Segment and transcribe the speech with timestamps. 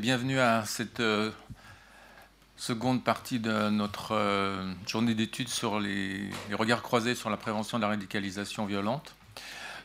[0.00, 1.32] Bienvenue à cette euh,
[2.56, 7.82] seconde partie de notre euh, journée d'études sur les, regards croisés sur la prévention de
[7.82, 9.16] la radicalisation violente.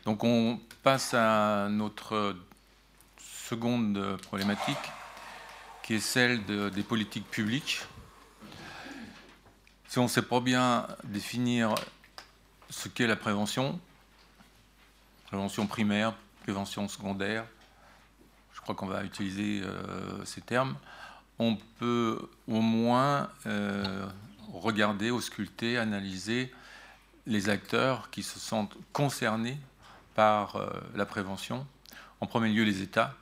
[0.05, 2.35] Donc on passe à notre
[3.17, 4.77] seconde problématique
[5.81, 7.81] qui est celle des politiques publiques.
[9.87, 11.73] Si on ne sait pas bien définir
[12.69, 13.79] ce qu'est la prévention,
[15.25, 17.45] prévention primaire, prévention secondaire,
[18.63, 20.75] crois qu'on va utiliser euh, ces termes,
[21.37, 24.07] on peut au moins euh,
[24.53, 26.51] regarder, ausculter, analyser
[27.25, 29.57] les acteurs qui se sentent concernés
[30.15, 31.65] par euh, la prévention.
[32.21, 33.13] En premier lieu, les États.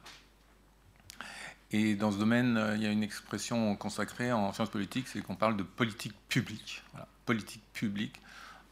[1.72, 5.36] Et dans ce domaine, il y a une expression consacrée en sciences politiques, c'est qu'on
[5.36, 6.84] parle de politique publique.
[7.26, 8.20] politique publique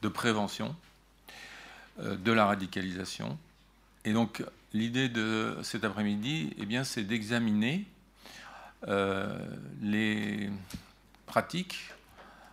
[0.01, 0.75] de prévention
[1.97, 3.37] de la radicalisation.
[4.05, 7.85] Et donc, l'idée de cet après-midi, eh c'est d'examiner
[8.87, 9.37] euh,
[9.81, 10.49] les
[11.25, 11.91] pratiques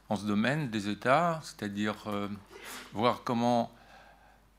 [0.09, 2.29] en ce domaine des États, c'est-à-dire euh,
[2.93, 3.73] voir comment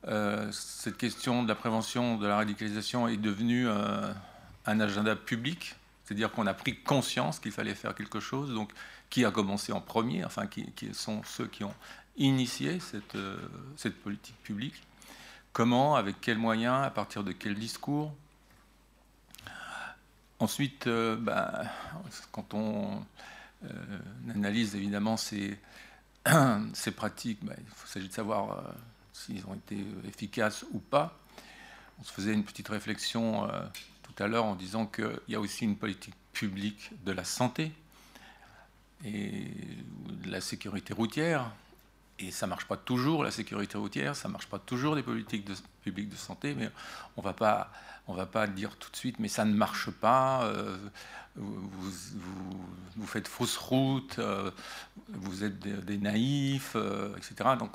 [0.08, 6.32] euh, cette question de la prévention de la radicalisation est devenue un agenda public, c'est-à-dire
[6.32, 8.54] qu'on a pris conscience qu'il fallait faire quelque chose.
[8.54, 8.72] Donc,
[9.10, 11.74] qui a commencé en premier, enfin, qui, sont ceux qui ont
[12.18, 14.87] initié cette politique publique?
[15.58, 18.14] Comment, avec quels moyens, à partir de quel discours
[20.38, 21.64] Ensuite, euh, bah,
[22.32, 23.04] quand on
[23.66, 25.58] euh, analyse évidemment ces,
[26.96, 28.72] pratiques, bah, il s'agit de savoir euh,
[29.14, 31.18] s'ils ont été efficaces ou pas.
[32.00, 33.50] On se faisait une petite réflexion
[34.04, 37.72] tout à l'heure en disant qu'il y a aussi une politique publique de la santé
[39.04, 39.48] et
[40.06, 41.52] de la sécurité routière,
[42.20, 45.04] et ça ne marche pas toujours, la sécurité routière, ça ne marche pas toujours les
[45.04, 46.70] politiques de, publiques de santé, mais
[47.16, 50.78] on ne va pas dire tout de suite, mais ça ne marche pas, euh,
[51.36, 54.50] vous, faites fausse route, euh,
[55.10, 57.52] vous êtes des, naïfs, euh, etc.
[57.60, 57.72] Donc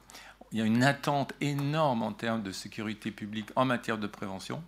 [0.51, 4.63] il y a une attente énorme en termes de sécurité publique en matière de prévention,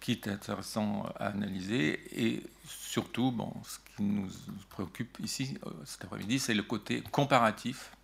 [0.00, 4.28] qui est intéressant à analyser, et surtout, bon, ce qui nous
[4.70, 7.95] préoccupe ici cet après-midi, c'est le côté comparatif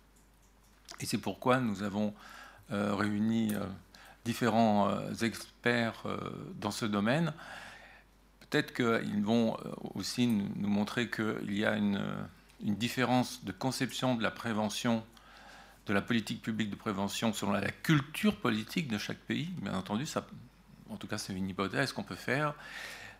[0.99, 2.13] et c'est pourquoi nous avons
[2.71, 3.59] euh, réuni euh,
[4.25, 6.03] différents euh, experts
[6.59, 7.33] dans ce domaine.
[8.49, 9.57] Peut-être qu'ils vont
[9.95, 11.99] aussi nous montrer qu'il y a une,
[12.61, 15.03] différence de conception de la prévention,
[15.87, 19.49] de la politique publique de prévention selon la culture politique de chaque pays.
[19.61, 20.05] Bien entendu,
[20.89, 22.53] en tout cas, c'est une hypothèse qu'on peut faire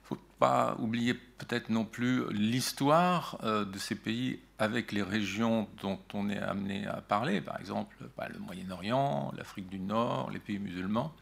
[0.03, 6.29] faut pas oublier peut-être non plus l'histoire de ces pays avec les régions dont on
[6.29, 11.13] est amené à parler, par exemple bah, le Moyen-Orient, l'Afrique du Nord, les pays musulmans.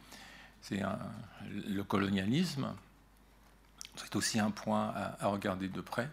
[0.62, 0.81] C'est
[1.68, 2.72] le colonialisme.
[3.96, 6.07] C'est aussi un point à, regarder de près.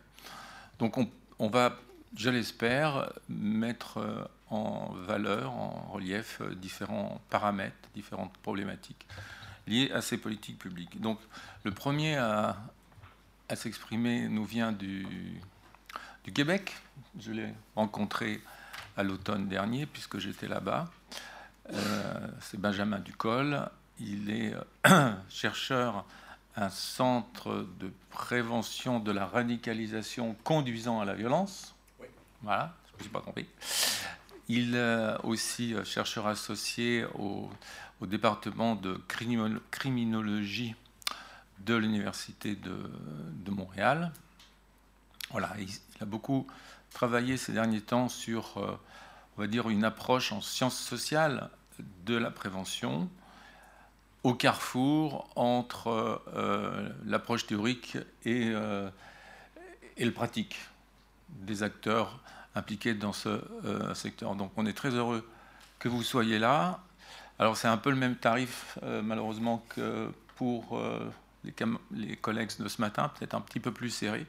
[0.78, 0.96] Donc
[1.38, 1.76] on, va,
[2.16, 9.06] je l'espère, mettre euh, en valeur, en relief, euh, différents paramètres, différentes problématiques
[9.66, 11.00] liées à ces politiques publiques.
[11.00, 11.18] Donc
[11.64, 12.56] le premier à,
[13.54, 15.06] s'exprimer nous vient du,
[16.24, 16.76] du Québec.
[17.18, 18.40] Je l'ai rencontré
[18.96, 20.90] à l'automne dernier puisque j'étais là-bas.
[21.72, 23.68] Euh, c'est Benjamin Ducol.
[24.00, 24.54] Il est
[24.86, 26.04] euh, chercheur
[26.54, 31.74] à un centre de prévention de la radicalisation conduisant à la violence.
[32.42, 33.46] Voilà, je ne pas compris.
[34.48, 37.50] Il est euh, aussi chercheur associé au,
[38.00, 39.00] au département de
[39.70, 40.74] criminologie
[41.60, 44.12] de l'Université de, Montréal.
[45.30, 45.54] Voilà,
[45.98, 46.46] il, a beaucoup
[46.90, 48.78] travaillé ces derniers temps sur, euh,
[49.36, 51.50] on va dire, une approche en sciences sociales
[52.04, 53.08] de la prévention
[54.24, 58.90] au carrefour entre euh, l'approche théorique et, euh,
[59.96, 60.56] et, le pratique
[61.28, 62.20] des acteurs
[62.54, 63.40] impliqués dans ce
[63.94, 64.34] secteur.
[64.34, 65.28] Donc on est très heureux
[65.78, 66.80] que vous soyez là.
[67.38, 70.80] Alors c'est un peu le même tarif malheureusement que pour
[71.90, 74.26] les, collègues de ce matin, peut-être un petit peu plus serré.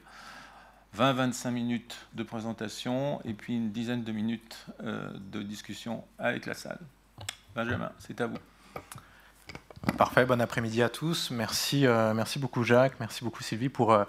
[0.97, 6.53] 20-25 minutes de présentation et puis une dizaine de minutes euh, de discussion avec la
[6.53, 6.79] salle.
[7.55, 8.37] Benjamin, c'est à vous.
[9.97, 11.31] Parfait, bon après-midi à tous.
[11.31, 14.03] Merci, euh, merci beaucoup Jacques, merci beaucoup Sylvie pour, euh,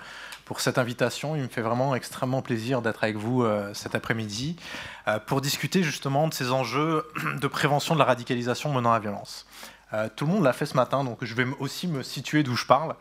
[0.44, 1.36] pour cette invitation.
[1.36, 4.56] Il me fait vraiment extrêmement plaisir d'être avec vous cet après-midi
[5.26, 7.06] pour discuter justement de ces enjeux
[7.40, 9.46] de prévention de la radicalisation menant à la violence.
[9.92, 12.54] Euh, tout le monde l'a fait ce matin, donc je vais aussi me situer d'où
[12.54, 12.94] je parle.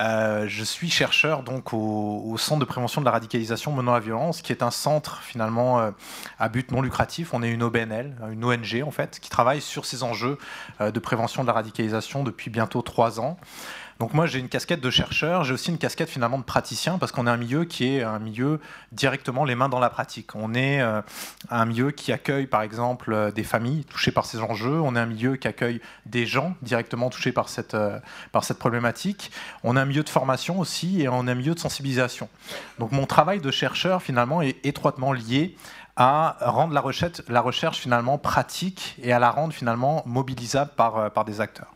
[0.00, 4.00] Euh, je suis chercheur donc au, Centre de prévention de la radicalisation menant à la
[4.00, 5.90] violence, qui est un centre finalement euh,
[6.38, 7.32] à but non lucratif.
[7.32, 10.38] On est une OBNL, une ONG en fait, qui travaille sur ces enjeux
[10.80, 13.38] de prévention de la radicalisation depuis bientôt trois ans.
[14.00, 17.12] Donc moi j'ai une casquette de chercheur, j'ai aussi une casquette finalement de praticien parce
[17.12, 18.60] qu'on est un milieu qui est un milieu
[18.92, 20.34] directement les mains dans la pratique.
[20.34, 21.00] On est euh,
[21.48, 24.98] un milieu qui accueille par exemple euh, des familles touchées par ces enjeux, on est
[24.98, 28.00] un milieu qui accueille des gens directement touchés par cette, euh,
[28.32, 29.30] par cette problématique,
[29.62, 32.28] on est un milieu de formation aussi et on est un milieu de sensibilisation.
[32.80, 35.56] Donc mon travail de chercheur finalement est étroitement lié
[35.96, 41.12] à rendre la recherche, la recherche finalement pratique et à la rendre finalement mobilisable par,
[41.12, 41.73] par des acteurs.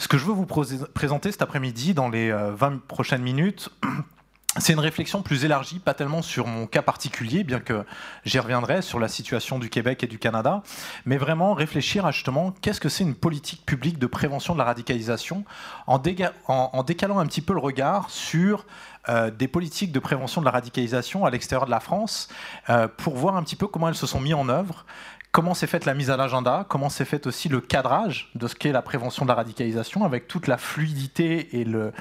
[0.00, 3.68] Ce que je veux vous présenter cet après-midi, dans les 20 euh, prochaines minutes,
[4.58, 7.84] c'est une réflexion plus élargie, pas tellement sur mon cas particulier, bien que
[8.24, 10.62] j'y reviendrai, sur la situation du Québec et du Canada,
[11.04, 14.64] mais vraiment réfléchir à justement qu'est-ce que c'est une politique publique de prévention de la
[14.64, 15.44] radicalisation,
[15.86, 18.64] en, décalant un petit peu le regard sur
[19.10, 22.30] euh, des politiques de prévention de la radicalisation à l'extérieur de la France,
[22.70, 24.86] euh, pour voir un petit peu comment elles se sont mises en œuvre,
[25.32, 28.54] comment s'est faite la mise à l'agenda, comment s'est fait aussi le cadrage de ce
[28.54, 31.92] qu'est la prévention de la radicalisation, avec toute la fluidité et le,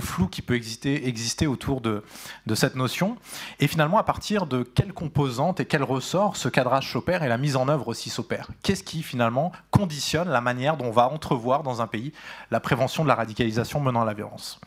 [0.00, 2.04] flou qui peut exister, autour de,
[2.46, 3.16] de cette notion,
[3.60, 7.38] et finalement à partir de quelles composantes et quels ressorts ce cadrage s'opère et la
[7.38, 8.48] mise en œuvre aussi s'opère?
[8.62, 12.12] Qu'est-ce qui finalement conditionne la manière dont on va entrevoir dans un pays
[12.50, 14.60] la prévention de la radicalisation menant à la violence?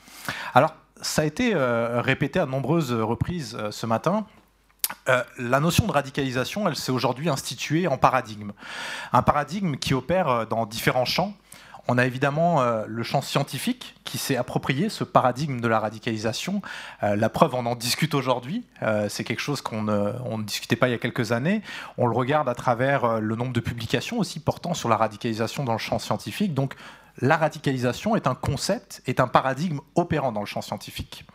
[0.54, 4.26] Alors, ça a été euh, répété à nombreuses reprises euh, ce matin.
[5.08, 8.52] Euh, la notion de radicalisation, elle s'est aujourd'hui instituée en paradigme.
[9.14, 11.34] Un paradigme qui opère euh, dans différents champs.
[11.88, 16.62] On a évidemment euh, le champ scientifique qui s'est approprié ce paradigme de la radicalisation.
[17.02, 18.64] la preuve, on en discute aujourd'hui.
[19.08, 21.62] c'est quelque chose qu'on ne discutait pas il y a quelques années.
[21.98, 25.74] On le regarde à travers le nombre de publications aussi portant sur la radicalisation dans
[25.74, 26.56] le champ scientifique.
[26.56, 26.76] Donc,
[27.22, 31.26] la radicalisation est un concept, est un paradigme opérant dans le champ scientifique.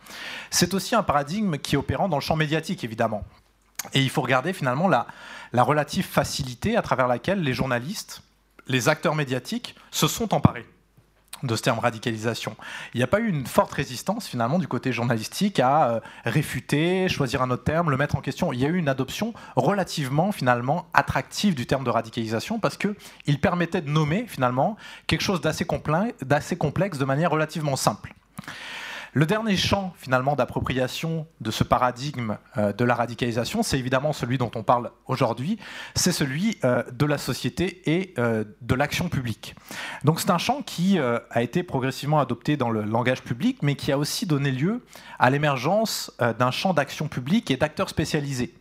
[0.49, 3.23] C'est aussi un paradigme qui est opérant dans le champ médiatique, évidemment.
[3.93, 5.07] Et il faut regarder finalement la,
[5.53, 8.23] relative facilité à travers laquelle les journalistes,
[8.67, 10.65] les acteurs médiatiques se sont emparés
[11.43, 12.55] de ce terme radicalisation.
[12.93, 17.07] Il n'y a pas eu une forte résistance finalement du côté journalistique à euh, réfuter,
[17.09, 18.51] choisir un autre terme, le mettre en question.
[18.53, 23.39] Il y a eu une adoption relativement finalement attractive du terme de radicalisation parce qu'il
[23.39, 24.77] permettait de nommer finalement
[25.07, 28.13] quelque chose d'assez complexe de manière relativement simple.
[29.17, 34.37] Le dernier champ finalement d'appropriation de ce paradigme euh, de la radicalisation, c'est évidemment celui
[34.37, 35.57] dont on parle aujourd'hui,
[35.95, 39.55] c'est celui euh, de la société et euh, de l'action publique.
[40.03, 43.93] Donc c'est un champ qui a été progressivement adopté dans le langage public, mais qui
[43.93, 44.83] a aussi donné lieu
[45.17, 48.53] à l'émergence d'un champ d'action publique et d'acteurs spécialisés.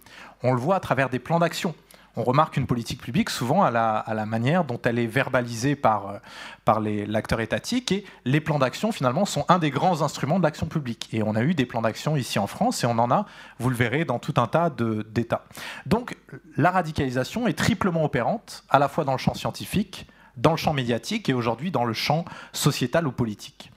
[0.44, 1.74] On le voit à travers des plans d'action
[2.16, 6.20] on remarque une politique publique souvent à la, manière dont elle est verbalisée par,
[6.68, 7.92] euh, l'acteur étatique.
[7.92, 11.08] Et les plans d'action, finalement, sont un des grands instruments de l'action publique.
[11.12, 13.26] Et on a eu des plans d'action ici en France, et on en a,
[13.58, 15.44] vous le verrez, dans tout un tas d'États.
[15.86, 16.16] Donc
[16.56, 20.06] la radicalisation est triplement opérante, à la fois dans le champ scientifique,
[20.36, 23.70] dans le champ médiatique et aujourd'hui dans le champ sociétal ou politique.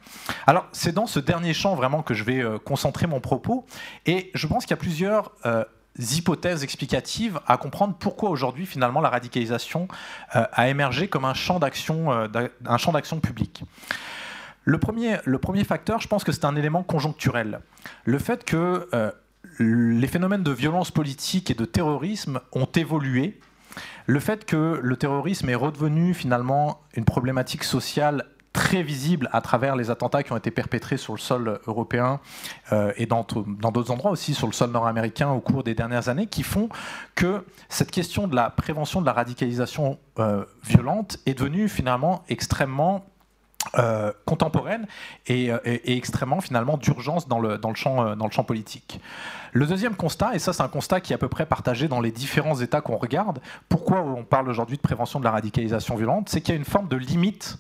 [0.46, 3.66] Alors, c'est dans ce dernier champ vraiment que je vais euh, concentrer mon propos.
[4.06, 5.64] Et je pense qu'il y a plusieurs euh,
[6.00, 9.88] hypothèses explicatives à comprendre pourquoi aujourd'hui finalement la radicalisation
[10.36, 12.28] euh, a émergé comme un champ d'action euh,
[12.66, 13.64] un champ d'action public.
[14.64, 17.62] Le premier, le premier facteur, je pense que c'est un élément conjoncturel.
[18.04, 19.12] Le fait que euh,
[19.60, 23.40] les phénomènes de violence politique et de terrorisme ont évolué,
[24.08, 28.26] le fait que le terrorisme est redevenu finalement une problématique sociale
[28.58, 32.20] très visible à travers les attentats qui ont été perpétrés sur le sol européen
[32.72, 36.26] euh, et dans d'autres endroits aussi, sur le sol nord-américain au cours des dernières années,
[36.26, 36.68] qui font
[37.14, 43.06] que cette question de la prévention de la radicalisation euh, violente est devenue finalement extrêmement
[43.78, 44.88] euh, contemporaine
[45.26, 45.52] et,
[45.86, 49.02] extrêmement finalement d'urgence dans le, dans, le champ, politique.
[49.52, 52.00] Le deuxième constat, et ça c'est un constat qui est à peu près partagé dans
[52.00, 56.30] les différents États qu'on regarde, pourquoi on parle aujourd'hui de prévention de la radicalisation violente,
[56.30, 57.58] c'est qu'il y a une forme de limite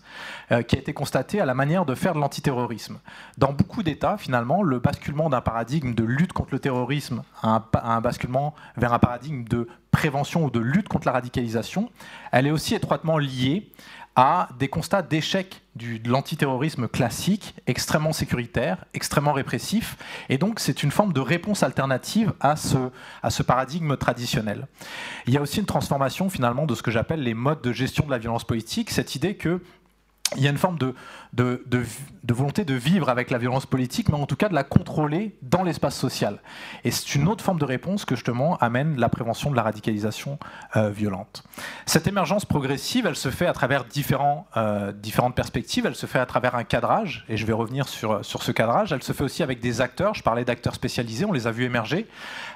[0.51, 2.99] euh, qui a été constatée à la manière de faire de l'antiterrorisme.
[3.37, 8.01] Dans beaucoup d'États, finalement, le basculement d'un paradigme de lutte contre le terrorisme à un
[8.01, 11.89] basculement vers un paradigme de prévention ou de lutte contre la radicalisation,
[12.31, 13.71] elle est aussi étroitement liée
[14.17, 19.95] à des constats d'échec de l'antiterrorisme classique, extrêmement sécuritaire, extrêmement répressif.
[20.27, 22.77] Et donc, c'est une forme de réponse alternative à ce,
[23.21, 24.67] à ce paradigme traditionnel.
[25.27, 28.07] Il y a aussi une transformation, finalement, de ce que j'appelle les modes de gestion
[28.07, 29.61] de la violence politique, cette idée que
[30.35, 30.93] il y a une forme de,
[32.27, 35.63] volonté de vivre avec la violence politique, mais en tout cas de la contrôler dans
[35.63, 36.39] l'espace social.
[36.83, 40.37] Et c'est une autre forme de réponse que justement amène la prévention de la radicalisation
[40.75, 41.43] euh, violente.
[41.85, 43.85] Cette émergence progressive, elle se fait à travers
[44.57, 48.25] euh, différentes perspectives, elle se fait à travers un cadrage, et je vais revenir sur,
[48.25, 51.31] sur ce cadrage, elle se fait aussi avec des acteurs, je parlais d'acteurs spécialisés, on
[51.31, 52.07] les a vus émerger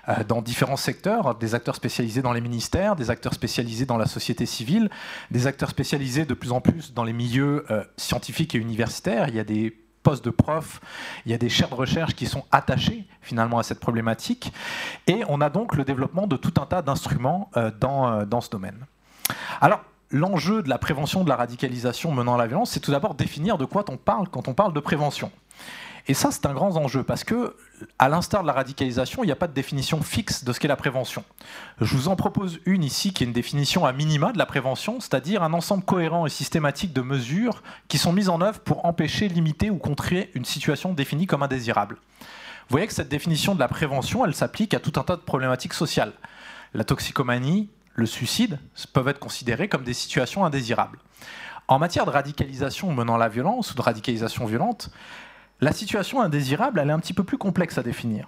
[0.10, 4.08] euh, dans différents secteurs, des acteurs spécialisés dans les ministères, des acteurs spécialisés dans la
[4.08, 4.90] société civile,
[5.30, 9.28] des acteurs spécialisés de plus en plus dans les milieux euh, scientifiques et universitaires.
[9.28, 10.82] Il y a des postes de profs,
[11.26, 14.52] il y a des chaires de recherche qui sont attachées finalement à cette problématique,
[15.08, 18.42] et on a donc le développement de tout un tas d'instruments euh, dans, euh, dans
[18.42, 18.86] ce domaine.
[19.60, 23.14] Alors, l'enjeu de la prévention de la radicalisation menant à la violence, c'est tout d'abord
[23.14, 25.32] définir de quoi on parle quand on parle de prévention.
[26.12, 27.56] Et ça, c'est un grand enjeu parce que,
[27.98, 30.68] à l'instar de la radicalisation, il n'y a pas de définition fixe de ce qu'est
[30.68, 31.24] la prévention.
[31.80, 35.00] Je vous en propose une ici qui est une définition à minima de la prévention,
[35.00, 39.30] c'est-à-dire un ensemble cohérent et systématique de mesures qui sont mises en œuvre pour empêcher,
[39.30, 41.96] limiter ou contrer une situation définie comme indésirable.
[42.20, 45.22] Vous voyez que cette définition de la prévention, elle s'applique à tout un tas de
[45.22, 46.12] problématiques sociales.
[46.74, 48.60] La toxicomanie, le suicide
[48.92, 51.00] peuvent être considérés comme des situations indésirables.
[51.70, 54.92] En matière de radicalisation menant la violence ou de radicalisation violente,
[55.62, 58.28] la situation indésirable, elle est un petit peu plus complexe à définir.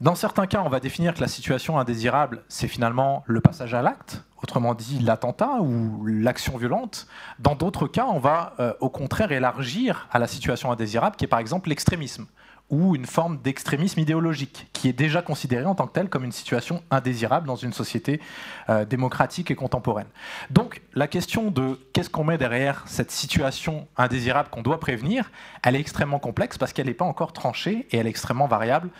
[0.00, 3.82] Dans certains cas, on va définir que la situation indésirable, c'est finalement le passage à
[3.82, 7.08] l'acte, autrement dit l'attentat ou l'action violente.
[7.38, 11.28] Dans d'autres cas, on va euh, au contraire élargir à la situation indésirable, qui est
[11.28, 12.26] par exemple l'extrémisme
[12.70, 16.32] ou une forme d'extrémisme idéologique, qui est déjà considérée en tant que telle comme une
[16.32, 18.20] situation indésirable dans une société
[18.68, 20.08] euh, démocratique et contemporaine.
[20.50, 25.30] Donc la question de qu'est-ce qu'on met derrière cette situation indésirable qu'on doit prévenir,
[25.62, 28.90] elle est extrêmement complexe parce qu'elle n'est pas encore tranchée et elle est extrêmement variable.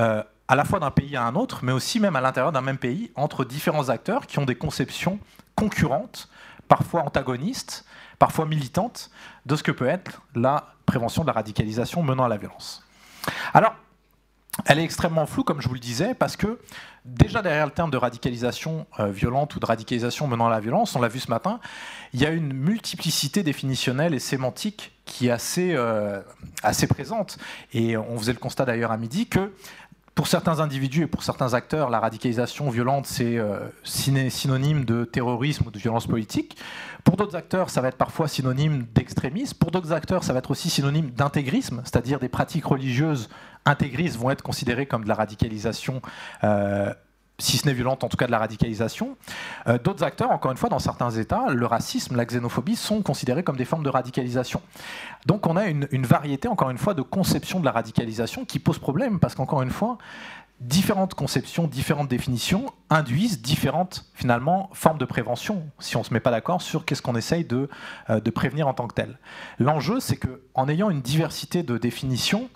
[0.00, 2.62] Euh, à la fois d'un pays à un autre, mais aussi même à l'intérieur d'un
[2.62, 5.18] même pays, entre différents acteurs qui ont des conceptions
[5.54, 6.30] concurrentes,
[6.68, 7.84] parfois antagonistes,
[8.18, 9.10] parfois militantes,
[9.44, 12.87] de ce que peut être la prévention de la radicalisation menant à la violence.
[13.54, 13.74] Alors,
[14.66, 16.58] elle est extrêmement floue, comme je vous le disais, parce que
[17.04, 20.96] déjà derrière le terme de radicalisation euh, violente ou de radicalisation menant à la violence,
[20.96, 21.60] on l'a vu ce matin,
[22.12, 26.20] il y a une multiplicité définitionnelle et sémantique qui est assez, euh,
[26.62, 27.38] assez présente.
[27.72, 29.52] Et on faisait le constat d'ailleurs à midi que
[30.18, 35.68] pour certains individus et pour certains acteurs, la radicalisation violente, c'est euh, synonyme de terrorisme
[35.68, 36.56] ou de violence politique.
[37.04, 39.56] Pour d'autres acteurs, ça va être parfois synonyme d'extrémisme.
[39.58, 43.28] Pour d'autres acteurs, ça va être aussi synonyme d'intégrisme, c'est-à-dire des pratiques religieuses
[43.64, 46.02] intégristes vont être considérées comme de la radicalisation
[46.42, 46.92] euh,
[47.40, 49.16] si ce n'est violente, en tout cas de la radicalisation.
[49.68, 53.44] Euh, d'autres acteurs, encore une fois, dans certains États, le racisme, la xénophobie sont considérés
[53.44, 54.60] comme des formes de radicalisation.
[55.26, 58.80] Donc on a une, variété, encore une fois, de conceptions de la radicalisation qui pose
[58.80, 59.98] problème, parce qu'encore une fois,
[60.58, 66.18] différentes conceptions, différentes définitions induisent différentes finalement formes de prévention si on ne se met
[66.18, 67.68] pas d'accord sur qu'est-ce qu'on essaye de,
[68.10, 69.20] euh, de, prévenir en tant que tel.
[69.60, 72.48] L'enjeu, c'est qu'en ayant une diversité de définitions,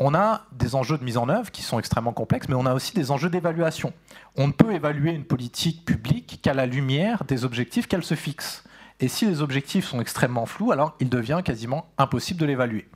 [0.00, 2.72] on a des enjeux de mise en œuvre qui sont extrêmement complexes, mais on a
[2.72, 3.92] aussi des enjeux d'évaluation.
[4.34, 8.64] On ne peut évaluer une politique publique qu'à la lumière des objectifs qu'elle se fixe.
[8.98, 12.88] Et si les objectifs sont extrêmement flous, alors il devient quasiment impossible de l'évaluer.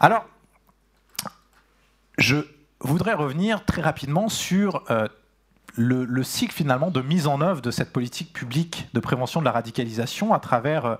[0.00, 0.26] Alors,
[2.18, 2.36] je
[2.80, 5.06] voudrais revenir très rapidement sur euh,
[5.76, 9.52] le, cycle finalement de mise en œuvre de cette politique publique de prévention de la
[9.52, 10.96] radicalisation à travers euh,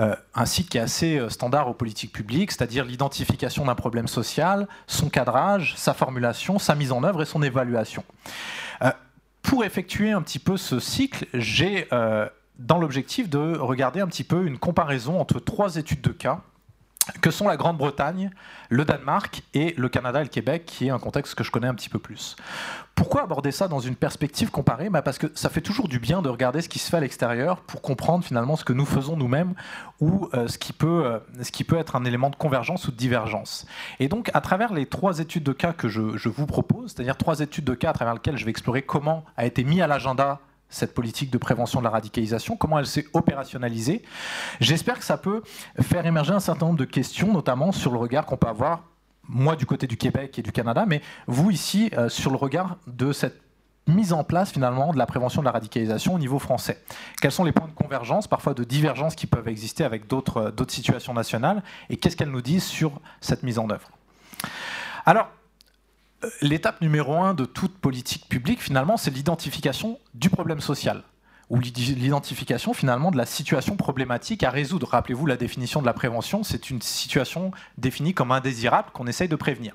[0.00, 4.08] euh, un cycle qui est assez euh, standard aux politiques publiques, c'est-à-dire l'identification d'un problème
[4.08, 8.04] social, son cadrage, sa formulation, sa mise en œuvre et son évaluation.
[9.42, 11.88] pour effectuer un petit peu ce cycle, j'ai
[12.58, 16.42] dans l'objectif de regarder un petit peu une comparaison entre trois études de cas
[17.20, 18.30] que sont la Grande-Bretagne,
[18.68, 21.68] le Danemark et le Canada et le Québec, qui est un contexte que je connais
[21.68, 22.36] un petit peu plus.
[22.94, 24.90] Pourquoi aborder ça dans une perspective comparée?
[24.90, 27.00] Bah Parce que ça fait toujours du bien de regarder ce qui se fait à
[27.00, 29.54] l'extérieur pour comprendre finalement ce que nous faisons nous-mêmes
[30.00, 32.90] ou euh, ce, qui peut, euh, ce qui peut être un élément de convergence ou
[32.90, 33.66] de divergence.
[34.00, 37.16] Et donc, à travers les trois études de cas que je, je vous propose, c'est-à-dire
[37.16, 39.86] trois études de cas à travers lesquelles je vais explorer comment a été mis à
[39.86, 44.02] l'agenda cette politique de prévention de la radicalisation, comment elle s'est opérationnalisée.
[44.60, 45.42] J'espère que ça peut
[45.80, 48.82] faire émerger un certain nombre de questions, notamment sur le regard qu'on peut avoir,
[49.28, 52.76] moi du côté du Québec et du Canada, mais vous ici, euh, sur le regard
[52.86, 53.40] de cette
[53.86, 56.82] mise en place finalement de la prévention de la radicalisation au niveau français.
[57.22, 60.64] Quels sont les points de convergence, parfois de divergence qui peuvent exister avec d'autres euh,
[60.68, 63.88] situations nationales, et qu'est-ce qu'elles nous disent sur cette mise en œuvre?
[65.06, 65.28] Alors,
[66.40, 71.02] l'étape numéro un de toute politique publique, finalement, c'est l'identification du problème social
[71.50, 74.88] ou l'identification finalement de la situation problématique à résoudre.
[74.88, 79.36] Rappelez-vous la définition de la prévention, c'est une situation définie comme indésirable qu'on essaye de
[79.36, 79.74] prévenir.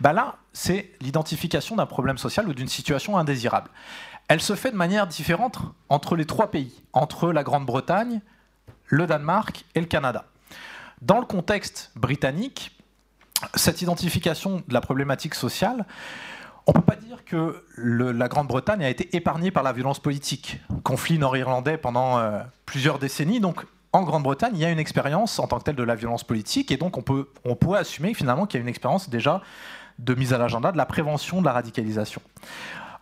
[0.00, 3.70] Ben là, c'est l'identification d'un problème social ou d'une situation indésirable.
[4.28, 8.22] Elle se fait de manière différente entre les trois pays, entre la Grande-Bretagne,
[8.86, 10.24] le Danemark et le Canada.
[11.02, 12.79] Dans le contexte britannique,
[13.54, 15.86] cette identification de la problématique sociale,
[16.66, 20.60] on ne peut pas dire que la Grande-Bretagne a été épargnée par la violence politique.
[20.84, 25.48] Conflit nord-irlandais pendant euh, plusieurs décennies, donc en Grande-Bretagne, il y a une expérience en
[25.48, 28.46] tant que telle de la violence politique, et donc on, peut, on pourrait assumer finalement
[28.46, 29.42] qu'il y a une expérience déjà
[29.98, 32.22] de mise à l'agenda de la prévention de la radicalisation.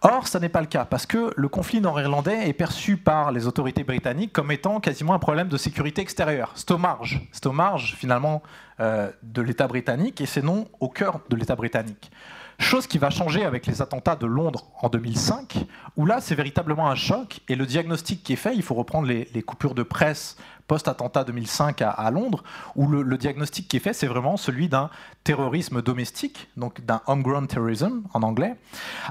[0.02, 3.48] Or, ça n'est pas le cas, parce que le conflit nord-irlandais est perçu par les
[3.48, 6.52] autorités britanniques comme étant quasiment un problème de sécurité extérieure.
[6.54, 8.40] C'est au marge, c'est au marge finalement
[8.78, 12.12] euh, de l'État britannique, et c'est non au cœur de l'État britannique.
[12.60, 16.88] Chose qui va changer avec les attentats de Londres en 2005, où là c'est véritablement
[16.88, 20.36] un choc, et le diagnostic qui est fait, il faut reprendre les coupures de presse
[20.68, 22.44] post-attentat 2005 à, Londres,
[22.76, 24.90] où le, diagnostic qui est fait, c'est vraiment celui d'un
[25.24, 28.54] terrorisme domestique, donc d'un homegrown terrorism en anglais,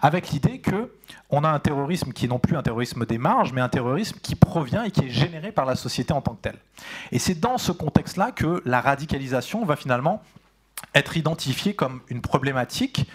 [0.01, 0.93] avec l'idée que
[1.29, 4.17] on a un terrorisme qui est non plus un terrorisme des marges, mais un terrorisme
[4.21, 6.59] qui provient et qui est généré par la société en tant que telle.
[7.11, 10.21] Et c'est dans ce contexte-là que la radicalisation va finalement
[10.95, 13.07] être identifiée comme une problématique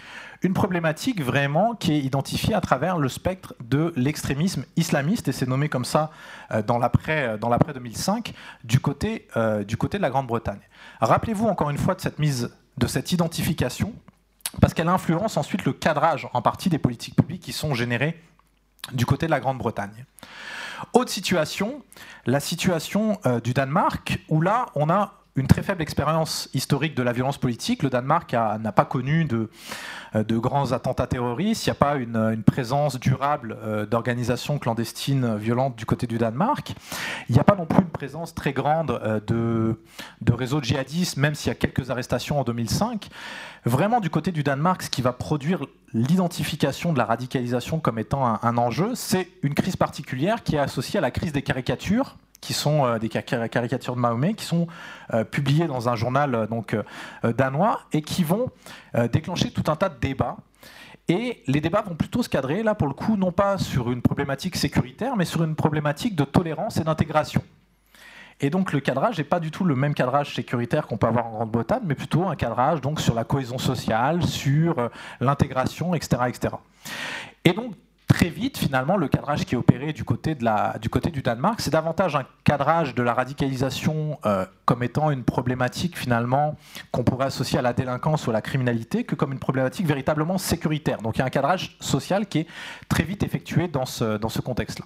[0.43, 5.47] une problématique vraiment qui est identifiée à travers le spectre de l'extrémisme islamiste, et c'est
[5.47, 6.11] nommé comme ça
[6.51, 7.37] euh, dans l'après
[7.73, 10.59] 2005, du côté, euh, du côté de la Grande-Bretagne.
[10.99, 13.93] Rappelez-vous encore une fois de cette mise, de cette identification,
[14.59, 18.21] parce qu'elle influence ensuite le cadrage en partie des politiques publiques qui sont générées
[18.91, 20.05] du côté de la Grande-Bretagne.
[20.91, 21.81] Autre situation,
[22.25, 27.01] la situation euh, du Danemark, où là, on a une très faible expérience historique de
[27.01, 27.81] la violence politique.
[27.81, 29.49] Le Danemark n'a pas connu de,
[30.15, 31.65] euh, de, grands attentats terroristes.
[31.65, 36.73] Il n'y a pas une, présence durable euh, d'organisations clandestines violentes du côté du Danemark.
[37.29, 39.79] Il n'y a pas non plus une présence très grande euh, de,
[40.21, 43.09] de réseaux djihadistes, même s'il y a quelques arrestations en 2005.
[43.65, 48.39] Vraiment, du côté du Danemark, ce qui va produire l'identification de la radicalisation comme étant
[48.43, 52.53] un enjeu, c'est une crise particulière qui est associée à la crise des caricatures qui
[52.53, 54.67] sont euh, des caricatures de Mahomet, qui sont
[55.13, 56.75] euh, publiées dans un journal euh, donc,
[57.23, 58.49] danois et qui vont
[59.11, 60.37] déclencher tout un tas de débats.
[61.07, 64.01] Et les débats vont plutôt se cadrer, là pour le coup, non pas sur une
[64.01, 67.41] problématique sécuritaire, mais sur une problématique de tolérance et d'intégration.
[68.41, 71.27] Et donc le cadrage n'est pas du tout le même cadrage sécuritaire qu'on peut avoir
[71.27, 74.89] en Grande-Bretagne, mais plutôt un cadrage donc sur la cohésion sociale, sur
[75.21, 76.55] l'intégration, etc., etc.
[77.45, 77.73] Et donc
[78.07, 82.25] très vite, finalement, le cadrage qui est opéré du côté, du, Danemark, c'est davantage un
[82.43, 86.55] cadrage de la radicalisation euh, comme étant une problématique, finalement,
[86.91, 90.37] qu'on pourrait associer à la délinquance ou à la criminalité, que comme une problématique véritablement
[90.37, 91.01] sécuritaire.
[91.01, 92.47] Donc il y a un cadrage social qui est
[92.89, 94.85] très vite effectué dans ce, contexte-là.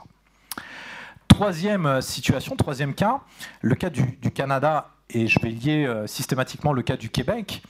[1.27, 3.21] Troisième euh, situation, troisième cas,
[3.61, 7.61] le cas du, du Canada, et je vais lier euh, systématiquement le cas du Québec.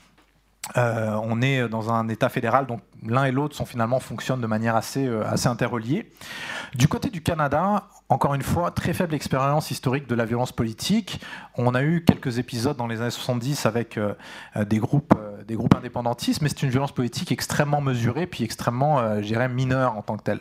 [0.76, 4.76] On est dans un État fédéral, donc l'un et l'autre sont finalement fonctionnent de manière
[4.76, 6.10] assez, euh, interreliée.
[6.74, 11.20] Du côté du Canada, encore une fois, très faible expérience historique de la violence politique.
[11.56, 14.14] On a eu quelques épisodes dans les années 70 avec euh,
[14.66, 19.20] des, groupes, euh, des groupes indépendantistes, mais c'est une violence politique extrêmement mesurée, puis extrêmement,
[19.20, 20.40] je dirais, mineure en tant que telle.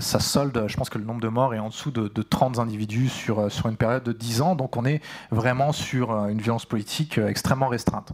[0.00, 3.08] ça solde, je pense que le nombre de morts est en dessous de, 30 individus
[3.08, 5.00] sur, sur une période de 10 ans, donc on est
[5.30, 8.12] vraiment sur une violence politique extrêmement restreinte.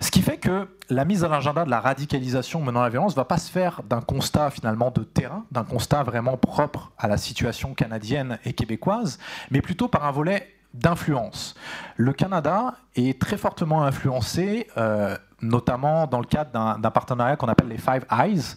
[0.00, 3.16] Ce qui fait que la mise à l'agenda de la radicalisation menant la violence ne
[3.16, 7.16] va pas se faire d'un constat finalement de terrain, d'un constat vraiment propre à la
[7.16, 9.18] situation canadienne et québécoise,
[9.50, 11.54] mais plutôt par un volet d'influence.
[11.96, 17.68] Le Canada est très fortement influencé, euh, notamment dans le cadre d'un partenariat qu'on appelle
[17.68, 18.56] les Five Eyes,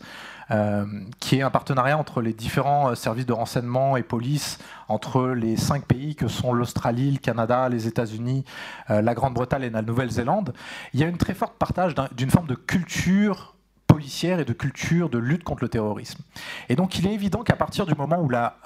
[0.51, 0.85] euh,
[1.19, 5.57] qui est un partenariat entre les différents euh, services de renseignement et police entre les
[5.57, 8.45] cinq pays que sont l'Australie, le Canada, les États-Unis,
[8.91, 10.53] euh, la Grande-Bretagne et la Nouvelle-Zélande.
[10.93, 13.54] Il y a une très forte partage d'une forme de culture
[13.95, 16.21] policière et de culture de lutte contre le terrorisme.
[16.67, 18.57] Et donc il est évident qu'à partir du moment où la,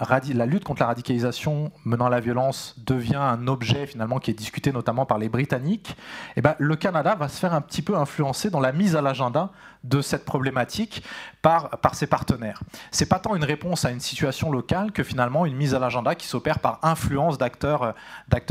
[0.48, 4.72] lutte contre la radicalisation menant à la violence devient un objet finalement qui est discuté
[4.72, 5.96] notamment par les Britanniques,
[6.36, 9.04] eh ben, le Canada va se faire un petit peu influencer dans la mise à
[9.04, 9.52] l'agenda
[9.84, 11.04] de cette problématique
[11.44, 12.63] par, par ses partenaires.
[12.89, 16.15] C'est pas tant une réponse à une situation locale que finalement une mise à l'agenda
[16.15, 17.94] qui s'opère par influence d'acteurs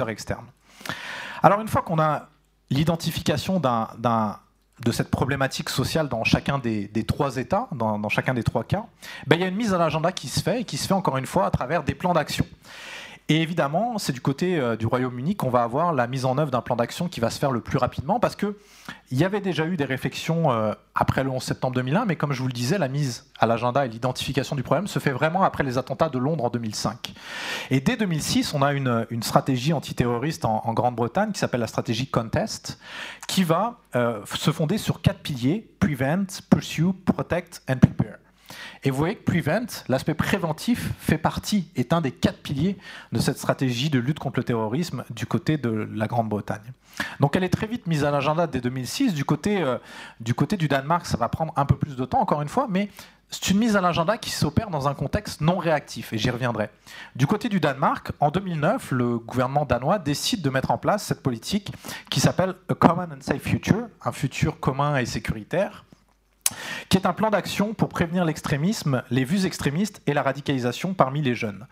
[0.06, 0.46] externes.
[1.42, 2.28] Alors une fois qu'on a
[2.70, 4.38] l'identification d'un
[4.80, 8.86] de cette problématique sociale dans chacun des, trois États, dans, chacun des trois cas,
[9.26, 10.94] ben, il y a une mise à l'agenda qui se fait et qui se fait
[10.94, 12.46] encore une fois à travers des plans d'action.
[13.30, 16.50] Et évidemment, c'est du côté euh, du Royaume-Uni qu'on va avoir la mise en œuvre
[16.50, 18.54] d'un plan d'action qui va se faire le plus rapidement parce qu'il
[19.12, 22.40] y avait déjà eu des réflexions euh, après le 11 septembre 2001, mais comme je
[22.40, 25.62] vous le disais, la mise à l'agenda et l'identification du problème se fait vraiment après
[25.62, 27.12] les attentats de Londres en 2005.
[27.70, 32.78] Et dès 2006, on a une, stratégie antiterroriste en, Grande-Bretagne qui s'appelle la stratégie Contest,
[33.26, 38.27] qui va euh, se fonder sur quatre piliers Prevent, Pursue, Protect and Prepare.
[38.84, 42.76] Et vous voyez que Prevent, l'aspect préventif, fait partie, est un des quatre piliers
[43.12, 46.72] de cette stratégie de lutte contre le terrorisme du côté de la Grande-Bretagne.
[47.20, 49.14] Donc elle est très vite mise à l'agenda dès 2006.
[49.14, 49.78] Du côté, euh,
[50.20, 52.66] du côté du Danemark, ça va prendre un peu plus de temps, encore une fois,
[52.68, 52.88] mais
[53.30, 56.70] c'est une mise à l'agenda qui s'opère dans un contexte non réactif, et j'y reviendrai.
[57.14, 61.22] Du côté du Danemark, en 2009, le gouvernement danois décide de mettre en place cette
[61.22, 61.72] politique
[62.10, 65.84] qui s'appelle A Common and Safe Future, un futur commun et sécuritaire,
[66.88, 71.22] qui est un plan d'action pour prévenir l'extrémisme, les vues extrémistes et la radicalisation parmi
[71.22, 71.66] les jeunes.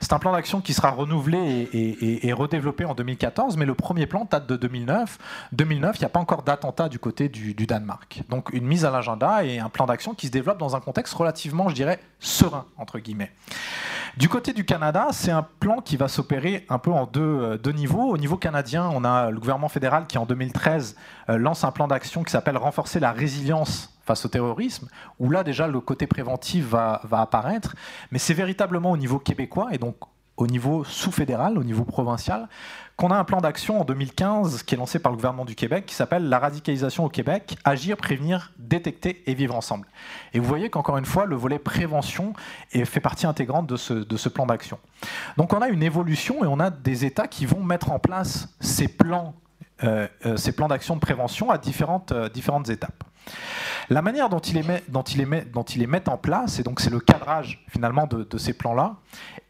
[0.00, 4.26] C'est un plan d'action qui sera renouvelé et, redéveloppé en 2014, mais le premier plan
[4.30, 5.18] date de 2009.
[5.52, 8.22] 2009, il n'y a pas encore d'attentat du côté du, du Danemark.
[8.28, 11.14] Donc une mise à l'agenda et un plan d'action qui se développe dans un contexte
[11.14, 13.32] relativement, je dirais, serein, entre guillemets.
[14.18, 17.72] Du côté du Canada, c'est un plan qui va s'opérer un peu en deux, euh,
[17.72, 18.10] niveaux.
[18.10, 20.96] Au niveau canadien, on a le gouvernement fédéral qui, en 2013,
[21.30, 25.44] euh, lance un plan d'action qui s'appelle Renforcer la résilience face au terrorisme, où là
[25.44, 27.74] déjà le côté préventif va, va apparaître,
[28.10, 29.96] mais c'est véritablement au niveau québécois et donc
[30.36, 32.48] au niveau sous-fédéral, au niveau provincial,
[32.96, 35.86] qu'on a un plan d'action en 2015 qui est lancé par le gouvernement du Québec
[35.86, 39.86] qui s'appelle La radicalisation au Québec, agir, prévenir, détecter et vivre ensemble.
[40.34, 42.32] Et vous voyez qu'encore une fois, le volet prévention
[42.84, 44.78] fait partie intégrante de ce, plan d'action.
[45.36, 48.48] Donc on a une évolution et on a des États qui vont mettre en place
[48.60, 49.34] ces plans,
[49.84, 52.28] euh, euh, d'action de prévention à différentes, euh,
[52.68, 53.04] étapes.
[53.88, 57.64] La manière dont ils les, dont les mettent en place, et donc c'est le cadrage
[57.68, 58.96] finalement de ces plans-là,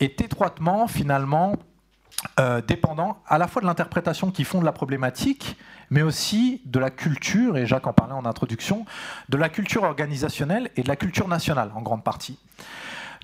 [0.00, 1.54] est étroitement finalement
[2.38, 5.56] euh, dépendant à la fois de l'interprétation qu'ils font de la problématique,
[5.90, 8.86] mais aussi de la culture, et Jacques en parlait en introduction,
[9.28, 12.38] de la culture organisationnelle et de la culture nationale en grande partie.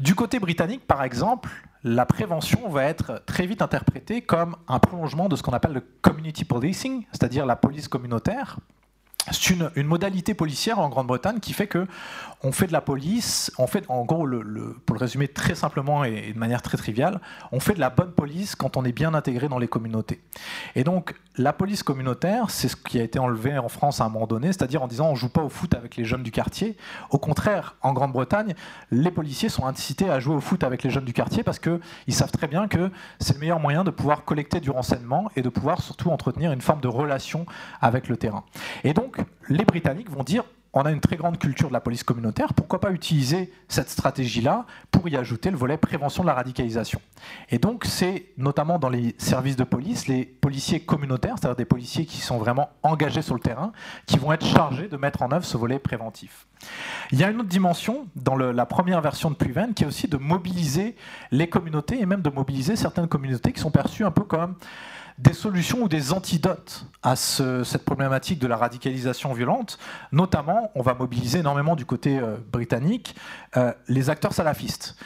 [0.00, 1.48] Du côté britannique, par exemple,
[1.84, 5.84] la prévention va être très vite interprétée comme un prolongement de ce qu'on appelle le
[6.02, 8.58] community policing, c'est-à-dire la police communautaire,
[9.32, 11.86] c'est une, modalité policière en Grande-Bretagne qui fait que
[12.42, 14.26] on fait de la police, on fait, en gros,
[14.86, 17.20] pour le résumer très simplement et, de manière très triviale,
[17.52, 20.20] on fait de la bonne police quand on est bien intégré dans les communautés.
[20.76, 24.08] Et donc, la police communautaire, c'est ce qui a été enlevé en France à un
[24.08, 26.76] moment donné, c'est-à-dire en disant on joue pas au foot avec les jeunes du quartier.
[27.10, 28.54] Au contraire, en Grande-Bretagne,
[28.90, 31.80] les policiers sont incités à jouer au foot avec les jeunes du quartier parce qu'ils
[32.14, 35.48] savent très bien que c'est le meilleur moyen de pouvoir collecter du renseignement et de
[35.48, 37.46] pouvoir surtout entretenir une forme de relation
[37.80, 38.44] avec le terrain.
[38.84, 42.02] Et donc, les Britanniques vont dire on a une très grande culture de la police
[42.02, 47.00] communautaire, pourquoi pas utiliser cette stratégie-là pour y ajouter le volet prévention de la radicalisation?
[47.50, 52.06] Et donc, c'est notamment dans les services de police, les policiers communautaires, c'est-à-dire des policiers
[52.06, 53.72] qui sont vraiment engagés sur le terrain,
[54.06, 56.46] qui vont être chargés de mettre en œuvre ce volet préventif.
[57.12, 60.08] Il y a une autre dimension dans la première version de Prevent qui est aussi
[60.08, 60.96] de mobiliser
[61.30, 64.56] les communautés et même de mobiliser certaines communautés qui sont perçues un peu comme
[65.18, 69.78] des solutions ou des antidotes à cette problématique de la radicalisation violente.
[70.12, 73.16] Notamment, on va mobiliser énormément du côté euh, britannique
[73.56, 74.96] euh, les acteurs salafistes.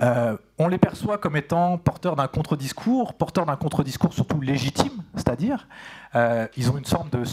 [0.00, 5.68] Euh, on les perçoit comme étant porteurs d'un contre-discours, porteurs d'un contre-discours surtout légitime, c'est-à-dire
[6.56, 7.24] ils ont une sorte de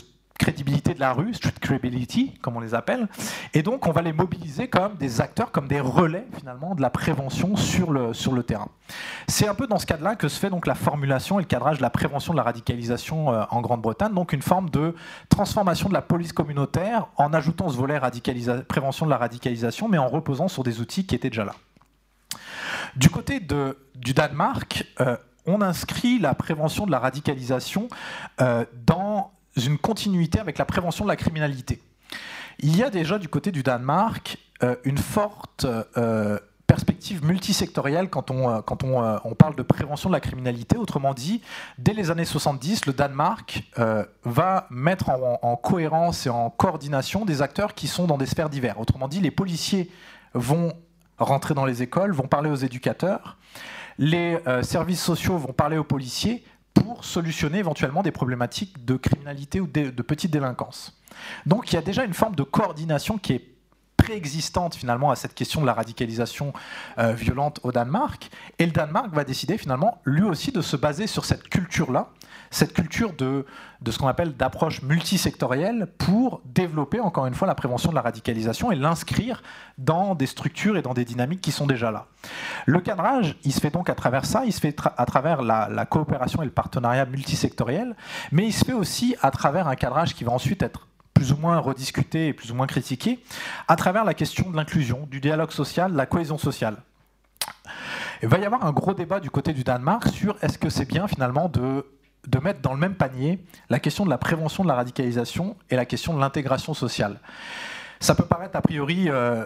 [0.41, 3.07] crédibilité de la rue, street credibility, comme on les appelle.
[3.53, 6.89] Et donc, on va les mobiliser comme des acteurs, comme des relais, finalement, de la
[6.89, 8.67] prévention sur le, sur le terrain.
[9.27, 11.77] C'est un peu dans ce cadre-là que se fait donc la formulation et le cadrage
[11.77, 14.95] de la prévention de la radicalisation euh, en Grande-Bretagne, donc une forme de
[15.29, 17.99] transformation de la police communautaire en ajoutant ce volet
[18.67, 21.53] prévention de la radicalisation, mais en reposant sur des outils qui étaient déjà là.
[22.95, 27.87] Du côté du Danemark, euh, on inscrit la prévention de la radicalisation
[28.41, 31.81] euh, dans une continuité avec la prévention de la criminalité.
[32.59, 35.65] Il y a déjà du côté du Danemark euh, une forte
[35.97, 36.37] euh,
[36.67, 40.77] perspective multisectorielle quand, on, euh, quand on, parle de prévention de la criminalité.
[40.77, 41.41] Autrement dit,
[41.79, 43.63] dès les années 70, le Danemark
[44.23, 48.77] va mettre en, cohérence et en coordination des acteurs qui sont dans des sphères diverses.
[48.79, 49.89] Autrement dit, les policiers
[50.33, 50.73] vont
[51.17, 53.37] rentrer dans les écoles, vont parler aux éducateurs,
[53.97, 59.67] les services sociaux vont parler aux policiers, pour solutionner éventuellement des problématiques de criminalité ou
[59.67, 60.97] de, petite délinquance.
[61.45, 63.47] Donc il y a déjà une forme de coordination qui est
[63.97, 66.53] préexistante finalement à cette question de la radicalisation
[66.97, 68.29] euh, violente au Danemark.
[68.57, 72.09] Et le Danemark va décider finalement lui aussi de se baser sur cette culture-là
[72.51, 73.45] cette culture de,
[73.81, 78.01] de ce qu'on appelle d'approche multisectorielle pour développer encore une fois la prévention de la
[78.01, 79.41] radicalisation et l'inscrire
[79.77, 82.07] dans des structures et dans des dynamiques qui sont déjà là.
[82.65, 85.69] Le cadrage, il se fait donc à travers ça, il se fait à travers la,
[85.69, 87.95] la coopération et le partenariat multisectoriel,
[88.31, 91.37] mais il se fait aussi à travers un cadrage qui va ensuite être plus ou
[91.37, 93.23] moins rediscuté et plus ou moins critiqué,
[93.67, 96.77] à travers la question de l'inclusion, du dialogue social, de la cohésion sociale.
[98.23, 100.85] Il va y avoir un gros débat du côté du Danemark sur est-ce que c'est
[100.85, 101.85] bien finalement de
[102.27, 105.75] de mettre dans le même panier la question de la prévention de la radicalisation et
[105.75, 107.19] la question de l'intégration sociale.
[107.99, 109.45] Ça peut paraître a priori euh,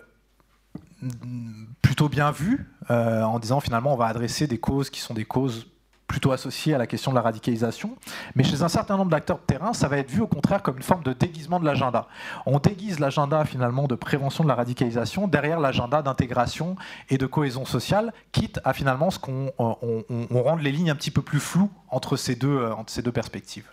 [1.81, 5.25] plutôt bien vu, euh, en disant finalement on va adresser des causes qui sont des
[5.25, 5.67] causes
[6.07, 7.95] plutôt associé à la question de la radicalisation.
[8.35, 10.77] Mais chez un certain nombre d'acteurs de terrain, ça va être vu au contraire comme
[10.77, 12.07] une forme de déguisement de l'agenda.
[12.45, 16.75] On déguise l'agenda finalement de prévention de la radicalisation derrière l'agenda d'intégration
[17.09, 21.11] et de cohésion sociale, quitte à finalement ce qu'on on, rende les lignes un petit
[21.11, 23.65] peu plus floues entre ces deux, euh, entre ces deux perspectives.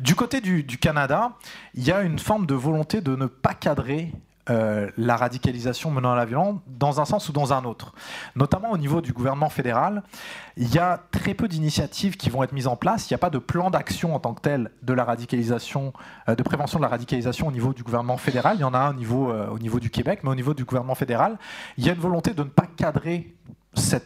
[0.00, 1.32] Du côté du, Canada,
[1.74, 4.12] il y a une forme de volonté de ne pas cadrer
[4.50, 7.94] euh, la radicalisation menant à la violence dans un sens ou dans un autre.
[8.36, 10.02] Notamment au niveau du gouvernement fédéral,
[10.56, 13.10] il y a très peu d'initiatives qui vont être mises en place.
[13.10, 15.92] Il n'y a pas de plan d'action en tant que tel de la radicalisation,
[16.28, 18.56] euh, de prévention de la radicalisation au niveau du gouvernement fédéral.
[18.56, 20.94] Il y en a un euh, au niveau du Québec, mais au niveau du gouvernement
[20.94, 21.38] fédéral,
[21.76, 23.34] il y a une volonté de ne pas cadrer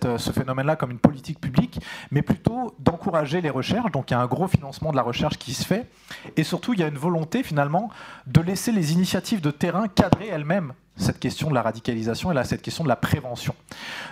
[0.04, 3.90] euh, ce phénomène-là comme une politique publique, mais plutôt d'encourager les recherches.
[3.92, 5.90] Donc il y a un gros financement de la recherche qui se fait.
[6.36, 7.90] Et surtout, il y a une volonté finalement
[8.26, 12.44] de laisser les initiatives de terrain cadrer elles-mêmes cette question de la radicalisation et là,
[12.44, 13.54] cette question de la prévention.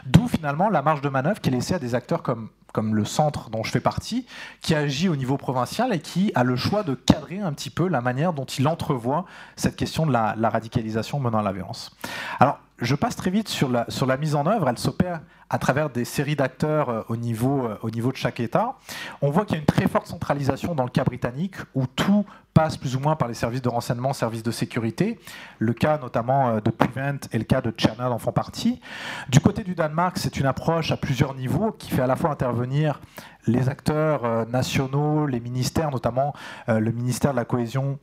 [0.07, 3.05] D'où finalement la marge de manœuvre qui est laissée à des acteurs comme, comme le
[3.05, 4.27] centre dont je fais partie,
[4.63, 7.87] qui agit au niveau provincial et qui a le choix de cadrer un petit peu
[7.87, 11.95] la manière dont il entrevoit cette question de la, la radicalisation menant à la violence.
[12.39, 14.69] Alors, je passe très vite sur la, mise en œuvre.
[14.69, 18.41] Elle s'opère à travers des séries d'acteurs euh, au, niveau, euh, au niveau de chaque
[18.41, 18.77] État.
[19.21, 22.25] On voit qu'il y a une très forte centralisation dans le cas britannique, où tout
[22.55, 25.19] passe plus ou moins par les services de renseignement, services de sécurité.
[25.59, 28.81] Le cas notamment euh, de Prevent et le cas de Channel en font partie.
[29.29, 32.31] Du côté du Danemark, c'est une approche à plusieurs niveaux qui fait à la fois
[32.31, 33.01] intervenir
[33.47, 36.35] les acteurs nationaux, les ministères, notamment
[36.69, 37.99] le ministère de la cohésion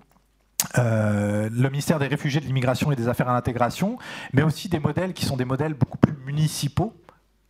[0.78, 3.98] euh, le ministère des Réfugiés, de l'Immigration et des Affaires à l'intégration,
[4.34, 6.94] mais aussi des modèles qui sont des modèles beaucoup plus municipaux,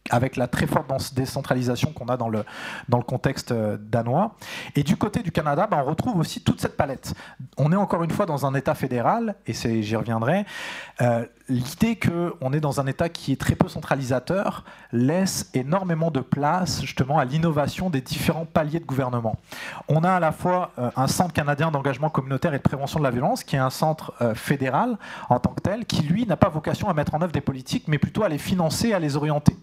[0.09, 2.45] avec la très forte décentralisation qu'on a dans le,
[2.89, 4.35] dans le contexte euh, danois.
[4.75, 7.13] Et du côté du Canada, ben, on retrouve aussi toute cette palette.
[7.57, 10.45] On est encore une fois dans un État fédéral, et j'y reviendrai.
[11.01, 16.19] Euh, l'idée qu'on est dans un État qui est très peu centralisateur laisse énormément de
[16.19, 19.37] place justement à l'innovation des différents paliers de gouvernement.
[19.87, 23.03] On a à la fois euh, un centre canadien d'engagement communautaire et de prévention de
[23.03, 24.97] la violence, qui est un centre fédéral
[25.29, 27.87] en tant que tel, qui lui n'a pas vocation à mettre en œuvre des politiques,
[27.87, 29.55] mais plutôt à les financer, à les orienter.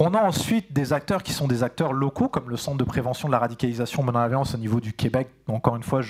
[0.00, 3.28] On a ensuite des acteurs qui sont des acteurs locaux, comme le Centre de prévention
[3.28, 6.00] de la radicalisation menant la violence au niveau du Québec, encore une fois,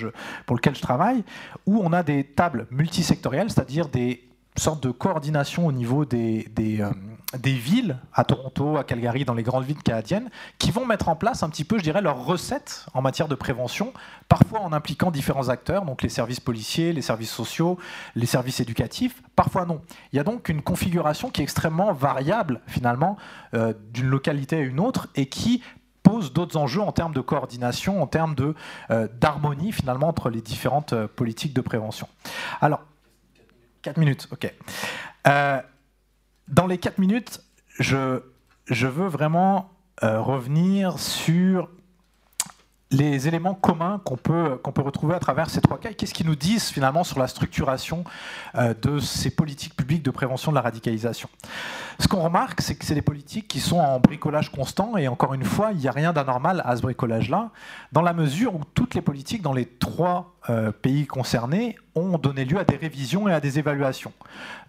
[0.47, 1.23] pour lequel je travaille,
[1.67, 4.23] où on a des tables multisectorielles, c'est-à-dire des
[4.57, 6.91] sorte de coordination au niveau euh,
[7.39, 11.15] des, villes, à Toronto, à Calgary, dans les grandes villes canadiennes, qui vont mettre en
[11.15, 13.93] place un petit peu, je dirais, leurs recettes en matière de prévention,
[14.29, 17.77] parfois en impliquant différents acteurs, donc les services policiers, les services sociaux,
[18.15, 19.81] les services éducatifs, parfois non.
[20.13, 23.17] Il y a donc une configuration qui est extrêmement variable, finalement,
[23.53, 25.61] euh, d'une localité à une autre, et qui
[26.01, 28.35] pose d'autres enjeux en termes de coordination, en termes
[28.91, 32.07] euh, d'harmonie, finalement, entre les différentes politiques de prévention.
[32.61, 32.81] Alors,
[33.85, 34.51] 4 minutes, ok.
[35.27, 35.61] Euh,
[36.47, 37.41] dans les 4 minutes,
[37.77, 38.19] je,
[38.65, 39.69] je veux vraiment
[40.01, 41.69] euh, revenir sur
[42.89, 46.25] les éléments communs qu'on peut, peut retrouver à travers ces trois cas et qu'est-ce qu'ils
[46.25, 48.05] nous disent finalement sur la structuration
[48.55, 51.29] euh, de ces politiques publiques de prévention de la radicalisation.
[51.99, 55.35] Ce qu'on remarque, c'est que c'est des politiques qui sont en bricolage constant et encore
[55.35, 57.51] une fois, il n'y a rien d'anormal à ce bricolage-là,
[57.91, 60.35] dans la mesure où toutes les politiques dans les trois
[60.81, 64.13] pays concernés ont donné lieu à des révisions et à des évaluations.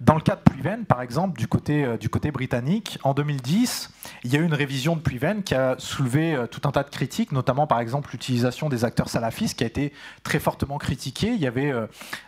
[0.01, 3.91] Dans le cas de Preven, par exemple, du côté, euh, du côté britannique, en 2010,
[4.25, 6.83] il y a eu une révision de Preven qui a soulevé euh, tout un tas
[6.83, 11.33] de critiques, notamment par exemple l'utilisation des acteurs salafistes qui a été très fortement critiquée.
[11.33, 11.73] Il y avait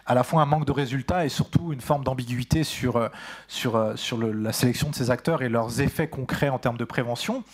[0.06, 3.08] à la fois un manque de résultats et surtout une forme d'ambiguïté sur,
[3.46, 7.44] sur, sur la sélection de ces acteurs et leurs effets concrets en termes de prévention.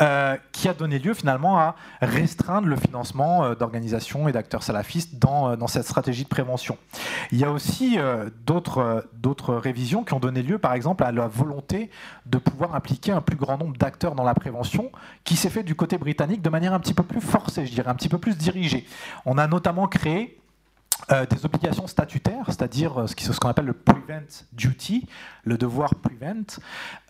[0.00, 5.18] Euh, qui a donné lieu finalement à restreindre le financement euh, d'organisations et d'acteurs salafistes
[5.18, 6.78] dans, euh, dans, cette stratégie de prévention.
[7.30, 7.98] Il y a aussi
[8.46, 11.90] d'autres révisions qui ont donné lieu par exemple à la volonté
[12.24, 14.90] de pouvoir impliquer un plus grand nombre d'acteurs dans la prévention
[15.24, 17.90] qui s'est fait du côté britannique de manière un petit peu plus forcée, je dirais,
[17.90, 18.86] un petit peu plus dirigée.
[19.26, 20.41] On a notamment créé
[21.10, 25.06] euh, des obligations statutaires, c'est-à-dire euh, ce qu'on appelle le prevent duty,
[25.44, 26.60] le devoir prevent,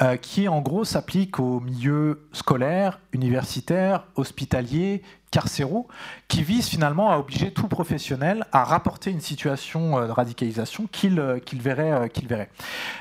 [0.00, 5.88] euh, qui en gros s'applique aux milieux scolaires, universitaires, hospitaliers, carcéraux,
[6.28, 11.20] qui vise finalement à obliger tout professionnel à rapporter une situation de radicalisation qu'il
[11.60, 12.50] verrait, verrait.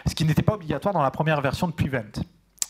[0.08, 2.22] Ce qui n'était pas obligatoire dans la première version de prevent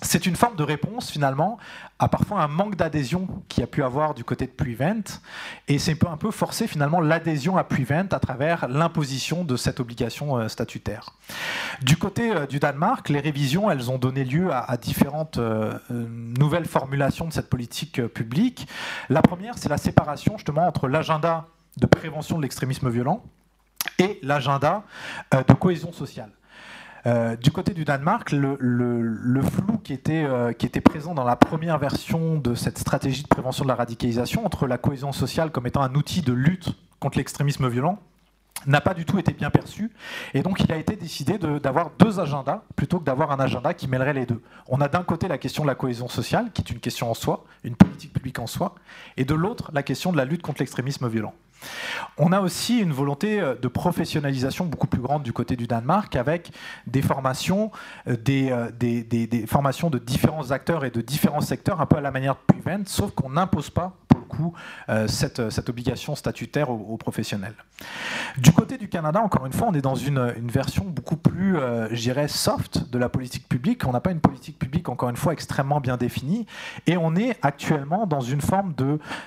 [0.02, 1.58] c'est une forme de réponse finalement
[2.00, 5.04] à parfois un manque d'adhésion qui a pu avoir du côté de Prevent,
[5.68, 10.38] et c'est un peu forcer finalement l'adhésion à Prevent à travers l'imposition de cette obligation
[10.38, 11.12] euh, statutaire.
[11.84, 16.66] Du côté euh, du Danemark, les révisions, elles ont donné lieu à, différentes euh, nouvelles
[16.66, 18.68] formulations de cette politique publique.
[19.10, 23.24] La première, c'est la séparation justement entre l'agenda de prévention de l'extrémisme violent
[24.00, 24.84] et l'agenda
[25.32, 26.32] de cohésion sociale.
[27.08, 32.38] Euh, du côté du Danemark, le, flou euh, qui était présent dans la première version
[32.38, 35.96] de cette stratégie de prévention de la radicalisation entre la cohésion sociale comme étant un
[35.96, 38.00] outil de lutte contre l'extrémisme violent
[38.68, 39.92] n'a pas du tout été bien perçu.
[40.36, 43.88] Et donc il a été décidé d'avoir deux agendas plutôt que d'avoir un agenda qui
[43.88, 44.42] mêlerait les deux.
[44.68, 47.16] On a d'un côté la question de la cohésion sociale, qui est une question en
[47.16, 48.76] soi, une politique publique en soi,
[49.18, 51.34] et de l'autre la question de la lutte contre l'extrémisme violent.
[52.18, 56.16] On a aussi une volonté euh, de professionnalisation beaucoup plus grande du côté du Danemark
[56.16, 56.52] avec
[56.88, 57.72] des formations,
[58.08, 62.12] euh, des, des, formations de différents acteurs et de différents secteurs, un peu à la
[62.12, 63.94] manière de Prevent, sauf qu'on n'impose pas
[64.32, 64.54] coup
[64.90, 67.56] euh, cette, cette, obligation statutaire aux, professionnels.
[68.38, 71.88] Du côté du Canada, encore une fois, on est dans une, version beaucoup plus, euh,
[71.92, 73.86] je dirais, soft de la politique publique.
[73.86, 76.46] On n'a pas une politique publique, encore une fois, extrêmement bien définie.
[76.88, 78.74] Et on est actuellement dans une forme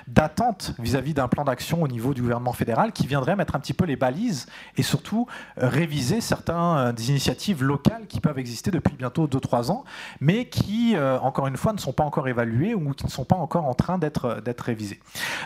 [0.07, 3.73] d'attente vis-à-vis d'un plan d'action au niveau du gouvernement fédéral qui viendrait mettre un petit
[3.73, 5.27] peu les balises et surtout
[5.61, 9.83] euh, réviser certaines des initiatives locales qui peuvent exister depuis bientôt 2-3 ans,
[10.19, 13.35] mais qui, encore une fois, ne sont pas encore évaluées ou qui ne sont pas
[13.35, 14.99] encore en train d'être révisées.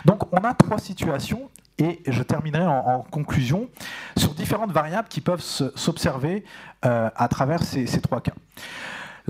[0.04, 3.68] Donc on a trois situations et je terminerai en, conclusion
[4.16, 6.44] sur différentes variables qui peuvent s'observer
[6.84, 8.34] euh, à travers ces, trois cas.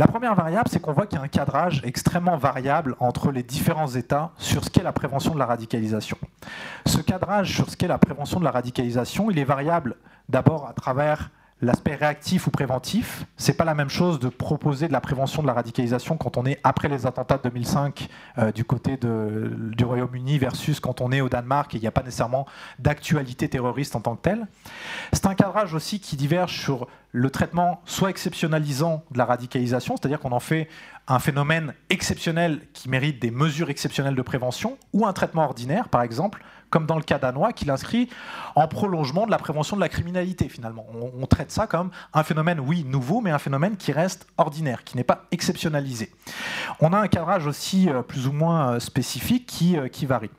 [0.01, 3.43] La première variable, c'est qu'on voit qu'il y a un cadrage extrêmement variable entre les
[3.43, 6.17] différents États sur ce qu'est la prévention de la radicalisation.
[6.87, 9.97] Ce cadrage sur ce qu'est la prévention de la radicalisation, il est variable
[10.31, 11.29] d'abord à travers
[11.63, 15.47] L'aspect réactif ou préventif, c'est pas la même chose de proposer de la prévention de
[15.47, 20.39] la radicalisation quand on est après les attentats de 2005 euh, du côté du Royaume-Uni
[20.39, 22.47] versus quand on est au Danemark et il n'y a pas nécessairement
[22.79, 24.47] d'actualité terroriste en tant que telle.
[25.13, 30.21] C'est un cadrage aussi qui diverge sur le traitement soit exceptionnalisant de la radicalisation, c'est-à-dire
[30.21, 30.69] qu'on en fait
[31.09, 36.03] un phénomène exceptionnel qui mérite des mesures exceptionnelles de prévention, ou un traitement ordinaire, par
[36.03, 38.09] exemple, comme dans le cas danois, qui l'inscrit
[38.55, 40.87] en prolongement de la prévention de la criminalité, finalement.
[40.93, 44.97] On, traite ça comme un phénomène, oui, nouveau, mais un phénomène qui reste ordinaire, qui
[44.97, 46.11] n'est pas exceptionnalisé.
[46.81, 50.31] On a un cadrage aussi euh, plus ou moins euh, spécifique euh, qui varie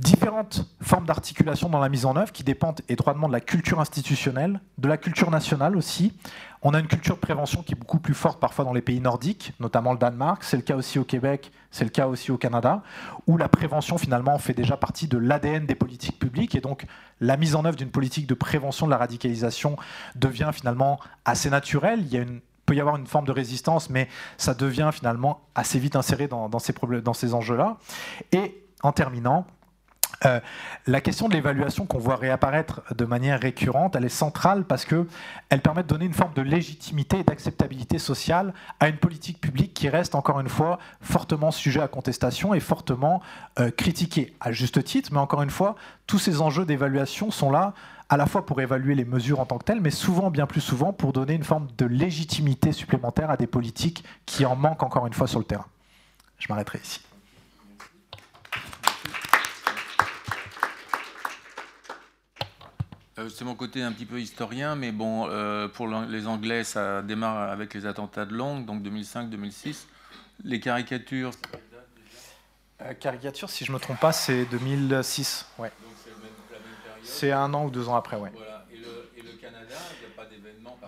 [0.00, 4.60] différentes formes d'articulation dans la mise en œuvre qui dépendent étroitement de la culture institutionnelle,
[4.78, 6.14] de la culture nationale aussi.
[6.62, 9.00] On a une culture de prévention qui est beaucoup plus forte parfois dans les pays
[9.00, 12.36] nordiques, notamment le Danemark, c'est le cas aussi au Québec, c'est le cas aussi au
[12.36, 12.82] Canada,
[13.26, 16.84] où la prévention finalement fait déjà partie de l'ADN des politiques publiques et donc
[17.20, 19.76] la mise en œuvre d'une politique de prévention de la radicalisation
[20.16, 22.04] devient finalement assez naturelle.
[22.12, 26.28] Il peut y avoir une forme de résistance, mais ça devient finalement assez vite inséré
[26.28, 27.78] dans ces enjeux-là.
[28.32, 29.46] Et en terminant,
[30.24, 30.40] euh,
[30.86, 35.60] la question de l'évaluation qu'on voit réapparaître de manière récurrente, elle est centrale parce qu'elle
[35.62, 39.88] permet de donner une forme de légitimité et d'acceptabilité sociale à une politique publique qui
[39.88, 43.22] reste, encore une fois, fortement sujet à contestation et fortement
[43.58, 47.74] euh, critiquée, à juste titre, mais encore une fois, tous ces enjeux d'évaluation sont là
[48.08, 50.60] à la fois pour évaluer les mesures en tant que telles, mais souvent, bien plus
[50.60, 55.06] souvent, pour donner une forme de légitimité supplémentaire à des politiques qui en manquent encore
[55.06, 55.66] une fois sur le terrain.
[56.38, 57.00] Je m'arrêterai ici.
[63.28, 67.50] C'est mon côté un petit peu historien, mais bon, euh, pour les Anglais, ça démarre
[67.50, 69.86] avec les attentats de Londres, donc 2005-2006.
[70.44, 71.32] Les caricatures.
[72.82, 75.46] Euh, caricature, si je ne me trompe pas, c'est 2006.
[75.58, 75.70] Ouais.
[77.02, 78.32] C'est un an ou deux ans après, ouais
[79.22, 80.78] le, Canada, il n'y a pas d'événement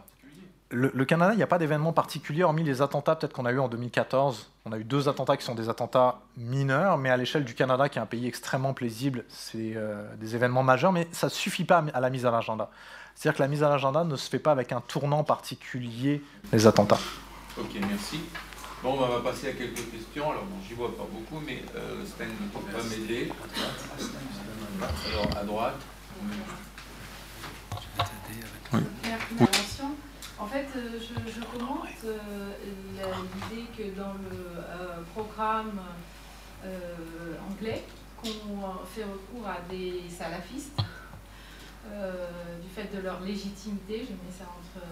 [0.72, 3.58] le, Canada, il n'y a pas d'événement particulier, hormis les attentats peut-être qu'on a eu
[3.58, 7.44] en 2014 on a eu deux attentats qui sont des attentats mineurs, mais à l'échelle
[7.44, 11.26] du Canada, qui est un pays extrêmement plaisible, c'est euh, des événements majeurs, mais ça
[11.26, 12.70] ne suffit pas à la mise à l'agenda.
[13.14, 16.66] C'est-à-dire que la mise à l'agenda ne se fait pas avec un tournant particulier des
[16.66, 17.00] attentats.
[17.58, 18.20] Ok, merci.
[18.84, 20.30] Bon, on va passer à quelques questions.
[20.30, 23.32] Alors, bon, j'y vois pas beaucoup, mais euh, Sven ne peut pas m'aider.
[25.12, 25.80] Alors, à droite.
[29.40, 29.46] Oui.
[30.42, 32.50] En fait, euh, je, commente euh,
[32.98, 35.80] l'idée que dans le euh, programme
[37.48, 37.84] anglais,
[38.16, 40.80] qu'on fait recours à des salafistes,
[42.60, 44.84] du fait de leur légitimité, je mets ça entre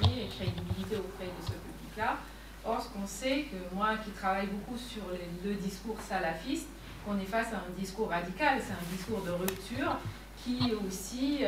[0.00, 2.16] guillemets, et crédibilité auprès de ce public-là.
[2.64, 5.02] Or, ce qu'on sait, que moi qui travaille beaucoup sur
[5.44, 6.68] le discours salafiste,
[7.04, 9.96] qu'on est face à un discours radical, c'est un discours de rupture
[10.36, 11.44] qui est aussi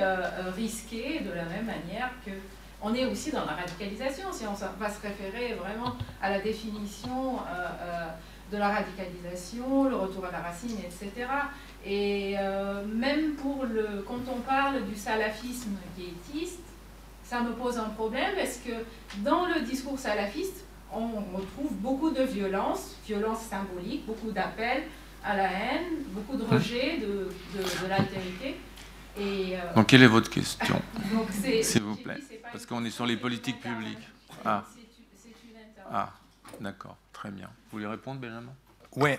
[0.56, 2.32] risqué de la même manière que
[2.82, 7.36] on est aussi dans la radicalisation, si on va se référer vraiment à la définition
[7.36, 8.06] euh, euh,
[8.52, 11.26] de la radicalisation, le retour à la racine, etc.
[11.84, 16.60] Et euh, même pour le, quand on parle du salafisme guétiste,
[17.24, 18.72] ça me pose un problème parce que
[19.24, 24.84] dans le discours salafiste, on retrouve beaucoup de violence, violence symbolique, beaucoup d'appels
[25.24, 27.28] à la haine, beaucoup de rejet de,
[27.58, 28.56] de l'altérité.
[29.18, 30.80] Euh, Donc, quelle est votre question
[31.62, 32.18] S'il vous plaît.
[32.52, 34.08] Parce qu'on est sur les politiques publiques.
[34.44, 34.64] Ah,
[35.92, 36.10] ah
[36.60, 37.46] d'accord, très bien.
[37.46, 38.52] Vous voulez répondre, Benjamin?
[38.96, 39.10] Oui,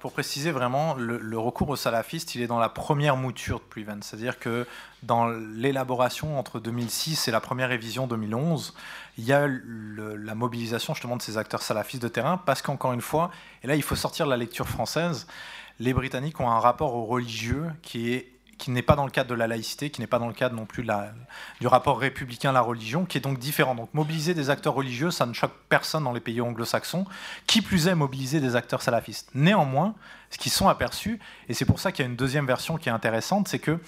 [0.00, 3.98] pour préciser vraiment, le, recours aux salafistes, il est dans la première mouture de Prevent.
[4.02, 4.68] C'est-à-dire que
[5.02, 8.72] dans l'élaboration entre 2006 et la première révision 2011,
[9.18, 13.00] il y a la mobilisation justement de ces acteurs salafistes de terrain, parce qu'encore une
[13.00, 13.32] fois,
[13.64, 15.26] et là il faut sortir de la lecture française,
[15.80, 18.33] les Britanniques ont un rapport au religieux qui est
[18.64, 20.56] qui n'est pas dans le cadre de la laïcité, qui n'est pas dans le cadre
[20.56, 20.86] non plus
[21.60, 23.74] du rapport républicain à la religion, qui est donc différent.
[23.74, 27.04] Donc mobiliser des acteurs religieux, ça ne choque personne dans les pays anglo-saxons,
[27.46, 29.28] qui plus est mobiliser des acteurs salafistes.
[29.34, 29.94] Néanmoins,
[30.30, 32.88] ce qu'ils sont aperçus, et c'est pour ça qu'il y a une deuxième version qui
[32.88, 33.78] est intéressante, c'est que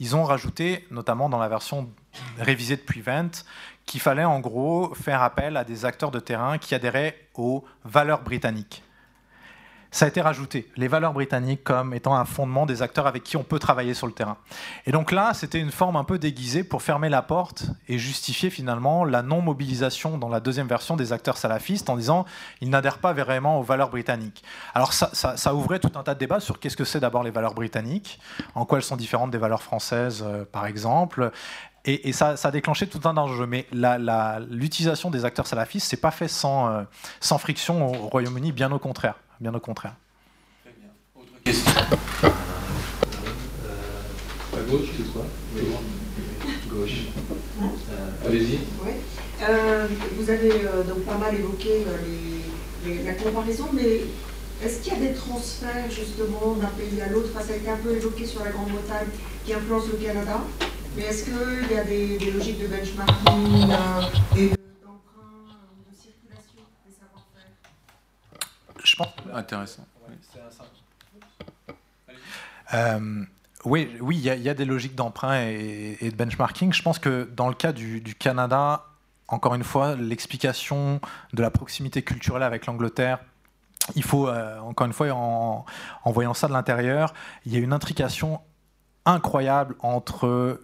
[0.00, 1.90] ils ont rajouté, notamment dans la version
[2.38, 3.28] révisée de Prevent,
[3.84, 8.22] qu'il fallait en gros faire appel à des acteurs de terrain qui adhéraient aux valeurs
[8.22, 8.82] britanniques
[9.92, 13.36] ça a été rajouté, les valeurs britanniques comme étant un fondement des acteurs avec qui
[13.36, 14.38] on peut travailler sur le terrain.
[14.86, 18.48] Et donc là, c'était une forme un peu déguisée pour fermer la porte et justifier
[18.48, 22.24] finalement la non-mobilisation dans la deuxième version des acteurs salafistes en disant
[22.62, 24.42] ils n'adhèrent pas vraiment aux valeurs britanniques.
[24.74, 27.54] Alors ça, ouvrait tout un tas de débats sur qu'est-ce que c'est d'abord les valeurs
[27.54, 28.18] britanniques,
[28.54, 31.30] en quoi elles sont différentes des valeurs françaises euh, par exemple,
[31.84, 33.44] et, ça, ça, a déclenché tout un enjeu.
[33.44, 36.82] Mais l'utilisation des acteurs salafistes, c'est pas fait sans, euh,
[37.20, 39.96] sans friction au Royaume-Uni, bien au contraire bien au contraire.
[40.64, 40.88] Très bien.
[41.16, 41.72] Autre question
[42.24, 42.28] euh,
[44.56, 45.24] À gauche, c'est quoi?
[45.56, 45.62] Oui.
[46.70, 46.98] Gauche.
[47.60, 48.58] Euh, Allez-y.
[48.84, 48.92] Oui.
[49.42, 49.86] Euh,
[50.16, 51.96] vous avez euh, donc pas mal évoqué euh,
[52.86, 54.02] les, les, la comparaison, mais
[54.64, 57.30] est-ce qu'il y a des transferts justement d'un pays à l'autre?
[57.34, 59.08] Ça a été un peu évoqué sur la Grande-Bretagne
[59.44, 60.40] qui influence le Canada.
[60.96, 63.74] Mais est-ce qu'il y a des, des, logiques de benchmarking
[64.36, 64.50] et
[68.84, 69.08] je pense.
[69.32, 69.86] Intéressant.
[72.74, 73.24] Euh,
[73.64, 76.72] oui, oui, il y, a des logiques d'emprunt et, de benchmarking.
[76.72, 78.86] Je pense que dans le cas du, Canada,
[79.28, 81.00] encore une fois, l'explication
[81.32, 83.20] de la proximité culturelle avec l'Angleterre,
[83.94, 85.64] il faut, euh, encore une fois, en,
[86.04, 87.14] en, voyant ça de l'intérieur,
[87.46, 88.40] il y a une intrication
[89.04, 90.60] incroyable entre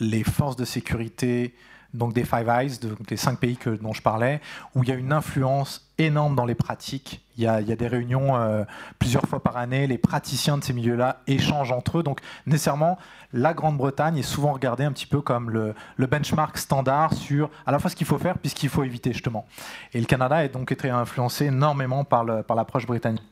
[0.00, 1.54] les forces de sécurité
[1.94, 4.40] donc des Five Eyes, donc les cinq pays que, dont je parlais,
[4.74, 7.24] où il y a une influence énorme dans les pratiques.
[7.36, 8.64] Il y a, des réunions euh,
[8.98, 12.02] plusieurs fois par année, les praticiens de ces milieux-là échangent entre eux.
[12.02, 12.98] Donc nécessairement,
[13.32, 17.78] la Grande-Bretagne est souvent regardée un petit peu comme le, benchmark standard sur à la
[17.78, 19.46] fois ce qu'il faut faire puis ce qu'il faut éviter justement.
[19.92, 23.22] Et le Canada est donc été influencé énormément par l'approche britannique.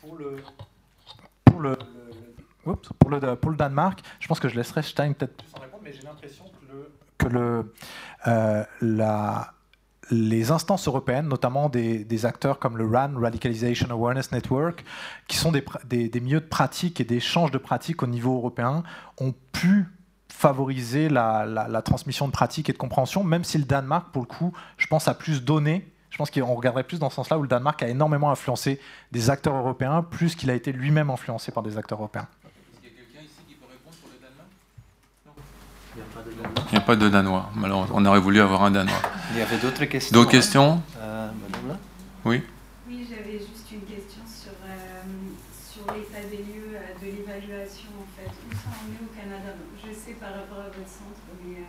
[0.00, 0.36] Pour le,
[1.44, 1.76] pour le,
[2.98, 5.82] pour le, pour le Danemark, je pense que je laisserai Stein peut-être plus en répondre,
[5.84, 6.57] mais j'ai l'impression que
[7.24, 7.72] le,
[8.26, 8.64] euh,
[10.10, 14.84] les instances européennes, notamment des, acteurs comme le RAN, Radicalization Awareness Network,
[15.26, 18.82] qui sont des, milieux de pratique et d'échange de pratiques au niveau européen,
[19.20, 19.86] ont pu
[20.28, 24.28] favoriser la, la, transmission de pratiques et de compréhension, même si le Danemark, pour le
[24.28, 25.92] coup, je pense, a plus donné.
[26.10, 28.80] Je pense qu'on regarderait plus dans ce sens-là où le Danemark a énormément influencé
[29.12, 32.28] des acteurs européens, plus qu'il a été lui-même influencé par des acteurs européens.
[36.70, 37.50] Il n'y a pas de Danois.
[37.54, 39.00] Malheureusement, on aurait voulu avoir un Danois.
[39.32, 40.14] Il y avait d'autres questions.
[40.14, 41.76] D'autres questions euh, Madame là
[42.24, 42.42] Oui.
[42.88, 45.02] Oui, j'avais juste une question sur, euh,
[45.52, 48.28] sur l'état des lieux euh, de l'évaluation en fait.
[48.28, 49.56] Où ça en est au Canada?
[49.80, 51.62] Je sais par rapport à votre centre, mais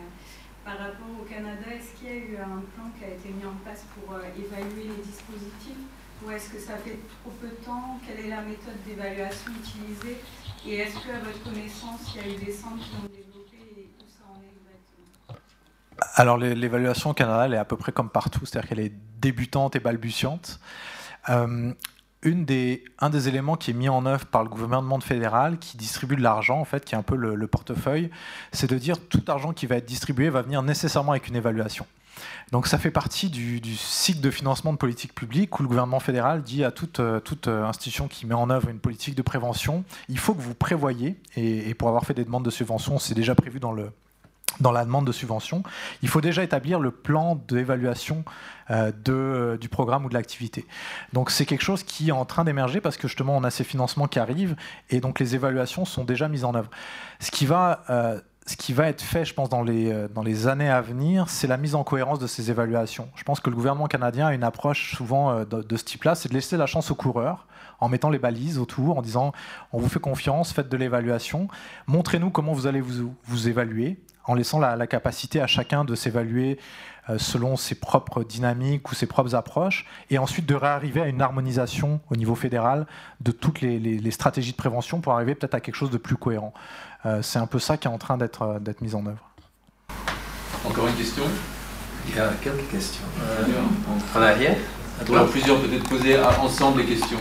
[0.64, 3.44] par rapport au Canada, est-ce qu'il y a eu un plan qui a été mis
[3.44, 5.80] en place pour évaluer les dispositifs?
[6.20, 7.98] Ou est-ce que ça fait trop peu de temps?
[8.04, 10.20] Quelle est la méthode d'évaluation utilisée?
[10.66, 13.08] Et est-ce qu'à votre connaissance, il y a eu des centres qui ont
[16.14, 19.76] alors l'évaluation au Canada, elle est à peu près comme partout, c'est-à-dire qu'elle est débutante
[19.76, 20.60] et balbutiante.
[21.28, 21.72] Euh,
[22.22, 25.76] une des, un des éléments qui est mis en œuvre par le gouvernement fédéral, qui
[25.76, 28.10] distribue de l'argent, en fait, qui est un peu le, portefeuille,
[28.52, 31.86] c'est de dire tout argent qui va être distribué va venir nécessairement avec une évaluation.
[32.52, 36.42] Donc ça fait partie du, cycle de financement de politique publique où le gouvernement fédéral
[36.42, 39.84] dit à toute, euh, toute, euh, institution qui met en œuvre une politique de prévention,
[40.10, 43.34] il faut que vous prévoyez, et, pour avoir fait des demandes de subventions, c'est déjà
[43.34, 43.90] prévu dans le,
[44.58, 45.62] dans la demande de subvention,
[46.02, 48.24] il faut déjà établir le plan d'évaluation
[48.70, 50.66] euh, euh, du programme ou de l'activité.
[51.12, 53.64] Donc c'est quelque chose qui est en train d'émerger parce que justement on a ces
[53.64, 54.56] financements qui arrivent
[54.90, 56.70] et donc les évaluations sont déjà mises en œuvre.
[57.20, 58.20] Ce qui va, euh,
[58.78, 62.26] être fait, je pense, dans les, années à venir, c'est la mise en cohérence de
[62.26, 63.08] ces évaluations.
[63.14, 66.34] Je pense que le gouvernement canadien a une approche souvent de, ce type-là, c'est de
[66.34, 67.46] laisser la chance aux coureurs
[67.78, 69.32] en mettant les balises autour, en disant
[69.72, 71.48] on vous fait confiance, faites de l'évaluation,
[71.86, 76.58] montrez-nous comment vous allez vous évaluer, en laissant la, capacité à chacun de s'évaluer
[77.08, 81.22] euh, selon ses propres dynamiques ou ses propres approches, et ensuite de réarriver à une
[81.22, 82.86] harmonisation au niveau fédéral
[83.20, 86.52] de toutes les, stratégies de prévention pour arriver peut-être à quelque chose de plus cohérent.
[87.06, 89.30] Euh, c'est un peu ça qui est en train d'être euh, mis en œuvre.
[90.64, 91.24] Encore une question?
[92.08, 93.04] Il y a quelques questions.
[94.16, 94.56] en arrière?
[95.30, 97.18] Plusieurs peut-être poser ensemble les questions.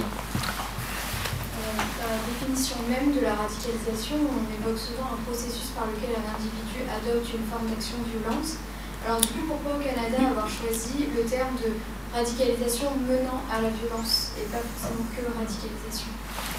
[2.60, 7.32] Définition même de la radicalisation, on évoque souvent un processus par lequel un individu adopte
[7.32, 8.60] une forme d'action violente.
[9.08, 11.80] Alors du coup, pourquoi au Canada avoir choisi le terme de
[12.12, 16.12] radicalisation menant à la violence et pas forcément que radicalisation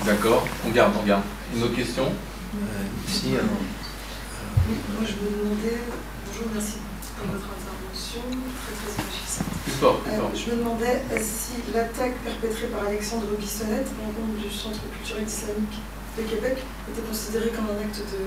[0.08, 1.24] D'accord, on garde, on garde.
[1.52, 2.08] Une autre question?
[2.08, 3.60] Euh, ici, alors.
[3.60, 6.80] Moi, je me demandais, bonjour, merci
[7.12, 7.69] pour votre intervention,
[8.18, 9.46] très très enrichissante.
[9.82, 15.78] Euh, je me demandais si l'attaque perpétrée par Alexandre Bissonnette, membre du Centre culturel islamique
[16.18, 16.58] de Québec,
[16.90, 18.20] était considérée comme un acte de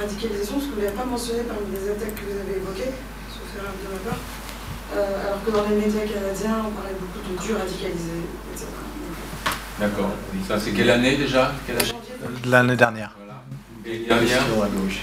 [0.00, 2.92] radicalisation, parce que vous ne l'avez pas mentionné parmi les attaques que vous avez évoquées,
[3.28, 4.20] sauf erreur de ma part,
[4.88, 8.24] Euh, alors que dans les médias canadiens, on parlait beaucoup de du radicalisé,
[8.54, 8.66] etc.
[9.78, 10.12] D'accord.
[10.48, 11.52] Ça, c'est quelle année déjà?
[12.46, 13.14] L'année dernière.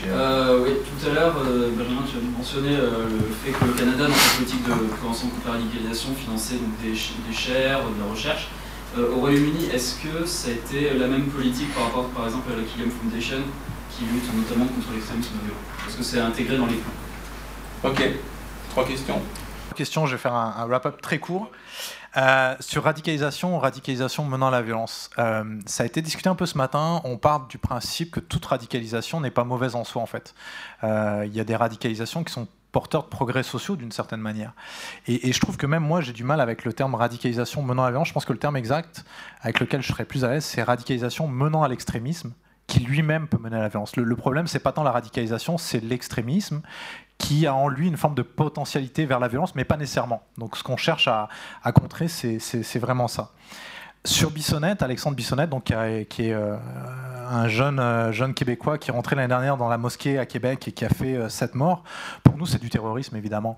[0.07, 3.73] Euh, oui, tout à l'heure, euh, Benjamin, tu as mentionné euh, le fait que le
[3.73, 7.99] Canada, dans sa politique de prévention contre la radicalisation, finançait donc, des, des chaires, de
[7.99, 8.47] la recherche.
[8.97, 12.51] Euh, au Royaume-Uni, est-ce que ça a été la même politique par rapport, par exemple,
[12.53, 13.41] à la Killiam Foundation,
[13.89, 17.89] qui lutte notamment contre l'extrémisme violent Est-ce que c'est intégré dans les plans?
[17.89, 18.01] Ok.
[18.69, 19.21] Trois questions.
[19.75, 21.49] Question, je vais faire un, un wrap-up très court.
[22.17, 25.09] Euh, sur radicalisation, radicalisation menant à la violence.
[25.19, 27.01] Euh, ça a été discuté un peu ce matin.
[27.03, 30.33] On part du principe que toute radicalisation n'est pas mauvaise en soi, en fait.
[30.83, 34.53] Euh, Il y a des radicalisations qui sont porteurs de progrès sociaux d'une certaine manière.
[35.07, 37.85] Et, je trouve que même moi, j'ai du mal avec le terme radicalisation menant à
[37.85, 38.09] la violence.
[38.09, 39.05] Je pense que le terme exact
[39.41, 42.33] avec lequel je serais plus à l'aise, c'est radicalisation menant à l'extrémisme
[42.67, 43.95] qui lui-même peut mener à la violence.
[43.95, 46.61] Le, le problème, c'est pas tant la radicalisation, c'est l'extrémisme
[47.17, 50.21] qui a en lui une forme de potentialité vers la violence, mais pas nécessairement.
[50.37, 51.29] Donc ce qu'on cherche à,
[51.71, 53.31] contrer, c'est- vraiment ça.
[54.03, 56.57] Sur Bissonnette, Alexandre Bissonnette, donc, qui, est euh,
[57.31, 60.67] un jeune, euh, jeune Québécois qui est rentré l'année dernière dans la mosquée à Québec
[60.67, 61.83] et qui a fait euh, sept morts,
[62.21, 63.57] pour nous c'est du terrorisme évidemment.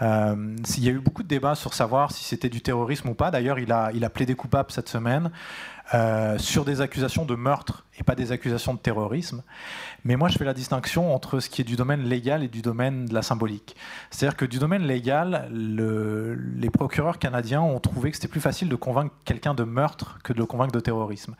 [0.00, 3.30] Il y a eu beaucoup de débats sur savoir si c'était du terrorisme ou pas.
[3.30, 5.30] D'ailleurs, il a, il a plaidé coupable cette semaine
[6.38, 9.42] sur des accusations de meurtre et pas des accusations de terrorisme.
[10.04, 12.60] Mais moi, je fais la distinction entre ce qui est du domaine légal et du
[12.62, 13.76] domaine de la symbolique.
[14.10, 18.68] C'est-à-dire que du domaine légal, le- les procureurs canadiens ont trouvé que c'était plus facile
[18.68, 21.36] de convaincre quelqu'un de meurtre que de le convaincre de terrorisme.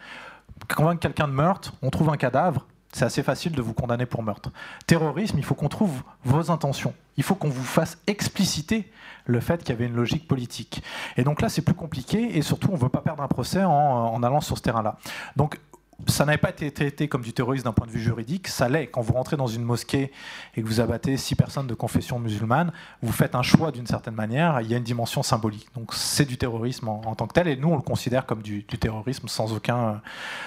[0.75, 4.23] Convaincre quelqu'un de meurtre, on trouve un cadavre, c'est assez facile de vous condamner pour
[4.23, 4.51] meurtre.
[4.87, 6.95] Terrorisme, il faut qu'on trouve vos intentions.
[7.17, 8.91] Il faut qu'on vous fasse expliciter
[9.25, 10.83] le fait qu'il y avait une logique politique.
[11.17, 13.65] Et donc là, c'est plus compliqué et surtout, on ne veut pas perdre un procès
[13.65, 14.99] en, en allant sur ce terrain-là.
[15.37, 15.59] Donc,
[16.07, 18.87] ça n'avait pas été traité comme du terrorisme d'un point de vue juridique, ça l'est.
[18.87, 20.13] Quand vous rentrez dans une mosquée
[20.57, 22.73] et que vous abattez six personnes de confession musulmane,
[23.03, 25.69] vous faites un choix d'une certaine manière, il y a une dimension symbolique.
[25.75, 28.65] Donc c'est du terrorisme en, tant que tel, et nous on le considère comme du,
[28.65, 30.01] terrorisme sans aucun,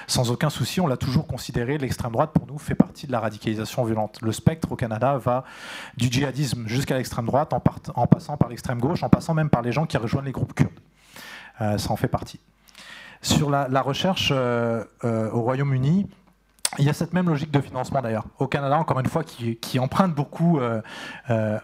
[0.07, 0.81] sans aucun souci.
[0.81, 4.19] On l'a toujours considéré, l'extrême droite pour nous fait partie de la radicalisation violente.
[4.21, 5.43] Le spectre au Canada va
[5.97, 9.71] du djihadisme jusqu'à l'extrême droite, en passant par l'extrême gauche, en passant même par les
[9.71, 10.79] gens qui rejoignent les groupes kurdes.
[11.61, 12.39] Euh, ça en fait partie.
[13.25, 16.05] Sur la, recherche euh, euh, au Royaume-Uni,
[16.77, 18.25] il y a cette même logique de financement d'ailleurs.
[18.37, 20.79] Au Canada, encore une fois, qui, emprunte beaucoup euh,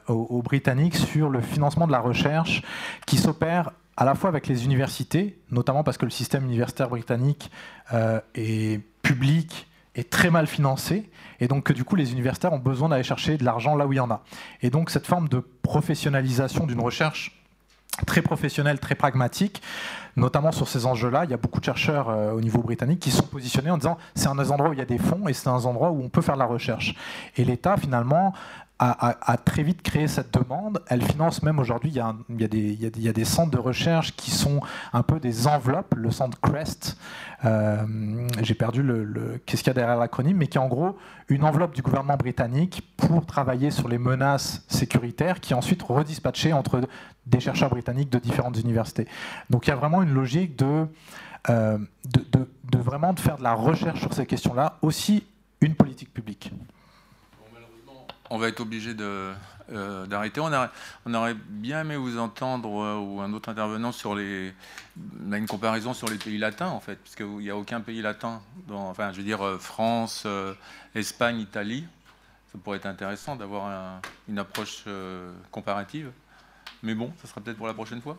[0.07, 2.63] aux, Britanniques sur le financement de la recherche
[3.05, 7.51] qui s'opère à la fois avec les universités, notamment parce que le système universitaire britannique
[8.33, 12.89] est public et très mal financé, et donc que du coup les universitaires ont besoin
[12.89, 14.23] d'aller chercher de l'argent là où il y en a.
[14.63, 17.40] Et donc cette forme de professionnalisation d'une recherche
[18.05, 19.61] très professionnelle, très pragmatique,
[20.15, 21.25] notamment sur ces enjeux-là.
[21.25, 23.97] Il y a beaucoup de chercheurs euh, au niveau britannique qui sont positionnés en disant
[24.15, 26.01] c'est un des endroits où il y a des fonds et c'est un endroit où
[26.01, 26.95] on peut faire de la recherche.
[27.37, 28.33] Et l'État, finalement,
[28.81, 30.81] a, très vite créé cette demande.
[30.87, 34.59] Elle finance même aujourd'hui, il, y a des- centres de recherche qui sont
[34.91, 36.97] un peu des enveloppes, le centre CREST,
[37.45, 40.97] euh, j'ai perdu le, qu'est-ce qu'il y a derrière l'acronyme, mais qui est en gros
[41.29, 46.53] une enveloppe du gouvernement britannique pour travailler sur les menaces sécuritaires qui est ensuite redispatchée
[46.53, 46.81] entre
[47.27, 49.07] des chercheurs britanniques de différentes universités.
[49.49, 50.87] Donc il y a vraiment une logique de,
[51.49, 55.23] euh, de vraiment de faire de la recherche sur ces questions-là, aussi
[55.61, 56.51] une politique publique.
[58.33, 60.39] On va être obligé euh, d'arrêter.
[60.39, 64.53] On, aurait bien aimé vous entendre euh, ou un autre intervenant sur les,
[65.27, 67.81] on a une comparaison sur les pays latins en fait, parce qu'il n'y a aucun
[67.81, 70.25] pays latin, enfin je veux dire euh, France,
[70.95, 71.85] Espagne, Italie.
[72.53, 74.85] Ça pourrait être intéressant d'avoir un- une approche
[75.51, 76.09] comparative.
[76.83, 78.17] Mais bon, ça sera peut-être pour la prochaine fois.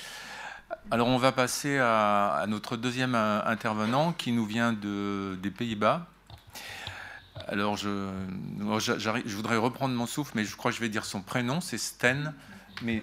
[0.90, 6.06] Alors on va passer à, notre deuxième intervenant qui nous vient de, des Pays-Bas.
[7.46, 7.88] Alors je,
[9.36, 12.34] voudrais reprendre mon souffle, mais je crois que je vais dire son prénom, c'est Sten,
[12.82, 13.02] mais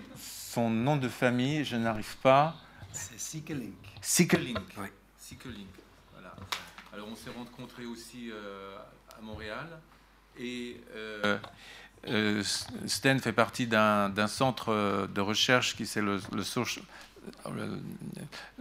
[0.51, 2.55] son nom de famille, je n'arrive pas.
[2.91, 3.73] C'est Sikelink.
[4.01, 4.59] Sikelink.
[4.77, 4.87] Oui.
[5.17, 5.69] Sikelink.
[6.13, 6.35] Voilà.
[6.93, 8.75] Alors on s'est rencontrés aussi euh,
[9.17, 9.79] à Montréal
[10.37, 11.37] et euh,
[12.07, 12.43] euh,
[12.85, 16.83] Sten fait partie d'un centre de recherche qui c'est le, le, soci-
[17.49, 17.79] le-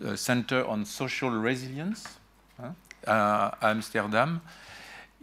[0.00, 2.04] le Center on Social Resilience.
[2.62, 2.72] hein.
[3.06, 4.38] à, Amsterdam.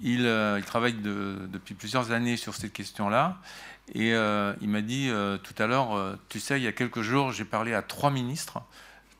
[0.01, 3.37] Il, il travaille depuis plusieurs années sur cette question-là.
[3.93, 5.11] Et il m'a dit
[5.43, 8.61] tout à l'heure, tu sais, il y a quelques jours, j'ai parlé à trois ministres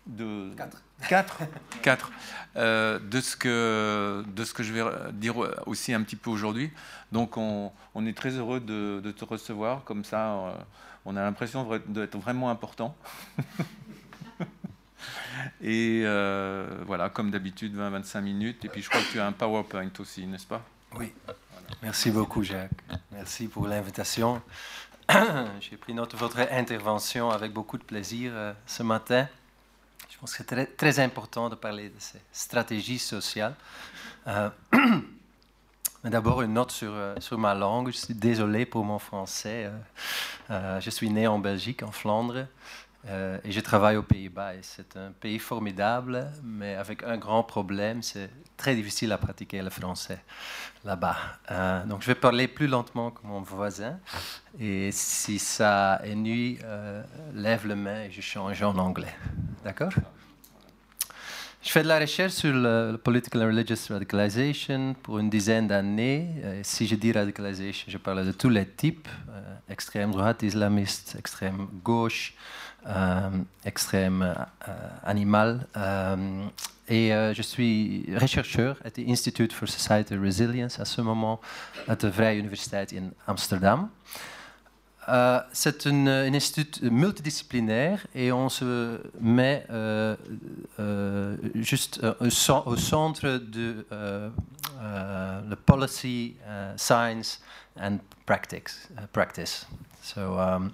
[0.08, 0.50] de...
[0.56, 0.82] Quatre.
[1.08, 1.40] Quatre,
[1.82, 2.12] quatre.
[2.56, 6.72] Euh, de, ce que, de ce que je vais dire aussi un petit peu aujourd'hui.
[7.12, 7.72] Donc on,
[8.06, 9.84] est très heureux de, te recevoir.
[9.84, 10.54] Comme ça, euh,
[11.06, 12.96] on a l'impression d'être vraiment important.
[15.62, 18.66] Et euh, voilà, comme d'habitude, 20-25 minutes.
[18.66, 20.64] Et puis je crois que tu as un PowerPoint aussi, n'est-ce pas?
[20.98, 21.12] Oui.
[21.84, 22.72] Merci beaucoup, Jacques.
[23.12, 24.42] Merci pour l'invitation.
[25.60, 28.32] J'ai pris note de votre intervention avec beaucoup de plaisir
[28.66, 29.28] ce matin.
[30.20, 33.56] Je pense que c'est très, important de parler de ces stratégies sociales.
[34.28, 34.50] Euh,
[36.04, 37.92] mais d'abord, une note sur, euh, sur, ma langue.
[37.92, 39.72] Je suis désolé pour mon français.
[40.50, 42.48] Euh, je suis né en Belgique, en Flandre.
[43.08, 48.04] Euh, et je travaille aux Pays-Bas c'est un pays formidable, mais avec un grand problème,
[48.04, 50.20] c'est très difficile à pratiquer le français
[50.84, 51.16] là-bas.
[51.50, 54.00] Euh, donc je vais parler plus lentement que mon voisin
[54.60, 57.02] et si ça ennuie, euh,
[57.34, 59.16] lève le main et je change en anglais.
[59.64, 59.94] D'accord?
[61.62, 66.30] Je fais de la recherche sur le, political and religious radicalization pour une dizaine d'années.
[66.64, 69.10] si je dis radicalization, je parle de tous les types,
[69.70, 72.69] extrême droite islamiste, extrême gauche, euh,
[73.66, 74.74] extrême euh,
[75.04, 75.68] animal.
[75.78, 76.46] Euh,
[76.88, 81.40] et je suis chercheur à l'Institute for Society Resilience à ce moment
[81.88, 83.90] à la Vrije Universiteit in Amsterdam.
[85.54, 89.68] C'est un, institut multidisciplinaire et on se met
[91.54, 93.86] juste au centre de
[94.82, 96.38] la policy,
[96.76, 97.40] science
[97.80, 98.88] and practice.
[99.14, 99.68] practice.
[100.02, 100.74] So, um,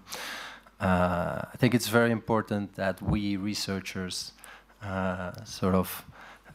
[0.86, 4.34] uh, I think it's very important that we researchers
[4.84, 6.06] uh, sort of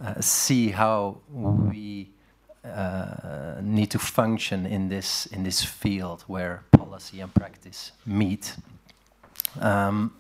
[0.00, 2.10] uh, see how we
[2.64, 8.56] uh, need to function in this in this field where policy and practice meet.
[9.60, 10.12] Um,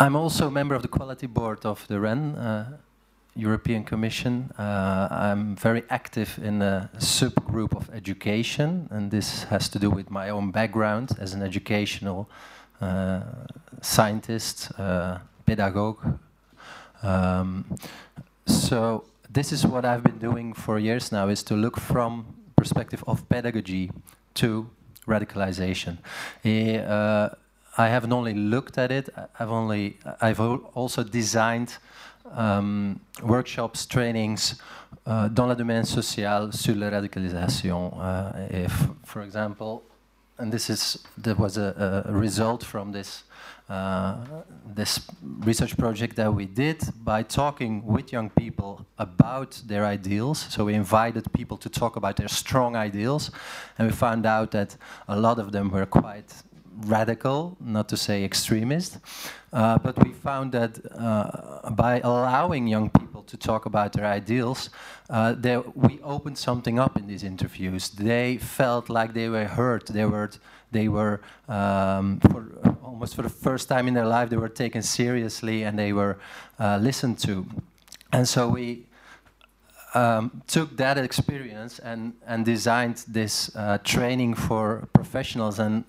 [0.00, 2.78] I'm also a member of the quality board of the REN, uh,
[3.36, 4.50] European Commission.
[4.58, 10.10] Uh, I'm very active in a subgroup of education, and this has to do with
[10.10, 12.28] my own background as an educational
[12.80, 13.22] uh,
[13.80, 16.18] scientist, uh, pedagogue.
[17.02, 17.64] Um,
[18.46, 22.26] so this is what I've been doing for years now: is to look from
[22.56, 23.90] perspective of pedagogy
[24.34, 24.70] to
[25.06, 25.98] radicalization.
[26.44, 27.30] Uh,
[27.76, 29.08] I haven't only looked at it;
[29.40, 31.78] I've only I've also designed
[32.32, 34.56] um, workshops, trainings
[35.06, 37.92] uh, dans le domaine social sur la radicalisation.
[38.00, 39.82] Uh, if, for example,
[40.38, 43.24] and this is there was a, a result from this
[43.68, 44.16] uh,
[44.66, 45.00] this
[45.40, 50.46] research project that we did by talking with young people about their ideals.
[50.50, 53.30] So we invited people to talk about their strong ideals,
[53.78, 54.76] and we found out that
[55.08, 56.42] a lot of them were quite
[56.86, 58.98] radical, not to say extremist.
[59.54, 64.68] Uh, but we found that uh, by allowing young people to talk about their ideals,
[65.08, 65.32] uh,
[65.76, 67.90] we opened something up in these interviews.
[67.90, 69.86] They felt like they were heard.
[69.86, 70.30] They were,
[70.72, 72.46] they were um, for,
[72.82, 76.18] almost for the first time in their life, they were taken seriously and they were
[76.58, 77.46] uh, listened to.
[78.12, 78.86] And so we
[79.94, 85.60] um, took that experience and, and designed this uh, training for professionals.
[85.60, 85.84] And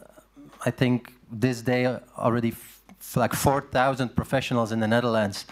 [0.64, 2.54] I think this day already
[3.16, 5.46] like 4,000 professionals in the Netherlands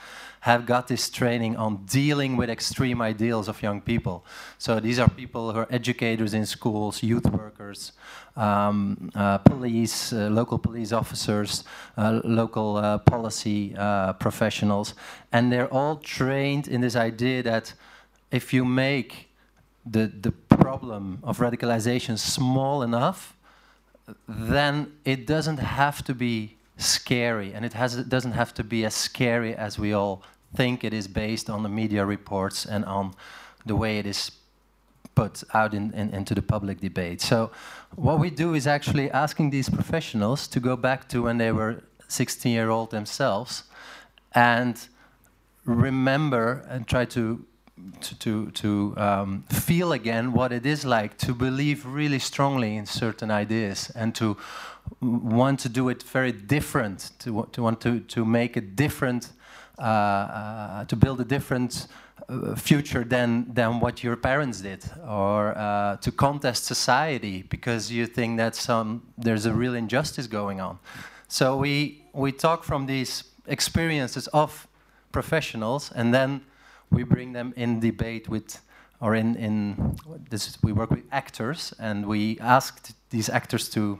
[0.44, 4.26] have got this training on dealing with extreme ideals of young people.
[4.58, 7.94] So these are people who are educators in schools, youth workers,
[8.36, 11.64] um, uh, police, uh, local police officers,
[11.98, 14.96] uh, local uh, policy uh, professionals,
[15.32, 17.74] and they're all trained in this idea that
[18.30, 19.30] if you make
[19.86, 23.34] the, the problem of radicalization small enough,
[24.28, 28.86] then it doesn't have to be scary, and it, has, it doesn't have to be
[28.86, 30.24] as scary as we all
[30.56, 33.14] think it is based on the media reports and on
[33.66, 34.32] the way it is
[35.16, 37.22] put out in, in, into the public debate.
[37.22, 37.52] So
[37.96, 41.84] what we do is actually asking these professionals to go back to when they were
[42.08, 43.64] 16 year old themselves
[44.34, 44.88] and
[45.66, 47.46] remember and try to
[48.02, 52.86] to, to, to um, feel again what it is like to believe really strongly in
[52.86, 54.38] certain ideas and to
[55.02, 59.32] want to do it very different, to, to want to, to make a different,
[59.78, 61.88] uh, uh, to build a different
[62.30, 68.06] uh, future than, than what your parents did, or uh, to contest society because you
[68.06, 70.80] think that some, there's a real injustice going on.
[71.28, 74.68] So we, we talk from these experiences of
[75.12, 76.42] professionals and then
[76.94, 78.62] we bring them in debate with,
[79.02, 79.98] or in, in
[80.30, 84.00] this, we work with actors, and we asked these actors to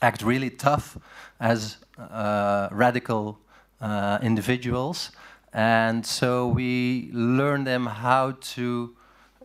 [0.00, 0.98] act really tough
[1.38, 3.38] as uh, radical
[3.80, 5.10] uh, individuals.
[5.52, 8.96] And so we learn them how to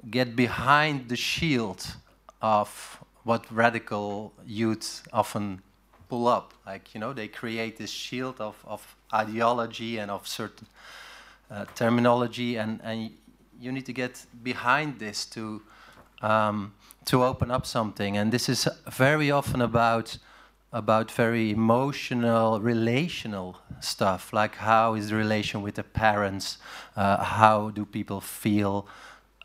[0.10, 1.96] get behind the shield
[2.42, 5.62] of what radical youths often
[6.10, 6.54] pull up.
[6.66, 10.68] Like, you know, they create this shield of, of ideology and of certain
[11.50, 13.12] uh, terminology, and, and
[13.60, 15.62] you need to get behind this to,
[16.22, 16.74] um,
[17.06, 18.18] to open up something.
[18.18, 20.18] And this is very often about
[20.76, 26.58] about very emotional, relational stuff, like how is the relation with the parents,
[26.98, 28.86] uh, how do people feel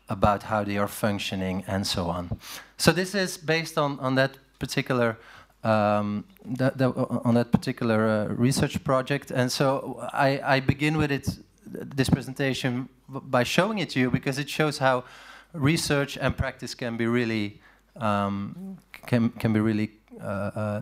[0.09, 2.37] about how they are functioning, and so on.
[2.77, 5.17] So this is based on, on that particular
[5.63, 6.89] um, that, that,
[7.23, 11.27] on that particular uh, research project, and so I, I begin with it
[11.65, 15.05] this presentation by showing it to you because it shows how
[15.53, 17.61] research and practice can be really
[17.95, 20.81] um, can can be really uh, uh,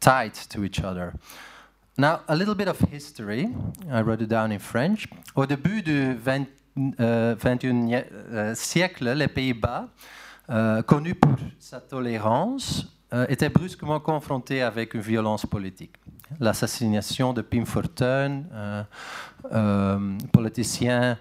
[0.00, 1.12] tied to each other.
[1.98, 3.48] Now, a little bit of history.
[3.90, 5.06] I wrote it down in French.
[5.36, 6.46] Au début du 20,
[7.00, 9.88] euh, 21e euh, siècle, les Pays-Bas,
[10.50, 15.96] euh, connus pour sa tolérance, euh, étaient brusquement confrontés avec une violence politique.
[16.40, 18.82] L'assassination de Pim Fortuyn, euh,
[19.52, 21.18] euh, politicien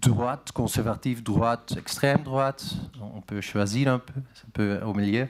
[0.00, 2.64] droite, conservative, droite, extrême droite,
[3.00, 5.28] on peut choisir un peu, un peu au milieu,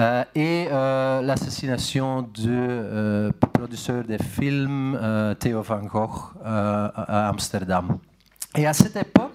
[0.00, 4.98] euh, et euh, l'assassination du euh, producteur des films
[5.38, 7.98] Theo van Gogh à Amsterdam.
[8.56, 9.34] Et à cette époque,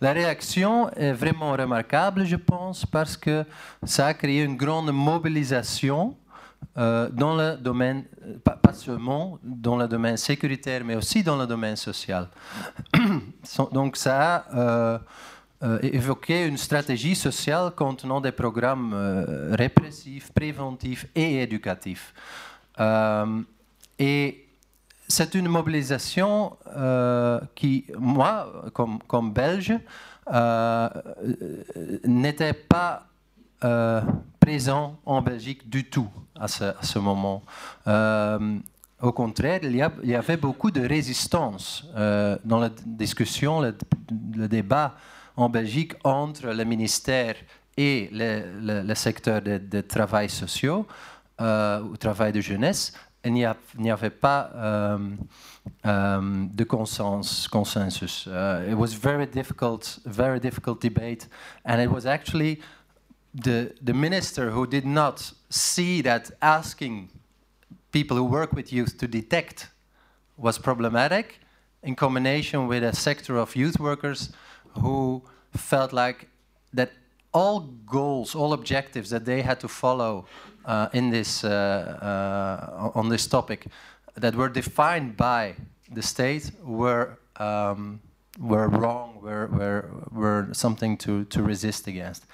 [0.00, 3.44] la réaction est vraiment remarquable, je pense, parce que
[3.82, 6.16] ça a créé une grande mobilisation
[6.76, 8.04] dans le domaine,
[8.44, 12.28] pas, seulement dans le domaine sécuritaire, mais aussi dans le domaine social.
[13.72, 15.00] Donc ça a
[15.64, 22.14] euh, évoquer une stratégie sociale contenant des programmes euh, répressifs, préventifs et éducatifs.
[22.78, 23.42] Euh,
[23.98, 24.46] et
[25.08, 26.56] c'est une mobilisation
[27.56, 29.74] qui, moi, comme, comme Belge,
[32.04, 33.06] n'était pas
[34.38, 37.42] présent en Belgique du tout à ce, à ce moment.
[39.00, 41.86] Au contraire, il y, a, il y, avait beaucoup de résistance
[42.44, 43.74] dans la discussion, le,
[44.36, 44.94] le débat
[45.38, 47.36] en Belgique entre le ministère
[47.76, 50.82] et le, le, secteur de, de, travail social,
[51.40, 52.92] euh, ou travail de jeunesse,
[53.24, 55.16] il n'y avait pas um,
[55.84, 57.46] um, de consensus.
[57.46, 58.26] consensus.
[58.26, 61.28] Uh, it was very difficult, very difficult debate,
[61.64, 62.58] and it was actually
[63.32, 67.10] the the minister who did not see that asking
[67.92, 69.70] people who work with youth to detect
[70.36, 71.38] was problematic,
[71.82, 74.32] in combination with a sector of youth workers
[74.80, 75.22] who
[75.56, 76.28] felt like
[76.72, 76.92] that
[77.32, 80.26] all goals, all objectives that they had to follow
[80.64, 83.66] uh, in this uh, uh, on this topic
[84.14, 85.54] that were defined by
[85.94, 88.00] the state were um,
[88.38, 92.24] were wrong, were, were, were something to, to resist against.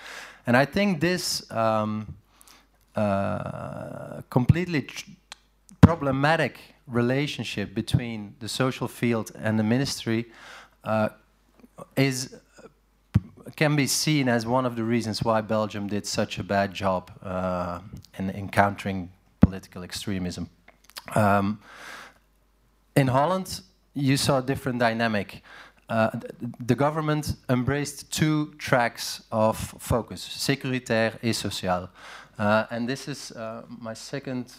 [0.47, 2.17] And I think this um,
[2.95, 4.87] uh, completely
[5.81, 10.27] problematic relationship between the social field and the ministry
[10.85, 11.09] uh,
[11.97, 12.35] is
[13.57, 17.11] can be seen as one of the reasons why Belgium did such a bad job
[17.23, 17.81] uh,
[18.19, 19.11] in encountering
[19.41, 20.49] political extremism.
[21.15, 21.61] Um,
[22.97, 23.61] in Holland,
[23.95, 25.43] you saw a different dynamic.
[25.89, 26.11] Uh,
[26.59, 31.89] the government embraced two tracks of focus, sécuritaire et social.
[32.39, 34.53] Uh, and this is uh, my second.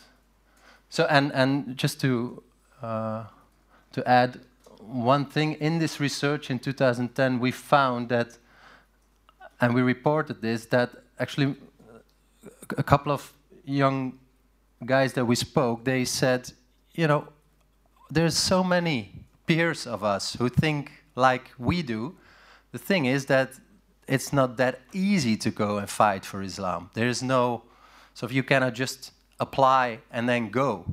[0.89, 2.43] So, and, and just to,
[2.82, 3.24] uh,
[3.91, 4.39] to add
[4.88, 8.38] one thing, in this research in 2010, we found that
[9.61, 11.55] and we reported this that actually
[12.77, 13.33] a couple of
[13.63, 14.19] young
[14.86, 16.51] guys that we spoke, they said,
[16.93, 17.27] you know,
[18.09, 22.15] there's so many peers of us who think like we do.
[22.71, 23.53] The thing is that
[24.07, 26.89] it's not that easy to go and fight for Islam.
[26.93, 27.63] There is no,
[28.13, 30.86] so if you cannot just apply and then go.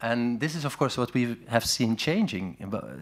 [0.00, 2.56] And this is, of course, what we have seen changing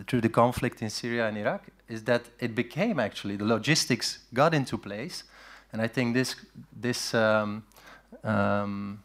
[0.07, 4.55] through the conflict in Syria and Iraq is that it became actually the logistics got
[4.55, 5.25] into place,
[5.73, 6.37] and I think this
[6.81, 7.65] this um,
[8.25, 9.03] um,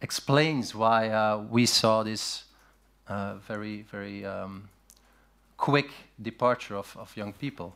[0.00, 2.44] explains why uh, we saw this
[3.08, 4.68] uh, very very um,
[5.56, 5.90] quick
[6.20, 7.74] departure of, of young people.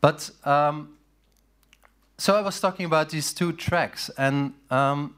[0.00, 0.96] But um,
[2.18, 5.16] so I was talking about these two tracks, and um,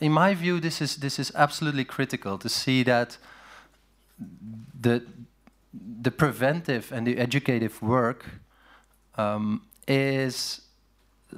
[0.00, 3.18] in my view, this is this is absolutely critical to see that
[4.80, 5.02] the
[6.02, 8.24] the preventive and the educative work
[9.16, 10.60] um, is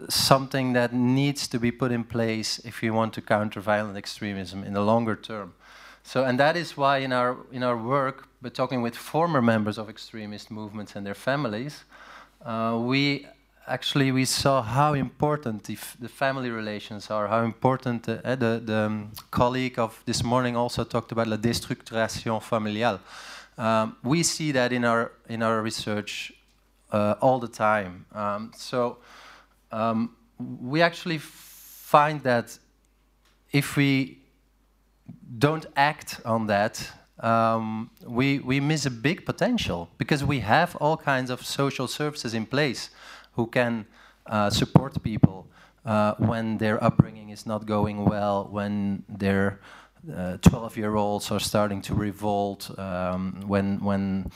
[0.08, 4.62] something that needs to be put in place if we want to counter violent extremism
[4.64, 5.54] in the longer term.
[6.02, 9.78] So, and that is why in our in our work, but talking with former members
[9.78, 11.84] of extremist movements and their families,
[12.44, 13.26] uh, we
[13.66, 18.76] actually we saw how important the, the family relations are, how important uh, the, the
[18.76, 23.00] um, colleague of this morning also talked about la déstructuration familiale.
[23.58, 26.32] Um, we see that in our in our research
[26.92, 28.04] uh, all the time.
[28.12, 28.98] Um, so
[29.72, 32.58] um, we actually find that
[33.52, 34.18] if we
[35.38, 36.90] don't act on that,
[37.20, 42.34] um, we, we miss a big potential because we have all kinds of social services
[42.34, 42.90] in place
[43.36, 43.86] who can
[44.26, 45.46] uh, support people
[45.84, 49.60] uh, when their upbringing is not going well, when their
[50.06, 54.30] 12-year-olds uh, are starting to revolt, um, when, when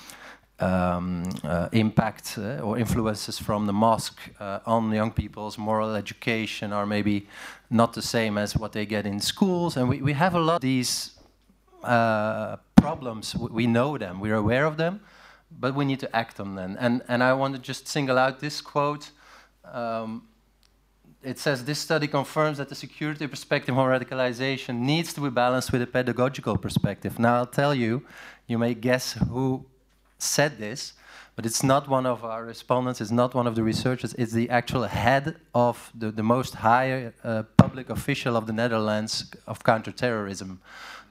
[0.61, 6.73] um, uh, impact uh, or influences from the mosque uh, on young people's moral education
[6.73, 7.27] are maybe
[7.71, 9.77] not the same as what they get in schools.
[9.77, 11.13] And we, we have a lot of these
[11.83, 13.35] uh, problems.
[13.35, 15.01] We know them, we're aware of them,
[15.61, 16.77] but we need to act on them.
[16.81, 19.11] And, and I want to just single out this quote.
[19.65, 20.27] Um,
[21.23, 25.71] it says this study confirms that the security perspective on radicalization needs to be balanced
[25.71, 27.19] with a pedagogical perspective.
[27.19, 28.03] Now, I'll tell you,
[28.47, 29.67] you may guess who
[30.19, 30.95] said this,
[31.37, 34.49] but it's not one of our respondents, it's not one of the researchers, it's the
[34.51, 40.61] actual head of the, the most high uh, public official of the Netherlands of counterterrorism.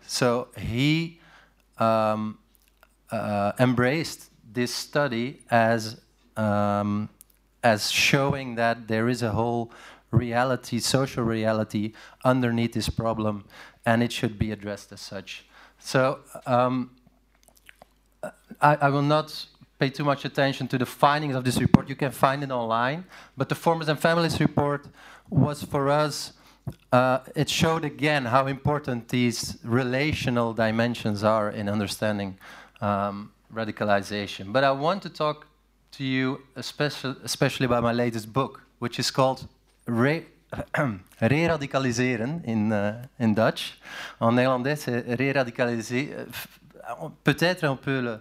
[0.07, 1.19] So he
[1.77, 2.39] um,
[3.11, 5.99] uh, embraced this study as,
[6.37, 7.09] um,
[7.63, 9.71] as showing that there is a whole
[10.11, 11.93] reality, social reality
[12.23, 13.45] underneath this problem,
[13.85, 15.45] and it should be addressed as such.
[15.77, 16.91] So um,
[18.61, 19.45] I, I, will not
[19.77, 21.87] pay too much attention to the findings of this report.
[21.87, 23.05] You can find it online.
[23.37, 24.87] But the Formers and Families report
[25.29, 26.33] was for us,
[26.91, 32.37] uh, it showed again how important these relational dimensions are in understanding
[32.81, 34.51] um, radicalization.
[34.51, 35.47] But I want to talk
[35.97, 39.47] to you especially, especially about my latest book, which is called
[39.85, 40.25] Re
[41.21, 43.77] Re-radicaliseren in, uh, in Dutch.
[44.19, 46.09] En néerlandais, c'est re-radicaliser.
[47.23, 48.19] Peut-être on peut le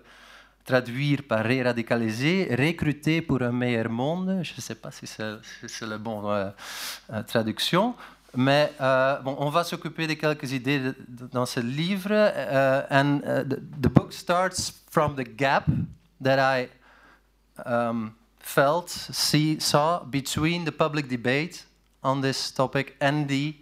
[0.64, 4.40] traduire par ré-radicaliser, recruter pour un meilleur monde.
[4.42, 6.50] Je ne sais pas si c'est la bonne euh,
[7.10, 7.94] euh, traduction.
[8.36, 10.92] Mais euh, bon, on va s'occuper de quelques idées
[11.32, 12.12] dans ce livre.
[12.12, 15.66] Uh, and uh, the, the, book starts from the gap
[16.20, 16.68] that I
[17.64, 21.64] um, felt, see, saw between the public debate
[22.02, 23.54] on this topic and the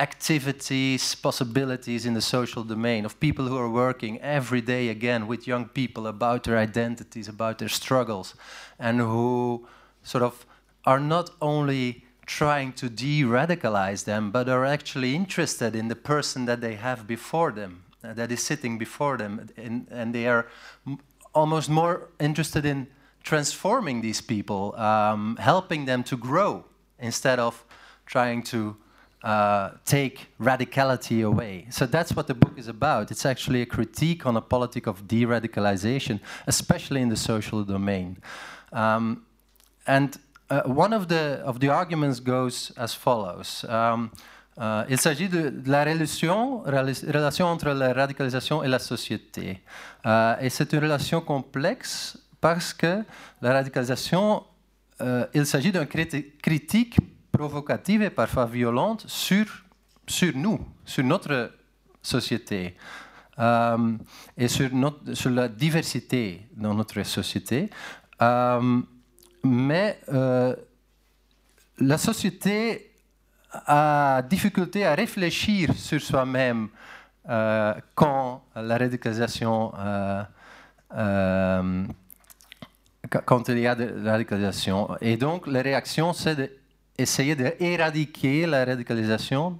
[0.00, 5.46] activities, possibilities in the social domain of people who are working every day again with
[5.46, 8.34] young people about their identities, about their struggles,
[8.78, 9.66] and who
[10.02, 10.46] sort of
[10.84, 16.44] are not only trying to de radicalize them, but are actually interested in the person
[16.44, 20.46] that they have before them, uh, that is sitting before them, in, and they are
[21.34, 22.86] almost more interested in
[23.22, 26.64] transforming these people, um, helping them to grow
[26.98, 27.64] instead of
[28.06, 28.76] trying to
[29.22, 31.66] uh, take radicality away.
[31.70, 33.10] So that's what the book is about.
[33.10, 38.18] It's actually a critique on a politic of de radicalization, especially in the social domain.
[38.72, 39.24] Um,
[39.86, 40.18] and
[40.50, 43.64] uh, one of the, of the arguments goes as follows.
[43.68, 44.10] Um,
[44.56, 46.64] uh, il s'agit de, la relation,
[47.44, 49.62] entre la radicalisation et la société.
[50.04, 53.04] Uh, et c'est une relation complexe parce que
[53.42, 54.44] la radicalisation,
[55.00, 56.96] uh, il s'agit d'une critique
[57.32, 59.46] provocative et parfois violente sur,
[60.06, 61.52] sur nous, sur notre
[62.02, 62.74] société
[63.38, 63.96] euh,
[64.36, 64.70] et sur,
[65.30, 67.70] la diversité dans notre société.
[68.20, 68.80] Euh,
[69.42, 70.54] mais euh,
[71.78, 72.90] la société
[73.52, 76.68] a difficulté à réfléchir sur soi-même
[77.28, 80.22] euh, quand la radicalisation euh,
[80.96, 81.84] euh,
[83.24, 84.88] quand il y a de la radicalisation.
[85.00, 86.58] Et donc, la réaction, c'est
[86.96, 89.58] essayer d'éradiquer la radicalisation.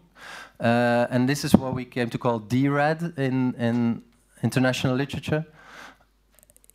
[0.60, 4.02] Uh, and this is what we came to call DRAD in, in
[4.42, 5.44] international literature.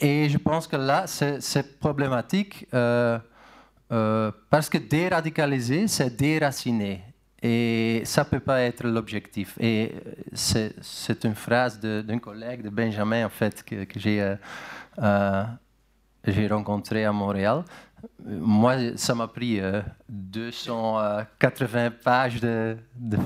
[0.03, 3.17] Et je pense que là, c'est problématique euh,
[3.89, 7.01] euh, parce que déradicaliser, c'est déraciner.
[7.41, 9.57] Et ça ne peut pas être l'objectif.
[9.61, 9.93] Et
[10.33, 14.35] c'est une phrase d'un collègue de Benjamin, en fait, que, j'ai euh,
[15.01, 15.45] euh
[16.49, 17.63] rencontré à Montréal.
[18.25, 19.61] Moi, ça m'a pris
[20.09, 22.77] 280 euh, pages de,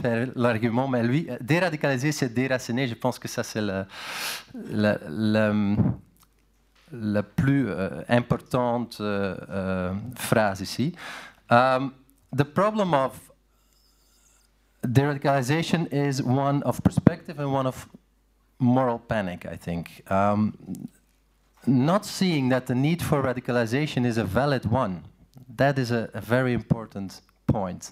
[0.02, 2.88] faire l'argument, mais lui, déradicaliser, c'est déraciner.
[2.88, 3.86] Je pense que ça, c'est le,
[6.92, 10.96] la plus euh, importante euh, euh, phrase ici.
[11.50, 11.94] Um,
[12.36, 13.20] the problem of
[14.86, 17.88] deradicalization is one of perspective and one of
[18.60, 20.04] moral panic, I think.
[20.10, 20.54] Um,
[21.66, 25.04] not seeing that the need for radicalization is a valid one,
[25.56, 27.92] that is a, a very important point.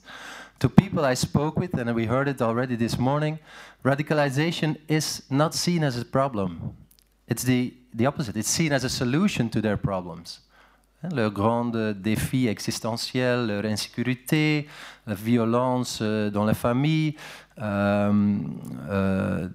[0.59, 3.39] To people I spoke with, and we heard it already this morning,
[3.83, 6.75] radicalization is not seen as a problem.
[7.27, 8.37] It's the, the opposite.
[8.37, 10.41] It's seen as a solution to their problems.
[11.11, 14.67] Le grand défi existentiel, leur insécurité,
[15.05, 17.15] la violence euh, dans la famille,
[17.57, 18.59] um,
[18.89, 19.47] uh,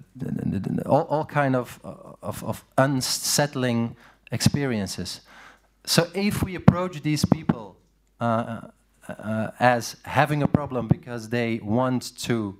[0.85, 1.79] all, all kind of,
[2.21, 3.95] of, of unsettling
[4.31, 5.21] experiences.
[5.85, 7.75] So if we approach these people
[8.21, 8.61] uh,
[9.09, 12.57] uh, as having a problem because they want to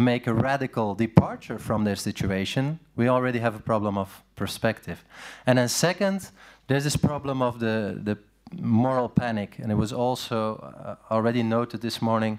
[0.00, 5.04] make a radical departure from their situation, we already have a problem of perspective.
[5.46, 6.30] And then second,
[6.66, 8.18] there's this problem of the, the
[8.60, 12.38] moral panic, and it was also uh, already noted this morning.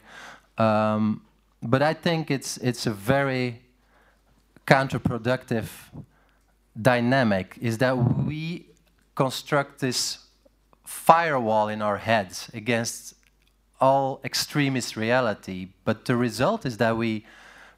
[0.57, 1.21] Um,
[1.61, 3.61] but I think it's, it's a very
[4.65, 5.67] counterproductive
[6.81, 8.67] dynamic, is that we
[9.15, 10.19] construct this
[10.85, 13.15] firewall in our heads against
[13.79, 17.25] all extremist reality, but the result is that we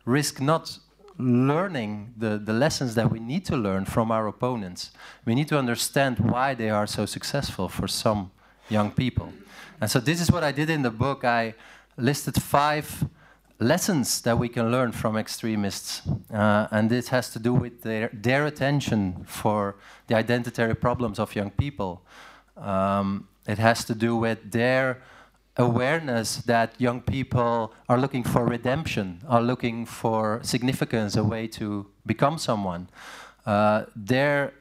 [0.05, 0.79] risk not
[1.17, 4.91] learning the, the lessons that we need to learn from our opponents.
[5.25, 8.31] We need to understand why they are so successful for some
[8.69, 9.31] young people.
[9.79, 11.23] And so this is what I did in the book.
[11.23, 11.53] I
[11.97, 13.05] listed five
[13.59, 16.01] lessons that we can learn from extremists.
[16.33, 19.75] Uh, and this has to do with their, their attention for
[20.07, 22.01] the identitary problems of young people.
[22.57, 25.01] Um, it has to do with their
[25.57, 31.87] awareness that young people are looking for redemption, are looking for significance, a way to
[32.05, 32.89] become someone.
[33.45, 34.53] Uh, there,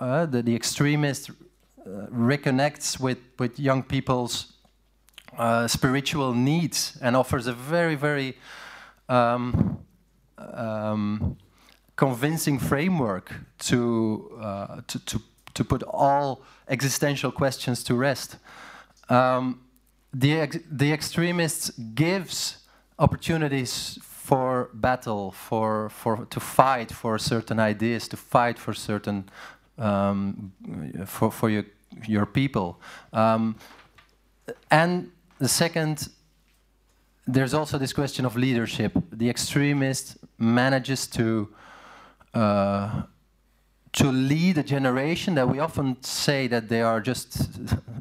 [0.00, 4.54] uh, the, the extremist uh, reconnects with, with young people's
[5.38, 8.36] uh, spiritual needs and offers a very, very
[9.08, 9.78] um,
[10.38, 11.36] um,
[11.96, 15.22] convincing framework to, uh, to, to,
[15.54, 18.36] to, put all existential questions to rest.
[19.08, 19.60] Um,
[20.12, 22.58] the, ex the extremists gives
[22.98, 29.28] opportunities for battle, for, for to fight for certain ideas, to fight for certain
[29.78, 30.52] um,
[31.06, 31.64] for, for your,
[32.06, 32.80] your people.
[33.12, 33.56] Um,
[34.70, 36.10] and the second,
[37.26, 38.92] there's also this question of leadership.
[39.10, 41.48] The extremist manages to
[42.34, 43.02] uh,
[43.92, 47.48] to lead a generation that we often say that they are just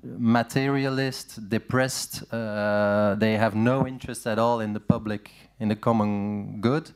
[0.04, 6.62] materialist, depressed, uh, they have no interest at all in the public, in the common
[6.62, 6.92] good.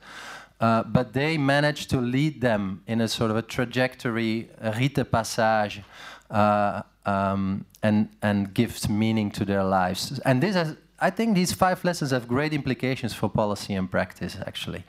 [0.60, 5.12] Uh, but they manage to lead them in a sort of a trajectory, a rite
[5.12, 5.82] passage,
[6.30, 10.20] uh, um, and, and gives meaning to their lives.
[10.20, 14.38] And this has, I think these five lessons have great implications for policy and practice,
[14.46, 14.86] actually.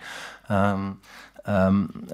[0.48, 1.00] Um,
[1.47, 2.09] um,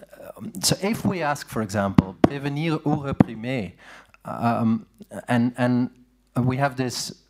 [0.61, 3.73] so if we ask, for example, prévenir ou réprimer,
[4.25, 4.87] um,
[5.29, 5.91] and, and
[6.37, 7.23] we have this,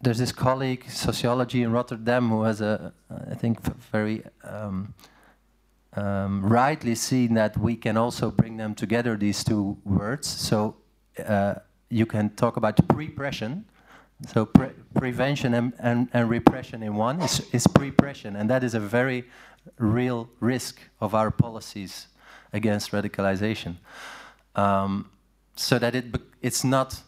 [0.00, 2.92] there's this colleague, sociology in Rotterdam, who has a,
[3.30, 3.60] I think,
[3.90, 4.94] very um,
[5.94, 10.26] um, rightly seen that we can also bring them together, these two words.
[10.26, 10.76] So
[11.24, 11.56] uh,
[11.90, 13.64] you can talk about repression,
[14.26, 18.74] so pre prevention and, and, and, repression in one is, is repression, and that is
[18.74, 19.24] a very
[19.78, 22.08] real risk of our policies
[22.52, 23.76] against radicalization.
[24.54, 25.10] Um,
[25.56, 26.04] so that it
[26.40, 27.02] it's not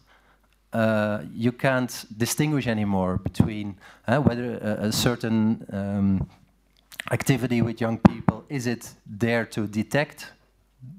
[0.73, 3.75] uh, you can't distinguish anymore between
[4.07, 6.29] uh, whether a, a certain um,
[7.11, 10.27] activity with young people is it there to detect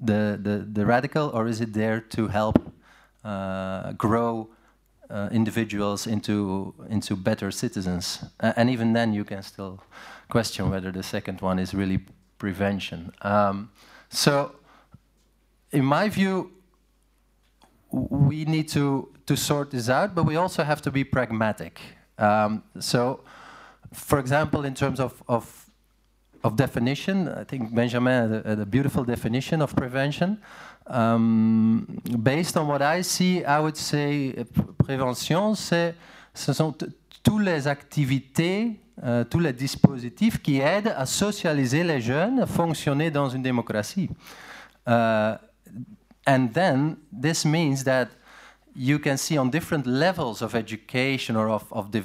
[0.01, 2.71] the, the, the radical or is it there to help
[3.23, 4.47] uh, grow
[5.09, 9.81] uh, individuals into into better citizens and even then you can still
[10.33, 11.99] question whether the second one is really
[12.37, 12.99] prevention.
[13.21, 13.69] Um,
[14.09, 14.33] so,
[15.71, 16.35] in my view,
[17.91, 18.83] we need to,
[19.29, 21.79] to sort this out, but we also have to be pragmatic.
[22.17, 23.19] Um, so,
[24.07, 25.45] for example, in terms of, of,
[26.43, 30.41] of definition, I think Benjamin had a, had a beautiful definition of prevention.
[30.87, 34.43] Um, based on what I see, I would say uh,
[34.83, 36.73] prévention, ce sont
[37.23, 43.09] toutes les activités euh, tous les dispositifs qui aident à socialiser les jeunes, à fonctionner
[43.09, 44.09] dans une démocratie.
[44.87, 45.37] Uh,
[46.27, 48.09] and then this means that
[48.75, 52.01] you can see on different levels of education or of, of de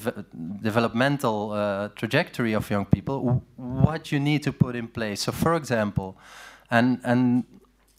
[0.63, 5.23] developmental uh, trajectory of young people what you need to put in place.
[5.23, 6.17] So, for example,
[6.71, 7.45] and and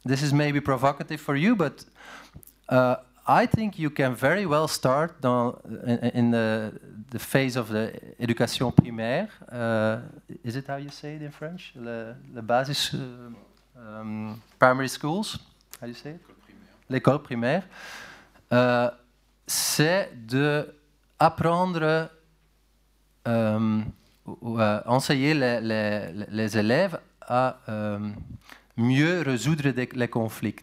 [0.05, 1.85] this is maybe provocative for you, but
[2.69, 2.95] uh,
[3.32, 5.53] I think you can very well start dans,
[5.86, 6.71] in, in the,
[7.11, 9.30] the phase of the éducation primaire.
[9.51, 9.99] Uh,
[10.43, 11.71] is it how you say it in French?
[11.75, 13.30] Le, le basis, uh,
[13.77, 15.38] um, primary schools?
[15.80, 16.21] How do you say it?
[16.89, 17.67] L'école primaire.
[18.51, 18.89] Uh,
[19.45, 20.73] c'est de
[21.19, 22.09] apprendre,
[23.25, 23.91] um,
[24.41, 28.15] uh, enseigner les, les, les, élèves à um,
[28.75, 30.55] mieux résoudre des, les conflits.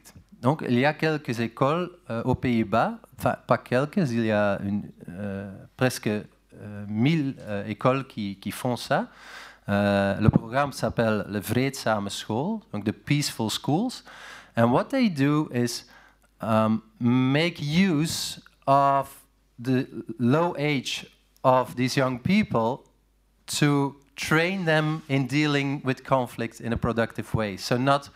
[0.47, 4.61] Donc, il y a quelques écoles euh, aux Pays-Bas, enfin, pas quelques, il y a
[5.09, 9.09] euh, presque euh, 1000 euh, écoles qui, font ça.
[9.67, 14.05] Le programme s'appelle le Vreedzame School, donc the Peaceful Schools.
[14.57, 15.87] And what they do is
[16.41, 19.09] um, make use of
[19.61, 19.89] the
[20.21, 21.09] low age
[21.43, 22.85] of these young people
[23.59, 27.57] to train them in dealing with conflict in a productive way.
[27.57, 28.11] So, not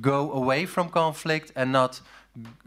[0.00, 2.00] go away from conflict and not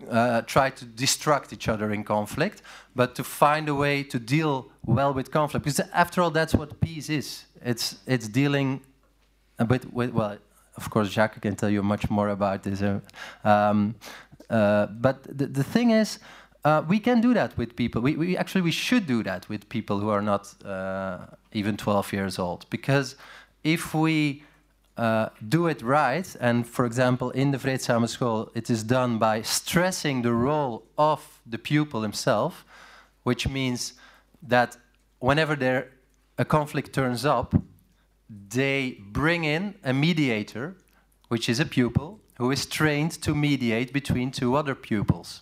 [0.10, 2.62] uh, try to destruct each other in conflict,
[2.96, 5.66] but to find a way to deal well with conflict.
[5.66, 7.46] Because after all, that's what peace is.
[7.64, 8.82] It's it's dealing
[9.58, 10.38] a bit with well.
[10.78, 12.82] Of course, Jacques can tell you much more about this.
[12.82, 13.00] Uh,
[13.46, 13.96] um,
[14.50, 16.20] uh, but the, the thing is,
[16.66, 18.02] uh, we can do that with people.
[18.02, 21.20] We, we actually we should do that with people who are not uh,
[21.54, 22.70] even 12 years old.
[22.70, 23.16] Because
[23.64, 24.44] if we
[24.98, 29.42] uh, do it right, and for example, in the Vreedzame School, it is done by
[29.42, 32.66] stressing the role of the pupil himself,
[33.24, 33.94] which means
[34.42, 34.78] that
[35.20, 35.92] whenever there
[36.38, 37.56] a conflict turns up,
[38.30, 40.76] they bring in a mediator,
[41.28, 45.42] which is a pupil, who is trained to mediate between two other pupils.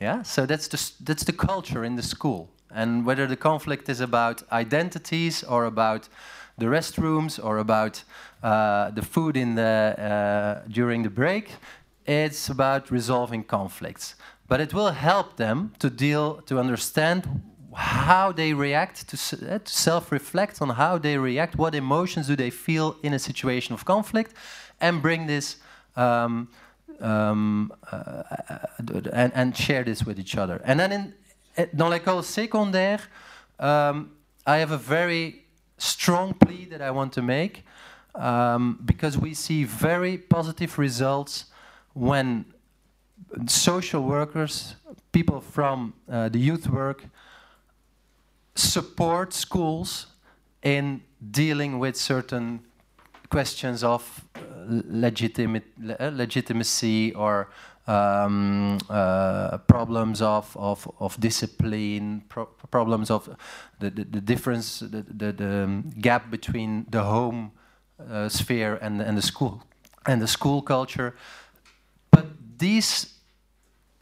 [0.00, 2.50] Yeah, so that's the, that's the culture in the school.
[2.70, 6.08] And whether the conflict is about identities or about
[6.58, 8.04] the restrooms or about
[8.44, 11.52] uh, the food in the, uh, during the break,
[12.04, 14.16] it's about resolving conflicts.
[14.46, 17.40] But it will help them to deal, to understand
[17.74, 22.36] how they react, to, uh, to self reflect on how they react, what emotions do
[22.36, 24.34] they feel in a situation of conflict,
[24.78, 25.56] and bring this.
[25.96, 26.48] Um,
[27.00, 28.22] um, uh,
[29.12, 30.60] and, and, share this with each other.
[30.64, 31.14] And then in,
[31.56, 33.00] eh, dans l'école secondaire,
[33.58, 34.10] um,
[34.46, 37.64] I have a very strong plea that I want to make
[38.14, 41.46] um, because we see very positive results
[41.94, 42.44] when
[43.46, 44.76] social workers,
[45.12, 47.04] people from uh, the youth work,
[48.54, 50.06] support schools
[50.62, 52.60] in dealing with certain
[53.28, 55.64] questions of uh, legitimate,
[55.98, 57.50] uh, legitimacy or
[57.86, 63.28] um, uh, problems of, of, of discipline, pro problems of
[63.80, 67.52] the, the, the difference, the, the, the gap between the home
[67.98, 69.62] uh, sphere and, and the school
[70.06, 71.14] and the school culture.
[72.10, 72.26] But
[72.58, 73.14] these,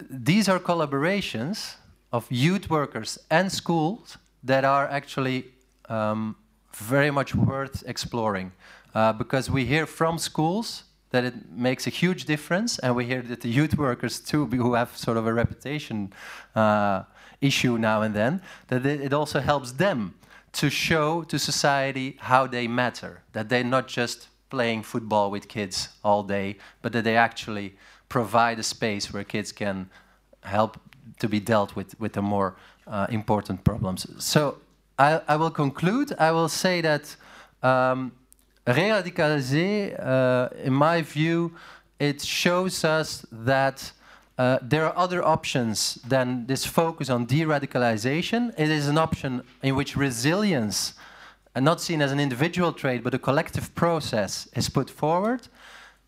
[0.09, 1.75] these are collaborations
[2.11, 5.45] of youth workers and schools that are actually
[5.89, 6.35] um,
[6.73, 8.51] very much worth exploring.
[8.93, 12.79] Uh, because we hear from schools that it makes a huge difference.
[12.79, 16.13] And we hear that the youth workers too, who have sort of a reputation
[16.55, 17.03] uh,
[17.41, 20.15] issue now and then, that it also helps them
[20.53, 25.89] to show to society how they matter, that they're not just playing football with kids
[26.03, 27.75] all day, but that they actually
[28.07, 29.89] provide a space where kids can
[30.43, 30.79] help
[31.19, 32.55] to be dealt with with the more
[32.87, 34.05] uh, important problems.
[34.23, 34.57] So
[34.99, 36.13] I, I, will conclude.
[36.19, 37.15] I will say that
[37.63, 38.11] um,
[38.67, 41.55] Radicaliser, uh, in my view,
[41.99, 43.91] it shows us that
[44.37, 48.53] uh, there are other options than this focus on de-radicalization.
[48.57, 50.93] It is an option in which resilience,
[51.53, 55.47] and not seen as an individual trait, but a collective process, is put forward,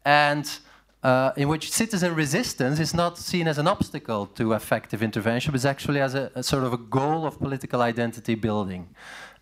[0.03, 0.59] and
[1.03, 5.57] uh, in which citizen resistance is not seen as an obstacle to effective intervention, but
[5.57, 8.87] is actually as a, a, sort of a goal of political identity building.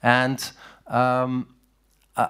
[0.02, 0.52] And
[0.88, 1.48] um,
[2.16, 2.28] uh,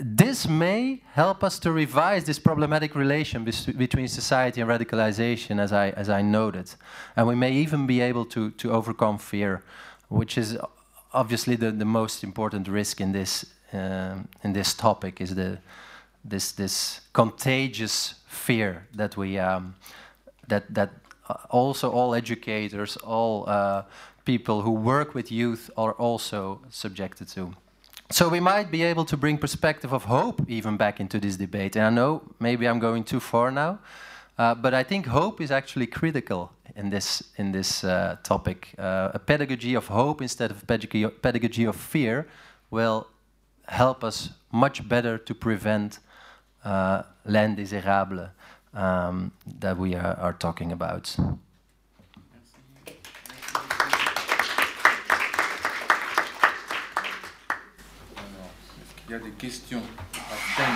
[0.00, 5.90] this may help us to revise this problematic relation between society and radicalization, as I,
[5.90, 6.74] as I noted.
[7.14, 9.62] And we may even be able to, to overcome fear,
[10.08, 10.58] which is
[11.12, 15.58] obviously the, the most important risk in this, uh, in this topic, is the,
[16.24, 19.76] this, this contagious fear that we, um,
[20.48, 20.90] that, that
[21.48, 23.84] also all educators, all uh,
[24.24, 27.54] people who work with youth are also subjected to.
[28.12, 31.76] So we might be able to bring perspective of hope even back into this debate.
[31.76, 33.78] And I know maybe I'm going too far now,
[34.36, 38.74] uh, but I think hope is actually critical in this in this uh, topic.
[38.78, 42.26] Uh, a pedagogy of hope instead of pedagogy, of fear
[42.70, 43.06] will
[43.68, 45.98] help us much better to prevent
[46.66, 48.28] uh, l'indésirable
[48.74, 51.16] um, that we are, are talking about.
[59.12, 59.82] Y a des questions
[60.14, 60.66] à thème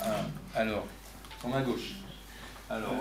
[0.00, 0.06] ah,
[0.54, 0.86] Alors,
[1.40, 1.94] sur ma gauche.
[2.70, 2.94] Alors,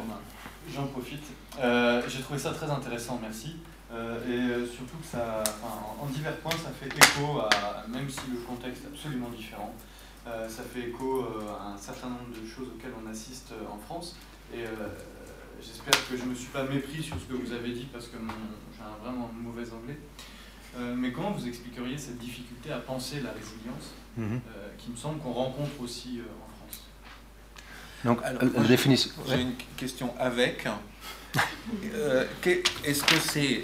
[0.73, 1.23] j'en profite.
[1.59, 3.57] Euh, j'ai trouvé ça très intéressant, merci.
[3.91, 5.43] Euh, et euh, surtout que ça,
[6.01, 9.71] en divers points, ça fait écho à, même si le contexte est absolument différent,
[10.25, 11.27] ça fait écho
[11.59, 14.17] à un certain nombre de choses auxquelles on assiste en France.
[14.51, 14.63] Et
[15.61, 18.07] j'espère que je ne me suis pas mépris sur ce que vous avez dit parce
[18.07, 19.99] que j'ai un vraiment mauvais anglais.
[20.95, 24.41] Mais comment vous expliqueriez cette difficulté à penser la résilience, mhm.
[24.77, 26.83] qui me semble qu'on rencontre aussi en France?
[28.03, 29.11] Donc, la définition.
[29.27, 30.67] J'ai une question avec.
[31.93, 32.25] Euh,
[32.83, 33.63] est-ce que c'est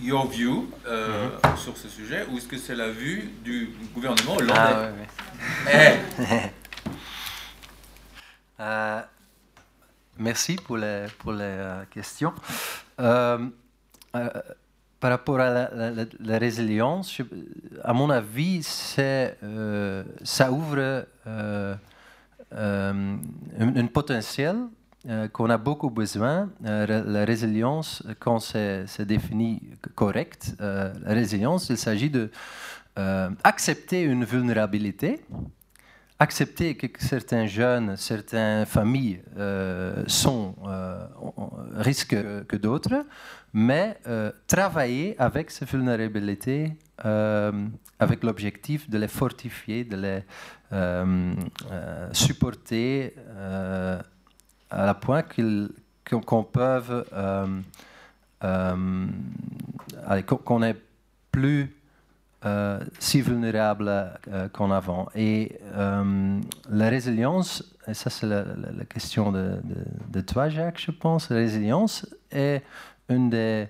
[0.00, 1.56] your view euh, mhm.
[1.56, 4.54] sur ce sujet ou est-ce que c'est la vue du gouvernement hollandais?
[4.56, 4.90] ah,
[5.66, 6.50] ouais, eh.
[8.60, 9.00] euh,
[10.16, 12.32] Merci pour les, pour les questions.
[15.04, 17.20] Par rapport à la, résilience,
[17.82, 23.18] à mon avis, ça ouvre un,
[23.58, 24.56] un potentiel
[25.06, 26.48] euh, qu'on a beaucoup besoin.
[26.64, 29.60] Euh, la résilience, quand c'est défini
[29.94, 32.30] correct, euh, résilience, il s'agit de
[32.96, 35.20] accepter une vulnérabilité,
[36.18, 39.20] accepter que certains jeunes, certaines familles
[40.06, 40.54] sont
[41.74, 43.04] risquent que d'autres,
[43.54, 43.96] mais
[44.46, 50.22] travailler avec ces vulnérabilités avec l'objectif de les fortifier, de les
[52.12, 53.14] supporter
[54.74, 55.22] à la point
[56.26, 56.82] qu'on peut
[57.12, 57.60] euh,
[58.42, 59.06] euh,
[60.44, 60.76] qu'on est
[61.30, 61.74] plus
[62.44, 64.18] euh, si vulnérable
[64.52, 65.08] qu'en avant.
[65.14, 68.44] Et la résilience, et ça c'est la,
[68.88, 69.60] question de,
[70.08, 72.62] de, toi Jacques, je pense, la résilience est
[73.08, 73.68] une des,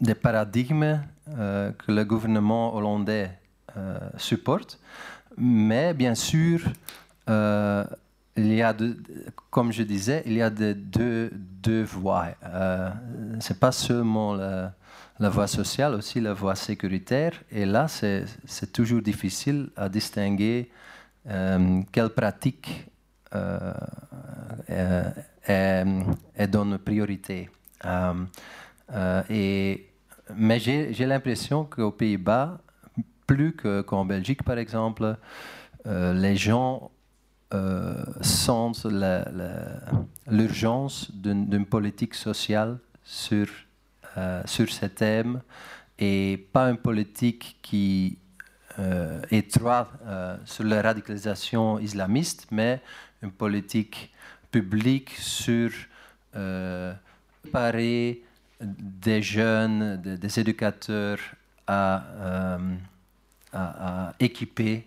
[0.00, 3.30] des paradigmes que le gouvernement hollandais
[4.16, 4.78] supporte.
[5.36, 6.60] Mais bien sûr,
[7.28, 7.84] euh,
[8.36, 8.74] il y a,
[9.50, 12.28] comme je disais, il y a de, deux, deux voies.
[12.44, 12.90] Euh,
[13.40, 14.72] Ce n'est pas seulement la,
[15.18, 17.32] la, voie sociale, aussi la voie sécuritaire.
[17.50, 20.70] Et là, c'est toujours difficile à distinguer
[21.28, 22.86] euh, quelle pratique
[25.48, 26.02] euh,
[26.36, 27.50] est, est, donne priorité.
[29.30, 29.90] et,
[30.36, 32.58] mais j'ai l'impression qu'aux Pays-Bas,
[33.26, 35.16] plus qu'en Belgique, par exemple,
[35.84, 36.90] les gens
[37.54, 38.86] euh, sentent
[40.26, 43.46] l'urgence d'une politique sociale sur,
[44.16, 44.66] euh, sur
[44.96, 45.40] thème
[45.98, 48.18] et pas une politique qui
[48.80, 49.20] euh,
[49.52, 49.84] trop
[50.46, 52.82] sur la radicalisation islamiste, mais
[53.22, 54.12] une politique
[54.56, 55.70] publique sur
[57.42, 58.22] préparer
[58.60, 61.18] des jeunes, des, éducateurs
[61.66, 62.58] à,
[63.52, 64.86] à équiper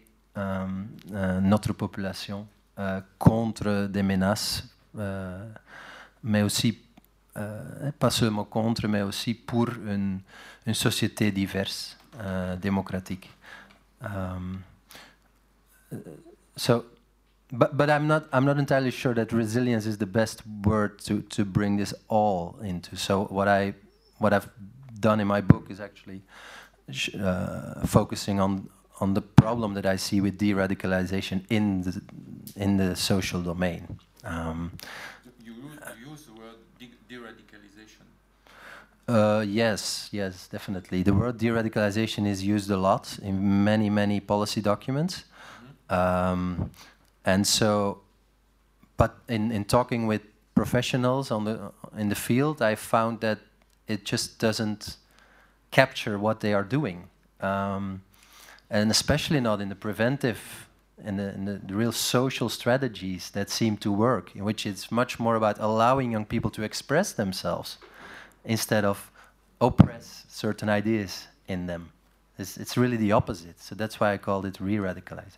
[1.42, 2.48] notre population
[2.80, 4.64] euh, contre des menaces,
[5.00, 5.44] euh,
[6.22, 6.78] mais aussi,
[7.36, 10.20] euh, pas seulement contre, mais aussi pour une,
[10.68, 11.98] une société diverse,
[12.62, 13.30] démocratique.
[16.56, 16.86] So,
[17.52, 21.22] but, but I'm not I'm not entirely sure that resilience is the best word to,
[21.22, 22.96] to bring this all into.
[22.96, 23.74] So what I
[24.18, 24.50] what I've
[25.00, 26.24] done in my book is actually
[27.20, 28.70] uh, focusing on
[29.00, 32.02] on the problem that I see with de-radicalization in the,
[32.56, 34.00] in the social domain.
[34.24, 34.72] Um,
[35.44, 36.56] you, you, use the word
[37.08, 38.06] de-radicalization.
[39.08, 41.04] Uh, yes, yes, definitely.
[41.04, 45.16] The word de-radicalization is used a lot in many, many policy documents.
[45.16, 45.28] Mm
[45.90, 46.34] -hmm.
[46.34, 46.72] um,
[47.28, 48.00] and so,
[48.96, 50.22] but in, in talking with
[50.56, 53.40] professionals on the, in the field, I found that
[53.86, 54.96] it just doesn't
[55.70, 57.10] capture what they are doing.
[57.42, 58.02] Um,
[58.70, 60.68] and especially not in the preventive
[61.04, 65.36] in the, the, real social strategies that seem to work, in which it's much more
[65.36, 67.78] about allowing young people to express themselves
[68.46, 69.12] instead of
[69.62, 71.92] oppress certain ideas in them.
[72.40, 73.60] It's, it's really the opposite.
[73.60, 75.38] So that's why I called it re-radicalization.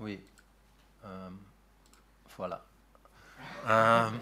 [0.00, 0.18] Oui.
[1.04, 1.38] Um,
[2.36, 2.60] voilà.
[3.66, 4.20] Um,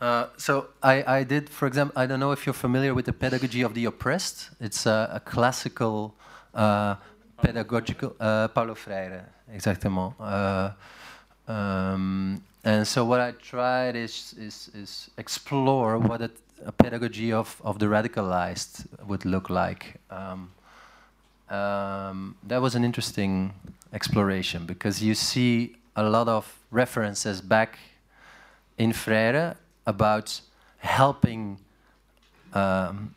[0.00, 3.12] uh, so I, I did, for example, I don't know if you're familiar with the
[3.12, 4.50] pedagogy of the oppressed.
[4.60, 6.12] It's a, a classical
[6.54, 6.96] uh,
[7.40, 10.14] pedagogical uh, Paulo Freire, exactement.
[10.18, 10.72] Uh,
[11.46, 17.60] um, and so what I tried is, is, is explore what it a pedagogy of,
[17.64, 19.96] of the radicalized would look like.
[20.10, 20.50] Um,
[21.50, 23.52] um, that was an interesting
[23.94, 27.78] exploration because you see a lot of references back
[28.76, 29.56] in Freire
[29.86, 30.40] about
[30.78, 31.58] helping
[32.52, 33.14] um,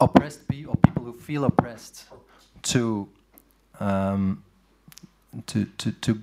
[0.00, 2.04] oppressed people or people who feel oppressed
[2.62, 3.08] to
[3.78, 4.42] um,
[5.46, 6.22] to to, to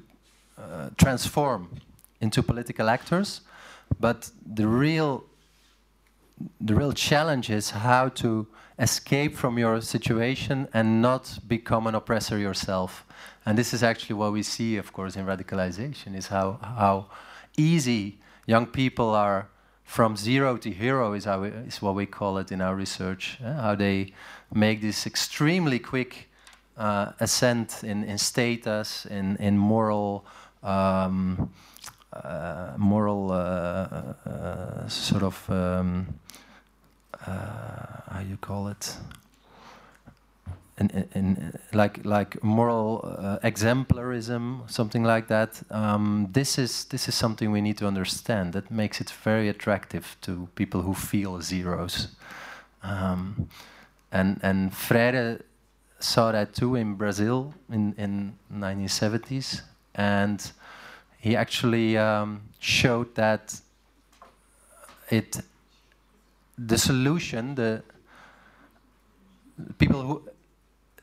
[0.57, 1.69] uh, transform
[2.21, 3.41] into political actors,
[3.99, 5.23] but the real
[6.59, 8.47] the real challenge is how to
[8.77, 13.05] escape from your situation and not become an oppressor yourself.
[13.45, 17.05] And this is actually what we see, of course, in radicalization: is how how
[17.57, 19.47] easy young people are
[19.85, 23.37] from zero to hero is, we, is what we call it in our research.
[23.43, 24.11] Uh, how they
[24.53, 26.29] make this extremely quick
[26.77, 30.25] uh, ascent in, in status, in, in moral,
[30.63, 31.51] um,
[32.77, 36.19] moral uh, uh, sort of, um,
[37.25, 37.31] uh,
[38.11, 38.97] how you call it?
[40.77, 45.61] in, in, like like moral uh, exemplarism, something like that.
[45.71, 48.53] Um, this is this is something we need to understand.
[48.53, 52.09] That makes it very attractive to people who feel zeros.
[52.83, 53.49] Um,
[54.11, 55.41] and and Freire
[55.99, 59.61] saw that too in Brazil in in 1970s,
[59.95, 60.51] and
[61.25, 63.59] he actually um, showed that
[65.09, 65.41] it
[66.55, 67.81] the solution the
[69.79, 70.21] people who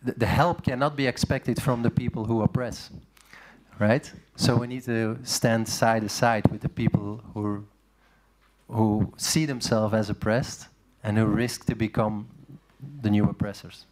[0.00, 2.90] the, help cannot be expected from the people who oppress,
[3.80, 4.12] right?
[4.36, 7.64] So we need to stand side to side with the people who
[8.68, 10.68] who see themselves as oppressed
[11.02, 12.28] and who risk to become
[13.02, 13.86] the new oppressors.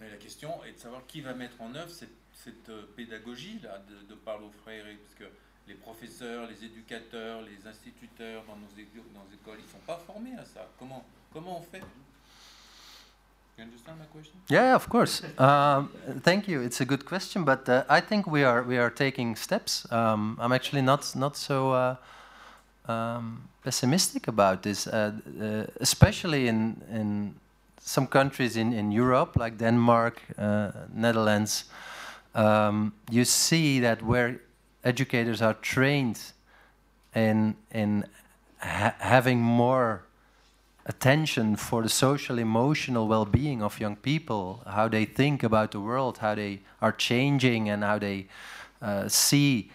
[0.00, 2.08] Mais la question est de savoir qui va mettre en œuvre cette,
[2.48, 5.34] cette euh, pédagogie-là de, de Paulo Freire, parce que
[5.66, 8.68] les professeurs, les éducateurs, les instituteurs dans nos,
[9.12, 10.66] dans nos écoles, ils ne sont pas formés à ça.
[10.78, 11.82] Comment, comment on fait?
[13.58, 14.38] You understand my question?
[14.48, 15.22] Yeah, of course.
[15.36, 15.90] Um,
[16.22, 16.62] thank you.
[16.62, 19.84] It's a good question, but uh, I think we are we are taking steps.
[19.90, 21.96] Um, I'm actually not not so uh,
[22.86, 25.10] um, pessimistic about this, uh,
[25.42, 27.34] uh especially in in
[27.80, 31.64] some countries in in Europe, like Denmark, uh, Netherlands.
[32.34, 34.40] Um, you see that where
[34.84, 36.20] educators are trained
[37.14, 38.04] in in
[38.60, 40.02] ha having more
[40.86, 46.18] attention for the social emotional well-being of young people how they think about the world
[46.18, 48.26] how they are changing and how they
[48.80, 49.70] uh, see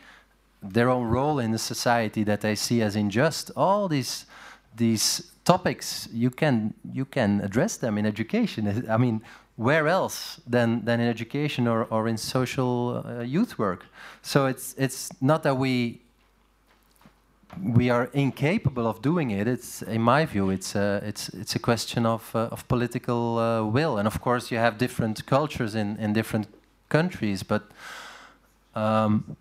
[0.61, 4.25] their own role in the society that they see as unjust all these
[4.75, 8.85] these topics you can you can address them in education.
[8.89, 9.21] I mean
[9.55, 13.85] where else than than in education or, or in social uh, youth work
[14.21, 15.99] so it's it's not that we
[17.61, 19.47] we are incapable of doing it.
[19.47, 23.63] It's, in my view, it's a, it's, it's a question of, uh, of political uh,
[23.63, 23.97] will.
[23.97, 26.47] And of course, you have different cultures in, in different
[26.89, 27.43] countries.
[27.43, 27.63] But
[28.75, 29.35] um,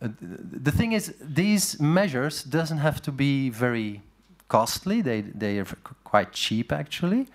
[0.00, 4.02] the thing is, these measures doesn't have to be very
[4.48, 5.00] costly.
[5.00, 5.66] They, they are
[6.04, 7.28] quite cheap, actually.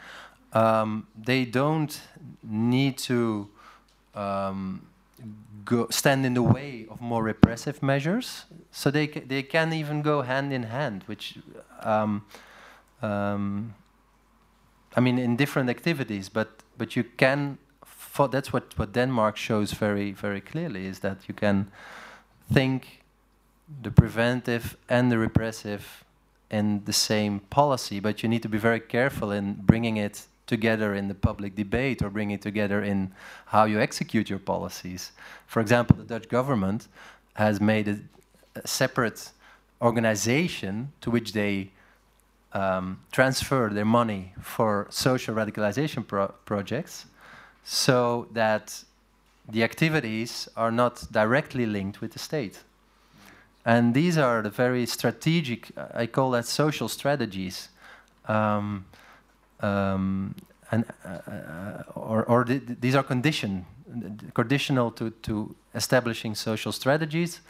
[0.57, 1.93] Um, they don't
[2.41, 3.47] need to
[4.15, 4.81] um,
[5.65, 8.45] go, stand in the way of more repressive measures.
[8.71, 11.25] So they, ca they can even go hand in hand, which,
[11.84, 12.25] um,
[13.01, 13.75] um,
[14.97, 17.57] I mean, in different activities, but, but you can,
[18.31, 21.69] that's what, what Denmark shows very, very clearly, is that you can
[22.53, 23.03] think
[23.84, 26.03] the preventive and the repressive
[26.49, 30.95] in the same policy, but you need to be very careful in bringing it together
[30.95, 33.11] in the public debate or bring it together in
[33.47, 35.11] how you execute your policies.
[35.45, 36.87] For example, the Dutch government
[37.33, 37.99] has made a,
[38.55, 39.31] a separate
[39.81, 41.69] organization to which they
[42.53, 47.05] um, transfer their money for social radicalization pro projects
[47.63, 48.83] so that
[49.49, 52.63] the activities are not directly linked with the state.
[53.65, 57.69] And these are the very strategic, I call that social strategies.
[58.25, 58.85] Um,
[59.61, 60.35] um,
[60.71, 63.65] and uh, uh, or, or th these are condition,
[64.34, 67.41] conditional to, to establishing social strategies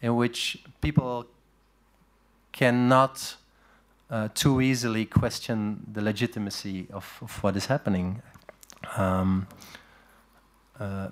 [0.00, 1.26] in which people
[2.52, 3.36] cannot
[4.10, 8.22] uh, too easily question the legitimacy of, of what is happening.
[8.96, 9.46] Um,
[10.78, 11.08] uh,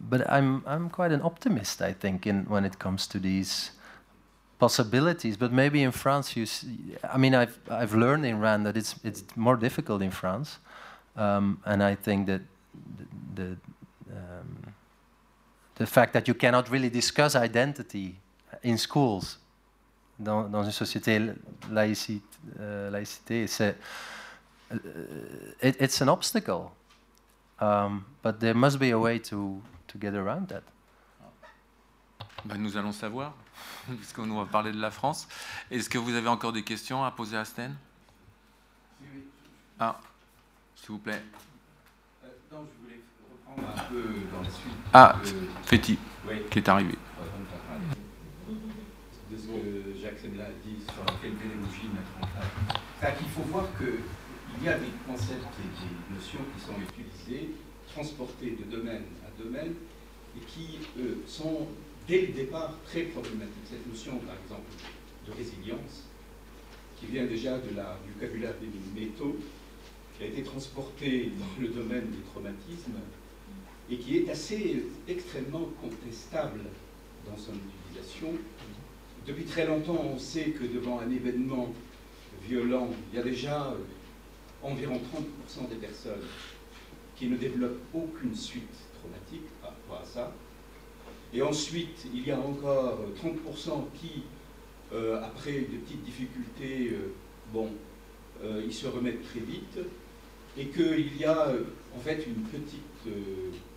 [0.00, 3.70] but I'm I'm quite an optimist, I think, in when it comes to these
[4.62, 5.36] possibilities.
[5.36, 6.46] But maybe in France, you.
[6.46, 10.58] See, I mean, I've I've learned in RAN that it's it's more difficult in France,
[11.16, 12.42] um, and I think that
[13.34, 13.56] the the,
[14.10, 14.74] um,
[15.74, 18.14] the fact that you cannot really discuss identity
[18.62, 19.38] in schools
[20.18, 21.34] dans, dans une société
[21.70, 22.22] laïcité,
[22.60, 23.76] euh, laïcité c'est
[24.70, 24.76] uh,
[25.60, 26.70] it, it's an obstacle.
[27.58, 30.62] Um, but there must be a way to, to get around that.
[32.44, 33.34] Ben, nous allons savoir,
[33.98, 35.28] puisqu'on nous va parler de la France.
[35.70, 37.74] Est-ce que vous avez encore des questions à poser à Sten?
[39.78, 39.98] Ah,
[40.76, 41.22] s'il vous plaît.
[42.24, 43.00] Euh, non, je voulais
[43.48, 44.02] reprendre un peu
[44.32, 44.72] dans la suite.
[44.92, 45.98] Ah, euh, Féti,
[46.28, 46.42] oui.
[46.50, 46.94] qui est arrivé.
[49.30, 52.80] De ce que Jacques Semla a dit sur quelle pédagogie mettre en place.
[53.00, 57.54] C'est-à-dire qu'il faut voir qu'il y a des concepts et des notions qui sont utilisées,
[57.92, 59.74] transportées de domaine à domaine,
[60.36, 61.66] et qui euh, sont
[62.06, 63.66] dès le départ très problématiques.
[63.70, 64.70] Cette notion, par exemple,
[65.26, 66.04] de résilience,
[66.98, 69.36] qui vient déjà de la, du vocabulaire des métaux,
[70.16, 73.00] qui a été transportée dans le domaine des traumatismes,
[73.90, 76.60] et qui est assez extrêmement contestable
[77.26, 78.32] dans son utilisation.
[79.26, 81.72] Depuis très longtemps, on sait que devant un événement
[82.48, 83.76] violent, il y a déjà euh,
[84.62, 86.24] environ 30% des personnes
[87.16, 88.62] qui ne développent aucune suite
[88.98, 90.32] traumatique par rapport à ça.
[91.34, 94.24] Et ensuite, il y a encore 30% qui,
[94.92, 97.12] euh, après de petites difficultés, euh,
[97.52, 97.70] bon,
[98.44, 99.78] euh, ils se remettent très vite.
[100.58, 101.48] Et qu'il y a
[101.96, 102.82] en fait une petite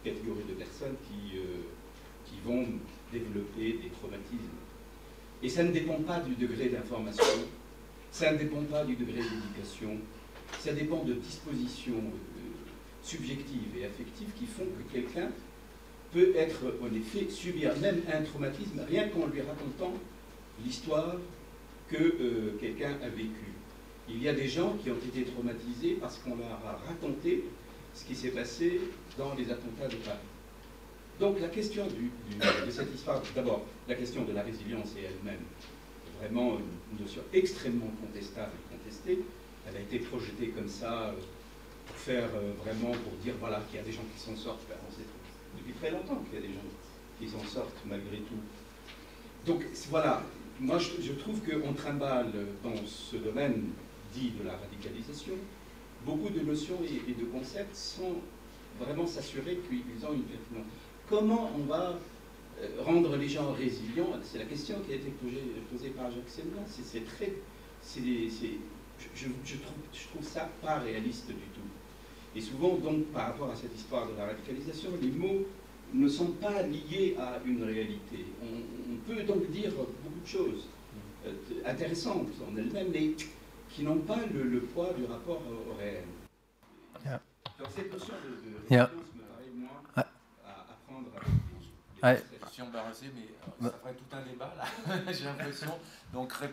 [0.03, 1.37] catégorie de personnes qui,
[2.25, 2.65] qui vont
[3.13, 4.59] développer des traumatismes.
[5.41, 7.23] Et ça ne dépend pas du degré d'information,
[8.11, 9.99] ça ne dépend pas du degré d'éducation,
[10.59, 12.11] ça dépend de dispositions
[13.01, 15.29] subjectives et affectives qui font que quelqu'un
[16.15, 19.93] peut être en effet subir même un traumatisme rien qu'en lui racontant
[20.63, 21.17] l'histoire
[21.89, 23.51] que euh, quelqu'un a vécue.
[24.07, 27.43] Il y a des gens qui ont été traumatisés parce qu'on leur a raconté
[27.93, 28.79] ce qui s'est passé
[29.17, 30.17] dans les attentats de Paris.
[31.19, 32.09] Donc la question du,
[32.39, 35.43] de cette histoire, d'abord la question de la résilience est elle-même
[36.21, 36.59] vraiment
[36.93, 39.19] une notion extrêmement contestable et contestée.
[39.67, 41.13] Elle a été projetée comme ça euh,
[41.87, 44.61] pour faire euh, vraiment, pour dire voilà qu'il y a des gens qui s'en sortent.
[45.65, 46.59] Depuis très longtemps qu'il y a des gens
[47.19, 48.35] qui s'en sortent malgré tout.
[49.45, 50.23] Donc voilà,
[50.59, 52.31] moi je, je trouve qu'on trimballe
[52.63, 53.69] dans ce domaine
[54.13, 55.33] dit de la radicalisation
[56.05, 58.21] beaucoup de notions et, de concepts sans
[58.79, 60.65] vraiment s'assurer qu'ils ont une pertinence.
[61.09, 61.97] Comment on va
[62.61, 64.11] euh, rendre les gens résilients?
[64.23, 65.11] C'est la question qui a été
[65.71, 66.63] posée, par Jacques Semblin.
[66.67, 67.33] C'est très.
[67.95, 68.49] je,
[69.15, 71.54] je, trouve, je trouve ça pas réaliste du tout.
[72.35, 75.45] Et souvent, donc, par rapport à cette histoire de la radicalisation, les mots
[75.93, 78.25] ne sont pas liés à une réalité.
[78.41, 80.67] On, on peut donc dire beaucoup de choses
[81.25, 81.31] euh,
[81.65, 83.11] intéressantes en elles-mêmes, mais
[83.69, 86.03] qui n'ont pas le, le, poids du rapport au, au réel.
[87.05, 87.21] Yeah.
[87.57, 88.89] Donc cette notion de, de Yeah.
[89.15, 89.99] me paraît, moi, I-
[90.45, 91.29] à, à prendre avec
[92.17, 93.27] des- I- des Je suis embarrassé, mais
[93.65, 95.71] euh, ça ferait tout un débat là, j'ai l'impression.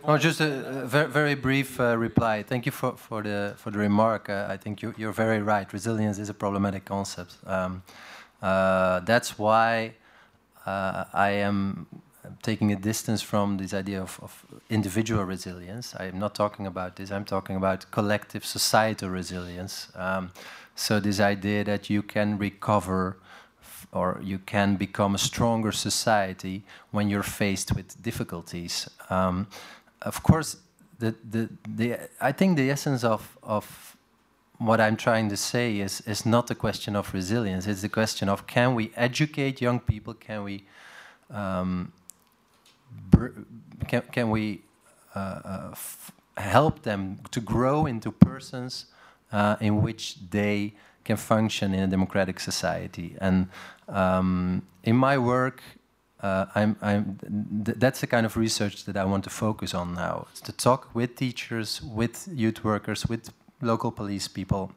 [0.05, 2.43] Oh, just a, a very, very brief uh, reply.
[2.43, 4.28] Thank you for, for the for the remark.
[4.28, 5.72] Uh, I think you, you're very right.
[5.72, 7.36] Resilience is a problematic concept.
[7.47, 7.82] Um,
[8.43, 9.94] uh, that's why
[10.66, 11.86] uh, I am
[12.43, 15.94] taking a distance from this idea of, of individual resilience.
[15.97, 17.10] I am not talking about this.
[17.10, 19.89] I'm talking about collective societal resilience.
[19.94, 20.32] Um,
[20.74, 23.16] so this idea that you can recover
[23.93, 28.89] or you can become a stronger society when you're faced with difficulties.
[29.10, 29.47] Um,
[30.01, 30.56] of course,
[30.98, 33.97] the, the, the, I think the essence of, of
[34.59, 37.66] what I'm trying to say is, is not a question of resilience.
[37.66, 40.14] It's the question of can we educate young people?
[40.14, 40.64] Can we,
[41.31, 41.93] um,
[43.89, 44.62] can, can we
[45.14, 45.74] uh, uh,
[46.39, 48.86] help them to grow into persons
[49.32, 50.74] uh, in which they
[51.05, 53.16] can function in a democratic society?
[53.20, 53.49] And
[53.89, 55.62] um, in my work,
[56.20, 57.19] uh, I'm, I'm,
[57.65, 60.27] th- that's the kind of research that I want to focus on now.
[60.31, 64.73] It's to talk with teachers, with youth workers, with local police people,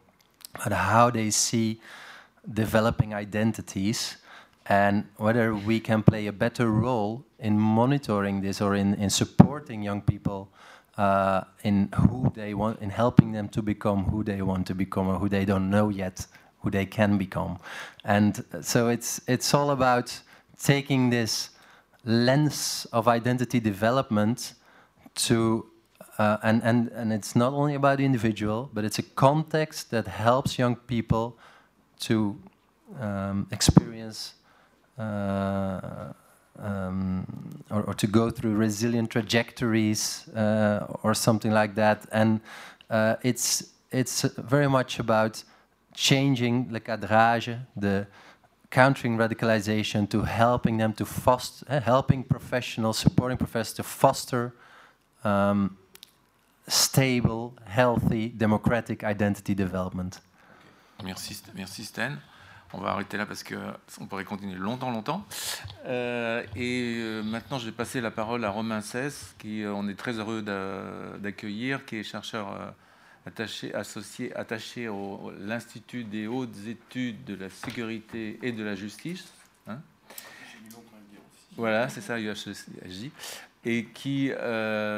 [0.55, 1.79] about how they see
[2.51, 4.17] developing identities
[4.67, 9.83] and whether we can play a better role in monitoring this or in, in supporting
[9.83, 10.49] young people
[10.97, 15.07] uh, in who they want, in helping them to become who they want to become
[15.07, 16.27] or who they don't know yet
[16.61, 17.57] who they can become.
[18.03, 20.19] And so it's, it's all about
[20.61, 21.49] taking this
[22.05, 24.53] lens of identity development
[25.15, 25.65] to
[26.17, 30.07] uh, and, and, and it's not only about the individual, but it's a context that
[30.07, 31.37] helps young people
[31.99, 32.39] to
[33.01, 34.35] um, experience
[34.97, 36.13] uh,
[36.59, 37.25] um,
[37.69, 42.05] or, or, to go through resilient trajectories uh, or something like that.
[42.11, 42.39] And
[42.89, 45.43] uh, it's, it's very much about
[45.93, 48.07] changing le cadrage, the
[48.71, 54.53] countering radicalization to helping them to foster, uh, helping professionals, supporting professors to foster
[55.23, 55.77] um,
[56.67, 60.19] stable, healthy, democratic identity development.
[61.03, 62.21] Merci, merci Stan.
[62.77, 65.25] On va arrêter là parce qu'on pourrait continuer longtemps, longtemps.
[65.85, 69.87] Euh, et euh, maintenant, je vais passer la parole à Romain Cesse, qui euh, on
[69.87, 70.41] est très heureux
[71.21, 72.73] d'accueillir, qui est chercheur
[73.25, 74.93] attaché, associé, attaché à
[75.39, 79.31] l'Institut des hautes études de la sécurité et de la justice.
[79.67, 79.79] Hein.
[81.55, 83.09] voilà, c'est ça, UHJ.
[83.63, 84.31] Et qui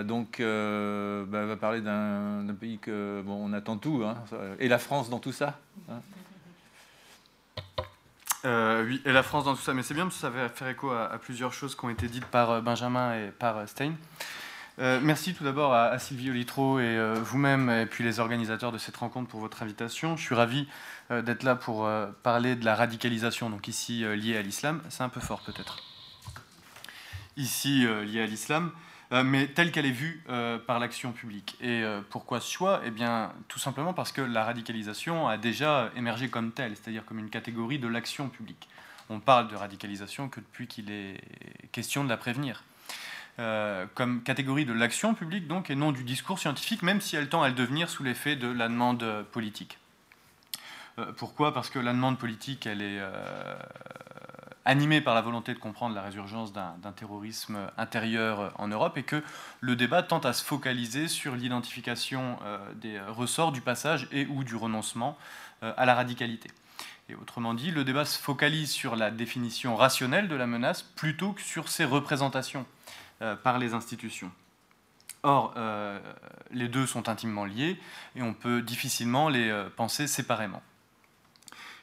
[0.03, 4.15] donc bah, va parler d'un pays que bon, on attend tout, hein,
[4.59, 5.59] et la France dans tout ça.
[5.89, 6.01] Hein.
[8.45, 9.73] Euh, oui, et la France dans tout ça.
[9.73, 12.07] Mais c'est bien parce que ça va faire écho à, plusieurs choses qui ont été
[12.07, 13.93] dites par euh, Benjamin et par euh, Stein.
[14.77, 19.27] merci tout d'abord à, Sylvie Olitro et vous-même et puis les organisateurs de cette rencontre
[19.27, 20.15] pour votre invitation.
[20.15, 20.67] Je suis ravi
[21.09, 21.89] d'être là pour
[22.21, 24.83] parler de la radicalisation, donc ici liée à l'islam.
[24.89, 25.77] C'est un peu fort peut-être.
[27.37, 28.71] Ici liée à l'islam.
[29.13, 31.55] Euh, mais telle qu'elle est vue euh, par l'action publique.
[31.61, 32.81] Et euh, pourquoi ce choix?
[32.85, 37.19] Eh bien, tout simplement parce que la radicalisation a déjà émergé comme telle, c'est-à-dire comme
[37.19, 38.67] une catégorie de l'action publique.
[39.09, 41.21] On parle de radicalisation que depuis qu'il est
[41.71, 42.63] question de la prévenir.
[43.93, 47.41] comme catégorie de l'action publique, donc, et non du discours scientifique, même si elle tend
[47.43, 49.77] à le devenir sous l'effet de la demande politique.
[51.15, 51.53] pourquoi?
[51.53, 52.99] Parce que la demande politique, elle est
[54.67, 59.23] animé par la volonté de comprendre la résurgence d'un terrorisme intérieur en Europe et que
[59.61, 64.43] le débat tente à se focaliser sur l'identification euh, des ressorts du passage et ou
[64.43, 65.17] du renoncement
[65.63, 66.51] euh, à la radicalité.
[67.07, 71.31] Et autrement dit, le débat se focalise sur la définition rationnelle de la menace plutôt
[71.31, 72.65] que sur ses représentations
[73.21, 74.31] euh, par les institutions.
[75.23, 75.55] Or,
[76.51, 77.79] les deux sont intimement liés
[78.15, 80.61] et on peut difficilement les penser séparément.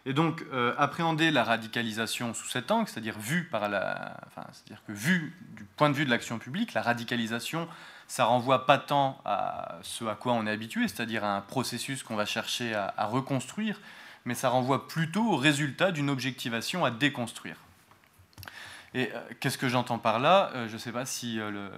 [0.07, 4.45] Et donc, euh, appréhender la radicalisation sous cet angle, c'est-à-dire vu par la, enfin,
[4.87, 7.67] que vu du point de vue de l'action publique, la radicalisation,
[8.07, 12.03] ça renvoie pas tant à ce à quoi on est habitué, c'est-à-dire à un processus
[12.03, 13.81] qu'on va chercher à, reconstruire,
[14.27, 17.57] mais ça renvoie plutôt au résultat d'une objectivation à déconstruire.
[18.95, 20.51] Et euh, qu'est-ce que j'entends par là?
[20.55, 21.69] Euh, Je ne sais pas si euh,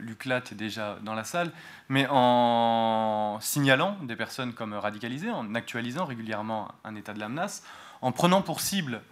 [0.00, 1.52] l'UCLAT est déjà dans la salle,
[1.88, 7.62] mais en signalant des personnes comme radicalisées, en actualisant régulièrement un état de la menace,
[8.02, 9.02] en prenant pour cible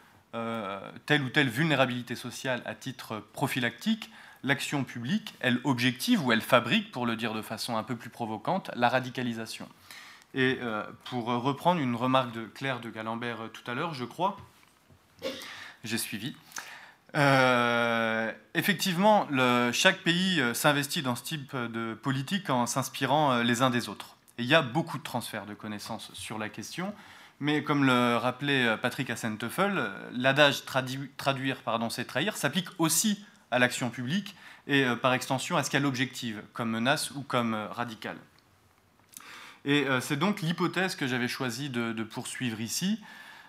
[1.07, 4.11] telle ou telle vulnérabilité sociale à titre prophylactique,
[4.43, 8.11] l'action publique, elle objective ou elle fabrique, pour le dire de façon un peu plus
[8.11, 9.67] provocante, la radicalisation.
[10.35, 10.59] Et
[11.05, 14.37] pour reprendre une remarque de Claire de Galambert tout à l'heure, je crois,
[15.85, 16.37] j'ai suivi,
[17.17, 19.27] euh, effectivement,
[19.73, 23.89] chaque pays euh, s'investit dans ce type de politique en s'inspirant euh, les uns des
[23.89, 24.17] autres.
[24.39, 26.93] Et il y a beaucoup de transferts de connaissances sur la question,
[27.41, 33.89] mais comme le rappelait Patrick Assenteufel, l'adage traduire, pardon, c'est trahir s'applique aussi à l'action
[33.89, 34.37] publique
[34.67, 38.19] et par extension à ce qu'elle objective, comme menace ou comme radicale.
[39.65, 43.01] Et c'est donc l'hypothèse que j'avais choisi de poursuivre ici,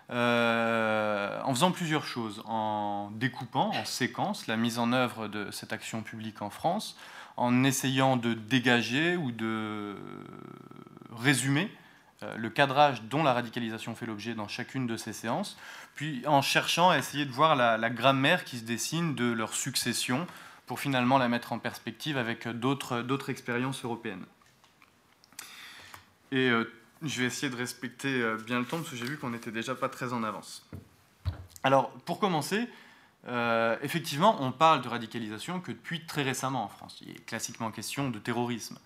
[0.09, 5.73] euh, en faisant plusieurs choses, en découpant en séquence la mise en œuvre de cette
[5.73, 6.97] action publique en France,
[7.35, 9.95] en essayant de dégager ou de
[11.15, 11.71] résumer
[12.23, 15.55] euh, le cadrage dont la radicalisation fait l'objet dans chacune de ces séances,
[15.93, 20.25] puis en cherchant à essayer de voir la, grammaire qui se dessine de leur succession
[20.65, 24.25] pour finalement la mettre en perspective avec d'autres expériences européennes.
[26.31, 26.71] Et euh,
[27.03, 29.51] je vais essayer de respecter euh, bien le temps parce que j'ai vu qu'on n'était
[29.51, 30.65] déjà pas très en avance.
[31.63, 32.67] Alors, pour commencer,
[33.27, 36.99] euh, effectivement, on parle de radicalisation que depuis très récemment en France.
[37.01, 38.77] Il est classiquement question de terrorisme.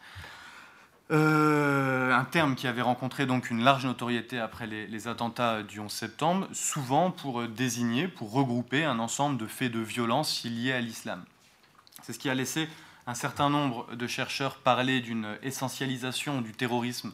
[1.11, 5.79] Euh, un terme qui avait rencontré donc une large notoriété après les, les, attentats du
[5.79, 10.79] 11 septembre, souvent pour désigner, pour regrouper un ensemble de faits de violence liés à
[10.79, 11.25] l'islam.
[12.01, 12.69] C'est ce qui a laissé
[13.07, 17.11] un certain nombre de chercheurs parler d'une essentialisation du terrorisme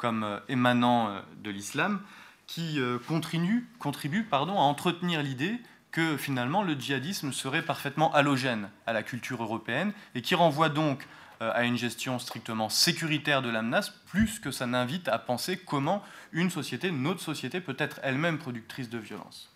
[0.00, 2.00] comme euh, émanant euh, de l'islam,
[2.46, 5.60] qui euh, contribue, pardon, à entretenir l'idée
[5.92, 11.06] que finalement le djihadisme serait parfaitement halogène à la culture européenne et qui renvoie donc
[11.40, 16.04] à une gestion strictement sécuritaire de la menace, plus que ça n'invite à penser comment
[16.32, 19.50] une société, notre société, peut être elle-même productrice de violence.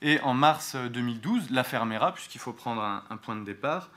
[0.00, 3.90] Et en mars 2012, l'affaire Mera, puisqu'il faut prendre un, point de départ,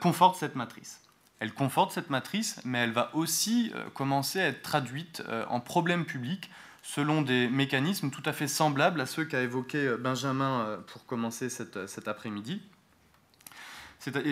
[0.00, 0.99] conforte cette matrice
[1.40, 5.58] elle conforte cette matrice, mais elle va aussi euh, commencer à être traduite euh, en
[5.58, 6.50] problèmes publics
[6.82, 11.48] selon des mécanismes tout à fait semblables à ceux qu'a évoqué euh, Benjamin pour commencer
[11.48, 12.62] cet après-midi,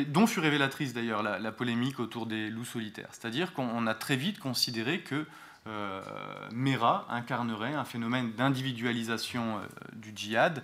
[0.09, 3.09] dont fut révélatrice d'ailleurs la, polémique autour des loups solitaires.
[3.13, 5.27] C'est-à-dire qu'on a très vite considéré que
[6.53, 9.61] Mera incarnerait un phénomène d'individualisation
[9.93, 10.63] du djihad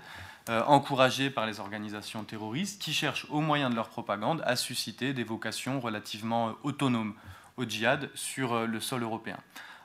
[0.48, 5.24] encouragés par les organisations terroristes qui cherchent au moyen de leur propagande à susciter des
[5.24, 7.14] vocations relativement autonomes
[7.56, 9.38] au djihad sur le sol européen.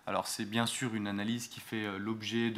[0.06, 2.54] Alors c'est bien sûr une analyse qui fait l'objet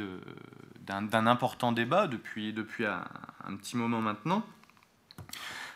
[0.80, 2.52] d'un important débat depuis,
[2.84, 4.42] un, petit moment maintenant.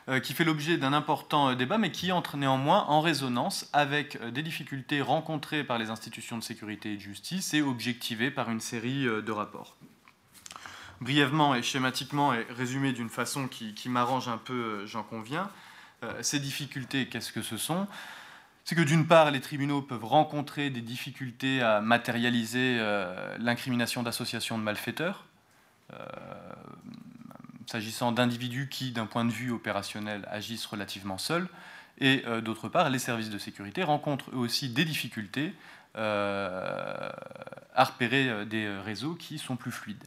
[0.08, 4.14] Euh, qui fait l'objet d'un important euh, débat, mais qui entre néanmoins en résonance avec
[4.16, 8.48] euh, des difficultés rencontrées par les institutions de sécurité et de justice et objectivées par
[8.48, 9.76] une série de rapports.
[11.00, 15.50] Brièvement et schématiquement, et résumé d'une façon qui, m'arrange un peu, j'en conviens,
[16.20, 17.86] ces difficultés, qu'est-ce que ce sont?
[18.64, 22.78] C'est que d'une part, les tribunaux peuvent rencontrer des difficultés à matérialiser
[23.38, 25.24] l'incrimination d'associations de malfaiteurs
[27.66, 31.48] s'agissant d'individus qui, d'un point de vue opérationnel, agissent relativement seuls.
[31.98, 35.54] Et euh, d'autre part, les services de sécurité rencontrent eux aussi des difficultés
[35.96, 37.10] euh,
[37.74, 40.04] à repérer euh, des réseaux qui sont plus fluides.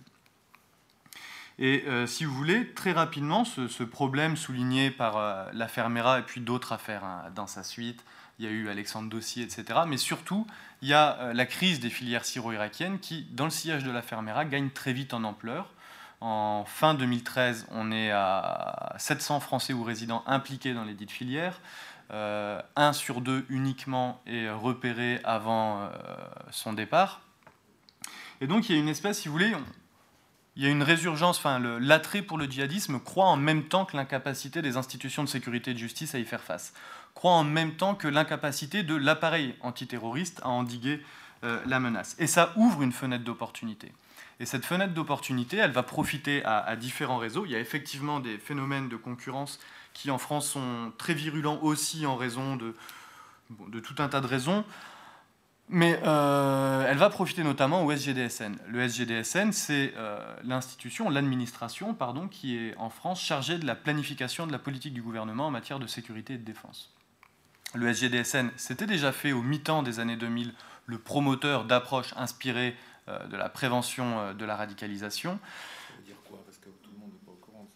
[1.62, 6.72] Et si vous voulez, très rapidement, ce, problème souligné par l'affaire Mera et puis d'autres
[6.72, 8.06] affaires hein, dans sa suite,
[8.40, 9.82] il y a eu Alexandre Dossier, etc.
[9.86, 10.48] Mais surtout,
[10.82, 14.46] il y a la crise des filières syro-irakiennes qui, dans le sillage de l'affaire Mera,
[14.46, 15.74] gagne très vite en ampleur.
[16.22, 21.62] En fin 2013, on est à 700 Français ou résidents impliqués dans les dites filières.
[22.12, 25.90] Euh, un sur deux uniquement est repéré avant euh,
[26.52, 27.22] son départ.
[28.42, 29.54] Et donc il y a une espèce, si vous voulez,
[30.60, 33.96] il y a une résurgence, enfin l'attrait pour le djihadisme croît en même temps que
[33.96, 36.74] l'incapacité des institutions de sécurité et de justice à y faire face,
[37.16, 41.02] croît en même temps que l'incapacité de l'appareil antiterroriste à endiguer
[41.46, 42.18] euh, la menace.
[42.20, 43.94] Et ça ouvre une fenêtre d'opportunité.
[44.42, 47.46] Et cette fenêtre d'opportunité, elle va profiter à, différents réseaux.
[47.46, 49.62] Il y a effectivement des phénomènes de concurrence
[49.94, 54.66] qui en France sont très virulents aussi en raison de tout un tas de raisons.
[55.72, 58.56] Mais euh, elle va profiter notamment au SGDSN.
[58.68, 64.48] Le SGDSN, c'est euh, l'institution, l'administration, pardon, qui est en France chargée de la planification
[64.48, 66.92] de la politique du gouvernement en matière de sécurité et de défense.
[67.76, 70.56] Le SGDSN s'était déjà fait au mi-temps des années 2000
[70.88, 72.76] le promoteur d'approches inspirées
[73.08, 75.40] euh, de la prévention de la radicalisation.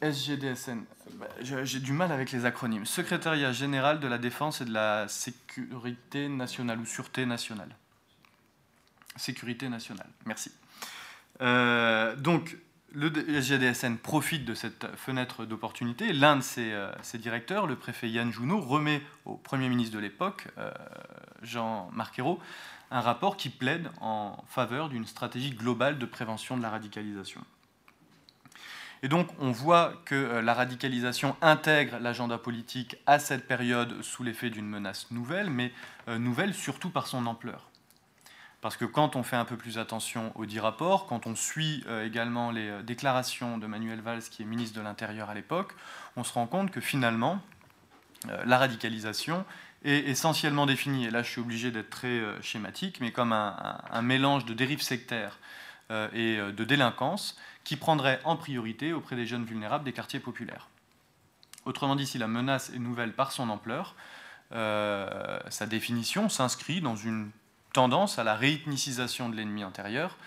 [0.01, 0.83] SGDSN,
[1.13, 2.87] bah, j'ai du mal avec les acronymes.
[2.87, 7.77] Secrétariat général de la défense et de la sécurité nationale ou sûreté nationale.
[9.15, 10.51] Sécurité nationale, merci.
[11.41, 12.57] Euh, donc,
[12.91, 16.13] le SGDSN profite de cette fenêtre d'opportunité.
[16.13, 16.71] L'un de ses,
[17.15, 20.47] directeurs, le préfet Yann Junot, remet au Premier ministre de l'époque,
[21.41, 22.39] Jean-Marc Ayrault,
[22.91, 27.41] un rapport qui plaide en faveur d'une stratégie globale de prévention de la radicalisation.
[29.03, 34.23] Et donc on voit que euh, la radicalisation intègre l'agenda politique à cette période sous
[34.23, 35.73] l'effet d'une menace nouvelle, mais
[36.07, 37.69] euh, nouvelle surtout par son ampleur.
[38.63, 41.83] Parce que quand on fait un peu plus attention aux dix rapports, quand on suit
[41.87, 45.75] euh, également les déclarations de Manuel Valls, qui est ministre de l'Intérieur à l'époque,
[46.15, 47.39] on se rend compte que finalement,
[48.45, 49.45] la radicalisation
[49.83, 54.01] est essentiellement défini, et là je suis obligé d'être très euh, schématique, mais comme un,
[54.01, 55.39] mélange de dérives sectaires
[55.91, 60.19] euh, et euh, de délinquance qui prendrait en priorité auprès des jeunes vulnérables des quartiers
[60.19, 60.67] populaires.
[61.65, 63.95] Autrement dit, si la menace est nouvelle par son ampleur,
[64.51, 67.31] sa définition s'inscrit dans une
[67.73, 70.17] tendance à la réethnicisation de l'ennemi antérieur,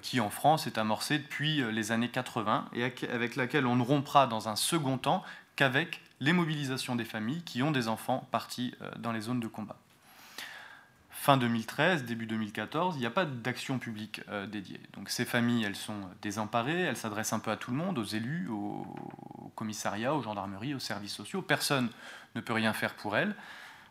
[0.00, 4.28] qui en France est amorcée depuis les années 80 et avec laquelle on ne rompra
[4.28, 5.24] dans un second temps
[5.56, 9.48] qu'avec les mobilisations des familles qui ont des enfants partis euh, dans les zones de
[9.48, 9.76] combat.
[11.10, 14.80] Fin 2013, début 2014, il n'y a pas d'action publique euh, dédiée.
[14.94, 18.04] Donc ces familles, elles sont désemparées, elles s'adressent un peu à tout le monde, aux
[18.04, 18.86] élus, aux,
[19.56, 21.42] commissariats, aux gendarmeries, aux services sociaux.
[21.42, 21.90] Personne
[22.36, 23.34] ne peut rien faire pour elles.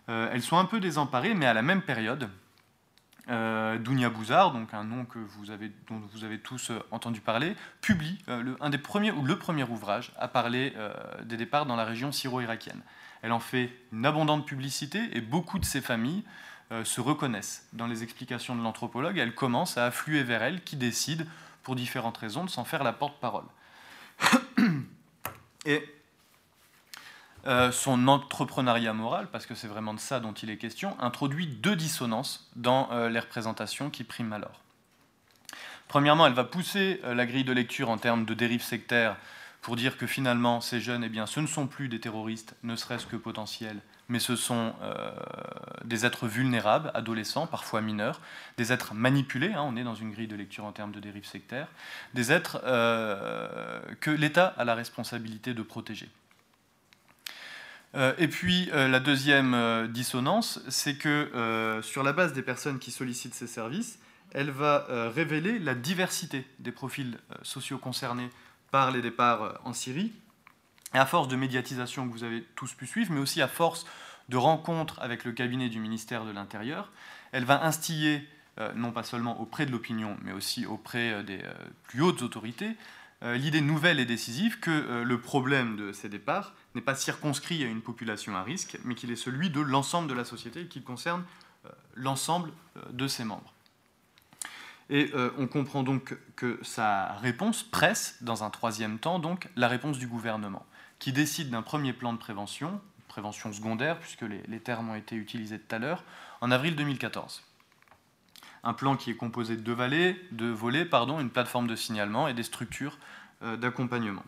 [0.07, 2.30] Euh, elles sont un peu désemparées, mais à la même période,
[3.30, 7.22] euh, Dounia Bouzard, donc un nom que vous avez, dont vous avez tous euh, entendu
[7.22, 10.73] parler, publie euh, le, un des premiers, ou le premier ouvrage à parler
[11.23, 12.81] des départs dans la région syro-irakienne.
[13.22, 16.23] Elle en fait une abondante publicité et beaucoup de ses familles
[16.85, 19.18] se reconnaissent dans les explications de l'anthropologue.
[19.18, 21.27] Elle commence à affluer vers elle, qui décide,
[21.64, 23.43] pour différentes raisons, de s'en faire la porte-parole.
[25.65, 25.84] et
[27.47, 31.47] euh, son entrepreneuriat moral, parce que c'est vraiment de ça dont il est question, introduit
[31.47, 34.61] deux dissonances dans euh, les représentations qui priment alors.
[35.88, 39.15] Premièrement, elle va pousser euh, la grille de lecture en termes de dérive sectaire
[39.63, 42.76] pour dire que finalement, ces jeunes, eh bien, ce ne sont plus des terroristes, ne
[42.76, 44.73] serait-ce que potentiels, mais ce sont
[45.85, 48.22] des êtres vulnérables, adolescents, parfois mineurs,
[48.57, 51.26] des êtres manipulés, hein, on est dans une grille de lecture en termes de dérive
[51.26, 51.68] sectaire,
[52.15, 52.59] des êtres
[53.99, 56.09] que l'État a la responsabilité de protéger.
[57.95, 62.80] Euh, et puis euh, la deuxième euh, dissonance, c'est que sur la base des personnes
[62.80, 63.99] qui sollicitent ces services,
[64.34, 68.30] elle va révéler la diversité des profils sociaux concernés
[68.72, 70.13] par les départs en Syrie.
[70.93, 73.85] Et à force de médiatisation que vous avez tous pu suivre, mais aussi à force
[74.30, 76.91] de rencontres avec le cabinet du ministère de l'Intérieur,
[77.34, 78.26] elle va instiller,
[78.76, 81.41] non pas seulement auprès de l'opinion, mais aussi auprès des
[81.84, 82.77] plus hautes autorités,
[83.23, 87.81] l'idée nouvelle et décisive que le problème de ces départs n'est pas circonscrit à une
[87.81, 91.23] population à risque, mais qu'il est celui de l'ensemble de la société et qu'il concerne
[91.95, 92.52] l'ensemble
[92.91, 93.53] de ses membres.
[94.91, 99.69] Et euh, on comprend donc que sa réponse presse, dans un troisième temps, donc la
[99.69, 100.65] réponse du gouvernement,
[100.99, 105.60] qui décide d'un premier plan de prévention, prévention secondaire, puisque les, termes ont été utilisés
[105.60, 106.03] tout à l'heure,
[106.41, 107.41] en avril 2014.
[108.64, 112.28] Un plan qui est composé de deux volets, de volets pardon, une plateforme de signalement
[112.28, 112.98] et des structures
[113.44, 114.24] euh, d'accompagnement.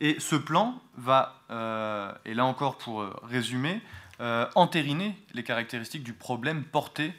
[0.00, 3.80] Et ce plan va, euh, et là encore pour résumer,
[4.54, 7.14] entériner les caractéristiques du problème porté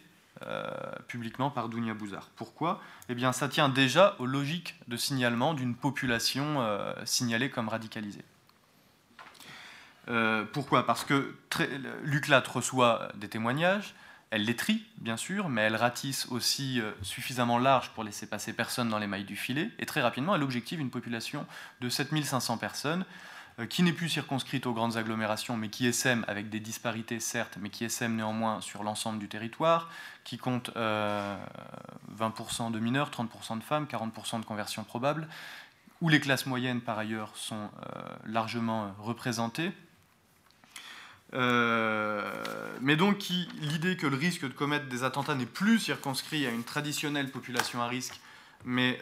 [0.48, 0.72] euh,
[1.08, 2.30] publiquement par Dounia Bouzard.
[2.36, 2.82] Pourquoi?
[3.10, 8.26] Eh bien, ça tient déjà aux logiques de signalement d'une population euh, signalée comme radicalisée.
[10.08, 10.88] Euh, pourquoi?
[10.88, 11.36] Parce que
[12.02, 13.94] l'UCLAT reçoit des témoignages,
[14.32, 18.90] elle les trie, bien sûr, mais elle ratisse aussi suffisamment large pour laisser passer personne
[18.90, 21.45] dans les mailles du filet, et très rapidement, elle objective une population
[21.82, 23.06] de 7500 personnes,
[23.60, 27.58] euh, qui n'est plus circonscrite aux grandes agglomérations, mais qui essaime avec des disparités certes,
[27.60, 29.90] mais qui essaime néanmoins sur l'ensemble du territoire,
[30.24, 35.28] qui compte 20% euh, de mineurs, 30% de femmes, 40% de conversions probables,
[35.99, 39.72] où les classes moyennes par ailleurs sont euh, largement représentées.
[41.34, 43.30] Mais donc
[43.62, 47.82] l'idée que le risque de commettre des attentats n'est plus circonscrit à une traditionnelle population
[47.82, 48.20] à risque,
[48.66, 48.99] mais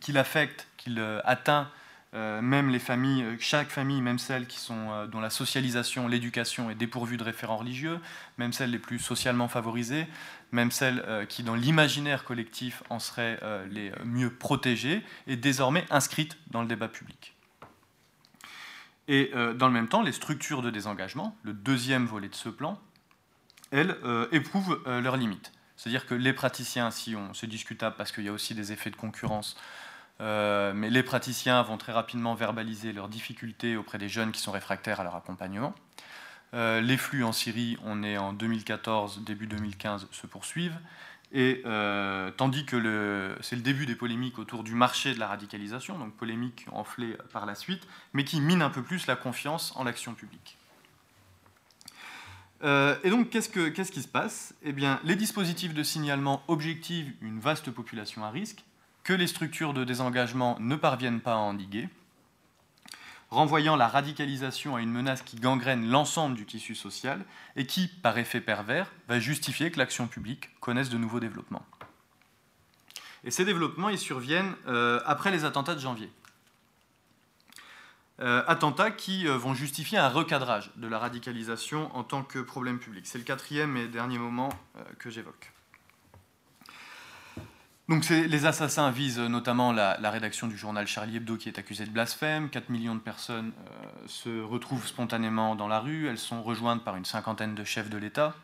[0.00, 1.68] qu'il affecte, qu'il atteint
[2.16, 6.08] euh, même les familles, euh, chaque famille, même celles qui sont, euh, dont la socialisation,
[6.08, 8.00] l'éducation est dépourvue de référents religieux,
[8.38, 10.06] même celles les plus socialement favorisées,
[10.50, 16.62] même celles qui, dans l'imaginaire collectif, en seraient les mieux protégées, est désormais inscrite dans
[16.62, 17.35] le débat public.
[19.08, 22.80] Et dans le même temps, les structures de désengagement, le deuxième volet de ce plan,
[23.70, 23.96] elles
[24.32, 25.52] éprouvent leurs limites.
[25.76, 28.90] C'est-à-dire que les praticiens, si on, c'est discutable parce qu'il y a aussi des effets
[28.90, 29.56] de concurrence,
[30.20, 34.52] euh, mais les praticiens vont très rapidement verbaliser leurs difficultés auprès des jeunes qui sont
[34.52, 35.74] réfractaires à leur accompagnement.
[36.54, 40.78] Euh, les flux en Syrie, on est en 2014, début 2015, se poursuivent.
[41.38, 45.98] Et euh, tandis que c'est le début des polémiques autour du marché de la radicalisation,
[45.98, 49.16] donc polémiques qui ont enflé par la suite, mais qui minent un peu plus la
[49.16, 50.56] confiance en l'action publique.
[52.64, 54.54] et donc, qu'est-ce, qu'est-ce qui se passe?
[54.62, 58.64] Eh bien, les dispositifs de signalement objectivent une vaste population à risque,
[59.04, 61.90] que les structures de désengagement ne parviennent pas à endiguer,
[63.30, 67.24] renvoyant la radicalisation à une menace qui gangrène l'ensemble du tissu social
[67.56, 71.64] et qui, par effet pervers, va justifier que l'action publique connaisse de nouveaux développements.
[73.24, 76.10] Et ces développements, ils surviennent euh, après les attentats de janvier.
[78.20, 82.78] Euh, attentats qui euh, vont justifier un recadrage de la radicalisation en tant que problème
[82.78, 83.06] public.
[83.06, 84.48] C'est le quatrième et dernier moment
[84.98, 85.52] que j'évoque.
[87.88, 91.90] Donc les assassins visent notamment la, rédaction du journal Charlie Hebdo qui est accusé de
[91.90, 92.50] blasphème.
[92.50, 96.08] 4 millions de personnes euh, se retrouvent spontanément dans la rue.
[96.08, 98.34] Elles sont rejointes par une cinquantaine de chefs de l'État.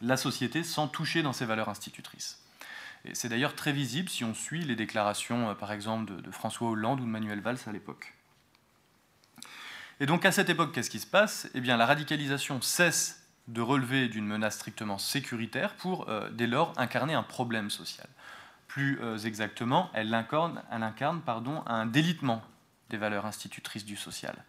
[0.00, 2.40] La société sans toucher dans ses valeurs institutrices.
[3.04, 6.70] Et c'est d'ailleurs très visible si on suit les déclarations, euh, par exemple, de, François
[6.70, 8.14] Hollande ou de Manuel Valls à l'époque.
[9.98, 11.48] Et donc à cette époque, qu'est-ce qui se passe?
[11.54, 16.72] Eh bien, la radicalisation cesse de relever d'une menace strictement sécuritaire pour, euh, dès lors,
[16.78, 18.06] incarner un problème social.
[18.70, 22.40] Plus euh, exactement, elle incarne, un délitement
[22.88, 24.44] des valeurs institutrices du social.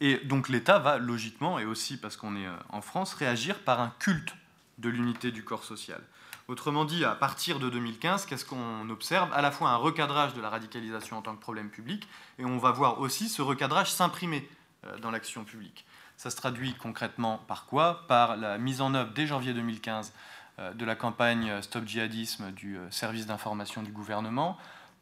[0.00, 3.82] Et donc l'État va logiquement, et aussi parce qu'on est euh, en France, réagir par
[3.82, 4.34] un culte
[4.78, 6.00] de l'unité du corps social.
[6.48, 9.30] Autrement dit, à partir de 2015, qu'est-ce qu'on observe?
[9.34, 12.08] À la fois un recadrage de la radicalisation en tant que problème public,
[12.38, 14.48] et on va voir aussi ce recadrage s'imprimer
[14.86, 15.84] euh, dans l'action publique.
[16.16, 18.06] Ça se traduit concrètement par quoi?
[18.08, 22.76] Par la mise en œuvre dès janvier 2015 euh, de la campagne Stop Djihadisme du
[22.76, 24.56] euh, service d'information du gouvernement,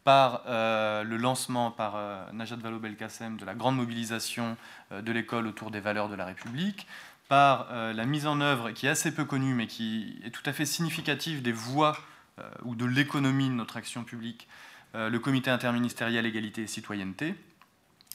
[0.04, 1.94] par euh, le lancement par
[2.32, 4.56] Najat Vallaud-Belkacem de la grande mobilisation
[4.90, 6.88] de l'école autour des valeurs de la République,
[7.28, 10.52] par la mise en œuvre qui est assez peu connue mais qui est tout à
[10.52, 11.96] fait significative des voies
[12.64, 14.48] ou de l'économie de notre action publique,
[14.92, 17.36] le comité interministériel égalité et citoyenneté.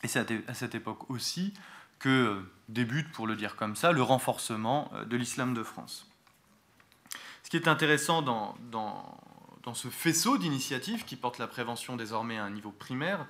[0.04, 1.54] Et c'est à cette époque aussi
[2.00, 6.07] que débute, pour le dire comme ça, le renforcement de l'islam de France.
[7.48, 8.58] Ce qui est intéressant dans,
[9.74, 13.26] ce faisceau d'initiatives qui porte la prévention désormais à un niveau primaire,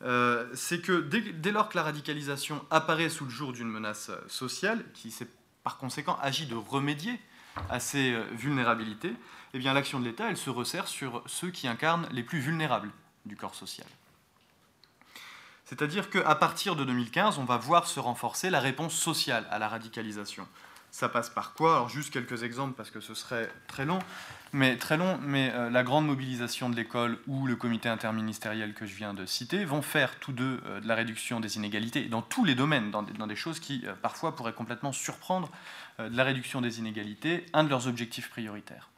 [0.00, 4.82] euh, c'est que dès, lors que la radicalisation apparaît sous le jour d'une menace sociale,
[4.94, 5.14] qui
[5.62, 7.20] par conséquent agit de remédier
[7.68, 9.12] à ces euh, vulnérabilités,
[9.52, 12.90] eh bien l'action de l'État, elle se resserre sur ceux qui incarnent les plus vulnérables
[13.26, 13.86] du corps social.
[15.66, 19.68] C'est-à-dire qu'à partir de 2015, on va voir se renforcer la réponse sociale à la
[19.68, 20.48] radicalisation.
[20.90, 21.76] Ça passe par quoi?
[21.76, 24.00] Alors juste quelques exemples parce que ce serait très long.
[24.52, 28.84] Mais très long, mais euh, la grande mobilisation de l'école ou le comité interministériel que
[28.84, 32.22] je viens de citer vont faire tous deux euh, de la réduction des inégalités dans
[32.22, 35.48] tous les domaines, dans des, choses qui euh, parfois pourraient complètement surprendre
[35.98, 38.88] de la réduction des inégalités, un de leurs objectifs prioritaires.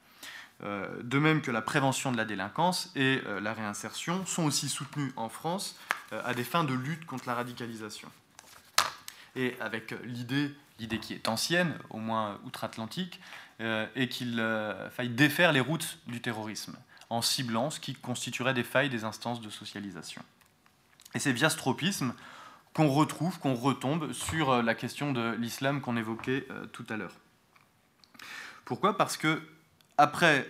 [0.63, 5.29] de même que la prévention de la délinquance et la réinsertion sont aussi soutenus en
[5.29, 5.77] France
[6.13, 8.09] à des fins de lutte contre la radicalisation.
[9.35, 13.21] Et avec l'idée l'idée qui est ancienne, au moins outre-Atlantique,
[13.61, 16.77] euh, et qu'il euh, faille défaire les routes du terrorisme
[17.11, 20.23] en ciblant ce qui constituerait des failles des instances de socialisation.
[21.15, 22.15] Et c'est via ce tropisme
[22.75, 27.15] qu'on retrouve, qu'on retombe sur euh, la question de l'islam qu'on évoquait tout à l'heure.
[28.65, 28.97] Pourquoi?
[28.97, 29.43] Parce que
[29.99, 30.49] après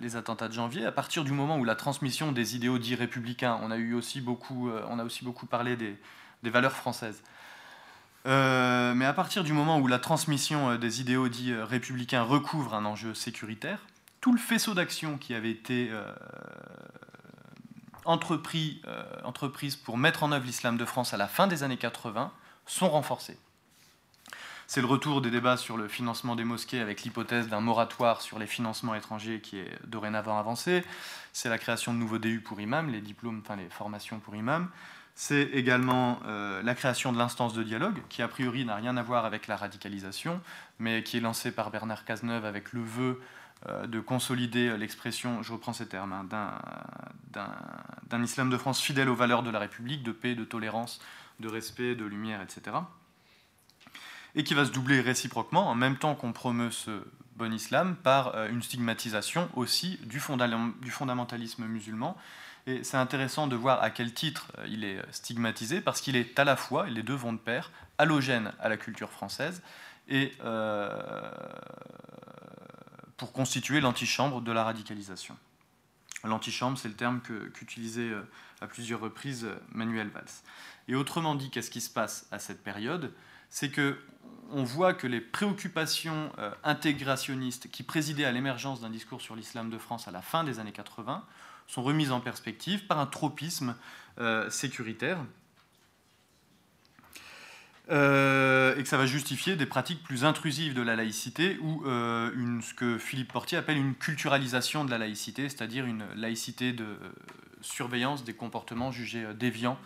[0.00, 3.58] les attentats de janvier, à partir du moment où la transmission des idéaux dits républicains,
[3.62, 5.96] on a eu aussi beaucoup, on a aussi beaucoup parlé des,
[6.42, 7.22] des valeurs françaises,
[8.26, 12.22] euh, mais à partir du moment où la transmission euh, des idéaux dits euh, républicains
[12.22, 13.80] recouvre un enjeu sécuritaire,
[14.20, 15.90] tout le faisceau d'action qui avait été
[18.04, 18.80] entrepris,
[19.24, 22.30] entreprise pour mettre en œuvre l'islam de France à la fin des années 80
[22.64, 23.36] sont renforcés.
[24.68, 28.38] C'est le retour des débats sur le financement des mosquées avec l'hypothèse d'un moratoire sur
[28.38, 30.84] les financements étrangers qui est dorénavant avancé.
[31.32, 34.68] C'est la création de nouveaux DU pour imams, les diplômes, enfin les formations pour imams.
[35.14, 39.02] C'est également euh, la création de l'instance de dialogue, qui a priori n'a rien à
[39.02, 40.40] voir avec la radicalisation,
[40.78, 43.20] mais qui est lancée par Bernard Cazeneuve avec le vœu
[43.68, 46.26] euh, de consolider l'expression, je reprends ces termes, hein,
[48.08, 51.00] d'un islam de France fidèle aux valeurs de la République, de paix, de tolérance,
[51.40, 52.76] de respect, de lumière, etc.
[54.34, 57.04] Et qui va se doubler réciproquement, en même temps qu'on promeut ce
[57.36, 62.16] bon islam, par euh, une stigmatisation aussi du fondamentalisme musulman
[62.66, 66.38] et c'est intéressant de voir à quel titre euh, il est stigmatisé, parce qu'il est
[66.38, 69.62] à la fois, les deux vont de pair, halogène à la culture française,
[70.08, 70.90] et euh,
[73.16, 75.36] pour constituer l'antichambre de la radicalisation.
[76.24, 77.20] L'antichambre, c'est le terme
[77.52, 78.22] qu'utilisait euh,
[78.60, 80.24] à plusieurs reprises Manuel Valls.
[80.86, 83.12] Et autrement dit, qu'est-ce qui se passe à cette période?
[83.50, 83.98] C'est que
[84.54, 86.30] on voit que les préoccupations
[86.62, 90.58] intégrationnistes qui présidaient à l'émergence d'un discours sur l'islam de France à la fin des
[90.58, 91.24] années 80
[91.66, 93.74] sont remises en perspective par un tropisme
[94.18, 95.18] euh, sécuritaire.
[97.90, 102.60] Euh, et que ça va justifier des pratiques plus intrusives de la laïcité ou euh,
[102.60, 106.96] ce que Philippe Portier appelle une culturalisation de la laïcité, c'est-à-dire une laïcité de
[107.60, 109.78] surveillance des comportements jugés déviants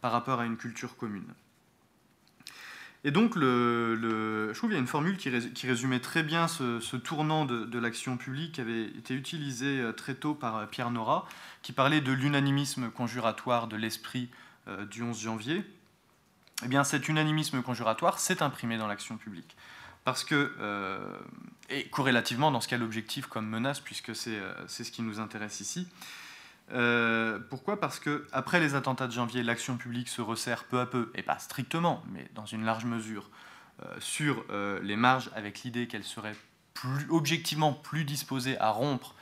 [0.00, 1.34] par rapport à une culture commune.
[3.06, 7.44] Et donc, je trouve qu'il y a une formule qui, résumait très bien ce, tournant
[7.44, 11.28] de, l'action publique qui avait été utilisé euh, très tôt par euh, Pierre Nora,
[11.60, 14.30] qui parlait de l'unanimisme conjuratoire de l'esprit
[14.68, 15.62] euh, du 11 janvier.
[16.64, 19.54] Eh bien, cet unanimisme conjuratoire s'est imprimé dans l'action publique.
[20.04, 20.52] Parce que,
[21.70, 25.88] et corrélativement dans ce cas l'objectif comme menace, puisque c'est ce qui nous intéresse ici,
[26.72, 27.78] euh, pourquoi?
[27.78, 31.22] Parce que après les attentats de janvier, l'action publique se resserre peu à peu, et
[31.22, 33.30] pas strictement, mais dans une large mesure,
[33.82, 36.36] euh, sur euh, les marges, avec l'idée qu'elle serait
[37.10, 39.14] objectivement plus disposée à rompre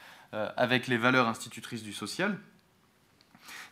[0.56, 2.39] avec les valeurs institutrices du social.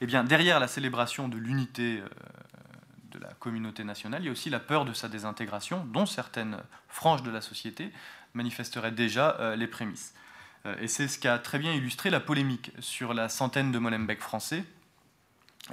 [0.03, 2.03] Eh bien, derrière la célébration de l'unité
[3.11, 6.59] de la communauté nationale, il y a aussi la peur de sa désintégration, dont certaines
[6.89, 7.91] franges de la société
[8.35, 10.13] manifesteraient déjà les prémices.
[10.67, 13.79] Euh, et c'est ce qui a très bien illustré la polémique sur la centaine de
[13.79, 14.65] Molenbeek français.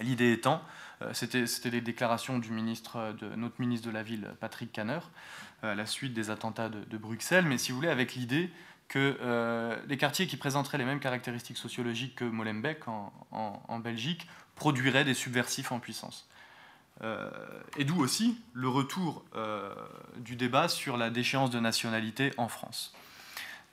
[0.01, 0.61] L'idée étant,
[1.01, 4.99] euh, c'était les déclarations du ministre, de notre ministre de la Ville, Patrick Canner,
[5.63, 8.51] euh, à la suite des attentats de, Bruxelles, mais si vous voulez, avec l'idée
[8.87, 15.03] que les quartiers qui présenteraient les mêmes caractéristiques sociologiques que Molenbeek en, en, Belgique produiraient
[15.03, 16.29] des subversifs en puissance.
[17.75, 19.25] et d'où aussi le retour
[20.15, 22.93] du débat sur la déchéance de nationalité en France.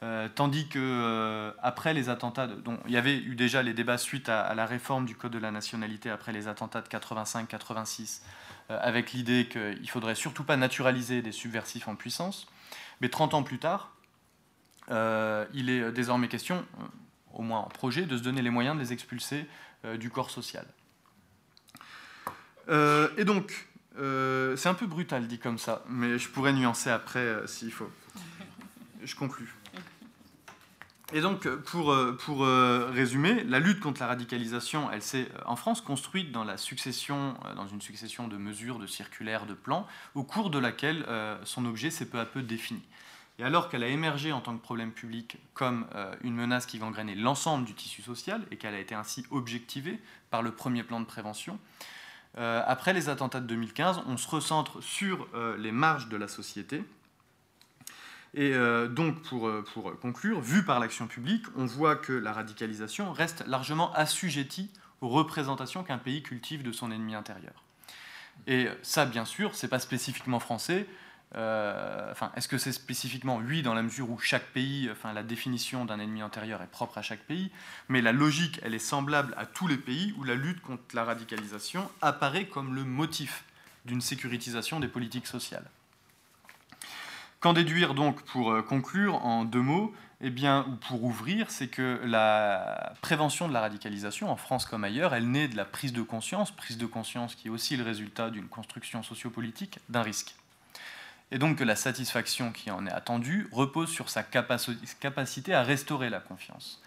[0.05, 2.47] Euh, tandis que euh, après les attentats,
[2.87, 5.51] il y avait eu déjà les débats suite à, la réforme du code de la
[5.51, 8.21] nationalité après les attentats de 85-86,
[8.71, 12.47] euh, avec l'idée qu'il faudrait surtout pas naturaliser des subversifs en puissance.
[13.01, 13.93] Mais 30 ans plus tard,
[14.91, 16.67] il est désormais question,
[17.33, 19.47] au moins en projet, de se donner les moyens de les expulser
[19.99, 20.67] du corps social.
[22.69, 23.67] et donc,
[23.97, 27.91] c'est un peu brutal dit comme ça, mais je pourrais nuancer après s'il faut.
[29.03, 29.55] Je conclus.
[31.17, 35.43] Et donc, pour, euh, pour euh, résumer, la lutte contre la radicalisation, elle s'est euh,
[35.47, 39.87] en France construite dans, la succession, dans une succession de mesures, de circulaires, de plans,
[40.17, 41.07] au cours de laquelle
[41.45, 42.83] son objet s'est peu à peu défini.
[43.39, 45.87] Et alors qu'elle a émergé en tant que problème public comme
[46.23, 50.01] une menace qui gangrénait l'ensemble du tissu social et qu'elle a été ainsi objectivée
[50.31, 51.59] par le premier plan de prévention,
[52.37, 55.29] après les attentats de 2015, on se recentre sur
[55.59, 56.83] les marges de la société
[58.35, 62.33] et euh, donc, pour, euh, pour, conclure, vu par l'action publique, on voit que la
[62.33, 64.71] radicalisation reste largement assujettie
[65.01, 67.63] aux représentations qu'un pays cultive de son ennemi intérieur.
[68.49, 70.87] Et ça, bien sûr, c'est pas spécifiquement français.
[71.37, 75.23] Euh, enfin, est-ce que c'est spécifiquement oui dans la mesure où chaque pays, enfin la
[75.23, 77.51] définition d'un ennemi intérieur est propre à chaque pays,
[77.89, 81.05] mais la logique, elle est semblable à tous les pays où la lutte contre la
[81.05, 83.45] radicalisation apparaît comme le motif
[83.85, 85.69] d'une sécurisation des politiques sociales.
[87.45, 89.93] Qu'en déduire donc pour euh, conclure en deux mots
[90.23, 94.83] eh bien, ou pour ouvrir, c'est que la prévention de la radicalisation, en France comme
[94.83, 97.85] ailleurs, elle naît de la prise de conscience, prise de conscience qui est aussi le
[97.85, 100.37] résultat d'une construction sociopolitique, d'un risque.
[101.33, 106.09] Et donc que la satisfaction qui en est attendue repose sur sa capacité à restaurer
[106.09, 106.81] la confiance.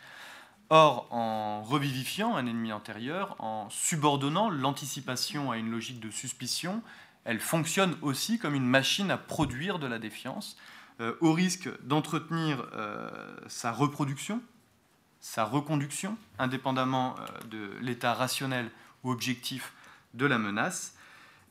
[0.72, 6.82] Or, en revivifiant un ennemi antérieur, en subordonnant l'anticipation à une logique de suspicion,
[7.28, 10.58] elle fonctionne aussi comme une machine à produire de la défiance,
[11.02, 13.12] euh, au risque d'entretenir euh,
[13.48, 14.42] sa reproduction,
[15.20, 18.72] sa reconduction, indépendamment euh, de l'état rationnel
[19.04, 19.74] ou objectif
[20.14, 20.96] de la menace.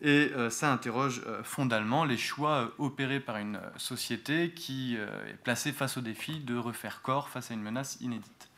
[0.03, 6.03] Et ça interroge fondamentalement les choix opérés par une société qui est placée face au
[6.03, 8.51] défi de refaire corps face à une menace inédite.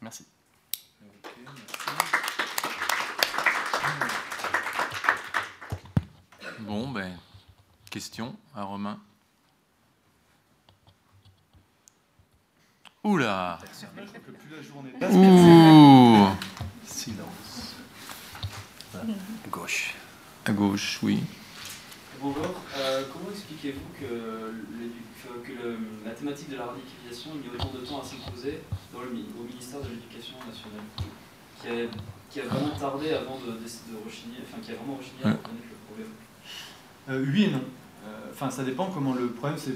[0.00, 0.26] merci.
[6.60, 7.16] Bon, ben,
[7.90, 8.98] question à Romain.
[13.02, 13.58] Oula
[15.10, 16.28] Ouh
[16.84, 17.76] Silence.
[19.50, 19.94] Gauche.
[20.44, 21.22] À gauche, oui.
[22.20, 22.44] Bonjour.
[22.76, 24.52] Euh, comment expliquez-vous que,
[26.04, 28.60] la thématique de la radicalisation ait mis autant de temps à s'imposer
[28.94, 31.88] au ministère de l'Éducation nationale
[32.30, 35.68] qui a, vraiment tardé avant de, de, rechigner, enfin qui a vraiment rechigné à reconnaître
[35.70, 36.12] le problème?
[37.18, 37.62] Oui et non.
[38.06, 39.74] Euh, enfin, ça dépend comment le problème, c'est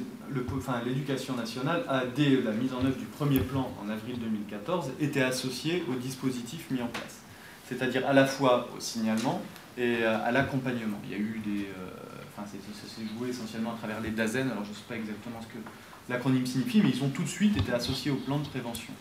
[0.85, 5.23] l'éducation nationale a dès la mise en œuvre du premier plan en avril 2014 été
[5.23, 7.20] associée au dispositif mis en place,
[7.69, 9.43] c'est-à-dire à la fois au signalement
[9.77, 10.98] et euh, à l'accompagnement.
[11.05, 11.69] Il y a eu des,
[12.36, 14.51] enfin, ça s'est joué essentiellement à travers les DAZEN.
[14.51, 15.62] Alors je ne sais pas exactement ce que
[16.09, 18.93] l'acronyme signifie, mais ils ont tout de suite été associés au plan de prévention.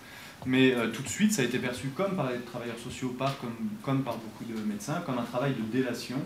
[0.46, 3.56] Mais tout de suite, ça a été perçu comme par les travailleurs sociaux, par, comme,
[3.82, 6.18] comme par beaucoup de médecins, comme un travail de délation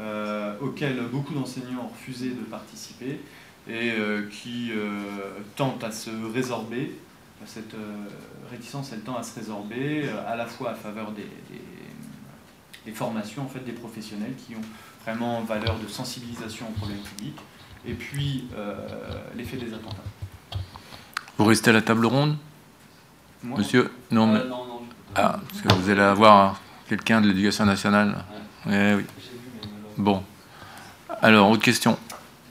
[0.00, 3.20] euh, auquel beaucoup d'enseignants ont refusé de participer
[3.68, 4.88] et euh, qui euh,
[5.54, 6.96] tente à se résorber.
[7.44, 7.74] Cette
[8.52, 11.26] réticence, elle tend à se résorber à la fois à faveur des,
[12.86, 14.60] des, formations en fait, des professionnels qui ont
[15.04, 17.34] vraiment valeur de sensibilisation au problème public,
[17.84, 18.44] et puis
[19.36, 20.04] l'effet des attentats.
[21.36, 22.36] Vous restez à la table ronde?
[23.42, 23.90] Monsieur?
[24.12, 24.38] Non, mais...
[24.44, 24.82] non, non,
[25.16, 28.24] Ah, parce que vous allez avoir quelqu'un de l'éducation nationale.
[28.68, 29.04] Eh oui.
[30.02, 30.20] Bon.
[31.22, 31.96] Alors, autre question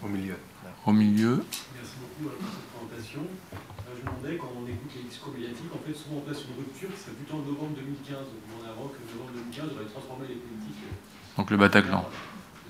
[0.02, 0.38] Au milieu.
[0.86, 1.44] Au milieu.
[1.76, 3.28] Merci beaucoup pour cette présentation.
[3.28, 6.48] Euh, je me demandais, quand on écoute les discours médiatiques, en fait, souvent on passe
[6.48, 8.24] une rupture qui serait plutôt en novembre 2015.
[8.24, 10.80] On avant que novembre 2015 aurait transformé les politiques.
[10.80, 12.08] Euh, Donc le Bataclan.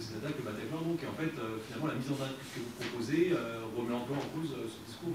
[0.02, 2.74] C'est le Bataclan, donc, et en fait, euh, finalement, la mise en œuvre que vous
[2.82, 3.38] proposez
[3.78, 5.14] remet un peu en cause ce discours.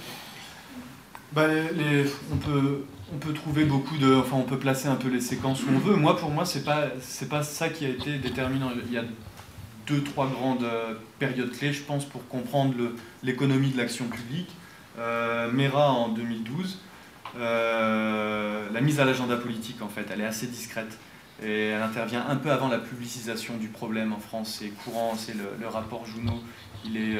[1.34, 4.14] Bah, les, on, peut, on peut trouver beaucoup de.
[4.14, 5.96] Enfin, on peut placer un peu les séquences où on veut.
[5.96, 8.70] Moi, pour moi, c'est pas, c'est pas ça qui a été déterminant.
[8.86, 9.02] Il y a
[9.86, 12.74] deux, trois grandes euh, périodes clés, je pense, pour comprendre
[13.22, 14.50] l'économie de l'action publique.
[14.98, 16.78] Euh, MERA en 2012,
[17.38, 20.98] euh, la mise à l'agenda politique, en fait, elle est assez discrète.
[21.42, 24.56] Et elle intervient un peu avant la publicisation du problème en France.
[24.58, 26.42] C'est courant, c'est le, rapport Junot,
[26.86, 27.18] il est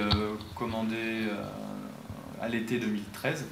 [0.54, 1.28] commandé
[2.40, 3.44] à l'été 2013.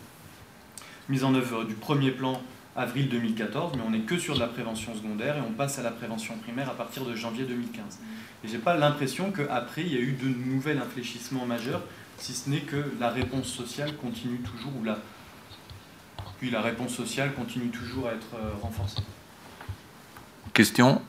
[1.10, 2.40] Mise en œuvre du premier plan
[2.76, 5.82] avril 2014, mais on n'est que sur de la prévention secondaire et on passe à
[5.82, 8.00] la prévention primaire à partir de janvier 2015.
[8.44, 11.82] Et j'ai pas l'impression qu'après, il y a eu de nouvelles infléchissements majeurs,
[12.18, 14.98] si ce n'est que la réponse sociale continue toujours, ou la...
[16.38, 19.02] Puis la réponse sociale continue toujours à être euh, renforcée.
[20.52, 21.00] Question?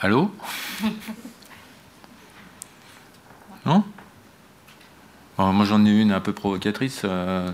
[0.00, 0.30] Allô?
[3.64, 3.84] Non?
[5.38, 7.02] Moi j'en ai une un peu provocatrice.
[7.04, 7.50] Euh,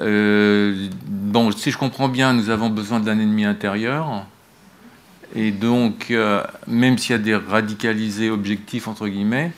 [0.00, 4.24] euh, bon, si je comprends bien, nous avons besoin d'un ennemi intérieur.
[5.34, 9.52] Et donc, euh, même s'il y a des radicalisés objectifs, entre guillemets,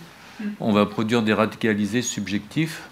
[0.58, 2.88] on va produire des radicalisés subjectifs,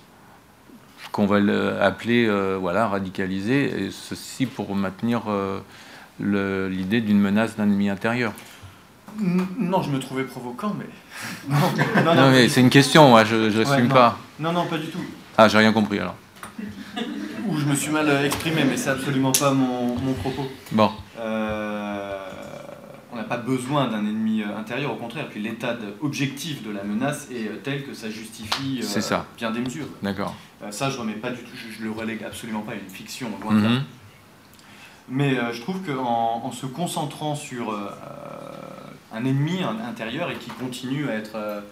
[1.12, 1.38] qu'on va
[1.82, 2.30] appeler
[2.60, 5.22] voilà, radicalisés, et ceci pour maintenir
[6.20, 8.34] l'idée d'une menace d'un ennemi intérieur.
[9.18, 10.86] Non, je me trouvais provoquant, mais.
[12.04, 14.18] non, non, mais c'est une question, moi, je n'assume pas.
[14.38, 15.04] Non, non, pas du tout.
[15.36, 16.16] Ah, j'ai rien compris alors.
[17.48, 20.46] Ou je me suis mal exprimé, mais c'est absolument pas mon, mon propos.
[20.72, 20.90] Bon.
[21.18, 22.18] Euh,
[23.12, 26.84] on n'a pas besoin d'un ennemi euh, intérieur, au contraire, puis l'état objectif de la
[26.84, 29.26] menace est euh, tel que ça justifie ça.
[29.36, 29.86] bien des mesures.
[30.02, 30.34] D'accord.
[30.70, 33.54] ça, je remets pas du tout, je, le relègue absolument pas à une fiction, loin
[33.54, 33.68] de là.
[33.68, 33.82] Mhm.
[35.10, 37.74] Mais je trouve qu'en en se concentrant sur
[39.12, 41.62] un ennemi intérieur et qui continue à être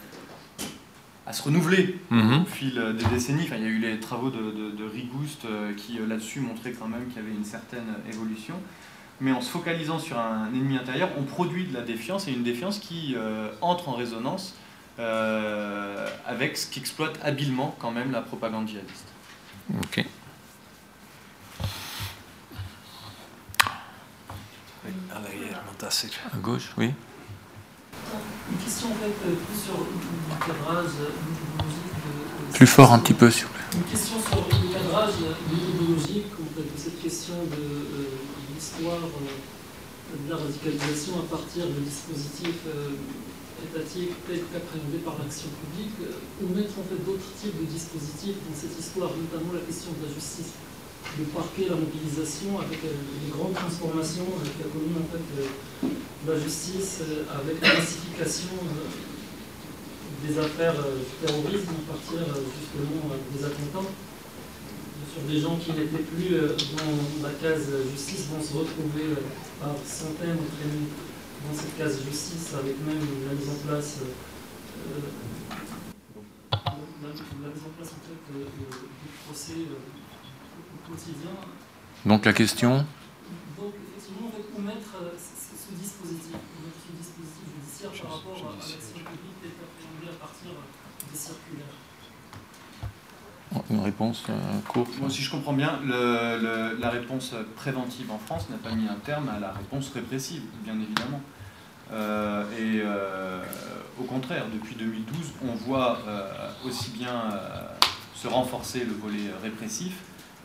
[1.27, 2.43] à se renouveler mhm.
[2.43, 3.49] au fil des décennies.
[3.51, 6.87] il y a eu les travaux de, de, Rigouste euh, qui euh, là-dessus montraient quand
[6.87, 8.55] même qu'il y avait une certaine évolution.
[9.21, 12.45] Mais en se focalisant sur un ennemi intérieur, on produit de la défiance et une
[12.45, 14.55] défiance qui euh, entre en résonance
[14.99, 19.09] avec ce qu'exploite habilement quand même la propagande djihadiste.
[19.83, 20.07] Ok.
[26.33, 26.93] À gauche, oui.
[28.51, 33.15] Une question en fait euh, plus sur le cadrage idéologique de, Plus fort un petit
[33.15, 33.67] peu, s'il vous plaît.
[33.75, 35.19] Une question sur le cadrage
[35.51, 38.15] idéologique de cette question de, euh,
[38.55, 42.63] l'histoire euh, de la radicalisation à partir de dispositifs
[43.59, 45.99] étatiques tels qu'appréhendés par l'action publique,
[46.39, 50.07] ou mettre en fait d'autres types de dispositifs dans cette histoire, notamment la question de
[50.07, 50.55] la justice
[51.19, 52.93] le parquet, la mobilisation, avec euh,
[53.25, 55.27] les grandes transformations qui a connu en fait
[56.27, 63.45] la justice, euh, avec la classification euh, des affaires du terrorisme à partir justement des
[63.45, 63.89] attentats.
[65.13, 69.17] Sur des gens qui n'étaient plus dans la case justice vont se retrouver
[69.59, 70.93] par centaines entraînés
[71.41, 74.01] dans cette case justice avec même la mise en place
[76.53, 79.65] la, mise en place du procès
[80.87, 81.31] quotidien.
[82.05, 82.87] Donc la question?
[83.59, 88.95] Donc effectivement, où mettre euh, ce, dispositif, mettre ce dispositif judiciaire par rapport à l'action
[88.95, 90.51] publique est appréhendée à partir
[91.11, 91.75] des circulaires.
[93.71, 94.35] Une réponse euh,
[94.69, 98.87] courte Moi, si je comprends bien, le, la réponse préventive en France n'a pas mis
[98.87, 101.21] un terme à la réponse répressive, bien évidemment.
[101.93, 102.83] Euh, et
[103.99, 105.99] au contraire, depuis 2012, on voit
[106.65, 107.31] aussi bien
[108.15, 109.95] se renforcer le volet répressif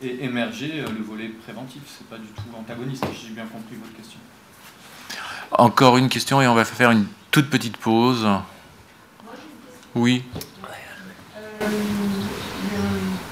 [0.02, 1.82] et émerger euh, le volet préventif.
[1.86, 4.19] C'est pas du tout antagoniste, si j'ai bien compris votre question.
[5.52, 8.28] Encore une question et on va faire une toute petite pause.
[9.94, 10.23] Oui.
[11.36, 11.68] Euh,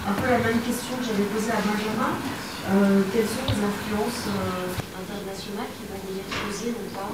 [0.08, 2.14] un peu la même question que j'avais posée à Benjamin.
[2.70, 4.30] Euh, quelles sont les influences
[4.94, 7.10] internationales qui vont venir poser ou pas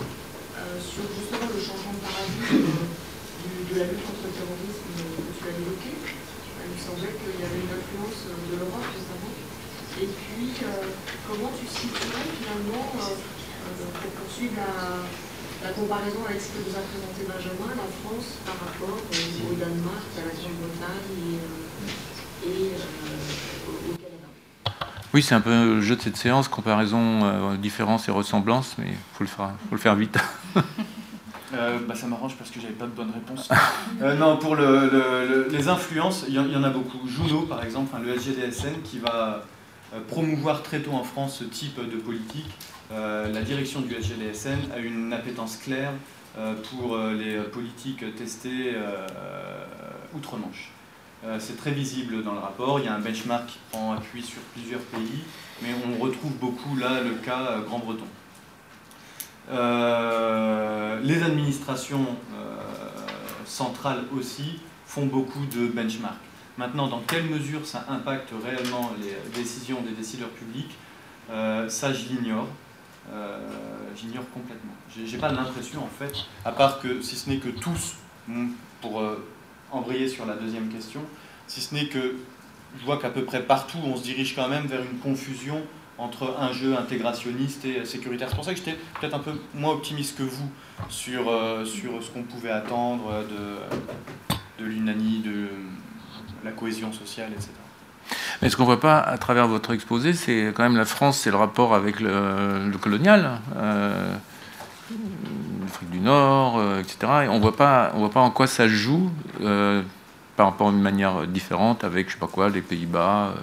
[0.82, 2.66] sur justement le changement de paradigme
[3.46, 5.92] de la lutte contre le terrorisme que tu as évoqué?
[6.66, 9.35] Il me semblait qu'il y avait une influence de l'Europe justement.
[10.02, 10.92] Et puis, euh,
[11.26, 14.56] comment tu situerais finalement, euh, euh, pour poursuivre
[15.64, 20.04] la, comparaison avec ce que nous a présenté Benjamin, la France par rapport au Danemark,
[20.18, 21.40] à la Grande-Bretagne
[22.46, 22.72] et,
[23.68, 24.76] au Canada?
[25.14, 28.98] Oui, c'est un peu le jeu de cette séance, comparaison, différence et ressemblance, mais il
[29.14, 30.18] faut, le faire, faut le faire vite.
[30.56, 33.50] bah, ça m'arrange parce que j'avais pas de bonne réponse.
[34.20, 37.08] non, pour le, les influences, il y, en a beaucoup.
[37.08, 39.46] Juno, par exemple, le SGDSN, qui va
[40.02, 42.50] promouvoir très tôt en France ce type de politique.
[42.92, 45.92] Euh, la direction du SGDSN a une appétence claire
[46.38, 48.76] euh, pour les politiques testées
[50.16, 50.72] outre-Manche.
[51.40, 54.42] C'est très visible dans le rapport, il y a un benchmark qui prend appui sur
[54.54, 55.24] plusieurs pays,
[55.64, 58.06] mais on retrouve beaucoup là le cas Grand-Breton.
[61.04, 62.06] les administrations
[63.46, 66.20] centrales aussi font beaucoup de benchmarks.
[66.58, 70.72] Maintenant, dans quelle mesure ça impacte réellement les décisions des décideurs publics,
[71.30, 72.48] euh, ça je l'ignore.
[73.12, 73.40] Euh,
[73.96, 74.74] j'ignore complètement.
[75.06, 76.14] J'ai pas l'impression en fait,
[76.44, 77.96] à part que si ce n'est que tous,
[78.82, 79.24] pour euh,
[79.72, 81.02] embrayer sur la deuxième question,
[81.46, 82.16] si ce n'est que
[82.80, 85.62] je vois qu'à peu près partout on se dirige quand même vers une confusion
[85.98, 88.30] entre un jeu intégrationniste et sécuritaire.
[88.30, 90.50] C'est pour ça que j'étais peut-être un peu moins optimiste que vous
[90.90, 91.32] sur,
[91.66, 95.48] sur ce qu'on pouvait attendre de, de l'UNANI, de,
[96.46, 97.50] la cohésion sociale, etc.
[98.42, 101.20] Mais ce qu'on ne voit pas à travers votre exposé, c'est quand même la France,
[101.20, 104.14] c'est le rapport avec le, colonial, euh,
[105.62, 106.98] l'Afrique du Nord, euh, etc.
[107.24, 109.12] Et on voit pas, on voit pas en quoi ça joue
[109.42, 109.82] euh,
[110.38, 113.34] par rapport à une manière différente avec, je sais pas quoi, les Pays-Bas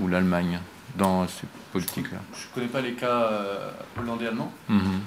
[0.00, 0.58] ou l'Allemagne
[0.96, 2.18] dans ces politiques-là.
[2.32, 3.30] Je ne connais pas les cas
[3.98, 5.00] hollandais allemands, mhm.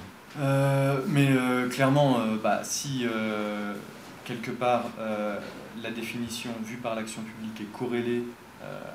[1.07, 1.29] mais
[1.71, 3.07] clairement, bah, si
[4.30, 4.85] quelque part
[5.81, 8.23] la définition vue par l'action publique est corrélée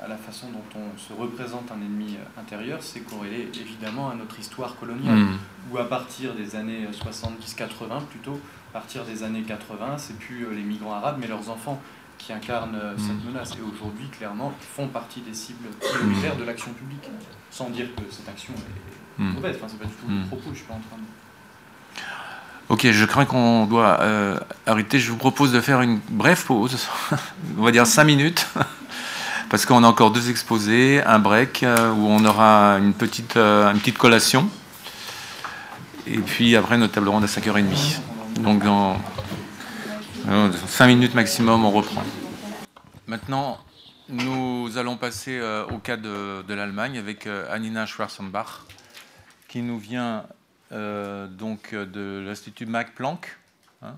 [0.03, 4.39] à la façon dont on se représente un ennemi intérieur, c'est corrélé évidemment à notre
[4.39, 5.39] histoire coloniale, mm.
[5.73, 8.39] où à partir des années 70-80 plutôt,
[8.71, 11.81] à partir des années 80, c'est plus les migrants arabes, mais leurs enfants
[12.19, 13.29] qui incarnent cette mm.
[13.29, 13.53] menace.
[13.59, 17.09] Et aujourd'hui, clairement, font partie des cibles prioritaires de l'action publique,
[17.51, 18.53] sans dire que cette action
[19.19, 19.57] est mauvaise.
[19.57, 21.03] Enfin, c'est pas du tout le propos, je suis pas en train de...
[22.71, 24.99] Ok, je crains qu'on doit euh, arrêter.
[24.99, 26.89] Je vous propose de faire une brève pause,
[27.59, 28.47] on va dire 5 minutes,
[29.51, 33.71] parce qu'on a encore deux exposés, un break euh, où on aura une petite, euh,
[33.71, 34.49] une petite collation,
[36.07, 38.01] et puis après notre table ronde à 5h30.
[38.41, 38.97] Donc dans
[40.67, 42.03] 5 minutes maximum, on reprend.
[43.07, 43.59] Maintenant,
[44.09, 45.39] nous allons passer
[45.71, 48.63] au cas de, de l'Allemagne avec Anina Schwarzenbach,
[49.49, 50.25] qui nous vient
[50.73, 53.39] euh, donc euh, de l'Institut Mac Planck
[53.83, 53.97] hein,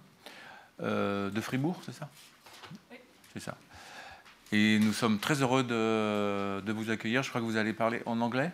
[0.82, 2.08] euh, de Fribourg, c'est ça?
[2.90, 2.98] Oui.
[3.32, 3.56] C'est ça.
[4.52, 7.22] Et nous sommes très heureux de, de, vous accueillir.
[7.22, 8.52] Je crois que vous allez parler en anglais?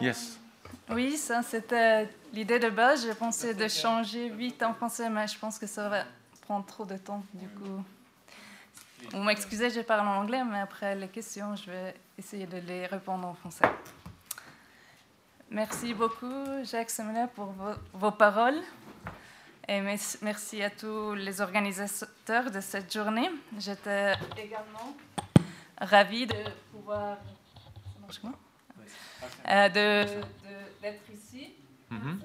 [0.00, 0.38] Yes.
[0.90, 3.04] Oui, ça c'était l'idée de base.
[3.06, 6.04] J'ai pensé de changer vite en français, mais je pense que ça va
[6.42, 7.24] prendre trop de temps.
[7.34, 7.82] Du coup,
[9.12, 12.86] vous m'excusez, je parle en anglais, mais après les questions, je vais essayer de les
[12.86, 13.66] répondre en français.
[15.50, 17.54] Merci beaucoup, Jacques Semenet, pour
[17.92, 18.60] vos, paroles.
[19.68, 23.30] Et merci à tous les organisateurs de cette journée.
[23.58, 24.96] J'étais également
[25.80, 26.34] ravie de
[26.72, 27.18] pouvoir.
[29.48, 31.54] Euh, d'être ici.
[31.90, 32.20] Mhm.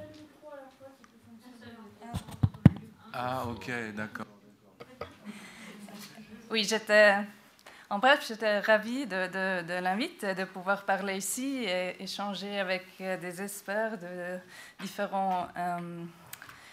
[3.14, 4.26] Ah, ok, d'accord.
[6.49, 7.18] Oui, j'étais
[7.91, 12.85] en bref, j'étais ravie de, de, de l'invite, de pouvoir parler ici et échanger avec
[13.01, 14.39] euh, des experts de
[14.80, 16.07] différents, um,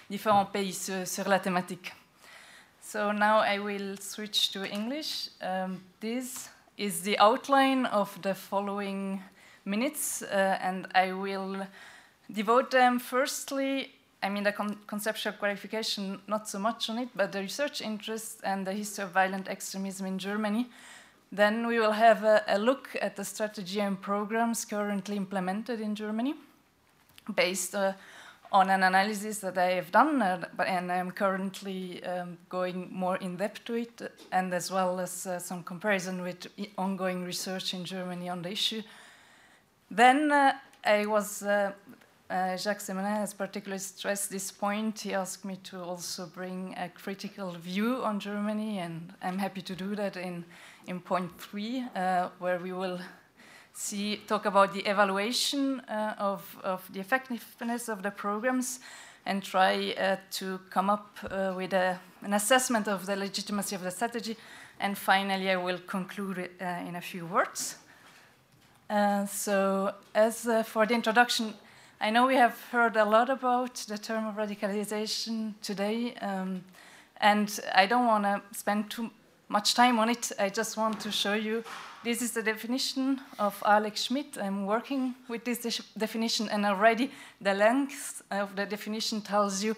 [0.08, 1.92] différents pays sur, la thématique.
[2.80, 5.30] So now I will switch to English.
[5.42, 9.20] Um, this is the outline of the following
[9.64, 11.66] minutes, uh, and I will
[12.30, 13.90] devote them firstly
[14.20, 18.40] I mean, the con conceptual qualification, not so much on it, but the research interest
[18.42, 20.66] and the history of violent extremism in Germany,
[21.30, 25.94] then we will have a, a, look at the strategy and programs currently implemented in
[25.94, 26.34] Germany
[27.34, 27.92] based uh,
[28.50, 33.36] on an analysis that I have done, uh, and I'm currently um, going more in
[33.36, 34.00] depth to it,
[34.32, 36.46] and as well as uh, some comparison with
[36.78, 38.82] ongoing research in Germany on the issue.
[39.90, 41.72] Then uh, I was uh,
[42.30, 45.00] uh, Jacques Semenin has particularly stressed this point.
[45.00, 49.74] He asked me to also bring a critical view on Germany, and I'm happy to
[49.74, 50.44] do that in
[50.88, 52.98] in point three, uh, where we will
[53.74, 58.80] see talk about the evaluation uh, of, of the effectiveness of the programs
[59.26, 63.82] and try uh, to come up uh, with a, an assessment of the legitimacy of
[63.82, 64.36] the strategy.
[64.80, 67.76] And finally, I will conclude uh, in a few words.
[68.88, 71.52] Uh, so, as for the introduction,
[72.00, 76.64] I know we have heard a lot about the term of radicalization today, um,
[77.20, 79.10] and I don't want to spend too
[79.48, 80.32] much time on it.
[80.38, 81.64] I just want to show you
[82.04, 84.38] this is the definition of Alex Schmidt.
[84.38, 87.10] I'm working with this de definition, and already
[87.40, 89.74] the length of the definition tells you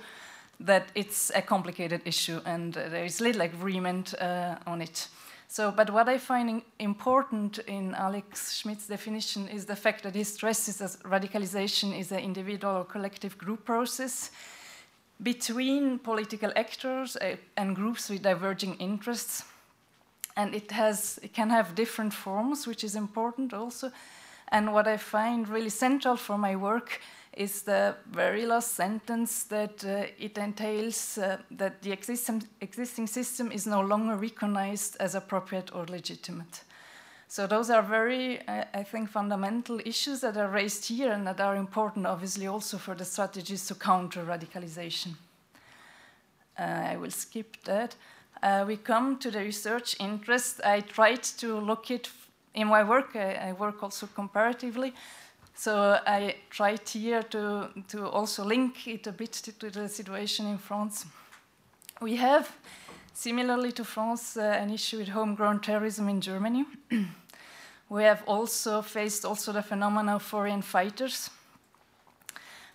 [0.61, 5.09] that it's a complicated issue and uh, there is little agreement uh, on it.
[5.49, 10.23] So, but what I find important in Alex Schmidt's definition is the fact that he
[10.25, 14.31] stresses that radicalization is an individual or collective group process
[15.23, 19.45] between political actors uh, and groups with diverging interests
[20.41, 23.91] and it has it can have different forms, which is important also.
[24.53, 27.01] And what I find really central for my work
[27.33, 33.53] is the very last sentence that uh, it entails uh, that the existing, existing system
[33.53, 36.65] is no longer recognized as appropriate or legitimate.
[37.29, 41.41] So those are very, uh, I think, fundamental issues that are raised here and that
[41.41, 45.15] are important, obviously, also for the strategies to counter radicalization.
[46.59, 47.95] Uh, I will skip that
[48.43, 50.61] uh, we come to the research interest.
[50.65, 52.09] I tried to look it
[52.55, 53.15] in my work.
[53.15, 54.95] I, I, work also comparatively.
[55.55, 60.59] So I tried here to, to also link it a bit to, the situation in
[60.59, 61.05] France.
[62.01, 62.51] We have,
[63.13, 66.65] similarly to France, uh, an issue with homegrown terrorism in Germany.
[67.91, 71.29] we have also faced also the phenomenon of foreign fighters.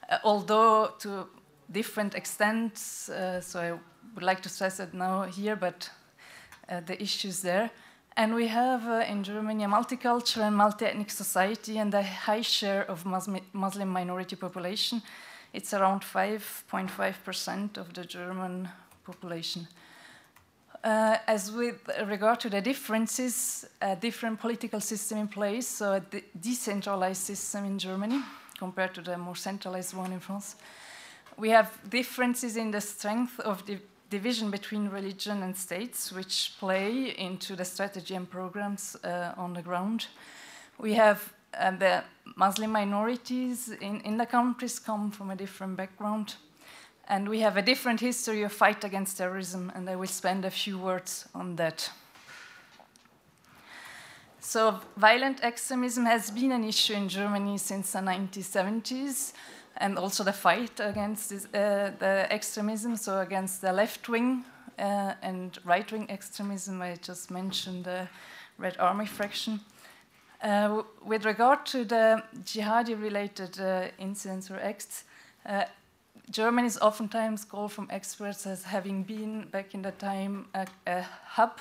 [0.08, 1.28] Uh, although to
[1.72, 3.80] different extents, uh, so I
[4.16, 5.90] would like to stress it now here, but
[6.70, 7.70] uh, the issues there.
[8.18, 12.90] And we have uh, in Germany a multicultural and multi-ethnic society and a high share
[12.90, 15.02] of Muslim minority population.
[15.52, 18.70] It's around 5.5% of the German
[19.04, 19.68] population.
[20.82, 26.00] Uh, as with regard to the differences, a different political system in place, so a
[26.00, 28.22] de decentralized system in Germany
[28.58, 30.56] compared to the more centralized one in France.
[31.38, 33.80] We have differences in the strength of the
[34.18, 39.62] division between religion and states, which play into the strategy and programs uh, on the
[39.62, 40.08] ground.
[40.78, 42.04] We have uh, the
[42.36, 46.36] Muslim minorities in, in the countries come from a different background.
[47.10, 50.52] And we have a different history of fight against terrorism, and I will spend a
[50.52, 51.92] few words on that.
[54.40, 59.34] So, violent extremism has been an issue in Germany since the 1970s,
[59.78, 64.46] and also the fight against this, uh, the extremism, so against the left wing
[64.80, 66.82] uh, and right wing extremism.
[66.82, 68.08] I just mentioned the
[68.58, 69.60] Red Army fraction.
[70.42, 75.04] Uh, with regard to the jihadi related uh, incidents or acts,
[75.46, 75.64] uh,
[76.30, 81.06] Germany is oftentimes called from experts as having been, back in the time, a, a
[81.26, 81.60] hub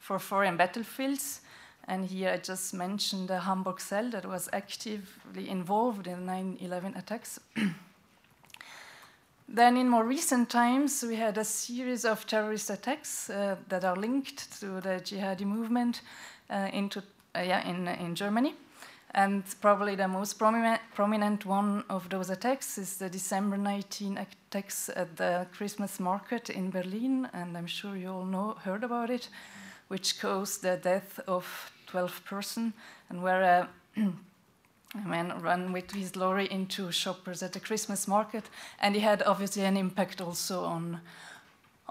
[0.00, 1.40] for foreign battlefields.
[1.86, 6.94] And here I just mentioned the Hamburg cell that was actively involved in 9 11
[6.96, 7.38] attacks.
[9.48, 13.96] then, in more recent times, we had a series of terrorist attacks uh, that are
[13.96, 16.00] linked to the jihadi movement
[16.48, 17.02] uh, into,
[17.36, 18.54] uh, yeah, in, in Germany.
[19.14, 24.90] And probably the most prominent, prominent one of those attacks is the December 19 attacks
[24.96, 29.28] at the Christmas market in Berlin, and I'm sure you all know, heard about it,
[29.86, 32.72] which caused the death of 12 person,
[33.08, 33.68] and where a,
[34.96, 38.50] a man ran with his lorry into shoppers at the Christmas market,
[38.80, 41.00] and he had obviously an impact also on,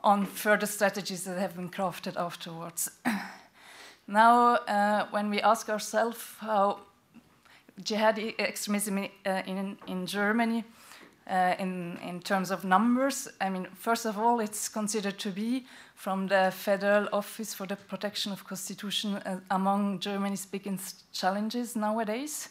[0.04, 2.92] on further strategies that have been crafted afterwards.
[4.08, 6.80] now, uh, when we ask ourselves how
[7.82, 10.66] jihadi extremism uh, in, in Germany
[11.30, 13.30] uh, in, in terms of numbers.
[13.40, 15.66] I mean, first of all, it's considered to be
[16.04, 22.50] from the Federal Office for the Protection of Constitution uh, among Germany's biggest challenges nowadays.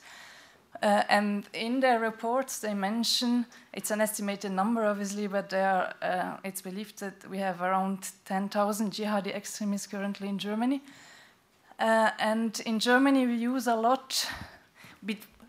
[0.83, 6.39] Uh, and in their reports, they mention it's an estimated number, obviously, but are, uh,
[6.43, 10.81] it's believed that we have around 10,000 jihadi extremists currently in Germany.
[11.79, 14.27] Uh, and in Germany, we use a lot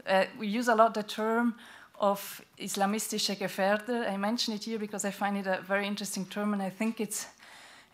[0.08, 1.56] uh, we use a lot the term
[2.02, 4.06] of Islamistische Gefährder.
[4.14, 7.00] I mention it here because I find it a very interesting term, and I think
[7.00, 7.28] it's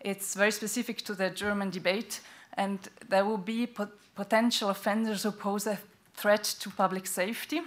[0.00, 2.20] it's very specific to the German debate.
[2.54, 2.78] And
[3.08, 5.78] there will be pot potential offenders who pose a
[6.14, 7.60] threat to public safety.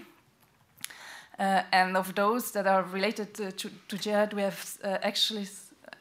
[1.40, 5.48] Uh, and of those that are related to, to, to jihad, we have uh, actually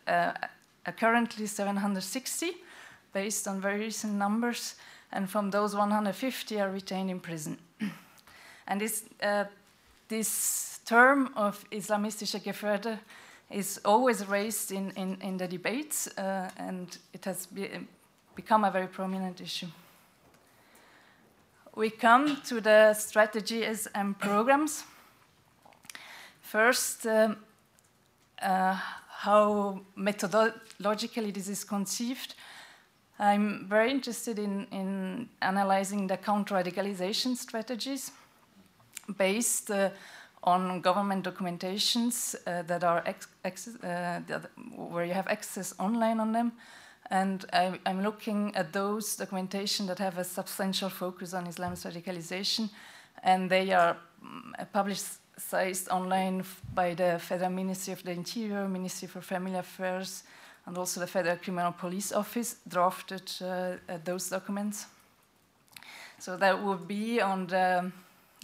[0.06, 0.32] uh,
[0.98, 2.50] currently 760,
[3.14, 4.74] based on very recent numbers.
[5.10, 7.59] And from those, 150 are retained in prison.
[8.66, 9.44] And this, uh,
[10.09, 12.98] this term of Islamistische Gefährder
[13.52, 17.68] is always raised in, in, in the debates, uh, and it has be,
[18.34, 19.68] become a very prominent issue.
[21.74, 24.84] We come to the strategies and programs.
[26.42, 27.36] First, um,
[28.42, 28.76] uh,
[29.08, 32.34] how methodologically this is conceived.
[33.18, 38.10] I'm very interested in, in analyzing the counter radicalization strategies
[39.16, 39.90] based uh,
[40.44, 46.52] on government documentations uh, that are uh, that, where you have access online on them.
[47.10, 52.70] And I, am looking at those documentation that have a substantial focus on Islamist radicalization,
[53.23, 56.44] and they are mm, publicized online
[56.74, 60.24] by the Federal Ministry of the Interior, Ministry for Family Affairs,
[60.66, 64.86] and also the Federal Criminal Police Office drafted uh, those documents.
[66.19, 67.90] So that would be on the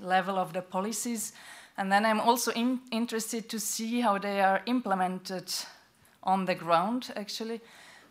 [0.03, 1.33] level of the policies.
[1.79, 5.55] And then I'm also in, interested to see how they are implemented
[6.25, 7.61] on the ground, actually,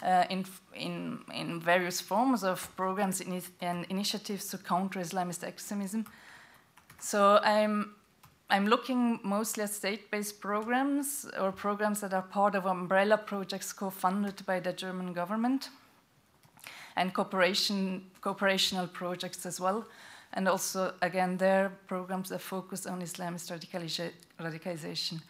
[0.02, 3.22] uh, in, in, in various forms of programs
[3.60, 6.06] and initiatives to counter Islamist extremism.
[7.00, 7.94] So I'm,
[8.50, 14.46] I'm looking mostly at state-based programs or programs that are part of umbrella projects co-funded
[14.46, 15.72] by the German government
[16.96, 19.86] and cooperation, cooperational projects as well
[20.34, 23.52] and also, again, their programs that focus on Islamist
[24.40, 25.22] radicalization.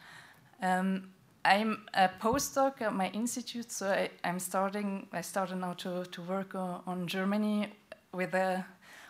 [0.62, 1.10] Um,
[1.46, 5.08] I'm a postdoc at my institute, so I, am starting.
[5.14, 7.74] I started now to, to work on, on Germany
[8.12, 8.66] with a,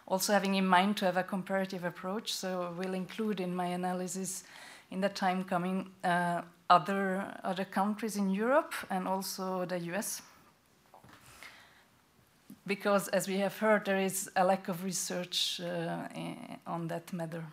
[0.07, 2.33] also having in mind to have a comparative approach.
[2.33, 4.43] So we'll include in my analysis,
[4.91, 10.21] in the time coming, uh, other other countries in Europe and also the U.S
[12.67, 16.07] because, as we have heard, there is a lack of research uh,
[16.67, 17.43] on that matter.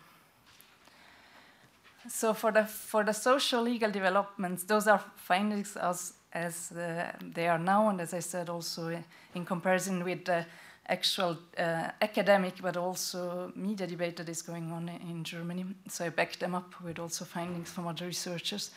[2.07, 7.47] So for the, for the social legal developments, those are findings as as uh, they
[7.47, 9.01] are now, and as I said, also
[9.33, 10.45] in comparison with the
[10.87, 15.65] actual uh, academic but also media debate that is going on in Germany.
[15.87, 18.71] So I backed them up with also findings from other researchers.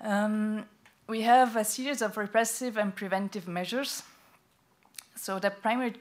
[0.00, 0.64] Um,
[1.08, 4.02] we have a series of repressive and preventive measures.
[5.20, 5.92] So the primary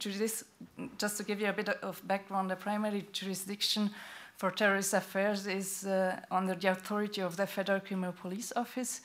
[0.98, 3.90] just to give you a bit of background, the primary jurisdiction
[4.38, 9.02] for terrorist affairs is uh, under the authority of the Federal Criminal Police Office,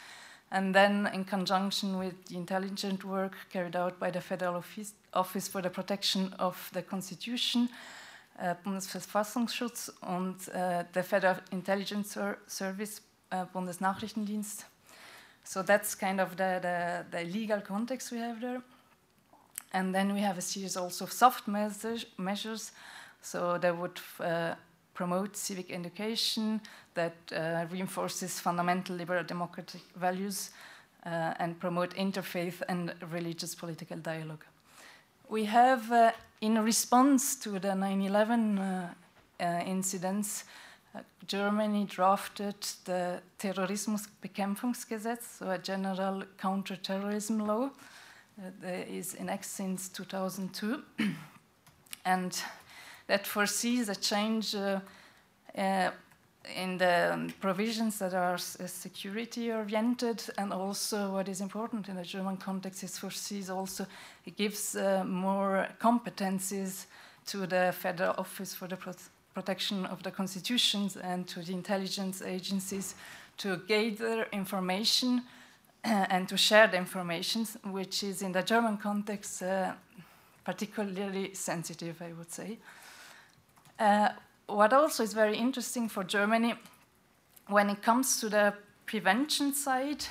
[0.52, 5.48] and then in conjunction with the intelligence work carried out by the Federal Office, Office
[5.48, 7.68] for the Protection of the Constitution,
[8.40, 14.64] uh, Bundesverfassungsschutz und uh, the Federal Intelligence Ser Service, uh, Bundesnachrichtendienst.
[15.42, 18.62] So that's kind of the, the, the, legal context we have there.
[19.74, 22.70] And then we have a series also of soft measures, measures
[23.20, 24.54] so that would uh,
[24.94, 26.60] promote civic education
[26.94, 30.50] that uh, reinforces fundamental liberal democratic values
[31.04, 34.44] uh, and promote interfaith and religious political dialogue.
[35.28, 38.94] We have, uh, in response to the 9 11 uh,
[39.40, 40.44] uh, incidents,
[41.26, 47.70] Germany drafted the Terrorismusbekämpfungsgesetz, so a general counterterrorism law
[48.38, 50.82] that is in act since 2002.
[52.04, 52.42] and
[53.06, 54.80] that foresees a change uh,
[55.56, 55.90] uh,
[56.56, 62.02] in the provisions that are uh, security oriented and also what is important in the
[62.02, 63.86] German context is foresees also
[64.26, 66.86] it gives uh, more competencies
[67.26, 68.92] to the Federal Office for the Pro
[69.32, 72.94] Protection of the Constitutions and to the intelligence agencies
[73.36, 75.22] to gather information
[76.10, 79.72] and to share the information, which is in the German context uh,
[80.44, 82.58] particularly sensitive, I would say.
[83.78, 84.10] Uh,
[84.46, 86.54] what also is very interesting for Germany,
[87.48, 88.54] when it comes to the
[88.86, 90.04] prevention side,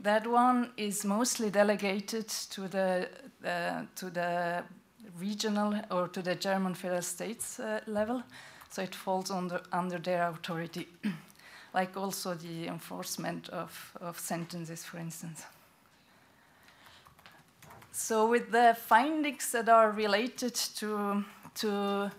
[0.00, 3.08] that one is mostly delegated to the
[3.44, 4.62] uh, to the
[5.18, 8.22] regional or to the German federal states uh, level,
[8.68, 10.88] so it falls under under their authority,
[11.74, 15.44] like also the enforcement of, of sentences, for instance.
[17.92, 21.24] So with the findings that are related to
[21.54, 22.10] to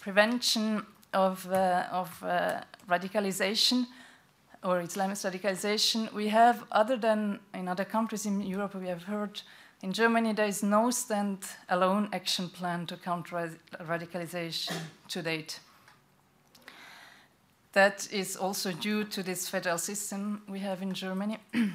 [0.00, 3.86] prevention of, uh, of uh, radicalization
[4.62, 9.42] or Islamist radicalization, we have, other than in other countries in Europe, we have heard
[9.82, 13.50] in Germany there is no stand-alone action plan to counter
[13.80, 14.76] radicalization
[15.08, 15.60] to date.
[17.72, 21.38] That is also due to this federal system we have in Germany.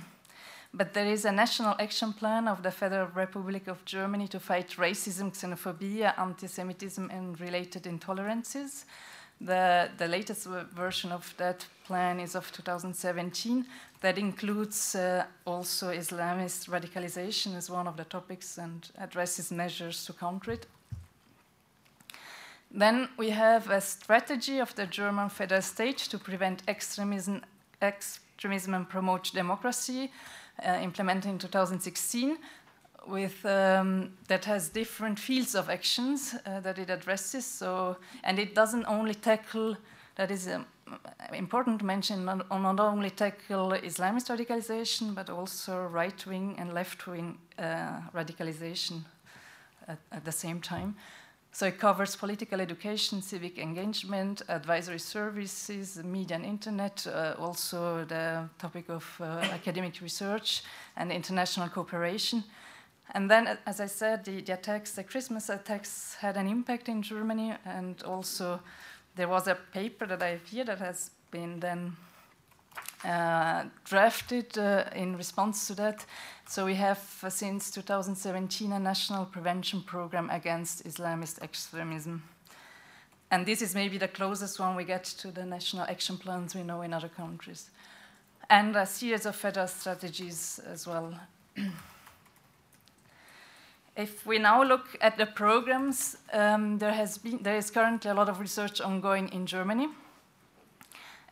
[0.78, 4.72] But there is a national action plan of the Federal Republic of Germany to fight
[4.72, 8.84] racism, xenophobia, anti Semitism, and related intolerances.
[9.40, 13.66] The, the latest version of that plan is of 2017.
[14.02, 20.14] That includes uh, also Islamist radicalization as one of the topics and addresses measures to
[20.14, 20.68] counter it.
[22.76, 27.42] Then we have a strategy of the German federal state to prevent extremism,
[27.82, 30.12] extremism and promote democracy
[30.62, 32.38] uh, implemented in 2016
[33.08, 37.46] with um, that has different fields of actions uh, that it addresses.
[37.46, 37.96] So,
[38.26, 39.78] and it doesn't only tackle
[40.16, 40.66] that is um,
[41.34, 47.08] important to mention not, not, only tackle Islamist radicalization but also right wing and left
[47.08, 49.02] wing uh, radicalization
[49.88, 50.96] at, at, the same time.
[51.56, 58.50] So it covers political education, civic engagement, advisory services, media and internet, uh, also the
[58.58, 60.64] topic of uh, academic research
[60.98, 62.44] and international cooperation.
[63.14, 67.02] And then, as I said, the, the, attacks, the Christmas attacks had an impact in
[67.02, 68.60] Germany, and also
[69.16, 71.96] there was a paper that I here that has been then
[73.06, 76.06] uh, drafted uh, in response to that.
[76.48, 82.24] So we have uh, since 2017 a national prevention program against Islamist extremism.
[83.30, 86.64] And this is maybe the closest one we get to the national action plans we
[86.64, 87.70] know in other countries.
[88.50, 91.14] And a series of federal strategies as well.
[93.96, 98.14] if we now look at the programs, um, there, has been, there is currently a
[98.14, 99.90] lot of research ongoing in Germany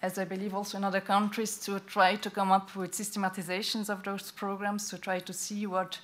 [0.03, 4.03] as I believe also in other countries, to try to come up with systematizations of
[4.03, 5.97] those programs, to try to see what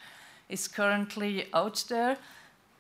[0.48, 2.18] is currently out there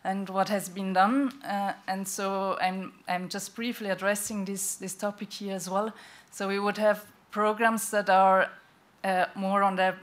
[0.06, 1.34] and what has been done.
[1.44, 5.94] Uh, and so I'm, I'm just briefly addressing this, this topic here as well.
[6.32, 8.50] So we would have programs that are
[9.04, 9.96] uh, more on the,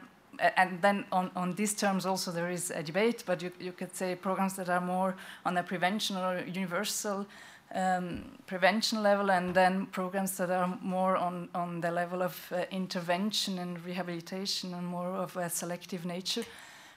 [0.59, 3.97] and then on, on these terms also there is a debate, but you, you could
[3.97, 5.17] say programs that are more
[5.47, 7.27] on the prevention or universal
[7.75, 12.65] um, prevention level, and then programs that are more on, on the level of uh,
[12.71, 16.45] intervention and rehabilitation and more of a selective nature.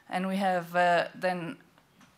[0.09, 1.57] And we have uh, then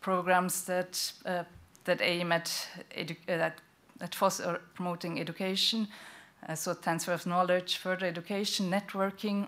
[0.02, 1.44] programs that, uh,
[1.86, 2.68] that aim at,
[2.98, 3.49] uh,
[4.02, 5.88] at, foster promoting education,
[6.48, 9.48] uh, so transfer of knowledge, further education, networking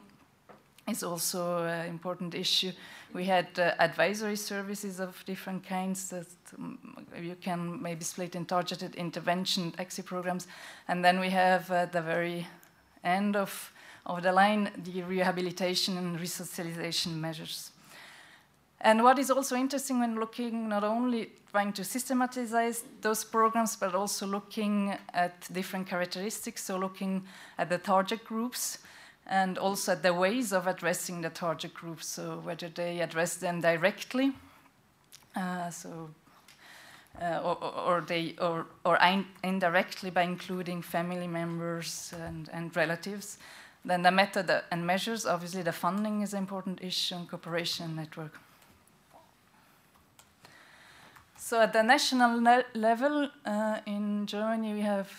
[0.87, 2.71] is also an important issue.
[3.13, 6.27] We had uh, advisory services of different kinds that
[6.57, 10.47] um, you can maybe split in targeted intervention exit programs.
[10.87, 12.47] And then we have uh, the very
[13.03, 13.71] end of,
[14.05, 17.71] of the line, the rehabilitation and resocialization measures.
[18.81, 23.95] And what is also interesting when looking not only trying to systematize those programs, but
[23.95, 27.23] also looking at different characteristics, so looking
[27.57, 28.79] at the target groups
[29.27, 34.33] and also the ways of addressing the target groups, so whether they address them directly,
[35.35, 36.09] uh, so
[37.21, 43.37] uh, or, or, they or, or in, indirectly by including family members and, and relatives.
[43.85, 48.39] Then the method and measures, obviously the funding is an important issue and cooperation network.
[51.37, 52.41] So at the national
[52.73, 55.11] level uh, in Germany, we have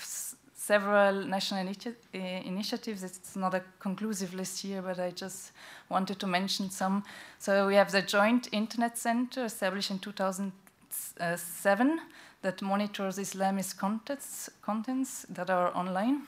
[0.67, 3.03] several national initi eh, initiatives.
[3.03, 5.53] It's not a conclusive list here, but I just
[5.91, 7.05] wanted to mention some.
[7.39, 12.01] So we have the Joint Internet Center established in 2007
[12.41, 16.23] that monitors Islamist contents, contents that are online.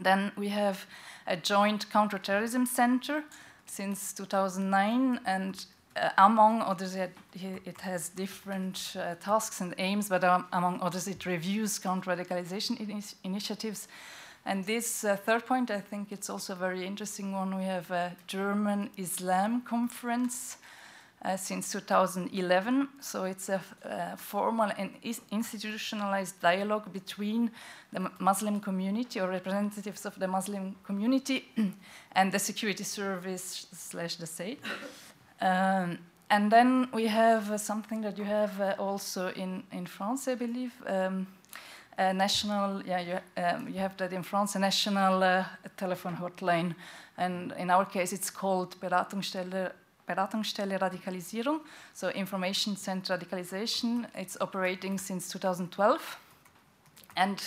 [0.00, 0.86] Then we have
[1.26, 3.22] a joint counterterrorism center
[3.66, 5.66] since 2009, and
[6.00, 11.08] uh, among others, it, it has different uh, tasks and aims, but um, among others,
[11.08, 13.88] it reviews counter-radicalization initiatives.
[14.44, 17.56] And this uh, third point, I think it's also a very interesting one.
[17.56, 20.56] We have a German Islam conference
[21.24, 22.88] uh, since 2011.
[23.00, 24.90] So it's a uh, formal and
[25.30, 27.50] institutionalized dialogue between
[27.92, 31.48] the Muslim community or representatives of the Muslim community
[32.12, 34.60] and the security service slash the state.
[35.40, 35.98] Um,
[36.30, 40.34] and then we have uh, something that you have uh, also in, in France, I
[40.34, 40.72] believe.
[40.86, 41.26] Um,
[41.96, 45.44] a national, yeah, you, um, you have that in France, a national uh,
[45.76, 46.74] telephone hotline.
[47.16, 49.72] And in our case, it's called Beratungsstelle,
[50.08, 51.60] Beratungsstelle Radikalisierung,
[51.94, 54.06] so Information Center Radicalization.
[54.14, 56.18] It's operating since 2012.
[57.16, 57.42] And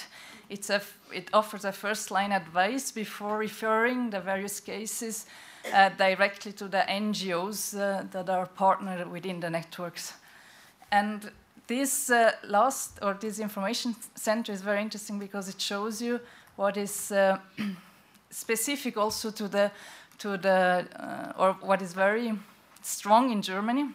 [0.49, 0.81] it's a,
[1.13, 5.27] it offers a first line advice before referring the various cases
[5.73, 10.13] uh, directly to the NGOs uh, that are partnered within the networks.
[10.91, 11.31] And
[11.67, 16.19] this uh, last, or this information center is very interesting because it shows you
[16.55, 17.37] what is uh,
[18.29, 19.71] specific also to the,
[20.17, 22.33] to the uh, or what is very
[22.81, 23.89] strong in Germany.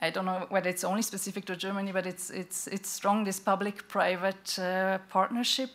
[0.00, 3.38] I don't know whether it's only specific to Germany, but it's, it's, it's strong, this
[3.38, 4.58] public-private
[5.10, 5.70] partnership.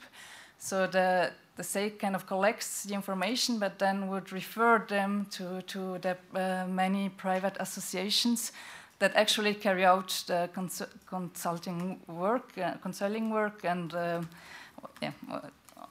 [0.58, 5.62] So the, the state kind of collects the information, but then would refer them to,
[5.64, 8.52] to the uh, many private associations
[9.00, 14.22] that actually carry out the cons consulting work, uh, consulting work, and uh,
[15.02, 15.12] yeah,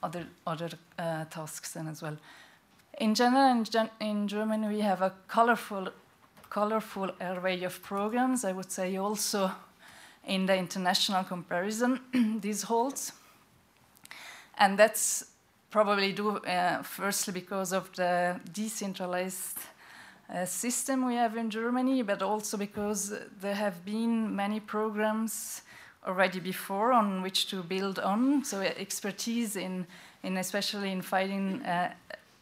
[0.02, 2.16] other other uh, tasks then as well.
[2.98, 5.88] In general, in, gen in, Germany, we have a colorful,
[6.48, 8.44] colorful array of programs.
[8.44, 9.50] I would say also
[10.24, 12.00] in the international comparison,
[12.40, 13.12] this holds,
[14.58, 15.35] and that's
[15.76, 19.58] probably do uh, firstly because of the decentralized
[20.32, 23.12] uh, system we have in Germany, but also because
[23.42, 25.60] there have been many programs
[26.06, 28.42] already before on which to build on.
[28.42, 29.86] So expertise in,
[30.22, 31.92] in especially in fighting uh,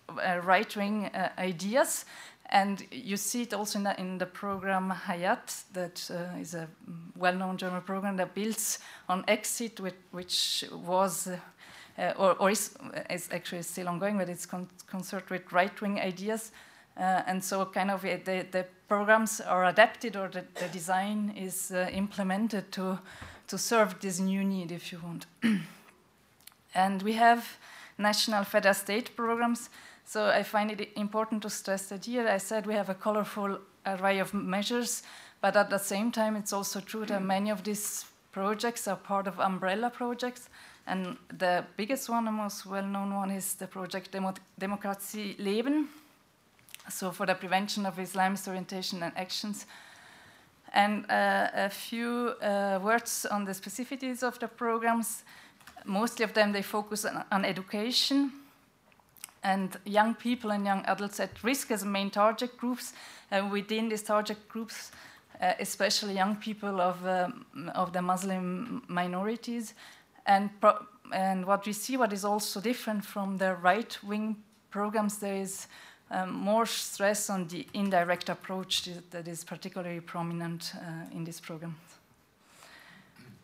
[0.09, 2.05] uh right-wing uh, ideas.
[2.51, 6.69] And you see it also in the, in the program Hayat, that uh, is a
[7.16, 8.78] well-known German program that builds
[9.09, 11.36] on Exit, which, which was uh,
[12.16, 12.77] or, or is,
[13.11, 16.53] is, actually still ongoing, but it's con concerned with right-wing ideas.
[16.97, 21.33] Uh, and so kind of uh, the, the programs are adapted or the, the design
[21.37, 22.99] is uh, implemented to,
[23.49, 25.27] to serve this new need, if you want.
[26.75, 27.57] and we have
[27.99, 29.71] national federal state programs.
[30.05, 33.59] So I find it important to stress that here I said we have a colorful
[33.87, 35.03] array of measures,
[35.41, 38.05] but at the same time, it's also true that many of these
[38.35, 40.48] projects are part of umbrella projects.
[40.86, 45.89] And the biggest one, the most well-known one, is the project Demo Demokratie Leben,
[46.89, 49.66] so for the prevention of Islamist orientation and actions.
[50.73, 55.23] And uh, a few uh, words on the specificities of the programs.
[55.85, 58.32] Mostly of them, they focus on, on education
[59.43, 62.93] and young people and young adults at risk as main target groups.
[63.31, 64.90] And within these target groups,
[65.40, 69.74] uh, especially young people of, um, of the Muslim minorities.
[70.27, 70.51] And,
[71.12, 74.36] and what we see, what is also different from the right wing
[74.70, 75.66] programs, there is
[76.11, 81.77] um, more stress on the indirect approach that is particularly prominent uh, in this program.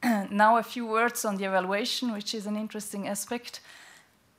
[0.30, 3.60] now, a few words on the evaluation, which is an interesting aspect.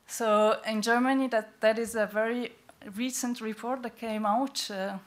[0.08, 2.54] So, in Germany, that, that is a very
[2.96, 4.98] recent report that came out uh,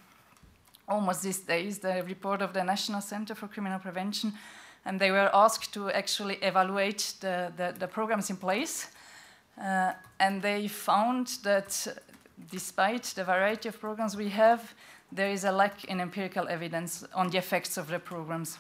[0.89, 4.33] almost these days, the report of the National Center for Criminal Prevention,
[4.85, 8.89] and they were asked to actually evaluate the, the, the programs in place.
[9.61, 11.87] Uh, and they found that
[12.51, 14.75] despite the variety of programs we have,
[15.13, 18.59] there is a lack in empirical evidence on the effects of the programs.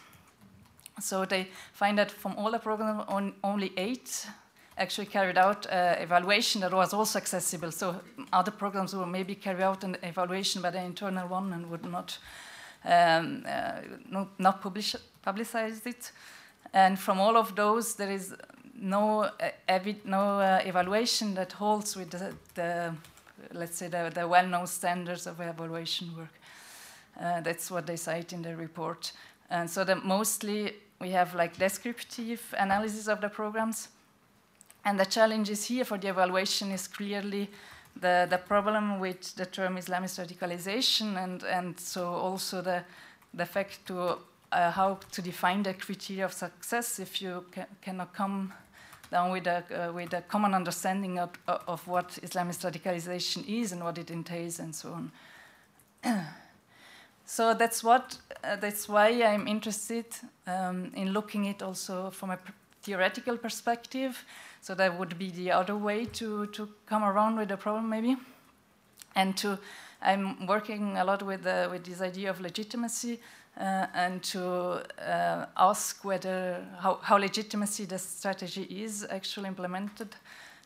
[1.00, 4.26] So they find that from all the programs, on only eight
[4.76, 7.70] actually carried out uh, evaluation that was also accessible.
[7.70, 8.00] So
[8.32, 12.18] other programs will maybe carry out an evaluation by the internal one and would not
[12.84, 13.80] um, uh,
[14.10, 14.94] no, not publish,
[15.26, 16.12] publicize it.
[16.72, 18.34] And from all of those, there is
[18.74, 22.94] no uh, no uh, evaluation that holds with the, the
[23.52, 26.34] let's say the, the well-known standards of evaluation work.
[27.20, 29.12] Uh, that's what they cite in the report.
[29.50, 33.88] And so that mostly we have like descriptive analysis of the programs
[34.84, 37.50] and the challenges here for the evaluation is clearly
[38.00, 42.82] the, the problem with the term Islamist radicalization and, and so also the,
[43.32, 44.18] the fact to
[44.52, 48.52] uh, how to define the criteria of success if you ca cannot come
[49.10, 53.82] down with a, uh, with a common understanding of, of what Islamist radicalization is and
[53.82, 55.12] what it entails and so on.
[57.26, 60.06] so that's what uh, that's why I'm interested
[60.46, 62.38] um, in looking at also from a
[62.82, 64.24] theoretical perspective
[64.64, 68.16] so that would be the other way to, to come around with the problem, maybe.
[69.14, 69.58] And to,
[70.00, 73.20] I'm working a lot with, uh, with this idea of legitimacy
[73.60, 80.12] uh, and to uh, ask whether how, how legitimacy the strategy is actually implemented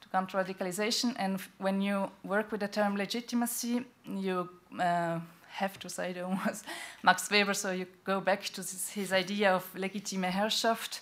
[0.00, 1.16] to counter radicalization.
[1.18, 4.48] And when you work with the term legitimacy, you
[4.78, 5.18] uh,
[5.48, 6.64] have to say it almost
[7.02, 11.00] Max Weber, so you go back to his idea of legitime Herrschaft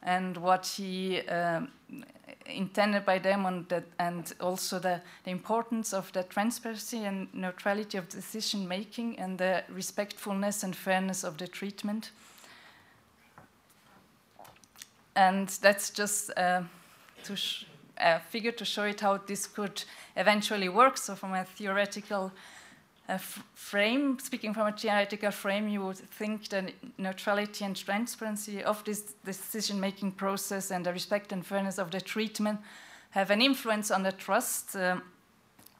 [0.00, 1.72] and what he um,
[2.48, 7.98] intended by them and, that, and also the, the, importance of the transparency and neutrality
[7.98, 12.10] of decision making and the respectfulness and fairness of the treatment.
[15.14, 16.62] And that's just uh,
[17.24, 17.36] to
[17.98, 19.82] a figure to show it how this could
[20.16, 20.98] eventually work.
[20.98, 22.32] So, from a theoretical
[23.54, 29.14] frame, speaking from a theoretical frame, you would think that neutrality and transparency of this
[29.24, 32.58] decision making process and the respect and fairness of the treatment
[33.10, 35.02] have an influence on the trust um,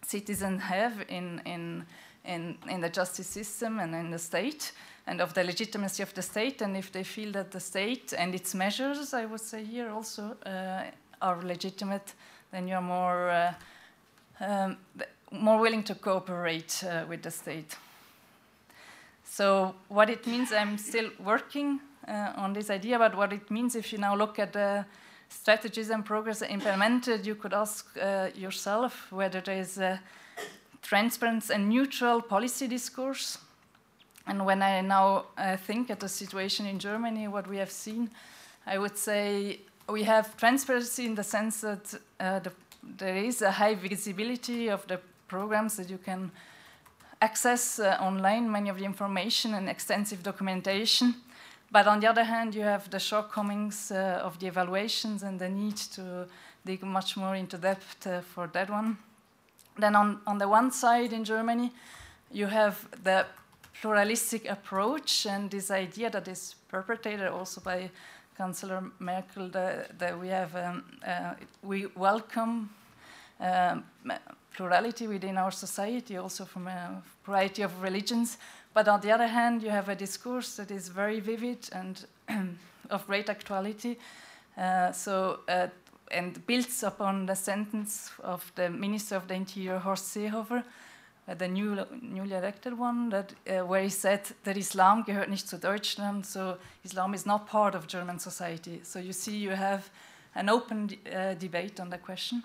[0.03, 1.85] citizens have in, in,
[2.25, 4.73] in, in the justice system and in the state
[5.09, 6.63] and of the legitimacy of the state.
[6.63, 10.37] And if they feel that the state and its measures, I would say here also,
[10.47, 10.85] uh,
[11.21, 12.15] are legitimate,
[12.53, 13.31] then you're more.
[13.31, 13.55] Uh,
[14.39, 14.77] um,
[15.31, 17.77] more willing to cooperate uh, with the state.
[19.25, 23.75] So what it means, I'm still working uh, on this idea, but what it means
[23.75, 24.87] if you now look at the
[25.29, 30.01] strategies and progress implemented, you could ask uh, yourself whether there is a
[30.83, 33.39] transparent and neutral policy discourse.
[34.27, 38.11] And when I now uh, think at the situation in Germany, what we have seen,
[38.67, 43.51] I would say we have transparency in the sense that uh, the, there is a
[43.51, 46.31] high visibility of the programs that you can
[47.21, 51.15] access uh, online many of the information and extensive documentation.
[51.71, 55.49] But on the other hand, you have the shortcomings uh, of the evaluations and the
[55.49, 56.27] need to
[56.65, 58.99] dig much more into depth uh, for that one.
[59.79, 61.73] Then on, on the one side in Germany,
[62.33, 63.27] you have the
[63.81, 67.91] pluralistic approach and this idea that is perpetrated also by
[68.37, 72.71] Chancellor Merkel that, that we have um, uh, we welcome
[73.41, 73.85] um,
[74.57, 78.39] plurality within our society, also from a variety of religions.
[78.75, 82.07] But on the other hand, you have a discourse that is very vivid and
[82.91, 83.97] of great actuality.
[84.57, 85.69] Uh, so, uh,
[86.11, 90.63] and builds upon the sentence of the Minister of the Interior, Horst Seehofer,
[91.29, 95.49] uh, the new, newly elected one, that, uh, where he said that Islam gehört nicht
[95.49, 98.81] zu Deutschland, so Islam is not part of German society.
[98.85, 99.91] So you see, you have
[100.35, 102.43] an open uh, debate on the question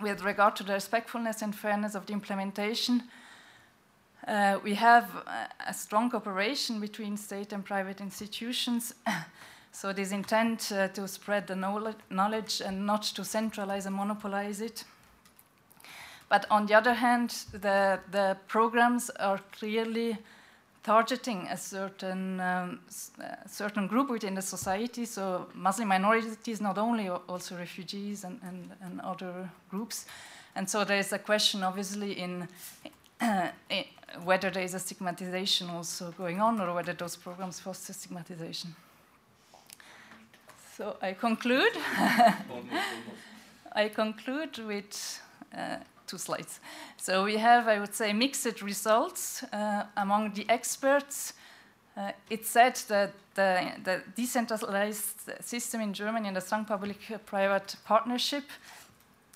[0.00, 3.02] with regard to the respectfulness and fairness of the implementation,
[4.26, 5.10] uh, we have
[5.66, 8.94] a strong cooperation between state and private institutions.
[9.72, 11.56] so this intent uh, to spread the
[12.10, 14.84] knowledge and not to centralize and monopolize it.
[16.28, 20.18] But on the other hand, the, the programs are clearly
[20.82, 22.80] targeting a certain um,
[23.46, 25.04] certain group within the society.
[25.04, 30.06] So Muslim minorities, not only also refugees and, and, and other groups.
[30.56, 32.48] And so there is a question, obviously, in,
[34.24, 38.74] whether there is a stigmatization also going on, or whether those programs foster stigmatization.
[40.76, 41.72] So I conclude.
[43.72, 45.20] I conclude with.
[45.56, 45.76] Uh,
[46.10, 46.60] two slides.
[46.96, 51.34] So we have, I would say, mixed results uh, among the experts.
[51.96, 58.44] Uh, it said that the, the, decentralized system in Germany and the strong public-private partnership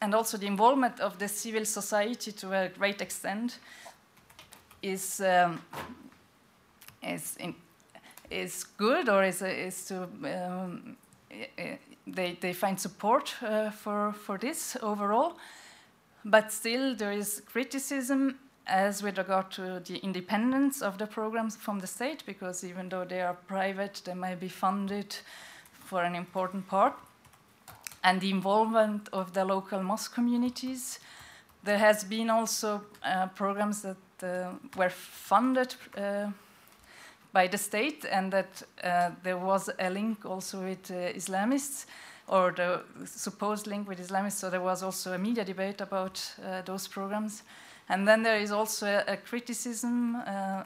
[0.00, 3.58] and also the involvement of the civil society to a great extent
[4.82, 5.60] is, um,
[7.02, 7.54] is, in,
[8.30, 10.96] is good or is, is to, um,
[12.06, 15.36] they, they find support uh, for, for this overall.
[16.24, 21.80] But still, there is criticism as with regard to the independence of the programs from
[21.80, 25.16] the state, because even though they are private, they may be funded
[25.72, 26.94] for an important part.
[28.02, 30.98] And the involvement of the local mosque communities.
[31.62, 36.30] There has been also uh, programs that uh, were funded uh,
[37.32, 41.86] by the state, and that uh, there was a link also with uh, Islamists
[42.28, 44.38] or the supposed link with Islamists.
[44.38, 47.42] So there was also a media debate about uh, those programs.
[47.88, 50.62] And then there is also a, a criticism uh,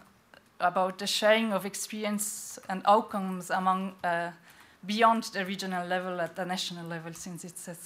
[0.60, 4.30] about the sharing of experience and outcomes among uh,
[4.86, 7.76] beyond the regional level at the national level, since it's a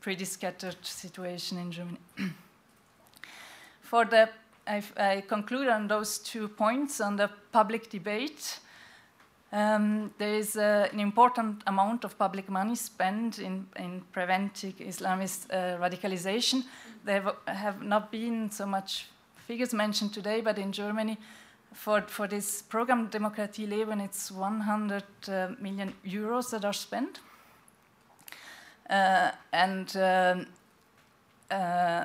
[0.00, 1.98] pretty scattered situation in Germany.
[3.82, 4.28] For the,
[4.66, 8.58] I, I conclude on those two points on the public debate.
[9.52, 15.46] Um, there is uh, an important amount of public money spent in, in preventing Islamist
[15.50, 16.64] uh, radicalization.
[17.04, 19.08] There have not been so much
[19.46, 21.18] figures mentioned today, but in Germany,
[21.74, 27.20] for, for this program Demokratie Leben, it's 100 uh, million euros that are spent.
[28.88, 30.46] Uh, and um,
[31.50, 32.04] uh,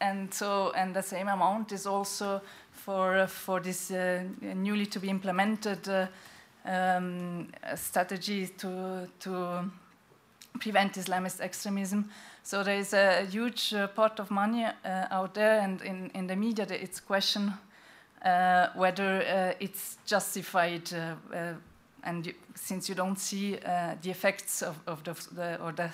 [0.00, 2.40] and so and the same amount is also
[2.70, 5.88] for uh, for this newly to be implemented
[6.66, 9.70] um, strategy to, to
[10.58, 12.10] prevent Islamist extremism.
[12.42, 16.26] So there is a huge uh, pot of money uh, out there, and in, in
[16.26, 17.52] the media, it's question
[18.24, 20.92] uh, whether uh, it's justified.
[20.92, 21.54] Uh, uh,
[22.04, 25.90] and you, since you don't see the effects of, of the, the, or the,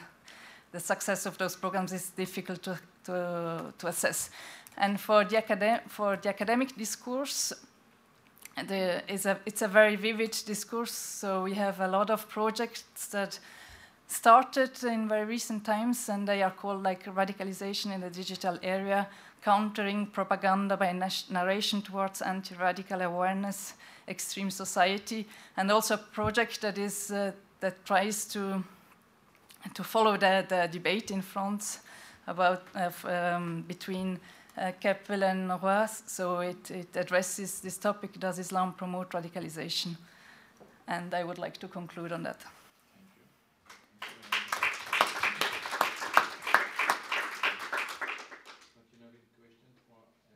[0.72, 4.28] the success of those programs, it's difficult to, to, to assess.
[4.76, 7.54] And for the, academ- for the academic discourse,
[8.56, 10.92] the, it's, a, it's a very vivid discourse.
[10.92, 13.38] So we have a lot of projects that
[14.06, 19.08] started in very recent times, and they are called like radicalization in the digital area,
[19.42, 20.92] countering propaganda by
[21.30, 23.74] narration towards anti-radical awareness,
[24.06, 28.62] extreme society, and also a project that is uh, that tries to
[29.74, 31.80] to follow the, the debate in France
[32.26, 34.18] about uh, um, between
[34.58, 39.96] uh, Keppel and Roas, so it, it addresses this topic, does Islam promote radicalization?
[40.88, 42.40] And I would like to conclude on that.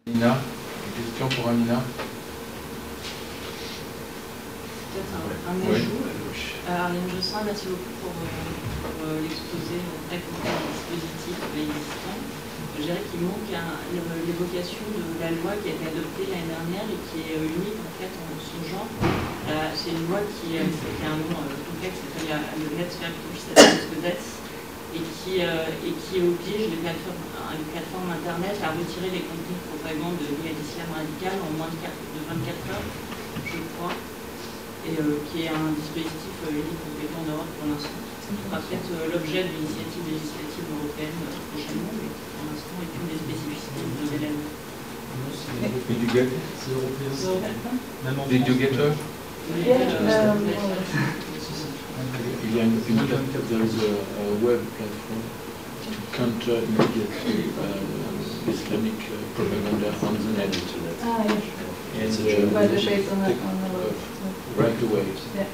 [0.06, 0.36] Amina,
[0.94, 1.80] question pour Amina
[4.92, 5.76] Peut-être un, un oui.
[5.76, 6.06] ajout.
[6.68, 8.26] Euh, Arlène Jossin, merci beaucoup pour, euh,
[8.98, 9.76] pour l'exposé
[10.08, 10.50] très complet
[10.90, 12.20] des dispositifs existants.
[12.76, 17.00] Je dirais qu'il manque l'évocation de la loi qui a été adoptée l'année dernière et
[17.08, 18.90] qui est euh, unique en fait en son genre.
[19.48, 23.16] Euh, c'est une loi qui, euh, qui a un nom complexe, qui s'appelle le Netzwerk
[24.96, 27.20] et qui, et qui oblige les plateformes,
[27.52, 31.68] les plateformes Internet à retirer les contenus de propagande liés à l'islam radical en moins
[31.68, 32.88] de, 24 heures,
[33.44, 33.92] je crois,
[34.88, 38.05] et qui est un dispositif unique compétent en Europe pour l'instant.
[38.26, 41.14] Ce sera peut-être l'objet de l'initiative législative européenne
[41.46, 44.42] prochainement, mais l'instant est une des spécificités de l'élève.
[45.86, 46.26] Did you get
[48.28, 48.90] Did you get her?
[49.54, 49.62] Il
[52.56, 52.98] y a une, une
[53.48, 55.22] there is a, a web platform
[55.84, 60.50] to counter immediately uh, Islamic uh, propaganda on the net.
[61.04, 62.02] Ah, yeah.
[62.02, 63.70] And uh, by the shape on the, on the
[64.60, 65.06] right away.
[65.36, 65.46] Yeah.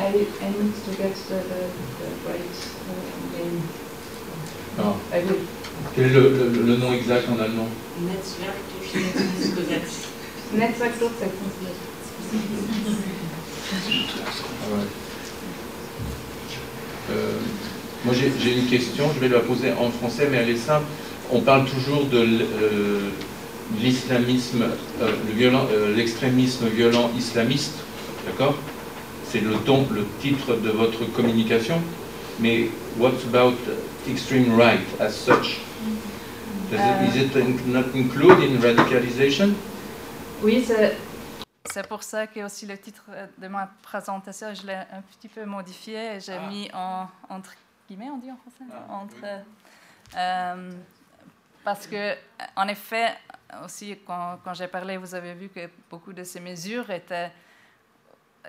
[0.00, 1.40] I, I need to get the,
[2.26, 2.56] right
[2.88, 3.62] uh, name?
[4.78, 4.94] Ah.
[5.94, 7.68] Quel est le, le, le, nom exact en allemand?
[8.00, 8.56] Netzwerk.
[10.54, 11.90] Netzwerk Durchsetzungsgesetz.
[17.10, 17.38] Euh,
[18.04, 20.86] moi j'ai une question, je vais la poser en français, mais elle est simple.
[21.30, 23.10] On parle toujours de, euh,
[23.80, 24.64] l'islamisme,
[25.94, 27.74] l'extrémisme violent islamiste,
[28.26, 28.56] d'accord?
[29.30, 31.80] C'est le le titre de votre communication.
[32.40, 32.68] Mais
[32.98, 33.56] what about
[34.08, 35.60] extreme right as such?
[36.68, 39.54] Does it, is it not included in radicalization?
[40.42, 40.96] Oui, c'est
[41.64, 43.04] c'est pour ça que aussi le titre
[43.38, 46.18] de ma présentation, je l'ai un petit peu modifié.
[46.18, 46.48] J'ai ah.
[46.48, 47.52] mis en, entre
[47.88, 48.64] guillemets, on dit en français?
[48.72, 49.44] Ah, entre,
[50.16, 50.72] euh,
[51.62, 52.14] Parce que,
[52.56, 53.14] en effet,
[53.64, 57.30] aussi, quand, quand j'ai parlé, vous avez vu que beaucoup de ces mesures étaient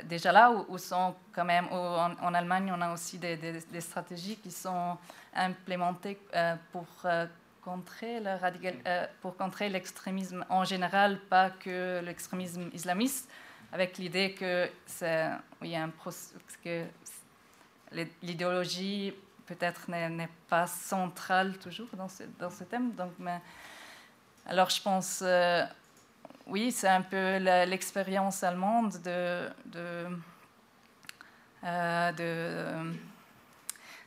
[0.04, 4.98] déjà là, ou, sont quand même, en, Allemagne, on a aussi des, stratégies qui sont
[5.34, 7.26] implémentées euh, pour euh,
[7.62, 13.30] contrer le radical, euh, pour contrer l'extrémisme en général, pas que l'extrémisme islamiste,
[13.72, 15.30] avec l'idée que c'est
[15.62, 15.92] oui, un
[16.64, 16.84] que
[18.22, 19.14] l'idéologie
[19.46, 22.92] peut-être n'est pas centrale toujours dans ce, dans ce thème.
[22.94, 23.12] Donc,
[24.46, 25.24] alors je pense,
[26.52, 30.06] oui, c'est un peu l'expérience allemande de, de,
[31.64, 32.94] euh, de,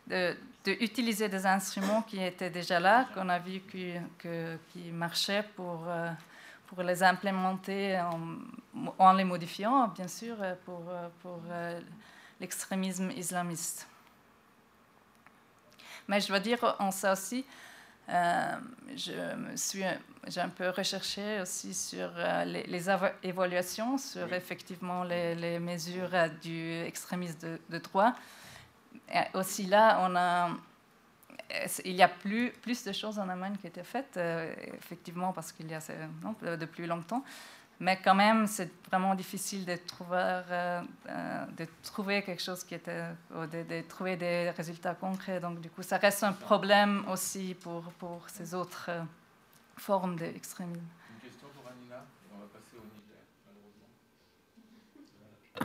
[0.07, 5.43] de d'utiliser des instruments qui étaient déjà là, qu'on a vu qui, que, qui marchaient
[5.57, 6.11] pour, euh,
[6.67, 8.39] pour les implémenter en,
[8.99, 10.83] en, les modifiant, bien sûr, pour,
[11.21, 11.81] pour euh,
[12.41, 13.87] l'extrémisme islamiste.
[16.09, 17.45] Mais je dois dire en ça aussi,
[18.09, 18.57] euh,
[18.95, 19.83] je me suis,
[20.29, 22.11] j'ai un peu recherché aussi sur
[22.45, 22.87] les, les,
[23.23, 26.11] évaluations sur effectivement les, les mesures
[26.43, 28.15] du extrémisme de, de droit
[29.35, 30.51] aussi là, on a,
[31.85, 35.53] il y a plus, plus de choses en Allemagne qui étaient faites, euh, effectivement, parce
[35.53, 35.81] qu'il y a
[36.23, 37.25] non, de plus longtemps.
[37.81, 42.75] Mais quand même, c'est vraiment difficile de trouver, euh, euh, de trouver quelque chose qui
[42.75, 45.41] était, de, de, trouver des résultats concrets.
[45.41, 48.91] Donc, du coup, ça reste un problème aussi pour, pour ces autres
[49.77, 50.81] formes d'extrémisme.
[50.81, 52.85] Une question pour Anina, on va passer au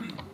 [0.10, 0.26] Niger,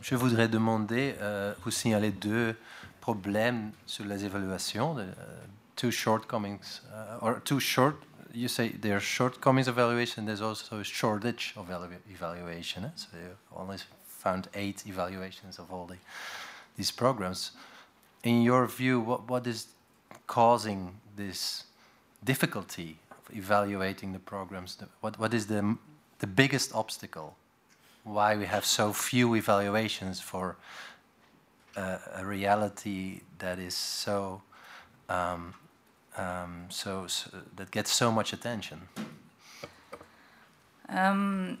[0.00, 2.56] je voudrais demander, euh, vous signalez deux
[3.00, 5.04] problèmes sur les évaluations, uh,
[5.76, 7.96] two shortcomings, uh, or two short,
[8.38, 11.70] you say there are shortcomings of evaluation, there's also a shortage of
[12.10, 12.84] evaluation.
[12.84, 12.90] Eh?
[12.96, 15.96] So you only found eight evaluations of all the,
[16.76, 17.52] these programs.
[18.22, 19.68] In your view, what, what is
[20.26, 21.64] causing this
[22.24, 24.78] difficulty of evaluating the programs?
[25.00, 25.76] What, what is the,
[26.18, 27.36] the biggest obstacle
[28.04, 30.56] why we have so few evaluations for
[31.76, 34.42] uh, a reality that is so,
[35.08, 35.54] um,
[36.18, 38.80] um, so, so, that gets so much attention.
[40.88, 41.58] Um,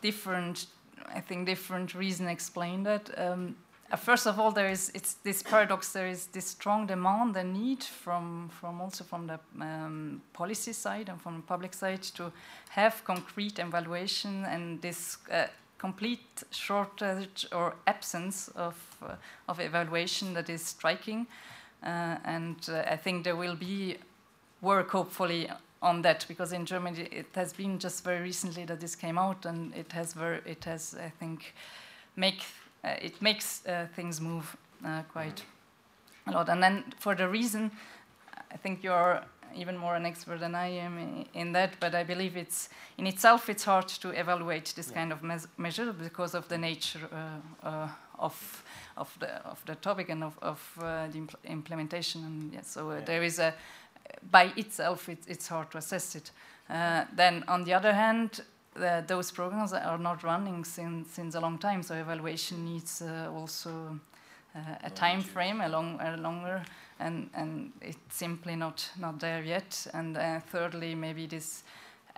[0.00, 0.66] different,
[1.14, 3.10] I think, different reason explain that.
[3.18, 3.56] Um,
[3.90, 5.92] uh, first of all, there is it's this paradox.
[5.92, 11.08] There is this strong demand and need from from also from the um, policy side
[11.08, 12.32] and from the public side to
[12.70, 15.46] have concrete evaluation and this uh,
[15.78, 19.14] complete shortage or absence of uh,
[19.48, 21.26] of evaluation that is striking.
[21.82, 23.98] Uh, and uh, I think there will be
[24.60, 25.50] work hopefully
[25.82, 29.46] on that because in Germany it has been just very recently that this came out
[29.46, 31.54] and it has very it has I think
[32.16, 32.42] make
[32.82, 35.42] uh, it makes uh, things move uh, quite
[36.26, 36.48] a lot.
[36.48, 37.70] And then for the reason,
[38.52, 39.22] I think you're
[39.54, 43.48] even more an expert than I am in that, but I believe it's in itself
[43.48, 44.94] it's hard to evaluate this yeah.
[44.94, 47.08] kind of me measure because of the nature
[47.62, 47.88] uh,
[48.18, 48.64] of
[48.96, 52.24] of the of the topic and of, of uh, the impl implementation.
[52.24, 53.04] And yeah, so yeah.
[53.04, 53.54] there is a
[54.30, 56.30] by itself it, it's hard to assess it.
[57.16, 58.42] then on the other hand,
[59.06, 63.98] those programs are not running since, since a long time, so evaluation needs uh, also
[64.54, 66.62] uh, a time frame, a, long, a longer,
[66.98, 69.86] and, and it's simply not, not there yet.
[69.92, 71.62] And uh, thirdly, maybe this,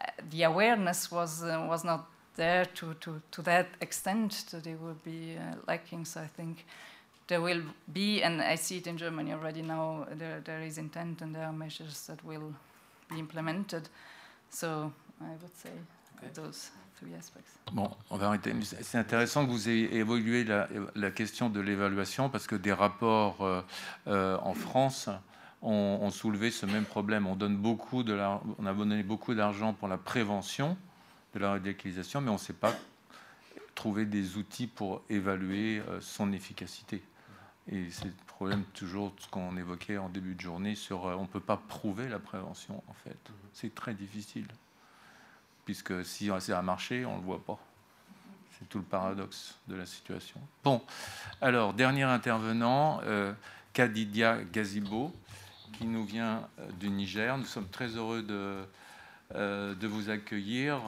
[0.01, 2.07] uh, the awareness was, uh, was not
[2.39, 6.07] there to, to, to that extent that it would be uh, lacking.
[6.07, 6.65] So I think
[7.27, 7.61] there will
[7.93, 11.45] be, and I see it in Germany already now, there, there is intent and there
[11.45, 12.55] are measures that will
[13.11, 13.91] be implemented.
[14.49, 15.71] So I would say
[17.73, 18.53] Bon, on va arrêter.
[18.81, 23.43] C'est intéressant que vous ayez évolué la, la question de l'évaluation parce que des rapports
[23.43, 23.63] euh,
[24.09, 25.09] euh, en France
[25.63, 27.27] ont, ont, soulevé ce même problème.
[27.27, 28.19] On, donne beaucoup de
[28.59, 30.77] on a donné beaucoup d'argent pour la prévention
[31.35, 32.75] de la radicalisation, mais on ne sait pas
[33.75, 37.03] trouver des outils pour évaluer euh, son efficacité.
[37.71, 41.27] Et c'est le problème toujours ce qu'on évoquait en début de journée sur on ne
[41.27, 43.19] peut pas prouver la prévention en fait.
[43.53, 44.47] C'est très difficile
[45.69, 47.59] puisque si ça a marché, on ne le voit pas.
[48.59, 50.41] C'est tout le paradoxe de la situation.
[50.65, 50.81] Bon,
[51.43, 53.35] alors, dernier intervenant, euh,
[53.75, 55.13] Kadidia Gazibo,
[55.75, 57.37] qui nous vient euh, du Niger.
[57.37, 58.65] Nous sommes très heureux de,
[59.35, 60.83] de vous accueillir.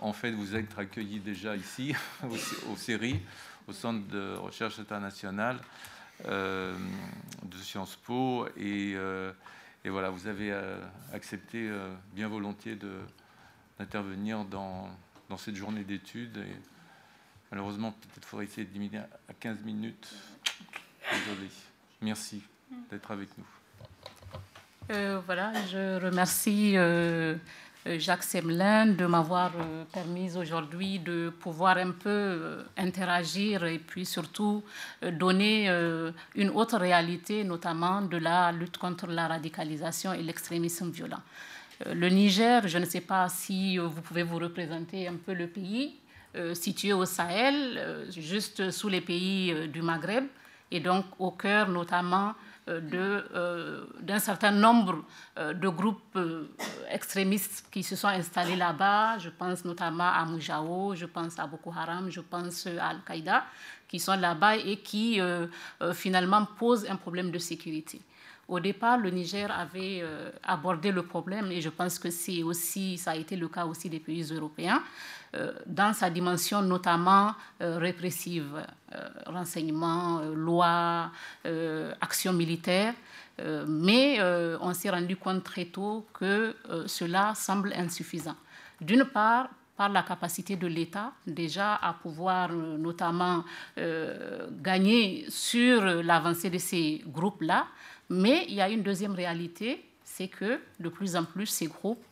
[0.00, 1.94] en fait, vous êtes accueillis déjà ici,
[2.70, 3.20] au, CERI,
[3.66, 5.58] au Centre de recherche internationale
[6.24, 8.46] de Sciences Po.
[8.56, 8.96] Et,
[9.84, 10.54] voilà, vous avez
[11.12, 11.70] accepté
[12.14, 12.78] bien volontiers
[13.78, 14.88] d'intervenir dans,
[15.28, 16.44] dans cette journée d'études.
[17.50, 20.12] Malheureusement, peut-être faudrait essayer de diminuer à 15 minutes.
[21.10, 21.48] Désolé.
[22.02, 22.42] Merci
[22.90, 23.46] d'être avec nous.
[24.90, 27.34] Euh, voilà, je remercie euh,
[27.98, 34.62] Jacques Semelin de m'avoir euh, permis aujourd'hui de pouvoir un peu interagir et puis surtout
[35.02, 35.68] donner
[36.34, 41.22] une autre réalité, notamment de la lutte contre la radicalisation et l'extrémisme violent.
[41.84, 45.94] Le Niger, je ne sais pas si vous pouvez vous représenter un peu le pays,
[46.54, 50.24] situé au Sahel, juste sous les pays du Maghreb,
[50.70, 55.04] et donc au cœur notamment euh, euh, d'un certain nombre
[55.38, 56.18] euh, de groupes
[56.90, 59.18] extrémistes qui se sont installés là-bas.
[59.18, 63.44] Je pense notamment à Moujao, je pense à Boko Haram, je pense à Al-Qaïda,
[63.88, 65.20] qui sont là-bas et qui
[65.94, 68.00] finalement posent un problème de sécurité.
[68.48, 70.04] Au départ, le Niger avait
[70.44, 73.90] abordé le problème et je pense que c'est aussi, ça a été le cas aussi
[73.90, 74.82] des pays européens.
[75.36, 81.10] Euh, dans sa dimension notamment euh, répressive, euh, renseignement, loi,
[82.00, 82.94] action militaire.
[83.68, 84.18] mais
[84.60, 88.36] on s'est rendu compte très tôt que cela semble insuffisant.
[88.80, 93.44] D'une part, par la capacité de l'État déjà à pouvoir notamment
[94.62, 97.66] gagner sur l'avancée de ces groupes-là.
[98.08, 102.02] Mais il y a une deuxième réalité, c'est que de plus en plus ces groupes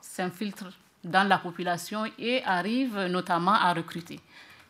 [0.00, 0.72] s'infiltrent
[1.04, 4.20] dans la population et arrive notamment à recruter.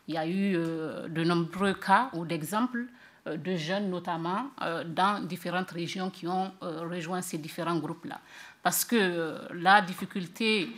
[0.07, 2.85] Il y a eu euh, de nombreux cas ou d'exemples
[3.27, 8.19] euh, de jeunes notamment euh, dans différentes régions qui ont rejoint ces différents groupes-là.
[8.61, 10.69] Parce que la difficulté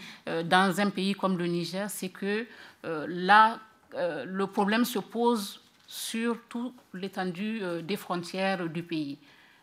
[0.45, 2.45] dans un pays comme le Niger, c'est que
[2.83, 3.57] là,
[3.97, 9.17] le problème se pose sur toute l'étendue des frontières du pays.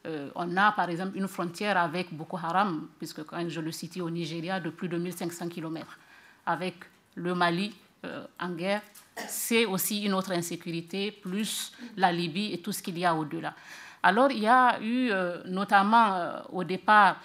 [0.06, 3.96] Euh, on a par exemple une frontière avec Boko Haram, puisque quand je le cite
[3.98, 5.98] au Nigeria, de plus de 1500 km,
[6.46, 6.74] avec
[7.14, 8.82] le Mali euh, en guerre.
[9.26, 13.54] C'est aussi une autre insécurité, plus la Libye et tout ce qu'il y a au-delà.
[14.02, 17.16] Alors il y a eu euh, notamment au départ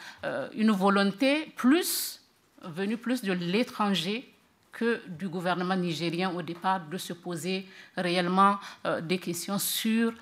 [0.55, 2.19] une volonté plus
[2.63, 4.27] venue plus de l'étranger
[4.71, 8.57] que du gouvernement nigérien au départ de se poser réellement
[9.03, 10.13] des questions sur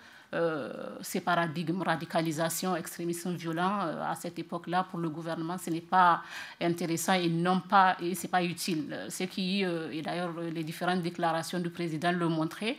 [1.01, 6.22] ces paradigmes, radicalisation, extrémisme violent, euh, à cette époque-là, pour le gouvernement, ce n'est pas
[6.61, 8.98] intéressant et non pas, et c'est pas utile.
[9.10, 12.77] Ce qui, euh, et d'ailleurs, les différentes déclarations du président le montraient,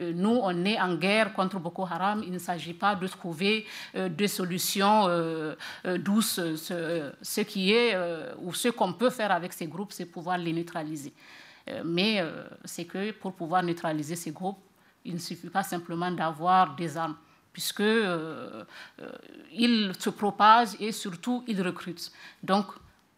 [0.00, 2.20] nous, on est en guerre contre Boko Haram.
[2.26, 5.06] Il ne s'agit pas de trouver des solutions
[5.98, 6.40] douces.
[6.56, 7.96] Ce, qui est,
[8.42, 11.12] ou ce qu'on peut faire avec ces groupes, c'est pouvoir les neutraliser.
[11.84, 12.20] mais
[12.64, 14.58] c'est que pour pouvoir neutraliser ces groupes,
[15.06, 17.16] il ne suffit pas simplement d'avoir des armes,
[17.52, 18.64] puisque euh,
[19.00, 22.12] euh se propagent et surtout ils recrutent.
[22.42, 22.66] Donc,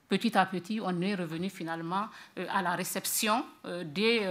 [0.08, 2.06] petit à petit, on est revenu finalement
[2.38, 4.26] euh, à la réception euh, des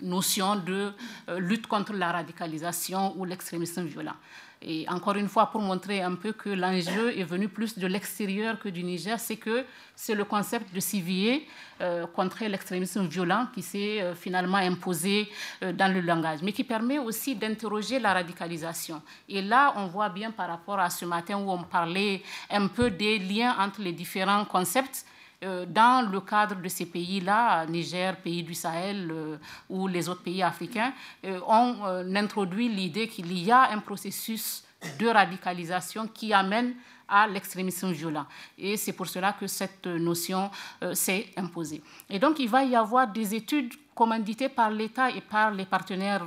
[0.00, 0.92] notions de
[1.38, 4.16] lutte contre la radicalisation ou l'extrémisme violent.
[4.64, 8.58] Et encore une fois, pour montrer un peu que l'enjeu est venu plus de l'extérieur
[8.60, 9.64] que du Niger, c'est que
[9.96, 11.48] c'est le concept de civier
[11.80, 15.28] euh, contre l'extrémisme violent qui s'est euh, finalement imposé
[15.62, 19.02] euh, dans le langage, mais qui permet aussi d'interroger la radicalisation.
[19.28, 22.90] Et là, on voit bien par rapport à ce matin où on parlait un peu
[22.90, 25.04] des liens entre les différents concepts
[25.66, 29.36] dans le cadre de ces pays-là, Niger, pays du Sahel euh,
[29.68, 30.92] ou les autres pays africains,
[31.24, 34.64] euh, ont introduit l'idée qu'il y a un processus
[34.98, 36.74] de radicalisation qui amène
[37.08, 38.26] à l'extrémisme violent.
[38.56, 40.50] Et c'est pour cela que cette notion
[40.94, 41.82] s'est imposée.
[42.08, 46.26] Et donc, il va y avoir des études commanditées par l'État et par les partenaires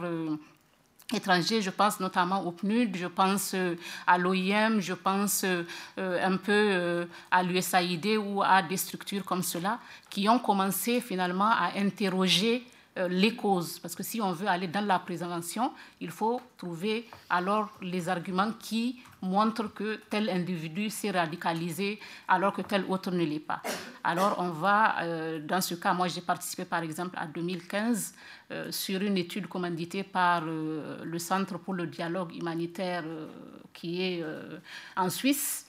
[1.11, 3.75] je pense notamment au PNUD, je pense euh,
[4.08, 5.64] à l'OIM, je pense euh,
[5.98, 11.51] un peu euh, à l'USAID ou à des structures comme cela, qui ont commencé finalement
[11.51, 12.66] à interroger
[13.09, 13.80] les causes.
[13.80, 18.51] Parce que si on veut aller dans la prévention, il faut trouver alors les arguments
[18.59, 23.61] qui montrent que tel individu s'est radicalisé alors que tel autre ne l'est pas.
[24.03, 28.14] Alors on va, euh, dans ce cas, moi j'ai participé par exemple en 2015
[28.51, 33.03] euh, sur une étude commanditée par le Centre pour le dialogue humanitaire
[33.74, 34.24] qui est
[34.95, 35.65] en Suisse,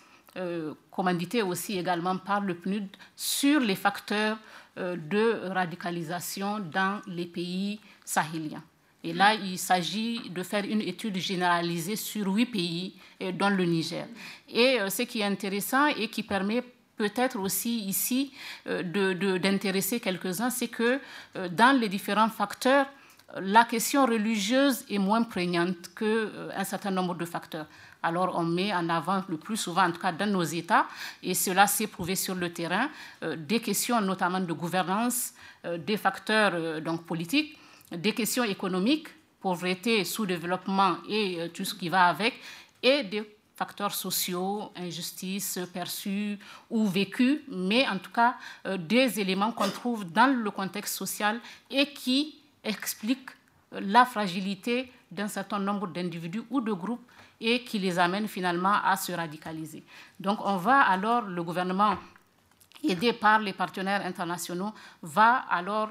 [0.90, 7.80] commandité aussi également par le PNUD sur les facteurs euh, de radicalisation dans les pays
[8.05, 8.62] sahéliens.
[9.02, 12.94] Et là, il s'agit de faire une étude généralisée sur huit pays,
[13.34, 14.06] dont le Niger.
[14.48, 16.62] Et euh, ce qui est intéressant et qui permet
[16.96, 18.32] peut-être aussi ici
[18.66, 20.98] d'intéresser quelques-uns, c'est que
[21.50, 22.86] dans les différents facteurs,
[23.34, 27.66] la question religieuse est moins prégnante qu'un certain nombre de facteurs.
[28.07, 30.86] Alors on met en avant le plus souvent, en tout cas dans nos États,
[31.23, 32.89] et cela s'est prouvé sur le terrain,
[33.36, 35.33] des questions notamment de gouvernance,
[35.65, 37.59] des facteurs donc politiques,
[37.91, 39.09] des questions économiques,
[39.41, 42.35] pauvreté, sous-développement et euh, tout ce qui va avec,
[42.83, 43.23] et des
[43.55, 48.35] facteurs sociaux, injustices perçues ou vécues, mais en tout cas
[48.67, 53.31] euh, des éléments qu'on trouve dans le contexte social et qui expliquent
[53.73, 57.09] euh, la fragilité d'un certain nombre d'individus ou de groupes
[57.40, 59.84] et qui les amènent finalement à se radicaliser.
[60.18, 61.97] Donc on va alors, le gouvernement
[62.84, 65.90] aidé par les partenaires internationaux, va alors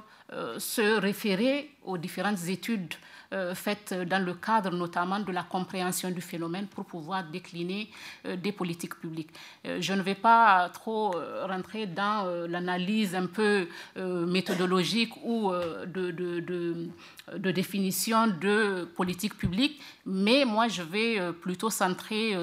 [0.58, 3.05] se référer aux différentes études euh,
[3.54, 7.90] faites dans le cadre notamment de la compréhension du phénomène pour pouvoir décliner
[8.26, 9.30] euh, des politiques publiques.
[9.66, 11.16] Euh, je ne vais pas trop
[11.48, 15.52] rentrer dans l'analyse un peu méthodologique ou
[15.86, 22.36] de, définition de politique publique, mais moi je vais plutôt centrer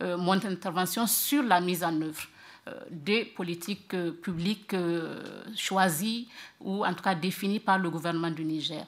[0.00, 2.26] mon intervention sur la mise en œuvre
[2.90, 4.74] des politiques publiques
[5.56, 6.28] choisies
[6.60, 8.86] ou en tout cas définies par le gouvernement du Niger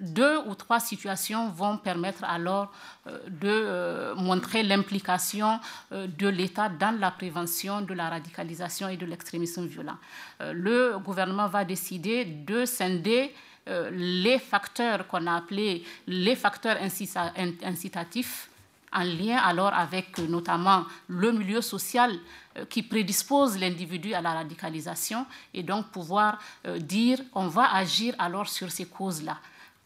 [0.00, 2.72] deux ou trois situations vont permettre alors
[3.06, 5.60] euh, de euh, montrer l'implication
[5.92, 9.96] euh, de l'État dans la prévention de la radicalisation et de l'extrémisme violent.
[10.40, 13.34] Le gouvernement va décider de scinder
[13.92, 18.48] les facteurs qu'on a appelés les facteurs incitatifs
[18.92, 22.12] en lien alors avec notamment le milieu social
[22.70, 26.38] qui prédispose l'individu à la radicalisation et donc pouvoir
[26.78, 29.36] dire on va agir alors sur ces causes-là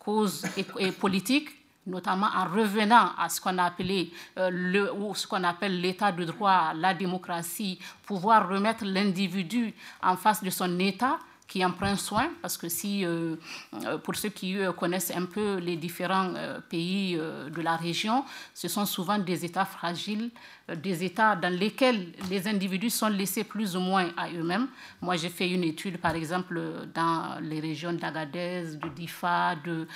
[0.04, 1.48] causes et, politiques,
[1.86, 6.72] notamment en revenant à ce qu'on euh, le, ou ce qu'on appelle l'état de droit,
[6.74, 11.18] la démocratie, pouvoir remettre l'individu en face de son état
[11.52, 13.36] qui en prend soin, parce que si, euh,
[13.84, 16.32] euh, pour ceux qui connaissent un peu les différents
[16.70, 18.24] pays de la région,
[18.54, 20.30] ce sont souvent des États fragiles,
[20.74, 24.68] des États dans lesquels les individus sont laissés plus ou moins à eux-mêmes.
[25.02, 26.58] Moi, j'ai fait une étude, par exemple,
[26.94, 29.86] dans les régions d'Agadez, de Difa, de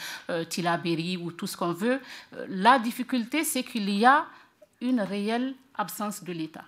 [0.50, 2.00] Tilaberi, ou tout ce qu'on veut.
[2.50, 4.26] La difficulté, c'est qu'il y a
[4.82, 6.64] une réelle absence de l'État.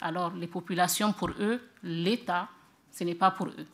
[0.00, 2.46] Alors, les populations, pour eux, l'État,
[2.92, 3.66] ce n'est pas pour eux.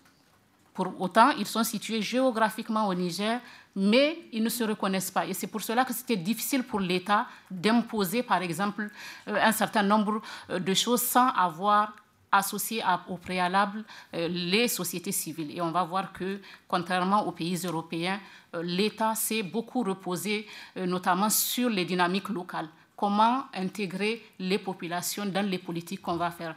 [0.74, 3.40] Pour autant, ils sont situés géographiquement au Niger,
[3.76, 5.24] mais ils ne se reconnaissent pas.
[5.24, 8.90] Et c'est pour cela que c'était difficile pour l'État d'imposer, par exemple,
[9.28, 10.20] euh, un certain nombre
[10.50, 11.92] euh, de choses sans avoir
[12.32, 15.56] associé au préalable euh, les sociétés civiles.
[15.56, 18.18] Et on va voir que, contrairement aux pays européens,
[18.62, 20.46] l'État s'est beaucoup reposé
[20.76, 22.68] notamment sur les dynamiques locales.
[22.96, 26.54] Comment intégrer les populations dans les politiques qu'on va faire?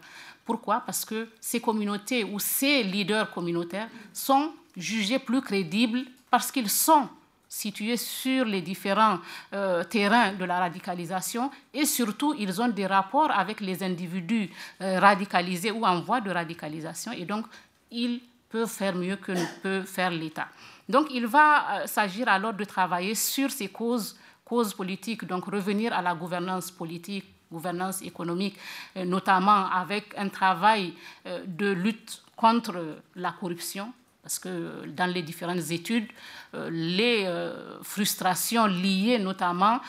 [0.47, 0.81] Pourquoi?
[0.85, 7.09] Parce que ces communautés ou ces leaders communautaires sont jugés plus crédibles parce qu'ils sont
[7.49, 9.19] situés sur les différents
[9.53, 14.49] euh, terrains de la radicalisation et surtout ils ont des rapports avec les individus
[14.81, 17.45] euh, radicalisés ou en voie de radicalisation et donc
[17.91, 20.47] ils peuvent faire mieux que ne peut faire l'État.
[20.87, 25.91] Donc il va euh, s'agir alors de travailler sur ces causes, causes politiques, donc revenir
[25.93, 28.57] à la gouvernance politique gouvernance économique,
[28.95, 30.93] euh, notamment avec un travail
[31.25, 36.07] euh, de lutte contre la corruption, parce que dans les différentes études,
[36.53, 37.27] euh, les
[37.81, 39.79] frustrations liées notamment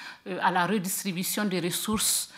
[0.40, 2.30] à la redistribution des ressources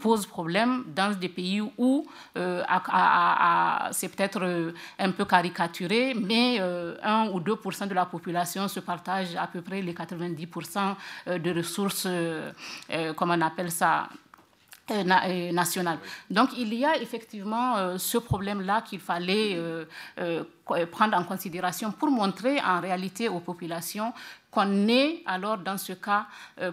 [0.00, 7.88] posent problème dans des pays où c'est peut-être un peu caricaturé, mais 1 ou 2%
[7.88, 10.94] de la population se partagent à peu près les 90%
[11.38, 12.06] de ressources,
[13.16, 14.08] comment on appelle ça,
[15.52, 15.98] nationale.
[16.30, 19.56] Donc il y a effectivement euh, ce problème-là qu'il fallait
[20.90, 24.12] prendre en considération pour montrer en réalité aux populations
[24.50, 26.26] qu'on est alors dans ce cas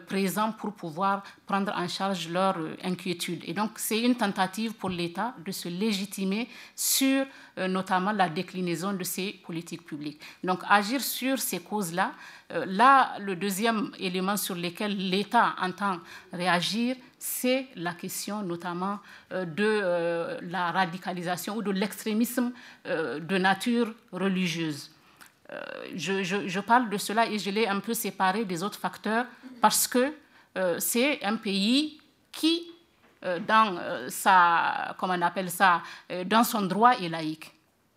[0.06, 3.42] présent pour pouvoir prendre en charge leurs inquiétudes.
[3.48, 7.26] Et donc c'est une tentative pour l'État de se légitimer sur
[7.58, 10.20] notamment la déclinaison de ces politiques publiques.
[10.44, 12.12] Donc agir sur ces causes-là,
[12.50, 16.00] là le deuxième élément sur lequel l'État entend
[16.34, 19.00] réagir, c'est la question notamment
[19.34, 22.52] euh, de euh, la radicalisation ou de l'extrémisme
[22.88, 24.92] euh, de nature religieuse.
[25.96, 29.26] Je, parle de cela et je l'ai un peu séparé des autres facteurs
[29.62, 30.14] parce que
[30.78, 32.00] c'est un pays
[32.32, 32.70] qui,
[33.48, 35.82] dans sa, comment on appelle ça,
[36.26, 37.52] dans son droit est laïque,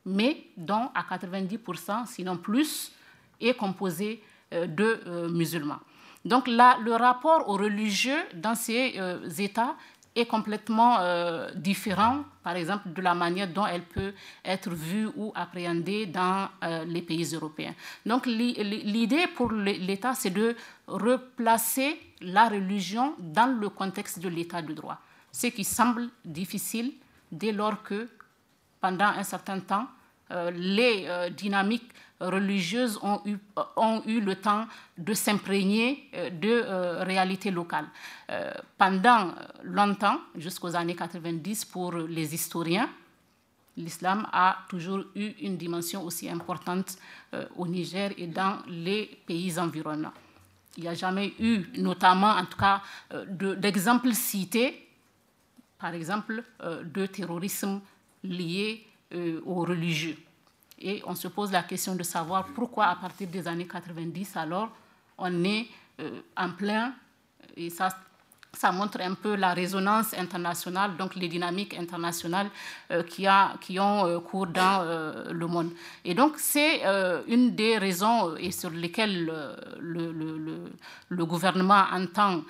[0.07, 2.93] mais dont à 90%, sinon plus,
[3.39, 5.81] est composé de musulmans.
[6.25, 9.75] Donc là, le rapport aux religieux dans ces euh, États
[10.15, 14.13] est complètement euh, différent, par exemple, de la manière dont elle peut
[14.45, 17.75] être vue ou appréhendée dans euh, les pays européens.
[18.05, 20.55] Donc l'idée pour l'État, c'est de
[20.87, 24.99] replacer la religion dans le contexte de l'État de droit,
[25.33, 26.93] ce qui semble difficile
[27.31, 28.09] dès lors que,
[28.81, 29.87] pendant un certain temps,
[30.31, 31.91] euh, les dynamiques
[32.31, 33.37] religieuses ont eu,
[33.77, 34.67] ont eu le temps
[34.99, 37.87] de s'imprégner euh, de euh, réalités locales.
[38.31, 42.89] Euh, pendant longtemps, jusqu'aux années 90, pour les historiens,
[43.77, 46.99] l'islam a toujours eu une dimension aussi importante
[47.57, 50.13] au Niger et dans les pays environnants.
[50.77, 52.83] Il n'y a jamais eu, notamment en tout cas,
[53.31, 54.87] d'exemples cités,
[55.79, 57.81] par exemple, de terrorisme
[58.23, 58.87] lié
[59.47, 60.19] aux religieux.
[60.83, 64.69] Et on se pose la question de savoir pourquoi, à partir des années 90, alors,
[65.17, 65.67] on est
[66.01, 66.93] euh, en plein,
[67.57, 67.91] et ça,
[68.73, 72.51] montre un peu la résonance internationale, donc les dynamiques internationales
[72.91, 73.29] euh, qui,
[73.79, 74.85] ont euh, cours dans
[75.31, 75.71] le monde.
[76.05, 76.83] Et donc, c'est
[77.29, 79.25] une des raisons et sur lesquelles
[79.79, 80.69] le, le,
[81.09, 82.43] le, gouvernement entend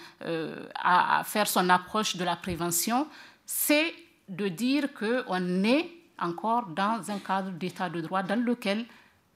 [0.83, 3.07] à faire son approche de la prévention,
[3.45, 3.95] c'est
[4.29, 8.87] de dire qu'on est encore dans un cadre d'état de droit dans lequel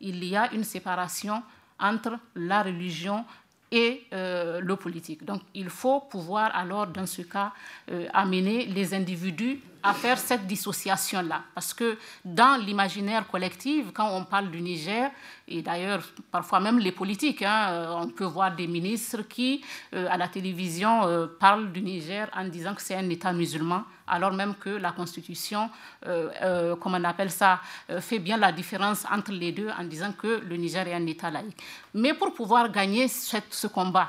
[0.01, 1.43] il y a une séparation
[1.79, 3.25] entre la religion
[3.71, 5.25] et euh, le politique.
[5.25, 7.53] Donc il faut pouvoir alors, dans ce cas,
[7.91, 11.43] euh, amener les individus à faire cette dissociation-là.
[11.55, 15.11] Parce que dans l'imaginaire collectif, quand on parle du Niger,
[15.47, 20.17] et d'ailleurs parfois même les politiques, hein, euh, on peut voir des ministres qui, à
[20.17, 24.71] la télévision, parlent du Niger en disant que c'est un État musulman, alors même que
[24.71, 25.71] la Constitution,
[26.03, 27.61] comme on appelle ça,
[28.01, 31.31] fait bien la différence entre les deux en disant que le Niger est un État
[31.31, 31.63] laïque.
[31.95, 34.09] Mais pour pouvoir gagner ce combat.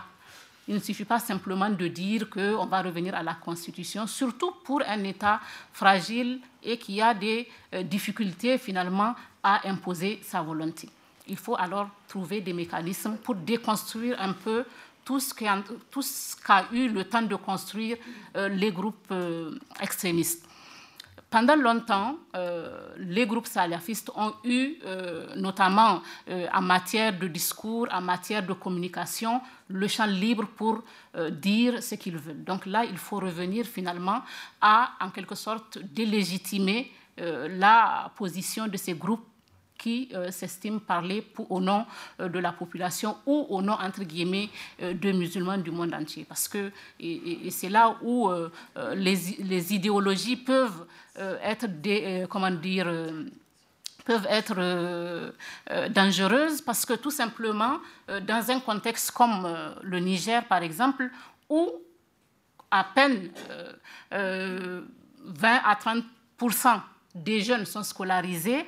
[0.67, 4.81] Il ne suffit pas simplement de dire qu'on va revenir à la Constitution, surtout pour
[4.85, 5.39] un État
[5.71, 10.89] fragile et qui a des euh, difficultés finalement à imposer sa volonté.
[11.27, 14.65] Il faut alors trouver des mécanismes pour déconstruire un peu
[15.05, 17.97] tout ce qu'a eu le temps de construire
[18.35, 20.47] euh, les groupes euh, extrémistes.
[21.30, 27.88] Pendant longtemps, euh, les groupes salafistes ont eu, euh, notamment euh, en matière de discours,
[27.91, 30.83] en matière de communication, le champ libre pour
[31.31, 32.43] dire ce qu'ils veulent.
[32.45, 34.22] Donc là, il faut revenir finalement
[34.61, 39.25] à, en quelque sorte, délégitimer la position de ces groupes
[39.77, 41.85] qui euh, s'estiment parler au nom
[42.19, 44.49] euh, de la population ou au nom, entre guillemets,
[44.81, 46.25] euh, de musulmans du monde entier.
[46.27, 46.72] Parce que
[47.49, 48.30] c'est là où
[48.95, 50.85] les, idéologies peuvent
[51.43, 51.67] être,
[52.30, 52.88] comment dire,
[54.06, 55.33] peuvent être
[55.89, 59.47] dangereuses parce que tout simplement, dans un contexte comme
[59.81, 61.09] le Niger, par exemple,
[61.49, 61.72] où
[62.72, 63.30] à peine
[64.11, 64.83] 20
[65.43, 66.81] à 30%
[67.15, 68.65] des jeunes sont scolarisés,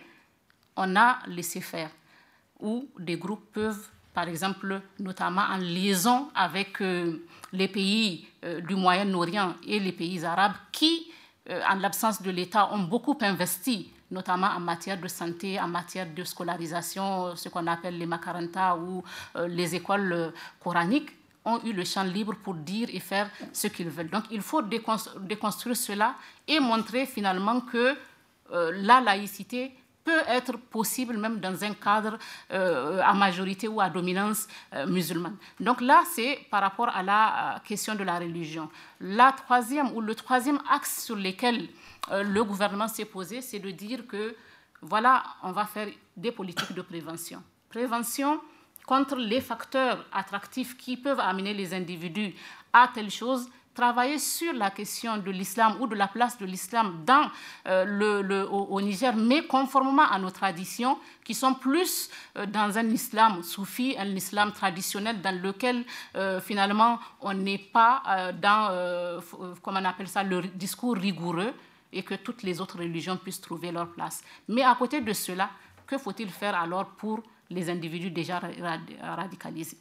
[0.79, 1.91] on a laissé faire,
[2.59, 8.75] où des groupes peuvent, par exemple, notamment en liaison avec euh, les pays euh, du
[8.75, 11.11] Moyen-Orient et les pays arabes, qui,
[11.49, 16.07] euh, en l'absence de l'État, ont beaucoup investi notamment en matière de santé, en matière
[16.11, 19.03] de scolarisation, ce qu'on appelle les makaranta ou
[19.47, 21.11] les écoles coraniques,
[21.45, 24.09] ont eu le champ libre pour dire et faire ce qu'ils veulent.
[24.09, 26.15] Donc il faut déconstruire cela
[26.47, 27.95] et montrer finalement que
[28.49, 29.75] la laïcité
[30.27, 32.17] être possible même dans un cadre
[32.51, 35.35] euh, à majorité ou à dominance euh, musulmane.
[35.59, 38.69] Donc là, c'est par rapport à la euh, question de la religion.
[38.99, 41.69] La troisième ou le troisième axe sur lequel
[42.11, 44.35] le gouvernement s'est posé, c'est de dire que
[44.81, 47.43] voilà, on va faire des politiques de prévention.
[47.69, 48.39] Prévention
[48.85, 52.33] contre les facteurs attractifs qui peuvent amener les individus
[52.73, 53.47] à telle chose
[53.79, 57.31] travailler sur la question de l'islam ou de la place de l'islam dans
[57.67, 62.89] euh, le, au, Niger, mais conformément à nos traditions, qui sont plus euh, dans un
[62.89, 65.85] islam soufi, un islam traditionnel dans lequel
[66.15, 68.03] euh, finalement on n'est pas
[68.41, 69.21] dans,
[69.61, 71.53] comment on appelle ça, le discours rigoureux
[71.93, 74.21] et que toutes les autres religions puissent trouver leur place.
[74.49, 75.49] Mais à côté de cela,
[75.87, 78.41] que faut-il faire alors pour les individus déjà
[79.01, 79.77] radicalisés?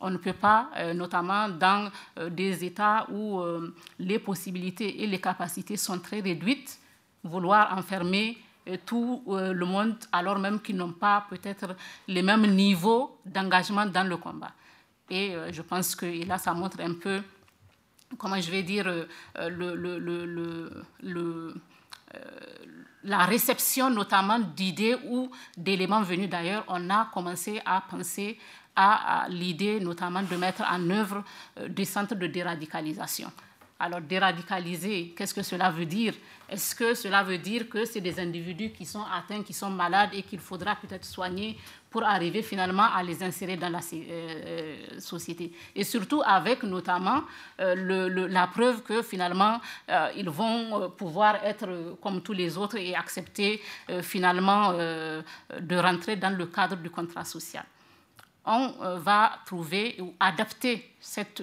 [0.00, 5.06] On ne peut pas, euh, notamment dans euh, des États où euh, les possibilités et
[5.06, 6.78] les capacités sont très réduites,
[7.22, 8.38] vouloir enfermer
[8.86, 11.76] tout le monde alors même qu'ils n'ont pas peut-être
[12.08, 14.52] les mêmes niveaux d'engagement dans le combat.
[15.10, 17.20] Et je pense que là, ça montre un peu,
[18.16, 18.90] comment je vais dire,
[23.04, 26.64] la réception notamment d'idées ou d'éléments venus d'ailleurs.
[26.68, 28.38] On a commencé à penser
[28.76, 31.22] à, l'idée notamment de mettre en œuvre
[31.58, 33.30] euh, des centres de déradicalisation.
[33.78, 36.14] Alors déradicaliser, qu'est-ce que cela veut dire?
[36.48, 40.10] Est-ce que cela veut dire que c'est des individus qui sont atteints, qui sont malades
[40.12, 41.58] et qu'il faudra peut-être soigner
[41.90, 45.52] pour arriver finalement à les insérer dans la euh, euh, société?
[45.74, 47.24] Et surtout avec notamment
[47.58, 49.60] la preuve que finalement
[50.16, 53.60] ils vont pouvoir être comme tous les autres et accepter
[54.02, 57.64] finalement de rentrer dans le cadre du contrat social
[58.46, 61.42] on va trouver ou adapter cette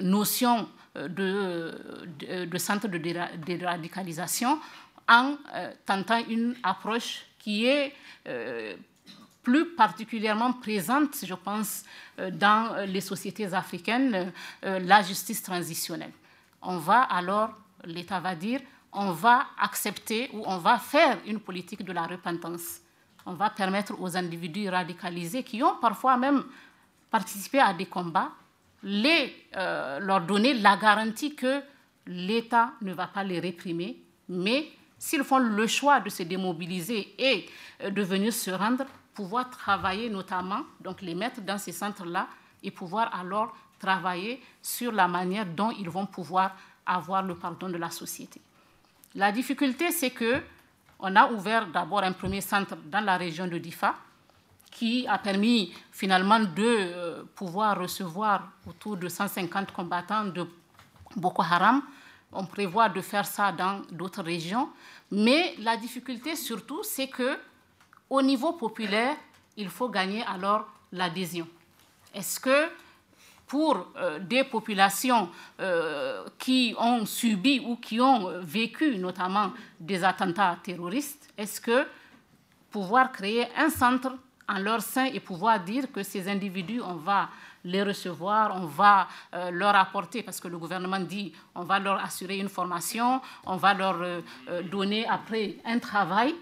[0.00, 4.58] notion de, centre de déradicalisation
[5.08, 7.92] en euh, tentant une approche qui est
[8.26, 8.76] euh,
[9.42, 11.84] plus particulièrement présente, je pense,
[12.18, 14.32] euh, dans les sociétés africaines,
[14.62, 16.12] la justice transitionnelle.
[16.62, 17.50] On va alors,
[17.84, 18.60] l'État va dire,
[18.92, 22.80] on va accepter ou on va faire une politique de la repentance.
[23.26, 26.44] On va permettre aux individus radicalisés qui ont parfois même
[27.10, 28.30] participé à des combats
[28.84, 31.60] euh, leur donner la garantie que
[32.06, 33.96] l'État ne va pas les réprimer,
[34.28, 37.46] mais s'ils font le choix de se démobiliser et
[37.82, 42.28] euh, de venir se rendre, pouvoir travailler notamment, donc les mettre dans ces centres-là
[42.62, 47.76] et pouvoir alors travailler sur la manière dont ils vont pouvoir avoir le pardon de
[47.76, 48.40] la société.
[49.14, 50.42] La difficulté, c'est que
[51.00, 53.94] on a ouvert d'abord un premier centre dans la région de Difa,
[54.70, 60.46] qui a permis finalement de euh, pouvoir recevoir autour de 150 combattants de
[61.16, 61.82] Boko Haram.
[62.32, 64.68] On prévoit de faire ça dans d'autres régions.
[65.10, 67.38] Mais la difficulté surtout, c'est que
[68.10, 69.16] au niveau populaire,
[69.56, 71.48] il faut gagner alors l'adhésion.
[72.14, 72.68] Est-ce que
[73.46, 75.28] pour euh, des populations
[75.60, 81.86] euh, qui ont subi ou qui ont vécu notamment des attentats terroristes, est-ce que
[82.70, 84.12] pouvoir créer un centre
[84.48, 87.28] en leur sein et pouvoir dire que ces individus, on va
[87.64, 92.02] les recevoir, on va euh, leur apporter, parce que le gouvernement dit, on va leur
[92.02, 96.34] assurer une formation, on va leur euh, euh, donner après un travail.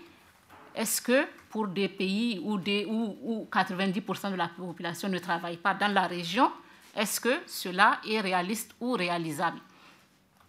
[0.74, 6.06] Est-ce que pour des pays où 90% de la population ne travaille pas dans la
[6.06, 6.50] région,
[6.96, 9.58] est-ce que cela est réaliste ou réalisable?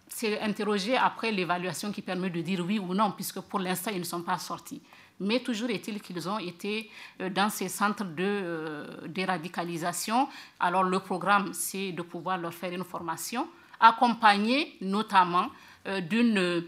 [0.08, 3.98] C'est interroger après l'évaluation qui permet de dire oui ou non, puisque pour l'instant, ils
[3.98, 4.80] ne sont pas sortis.
[5.20, 10.28] Mais toujours est-il qu'ils ont été euh, dans ces centres de euh, déradicalisation.
[10.60, 13.48] Alors le programme, c'est de pouvoir leur faire une formation,
[13.80, 15.48] accompagner notamment
[16.00, 16.60] d'une, euh,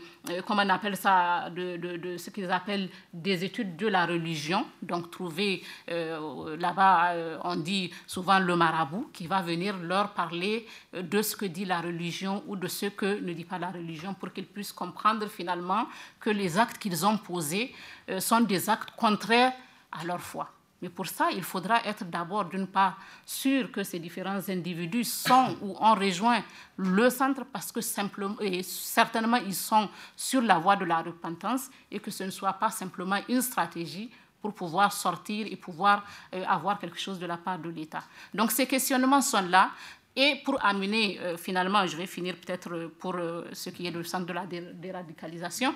[0.46, 4.66] comment on appelle ça, de, ce qu'ils appellent des études de la religion.
[4.82, 7.14] Donc, trouver euh, là-bas,
[7.44, 11.80] on dit souvent le marabout qui va venir leur parler de ce que dit la
[11.80, 15.86] religion ou de ce que ne dit pas la religion pour qu'ils puissent comprendre finalement
[16.20, 17.74] que les actes qu'ils ont posés
[18.18, 19.52] sont des actes contraires
[19.92, 20.50] à leur foi.
[20.80, 25.56] Mais pour ça, il faudra être d'abord, d'une part, sûr que ces différents individus sont
[25.60, 26.42] ou ont rejoint
[26.76, 31.68] le centre parce que simplement, et certainement ils sont sur la voie de la repentance
[31.90, 36.44] et que ce ne soit pas simplement une stratégie pour pouvoir sortir et pouvoir euh,
[36.46, 38.04] avoir quelque chose de la part de l'État.
[38.32, 39.70] Donc ces questionnements sont là.
[40.14, 44.02] Et pour amener, euh, finalement, je vais finir peut-être pour euh, ce qui est le
[44.04, 45.74] centre de la déradicalisation,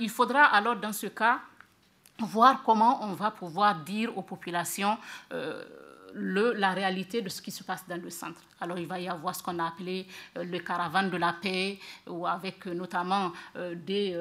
[0.00, 1.40] il faudra alors dans ce cas
[2.24, 4.96] voir comment on va pouvoir dire aux populations
[5.32, 5.64] euh,
[6.14, 8.40] la réalité de ce qui se passe dans le centre.
[8.58, 10.06] Alors il va y avoir ce qu'on a appelé
[10.38, 13.32] euh, le caravane de la paix, ou avec euh, notamment
[13.74, 14.16] des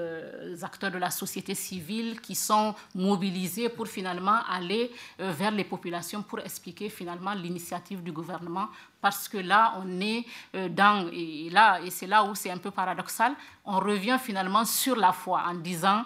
[0.62, 6.40] acteurs de la société civile qui sont mobilisés pour finalement aller vers les populations pour
[6.40, 8.68] expliquer finalement l'initiative du gouvernement.
[9.00, 10.26] Parce que là, on est
[10.70, 13.34] dans, et là, et c'est là où c'est un peu paradoxal,
[13.64, 16.04] on revient finalement sur la foi en disant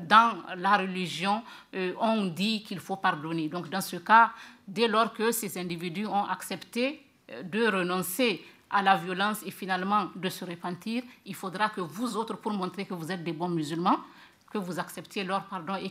[0.00, 1.42] dans la religion,
[1.74, 3.48] euh, on dit qu'il faut pardonner.
[3.48, 4.32] Donc dans ce cas,
[4.66, 10.10] dès lors que ces individus ont accepté euh, de renoncer à la violence et finalement
[10.16, 13.48] de se repentir, il faudra que vous autres, pour montrer que vous êtes des bons
[13.48, 14.00] musulmans,
[14.50, 15.90] que vous acceptiez leur pardon et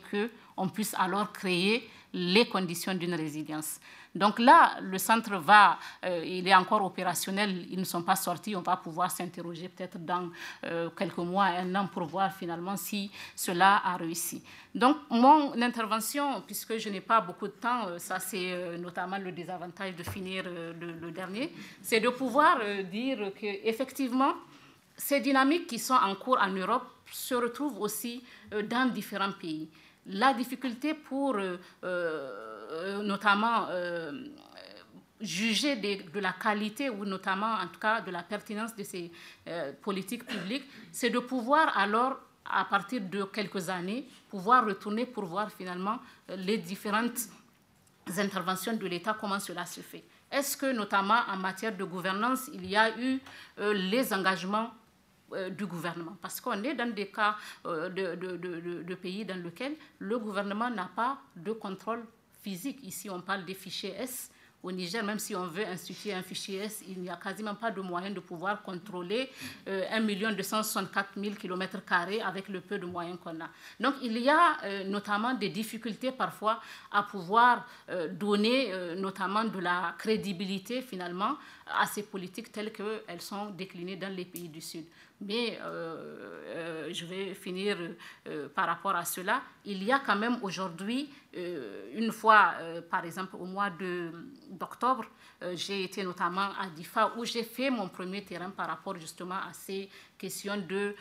[0.55, 3.79] qu'on puisse alors créer les conditions d'une résilience.
[4.15, 8.55] Donc là, le centre va, euh, il est encore opérationnel, ils ne sont pas sortis,
[8.55, 10.29] on va pouvoir s'interroger peut-être dans
[10.63, 14.41] euh, quelques mois, un an, pour voir finalement si cela a réussi.
[14.73, 19.33] Donc mon intervention, puisque je n'ai pas beaucoup de temps, euh, ça c'est notamment le
[19.33, 22.59] désavantage de finir le, le, dernier, c'est de pouvoir
[22.89, 24.33] dire qu'effectivement,
[24.95, 28.23] ces dynamiques qui sont en cours en Europe se retrouvent aussi
[28.69, 29.67] dans différents pays.
[30.07, 31.37] La difficulté pour
[32.71, 34.11] euh, notamment euh,
[35.21, 39.11] juger de, la qualité ou notamment en tout cas de la pertinence de ces
[39.47, 45.25] euh, politiques publiques, c'est de pouvoir alors, à partir de quelques années, pouvoir retourner pour
[45.25, 45.99] voir finalement
[46.37, 47.19] les différentes
[48.17, 50.03] interventions de l'État, comment cela se fait.
[50.31, 53.19] Est-ce que, notamment en matière de gouvernance, il y a eu
[53.57, 54.71] les engagements
[55.51, 56.17] du gouvernement.
[56.21, 61.17] Parce qu'on est dans des cas de, de, pays dans lesquels le gouvernement n'a pas
[61.35, 62.03] de contrôle
[62.43, 62.79] physique.
[62.83, 64.29] Ici, on parle des fichiers S
[64.65, 67.69] au Niger, même si on veut instituer un fichier S, il n'y a quasiment pas
[67.69, 69.29] de moyen de pouvoir contrôler
[69.67, 70.01] euh, 1
[70.33, 71.77] 264 000 km
[72.25, 73.49] avec le peu de moyens qu'on a.
[73.79, 76.59] Donc il y a euh, notamment des difficultés parfois
[76.91, 81.35] à pouvoir euh, donner euh, notamment de la crédibilité finalement
[81.67, 84.85] à ces politiques telles qu'elles sont déclinées dans les pays du Sud.
[85.21, 85.57] Mais
[86.91, 87.77] je vais finir
[88.53, 89.41] par rapport à cela.
[89.63, 92.53] Il y a quand même aujourd'hui, une fois,
[92.89, 93.71] par exemple, au mois
[94.49, 95.05] d'octobre,
[95.53, 99.53] j'ai été notamment à Difa où j'ai fait mon premier terrain par rapport justement à
[99.53, 100.95] ces questions de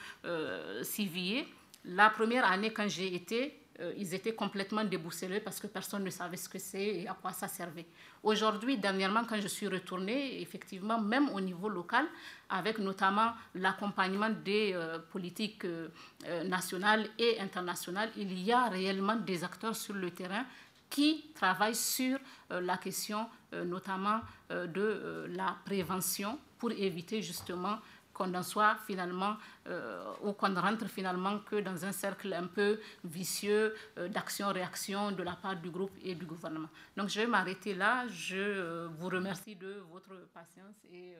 [0.82, 1.46] civier.
[1.84, 3.60] La première année, quand j'ai été,
[3.96, 7.32] ils étaient complètement déboussolés parce que personne ne savait ce que c'est et à quoi
[7.32, 7.86] ça servait.
[8.22, 12.06] Aujourd'hui, dernièrement, quand je suis retournée, effectivement, même au niveau local,
[12.48, 15.88] avec notamment l'accompagnement des euh, politiques euh,
[16.26, 20.44] euh, nationales et internationales, il y a réellement des acteurs sur le terrain
[20.88, 22.18] qui travaillent sur
[22.50, 23.26] la question
[23.64, 24.20] notamment
[24.50, 27.78] de la prévention pour éviter justement
[28.14, 29.36] qu'on en soit finalement,
[29.66, 35.22] euh, ou qu'on rentre finalement que dans un cercle un peu vicieux euh, d'action-réaction de
[35.22, 36.68] la part du groupe et du gouvernement.
[36.96, 38.06] Donc je vais m'arrêter là.
[38.08, 41.16] Je euh, vous remercie de votre patience et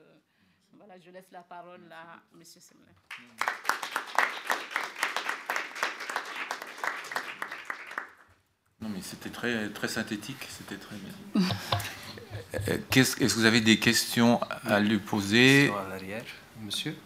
[0.72, 2.42] voilà, je laisse la parole à M.
[2.44, 2.84] Semelin.
[8.80, 11.42] Non, mais c'était très, très synthétique, c'était très bien.
[12.92, 15.70] Est-ce que vous avez des questions à lui poser?
[15.70, 16.24] À l'arrière.
[16.64, 16.96] Monsieur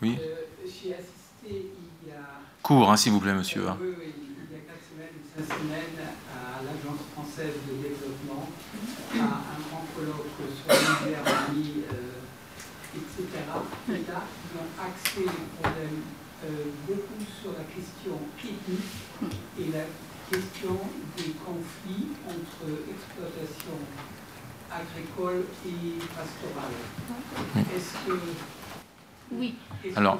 [0.00, 0.16] Oui.
[0.20, 1.12] Euh, J'ai assisté
[1.44, 2.40] il y a.
[2.62, 3.68] Court, hein, s'il vous plaît, monsieur.
[3.68, 6.00] Euh, oui, oui, il y a 4 semaines ou 5 semaines,
[6.32, 8.48] à l'Agence française de développement,
[9.14, 13.28] à un grand colloque sur l'hiver, euh, etc.
[13.88, 16.00] Et là, ils ont axé le problème
[16.44, 19.30] euh, beaucoup sur la question ethnique
[19.60, 19.84] et la
[20.30, 20.78] question
[21.18, 23.76] des conflits entre exploitation
[24.74, 26.72] agricole et pastorale.
[27.76, 28.18] Est-ce que...
[29.30, 29.54] Oui.
[29.96, 30.18] Alors,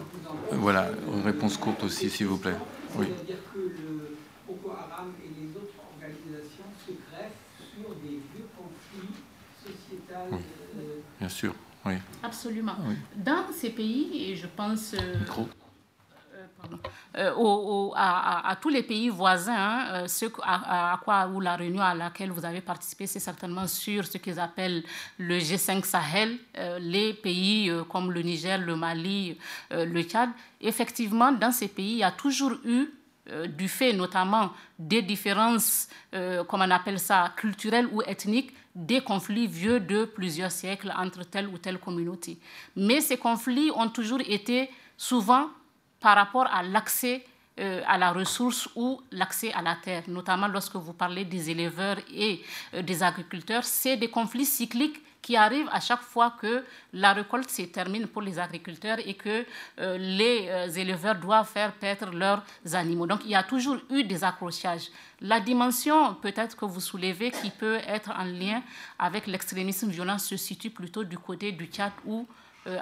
[0.52, 2.56] voilà, une réponse courte aussi, s'il vous plaît.
[2.96, 3.06] Oui.
[3.08, 4.16] C'est-à-dire que le
[4.46, 7.32] Boko Haram et les autres organisations se greffent
[7.74, 9.14] sur des vieux conflits
[9.62, 10.28] sociétals.
[10.30, 10.82] Oui.
[11.18, 11.94] Bien sûr, oui.
[12.22, 12.76] Absolument.
[13.16, 14.94] Dans ces pays, et je pense...
[14.94, 15.48] Euh, Micro.
[17.18, 22.30] Euh, à, tous les pays voisins, hein, euh, à, quoi ou la réunion à laquelle
[22.30, 24.82] vous avez participé, c'est certainement sur ce qu'ils appellent
[25.18, 29.36] le G5 Sahel, euh, les pays comme le Niger, le Mali,
[29.70, 30.30] le Tchad.
[30.60, 32.88] Effectivement, dans ces pays, il y a toujours eu
[33.56, 39.78] du fait notamment des différences, comme on appelle ça, culturelles ou ethniques, des conflits vieux
[39.80, 42.38] de plusieurs siècles entre telle ou telle communauté.
[42.74, 45.50] Mais ces conflits ont toujours été souvent
[46.02, 47.24] par rapport à l'accès
[47.60, 51.98] euh, à la ressource ou l'accès à la terre, notamment lorsque vous parlez des éleveurs
[52.10, 52.40] et
[52.72, 56.64] euh, des agriculteurs, c'est des conflits cycliques qui arrivent à chaque fois que
[56.94, 59.44] la récolte se termine pour les agriculteurs et que
[59.80, 63.06] euh, les éleveurs doivent faire paître leurs animaux.
[63.06, 64.88] Donc il y a toujours eu des accrochages.
[65.20, 68.62] La dimension peut-être que vous soulevez qui peut être en lien
[68.98, 72.26] avec l'extrémisme violent se situe plutôt du côté du Tchad où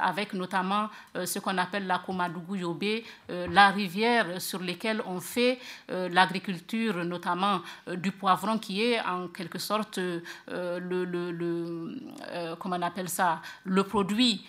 [0.01, 5.21] avec notamment euh, ce qu'on appelle la Komadougou Yobé, euh, la rivière sur laquelle on
[5.21, 7.61] fait l'agriculture, notamment
[7.95, 9.99] du poivron, qui est en quelque sorte
[10.49, 10.95] le,
[12.59, 14.45] comment on appelle ça, le produit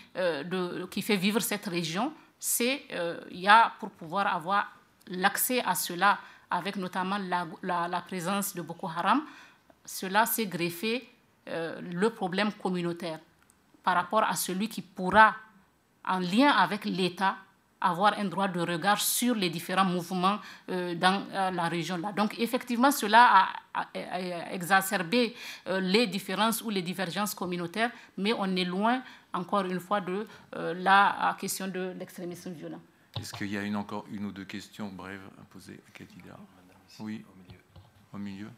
[0.90, 2.12] qui fait vivre cette région.
[2.38, 2.82] C'est
[3.30, 4.70] il pour pouvoir avoir
[5.08, 6.18] l'accès à cela
[6.50, 7.18] avec notamment
[7.62, 9.22] la, présence de Boko Haram,
[9.84, 11.08] cela s'est greffé
[11.46, 13.18] le problème communautaire
[13.82, 15.34] par rapport à celui qui pourra,
[16.06, 17.36] en lien avec l'État,
[17.82, 20.38] avoir un droit de regard sur les différents mouvements
[20.68, 22.12] euh, dans euh, la région-là.
[22.12, 23.88] Donc effectivement, cela a,
[24.52, 25.34] exacerbé
[25.66, 29.02] euh, les différences ou les divergences communautaires, mais on est loin,
[29.32, 32.80] encore une fois, de la question de l'extrémisme violent.
[33.18, 36.36] Est-ce qu'il y a une, encore une ou deux questions brèves à poser à Katiga
[37.00, 37.60] Oui, au milieu.
[38.12, 38.48] Au milieu.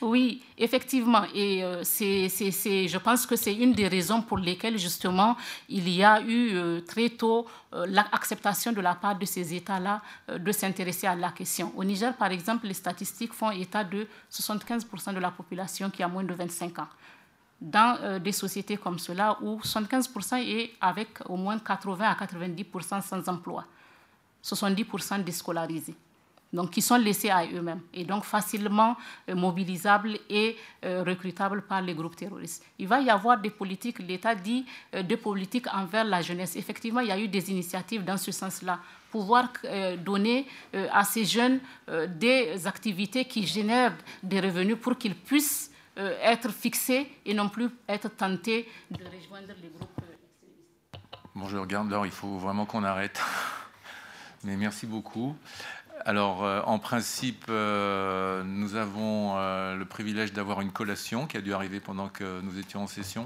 [0.00, 1.24] Oui, effectivement.
[1.34, 5.36] Et euh, c'est, je pense que c'est une des raisons pour lesquelles, justement,
[5.68, 10.02] il y a eu euh, très tôt euh, l'acceptation de la part de ces États-là
[10.28, 11.72] de s'intéresser à la question.
[11.76, 16.08] Au Niger, par exemple, les statistiques font état de 75% de la population qui a
[16.08, 16.88] moins de 25 ans.
[17.58, 23.26] Dans des sociétés comme cela, où 75% est avec au moins 80 à 90% sans
[23.30, 23.64] emploi,
[24.44, 25.94] 70% déscolarisés.
[26.52, 28.96] Donc qui sont laissés à eux-mêmes et donc facilement
[29.28, 32.64] euh, mobilisables et euh, recrutables par les groupes terroristes.
[32.78, 36.56] Il va y avoir des politiques, l'État dit, euh, des politiques envers la jeunesse.
[36.56, 39.50] Effectivement, il y a eu des initiatives dans ce sens-là, pouvoir
[40.04, 40.46] donner
[40.92, 41.60] à ces jeunes
[42.08, 48.14] des activités qui génèrent des revenus pour qu'ils puissent être fixés et non plus être
[48.14, 49.88] tentés de rejoindre les groupes.
[51.34, 53.22] Bon, je regarde l'heure, il faut vraiment qu'on arrête.
[54.44, 55.34] Mais merci beaucoup.
[56.04, 61.40] Alors, euh, en principe, euh, nous avons euh, le privilège d'avoir une collation qui a
[61.40, 63.24] dû arriver pendant que nous étions en session.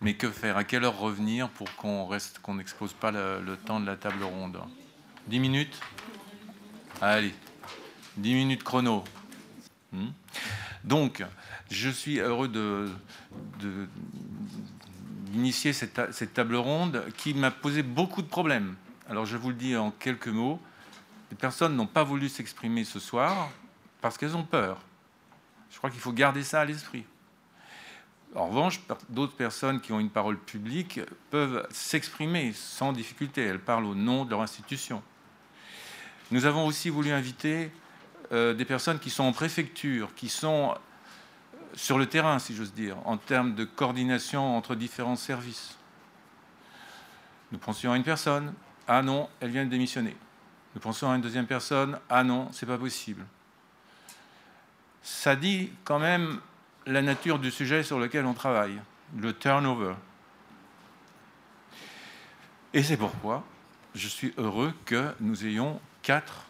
[0.00, 0.56] Mais que faire?
[0.56, 4.24] À quelle heure revenir pour qu'on reste, qu'on n'expose pas le, temps de la table
[4.24, 4.58] ronde?
[5.28, 5.78] 10 minutes?
[7.00, 7.34] Allez,
[8.16, 9.04] 10 minutes chrono.
[9.92, 10.08] Hmm?
[10.84, 11.24] Donc,
[11.70, 12.50] je suis heureux
[15.32, 18.74] d'initier cette table ronde qui m'a posé beaucoup de problèmes.
[19.08, 20.60] Alors, je vous le dis en quelques mots
[21.30, 23.50] les personnes n'ont pas voulu s'exprimer ce soir
[24.00, 24.78] parce qu'elles ont peur.
[25.70, 27.04] Je crois qu'il faut garder ça à l'esprit.
[28.34, 31.00] En revanche, d'autres personnes qui ont une parole publique
[31.30, 33.42] peuvent s'exprimer sans difficulté.
[33.42, 35.02] Elles parlent au nom de leur institution.
[36.30, 37.72] Nous avons aussi voulu inviter
[38.30, 40.74] euh, des personnes qui sont en préfecture, qui sont
[41.74, 45.76] sur le terrain, si j'ose dire, en termes de coordination entre différents services.
[47.50, 48.52] Nous pensions à une personne.
[48.86, 50.16] Ah non, elle vient de démissionner.
[50.74, 51.98] Nous pensons à une deuxième personne.
[52.08, 53.24] Ah non, c'est pas possible.
[55.02, 56.40] Ça dit quand même
[56.86, 58.80] la nature du sujet sur lequel on travaille,
[59.16, 59.94] le turnover.
[62.72, 63.44] Et c'est pourquoi
[63.94, 66.46] je suis heureux que nous ayons quatre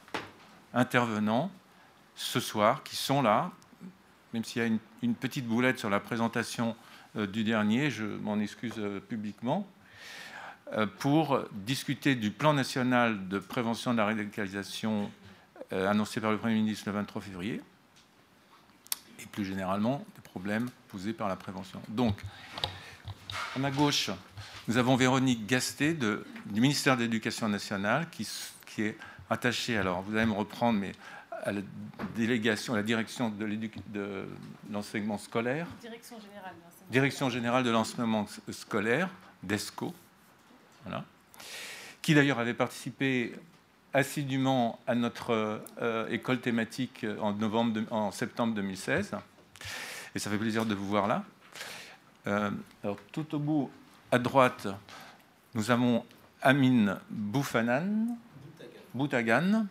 [0.74, 1.50] intervenants
[2.14, 3.50] ce soir qui sont là,
[4.34, 4.68] même s'il y a
[5.02, 6.76] une, petite boulette sur la présentation
[7.16, 9.66] euh, du dernier, je m'en excuse euh, publiquement.
[10.74, 15.10] Euh, pour discuter du plan national de prévention de la radicalisation
[15.72, 17.60] euh, annoncé par le Premier ministre le 23 février,
[19.18, 21.82] et plus généralement des problèmes posés par la prévention.
[21.88, 22.22] Donc,
[23.56, 24.10] à ma gauche,
[24.68, 28.28] nous avons Véronique Gasté du ministère de l'Éducation nationale qui,
[28.66, 30.92] qui, est attachée, alors vous allez me reprendre, mais
[31.42, 31.62] à la
[32.14, 34.28] délégation, à la direction de
[34.70, 35.66] l'enseignement scolaire.
[35.80, 39.08] Direction générale de l'enseignement Direction générale de l'enseignement scolaire,
[39.42, 39.92] DESCO,
[42.02, 43.34] qui d'ailleurs avait participé
[43.92, 49.12] assidûment à notre euh, école thématique en, novembre en septembre 2016.
[50.14, 51.24] Et ça fait plaisir de vous voir là.
[52.26, 52.50] Euh,
[52.84, 53.70] alors, tout au bout,
[54.12, 54.68] à droite,
[55.54, 56.04] nous avons
[56.42, 58.16] Amin Boufanan,
[58.94, 59.66] Boutagan,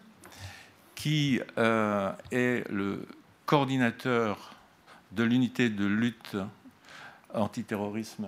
[0.95, 3.05] qui euh, est le
[3.45, 4.53] coordinateur
[5.11, 6.38] de l'unité de lutte
[7.33, 8.27] antiterrorisme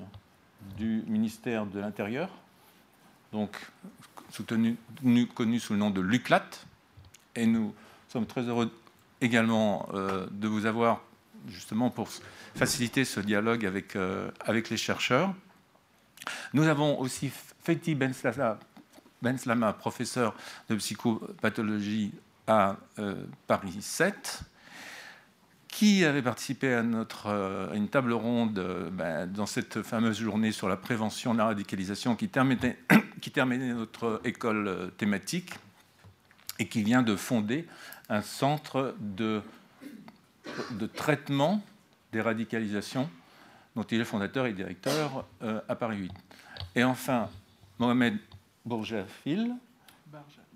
[0.77, 2.29] du ministère de l'Intérieur
[3.31, 3.57] donc
[4.31, 4.77] soutenu,
[5.33, 6.49] connu sous le nom de l'UCLAT.
[7.35, 7.73] Et nous
[8.09, 8.71] sommes très heureux
[9.21, 11.01] également euh, de vous avoir
[11.47, 12.09] justement pour
[12.55, 15.33] faciliter ce dialogue avec, euh, avec les chercheurs.
[16.53, 17.31] Nous avons aussi
[17.63, 20.35] Fethi Benslama, professeur
[20.69, 22.13] de psychopathologie
[22.47, 24.41] à euh, Paris 7,
[25.67, 27.27] qui avait participé à, notre,
[27.73, 32.27] une table ronde ben, dans cette fameuse journée sur la prévention de la radicalisation qui
[32.27, 32.77] terminait,
[33.19, 35.53] qui terminait notre école euh, thématique
[36.59, 37.67] et qui vient de fonder
[38.09, 39.41] un centre de,
[40.71, 41.63] de traitement
[42.11, 43.09] des radicalisations
[43.75, 46.11] dont il est fondateur et directeur à Paris 8.
[46.75, 47.29] Et enfin,
[47.79, 48.17] Mohamed
[48.65, 49.55] Bourjafil,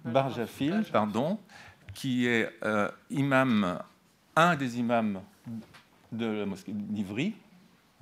[0.04, 1.40] Barjafil, pardon,
[1.94, 2.52] qui est
[3.10, 3.80] imam
[4.36, 5.22] un des imams
[6.12, 7.34] de la mosquée d'Ivry.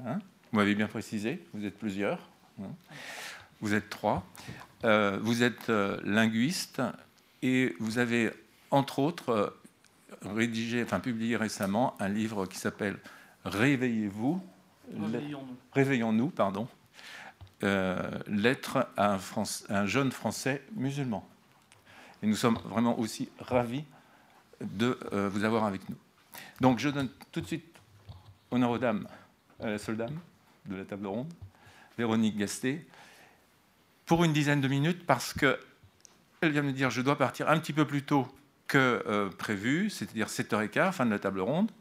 [0.05, 0.19] Hein.
[0.51, 2.19] vous m'avez bien précisé, vous êtes plusieurs.
[2.61, 2.71] Hein.
[3.63, 4.25] Vous êtes trois.
[4.83, 6.81] Euh, vous êtes euh, linguiste
[7.41, 8.29] et vous avez,
[8.71, 9.49] entre autres, euh,
[10.21, 12.99] rédigé, enfin publié récemment un livre qui s'appelle
[13.45, 14.43] Réveillez-vous.
[14.99, 15.57] Réveillons-nous.
[15.71, 16.67] Réveillons-nous, pardon.
[17.61, 19.19] lettre à un,
[19.69, 21.25] un, jeune Français musulman.
[22.21, 23.85] Et nous sommes vraiment aussi ravis
[24.59, 24.97] de
[25.31, 25.95] vous avoir avec nous.
[26.59, 27.65] Donc je donne tout de suite
[28.51, 29.07] honneur aux dames,
[29.61, 30.19] à la seule dame
[30.65, 31.31] de la table ronde,
[31.97, 32.85] Véronique Gasté,
[34.05, 35.59] pour une dizaine de minutes parce que
[36.41, 38.27] elle vient me dire je dois partir un petit peu plus tôt
[38.67, 41.71] que euh, prévu, c'est-à-dire 7h15, fin de la table ronde.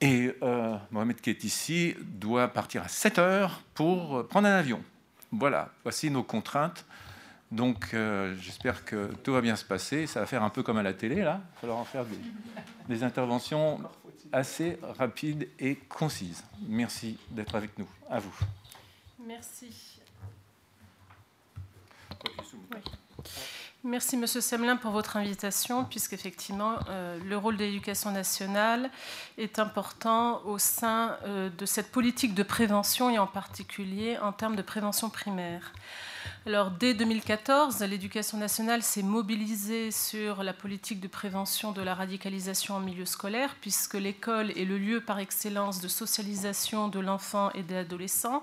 [0.00, 4.82] Et euh, Mohamed qui est ici doit partir à 7h pour prendre un avion.
[5.32, 6.84] Voilà, voici nos contraintes.
[7.50, 10.06] Donc euh, j'espère que tout va bien se passer.
[10.06, 11.40] Ça va faire un peu comme à la télé, là.
[11.42, 12.04] Il va falloir en faire
[12.88, 13.80] des, interventions
[14.32, 16.44] assez rapides et concises.
[16.68, 17.88] Merci d'être avec nous.
[18.08, 18.34] À vous.
[19.26, 19.89] Merci.
[23.82, 28.90] Merci Monsieur Semelin pour votre invitation, puisqu'effectivement euh, le rôle de l'éducation nationale
[29.38, 34.54] est important au sein euh, de cette politique de prévention et en particulier en termes
[34.54, 35.72] de prévention primaire.
[36.46, 42.76] Alors, dès 2014, l'éducation nationale s'est mobilisée sur la politique de prévention de la radicalisation
[42.76, 47.62] en milieu scolaire, puisque l'école est le lieu par excellence de socialisation de l'enfant et
[47.62, 48.42] de l'adolescent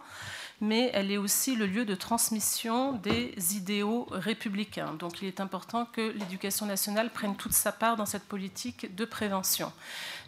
[0.60, 4.94] mais elle est aussi le lieu de transmission des idéaux républicains.
[4.94, 9.06] Donc il est important que l'éducation nationale prenne toute sa part dans cette politique de
[9.06, 9.72] prévention.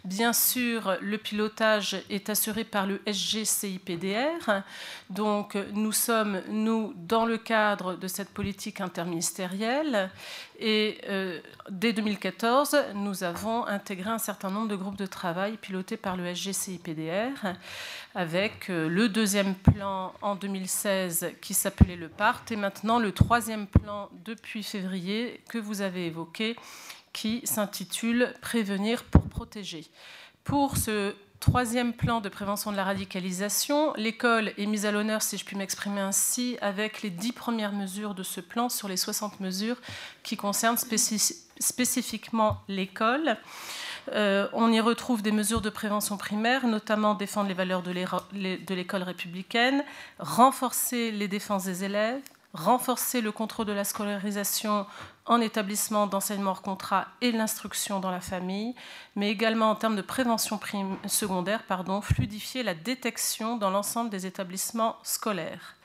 [0.04, 4.62] Bien sûr, le pilotage est assuré par le SGCIPDR.
[5.10, 10.10] Donc, nous sommes, nous, dans le cadre de cette politique interministérielle.
[10.58, 15.98] Et euh, dès 2014, nous avons intégré un certain nombre de groupes de travail pilotés
[15.98, 17.54] par le SGCIPDR,
[18.14, 23.66] avec euh, le deuxième plan en 2016 qui s'appelait le PART, et maintenant le troisième
[23.66, 26.56] plan depuis février que vous avez évoqué,
[27.12, 29.86] qui s'intitule Prévenir pour protéger.
[30.44, 35.38] Pour ce troisième plan de prévention de la radicalisation, l'école est mise à l'honneur, si
[35.38, 39.40] je puis m'exprimer ainsi, avec les dix premières mesures de ce plan sur les 60
[39.40, 39.76] mesures
[40.22, 40.76] qui concernent
[41.58, 43.36] spécifiquement l'école.
[44.12, 49.02] Euh, on y retrouve des mesures de prévention primaire, notamment défendre les valeurs de l'école
[49.02, 49.84] républicaine,
[50.18, 52.20] renforcer les défenses des élèves,
[52.52, 54.86] renforcer le contrôle de la scolarisation
[55.30, 58.74] en établissement d'enseignement hors contrat et l'instruction dans la famille,
[59.14, 60.58] mais également en termes de prévention
[61.06, 65.76] secondaire, pardon, fluidifier la détection dans l'ensemble des établissements scolaires.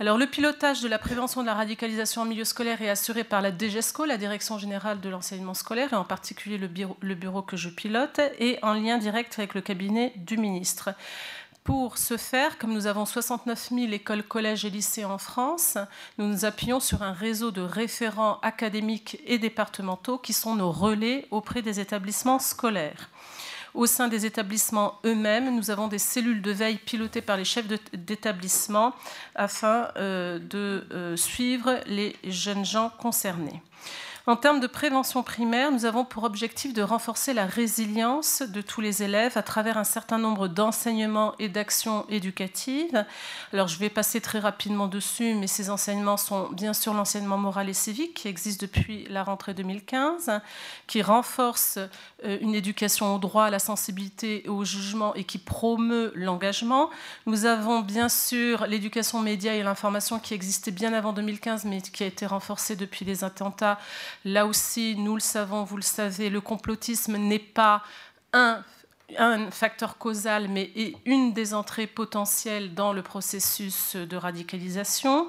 [0.00, 3.42] Alors, le pilotage de la prévention de la radicalisation en milieu scolaire est assuré par
[3.42, 7.42] la DGESCO, la Direction générale de l'enseignement scolaire, et en particulier le bureau, le bureau
[7.42, 10.90] que je pilote, et en lien direct avec le cabinet du ministre.
[11.68, 15.76] Pour ce faire, comme nous avons 69 000 écoles, collèges et lycées en France,
[16.16, 21.26] nous nous appuyons sur un réseau de référents académiques et départementaux qui sont nos relais
[21.30, 23.10] auprès des établissements scolaires.
[23.74, 27.68] Au sein des établissements eux-mêmes, nous avons des cellules de veille pilotées par les chefs
[27.92, 28.94] d'établissement
[29.34, 33.60] afin euh, de euh, suivre les jeunes gens concernés.
[34.28, 38.82] En termes de prévention primaire, nous avons pour objectif de renforcer la résilience de tous
[38.82, 43.06] les élèves à travers un certain nombre d'enseignements et d'actions éducatives.
[43.54, 47.70] Alors je vais passer très rapidement dessus, mais ces enseignements sont bien sûr l'enseignement moral
[47.70, 50.42] et civique qui existe depuis la rentrée 2015,
[50.86, 51.78] qui renforce
[52.26, 56.90] euh, une éducation au droit, à la sensibilité et au jugement et qui promeut l'engagement.
[57.24, 62.04] Nous avons bien sûr l'éducation média et l'information qui existait bien avant 2015, mais qui
[62.04, 63.78] a été renforcée depuis les attentats
[64.24, 67.82] Là aussi, nous le savons, vous le savez, le complotisme n'est pas
[68.36, 68.62] un
[69.50, 70.70] facteur causal, mais
[71.06, 75.28] une des entrées potentielles dans le processus de radicalisation.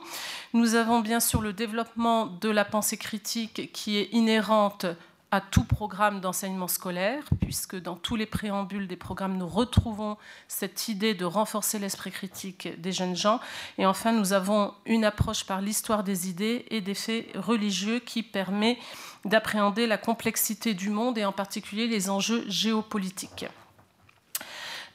[0.53, 4.85] Nous avons bien sûr le développement de la pensée critique qui est inhérente
[5.31, 10.17] à tout programme d'enseignement scolaire, puisque dans tous les préambules des programmes, nous retrouvons
[10.47, 13.39] cette idée de renforcer l'esprit critique des jeunes gens.
[13.77, 18.23] Et enfin, nous avons une approche par l'histoire des idées et des faits religieux qui
[18.23, 18.79] permet
[19.25, 23.45] d'appréhender la complexité du monde et en particulier les enjeux géopolitiques.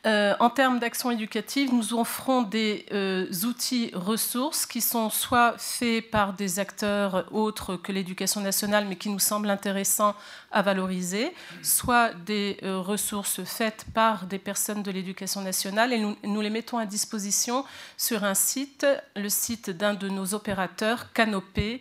[0.06, 6.10] Euh, en termes d'action éducative, nous offrons des euh, outils ressources qui sont soit faits
[6.10, 10.14] par des acteurs autres que l'éducation nationale, mais qui nous semblent intéressants
[10.52, 16.16] à valoriser, soit des euh, ressources faites par des personnes de l'éducation nationale, et nous,
[16.22, 17.64] nous, les mettons à disposition
[17.96, 21.80] sur un site, le site d'un de nos opérateurs, Canopé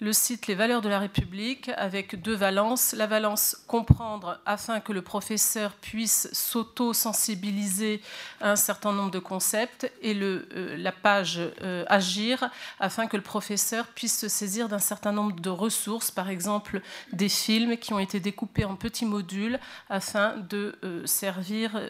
[0.00, 2.92] le site Les valeurs de la République avec deux valences.
[2.92, 8.00] La valence comprendre afin que le professeur puisse s'auto-sensibiliser
[8.40, 13.16] à un certain nombre de concepts et le, euh, la page euh, agir afin que
[13.16, 16.80] le professeur puisse se saisir d'un certain nombre de ressources, par exemple
[17.12, 19.58] des films qui ont été découpés en petits modules
[19.90, 21.80] afin de euh, servir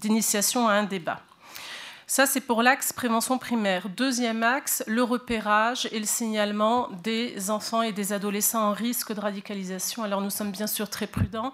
[0.00, 1.20] d'initiation à un débat.
[2.06, 3.88] Ça, c'est pour l'axe prévention primaire.
[3.88, 9.20] Deuxième axe, le repérage et le signalement des enfants et des adolescents en risque de
[9.20, 10.02] radicalisation.
[10.02, 11.52] Alors nous sommes bien sûr très prudents.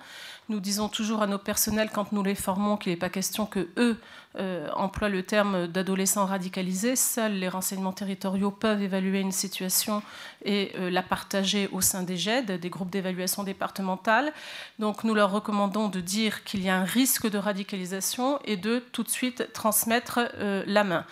[0.51, 3.69] Nous disons toujours à nos personnels quand nous les formons qu'il n'est pas question que
[3.77, 3.97] eux
[4.37, 6.97] euh, emploient le terme d'adolescents radicalisés.
[6.97, 10.03] Seuls les renseignements territoriaux peuvent évaluer une situation
[10.45, 14.33] et euh, la partager au sein des GED, des groupes d'évaluation départementales.
[14.81, 18.81] Donc nous leur recommandons de dire qu'il y a un risque de radicalisation et de
[18.91, 21.05] tout de suite transmettre euh, la main.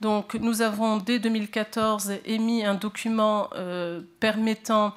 [0.00, 3.50] Donc nous avons dès 2014 émis un document
[4.18, 4.90] permettant euh,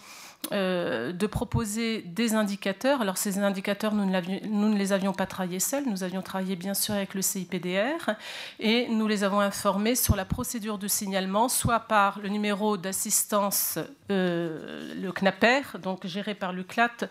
[0.52, 3.02] de proposer des indicateurs.
[3.02, 6.94] Alors ces indicateurs, nous ne, les avions pas travaillés seuls, nous avions travaillé bien sûr
[6.94, 8.12] avec le CIPDR
[8.60, 13.80] et nous les avons informés sur la procédure de signalement, soit par le numéro d'assistance,
[14.12, 17.08] euh, le CNAPER, donc géré par l'UCLAT,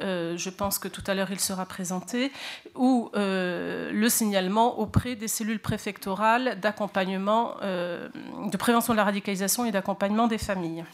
[0.00, 2.32] euh, je pense que tout à l'heure il sera présenté,
[2.74, 8.08] ou euh, le signalement auprès des cellules préfectorales d'accompagnement, euh,
[8.50, 10.84] de prévention de la radicalisation et d'accompagnement des familles.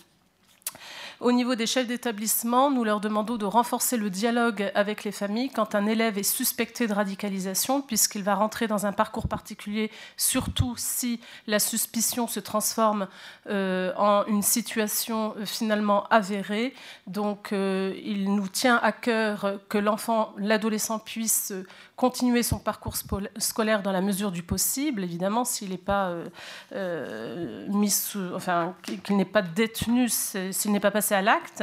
[1.23, 5.51] Au niveau des chefs d'établissement, nous leur demandons de renforcer le dialogue avec les familles
[5.51, 10.75] quand un élève est suspecté de radicalisation, puisqu'il va rentrer dans un parcours particulier, surtout
[10.77, 13.07] si la suspicion se transforme
[13.49, 16.75] euh, en une situation euh, finalement avérée.
[17.07, 21.53] Donc euh, il nous tient à cœur que l'enfant, l'adolescent puisse
[21.97, 22.95] continuer son parcours
[23.37, 26.27] scolaire dans la mesure du possible, évidemment, s'il n'est pas euh,
[26.75, 31.63] euh, mis sous, enfin, qu'il n'est pas détenu, s'il n'est pas passé à l'acte.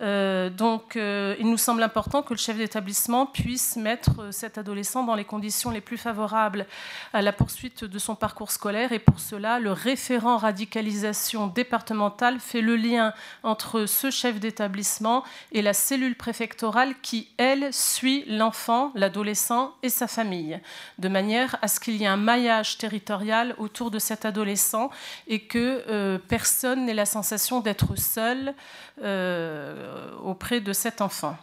[0.00, 5.14] Euh, donc, il nous semble important que le chef d'établissement puisse mettre cet adolescent dans
[5.14, 6.66] les conditions les plus favorables
[7.12, 8.92] à la poursuite de son parcours scolaire.
[8.92, 13.12] Et pour cela, le référent radicalisation départementale fait le lien
[13.42, 20.06] entre ce chef d'établissement et la cellule préfectorale qui, elle, suit l'enfant, l'adolescent et sa
[20.06, 20.60] famille,
[20.98, 24.90] de manière à ce qu'il y ait un maillage territorial autour de cet adolescent
[25.26, 28.54] et que euh, personne n'ait la sensation d'être seul
[29.02, 31.36] euh, auprès de cet enfant.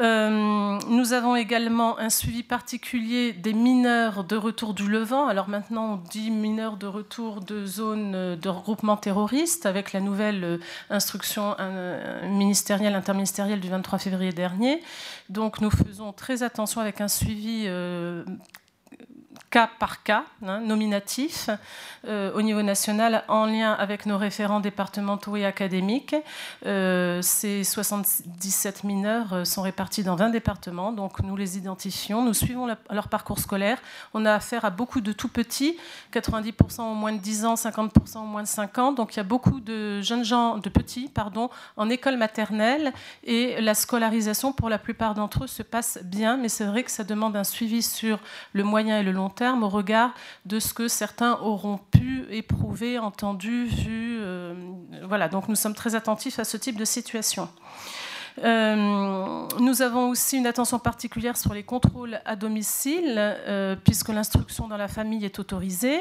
[0.00, 5.26] Euh, nous avons également un suivi particulier des mineurs de retour du Levant.
[5.26, 10.60] Alors maintenant, on dit mineurs de retour de zone de regroupement terroriste avec la nouvelle
[10.90, 11.56] instruction
[12.24, 14.82] ministérielle, interministérielle du 23 février dernier.
[15.28, 18.24] Donc nous faisons très attention avec un suivi euh,
[19.52, 21.50] cas par cas, hein, nominatif,
[22.06, 26.16] euh, au niveau national, en lien avec nos référents départementaux et académiques.
[26.64, 32.32] Euh, ces 77 mineurs euh, sont répartis dans 20 départements, donc nous les identifions, nous
[32.32, 33.76] suivons leur parcours scolaire.
[34.14, 35.76] On a affaire à beaucoup de tout petits,
[36.14, 39.20] 90% au moins de 10 ans, 50% au moins de 5 ans, donc il y
[39.20, 44.70] a beaucoup de jeunes gens, de petits, pardon, en école maternelle, et la scolarisation, pour
[44.70, 47.82] la plupart d'entre eux, se passe bien, mais c'est vrai que ça demande un suivi
[47.82, 48.18] sur
[48.54, 50.14] le moyen et le long terme au regard
[50.46, 54.18] de ce que certains auront pu éprouver, entendu, vu.
[54.20, 54.54] Euh,
[55.04, 57.48] voilà, donc nous sommes très attentifs à ce type de situation.
[58.42, 64.68] Euh, nous avons aussi une attention particulière sur les contrôles à domicile, euh, puisque l'instruction
[64.68, 66.00] dans la famille est autorisée.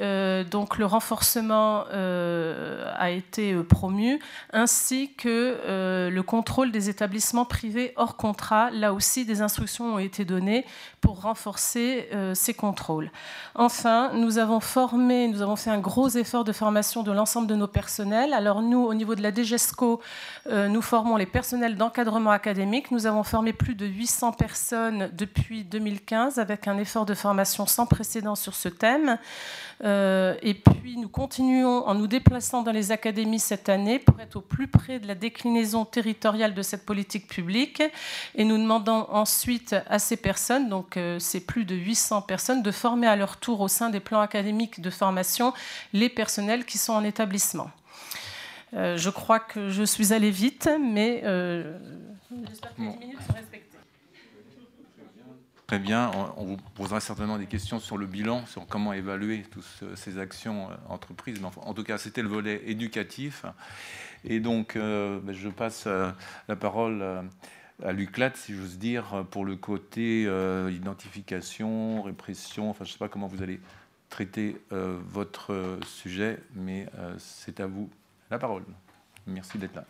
[0.00, 4.18] Euh, donc le renforcement a été promu,
[4.52, 8.70] ainsi que le contrôle des établissements privés hors contrat.
[8.70, 10.64] Là aussi, des instructions ont été données
[11.00, 13.10] pour renforcer ces contrôles.
[13.54, 17.54] Enfin, nous avons formé, nous avons fait un gros effort de formation de l'ensemble de
[17.54, 18.32] nos personnels.
[18.32, 20.00] Alors nous, au niveau de la DGESCO,
[20.50, 22.90] nous formons les personnels d'encadrement académique.
[22.90, 27.86] Nous avons formé plus de 800 personnes depuis 2015 avec un effort de formation sans
[27.86, 29.18] précédent sur ce thème.
[29.82, 34.36] Euh, et puis nous continuons en nous déplaçant dans les académies cette année pour être
[34.36, 37.82] au plus près de la déclinaison territoriale de cette politique publique.
[38.34, 42.70] Et nous demandons ensuite à ces personnes, donc euh, c'est plus de 800 personnes, de
[42.70, 45.52] former à leur tour au sein des plans académiques de formation
[45.92, 47.70] les personnels qui sont en établissement.
[48.74, 51.78] Euh, je crois que je suis allée vite, mais euh,
[52.46, 53.66] j'espère que les 10 minutes sont respectées.
[55.66, 56.10] Très bien.
[56.36, 60.70] On vous posera certainement des questions sur le bilan, sur comment évaluer toutes ces actions
[60.70, 61.40] euh, entreprises.
[61.44, 63.44] en tout cas, c'était le volet éducatif.
[64.24, 67.02] Et donc, ben, je passe la parole
[67.82, 70.24] à l'UCLAT, si j'ose dire, pour le côté
[70.70, 72.68] identification, répression.
[72.68, 73.60] Enfin, je ne sais pas comment vous allez
[74.10, 77.88] traiter votre sujet, mais c'est à vous
[78.30, 78.64] la parole.
[79.26, 79.84] Merci d'être là.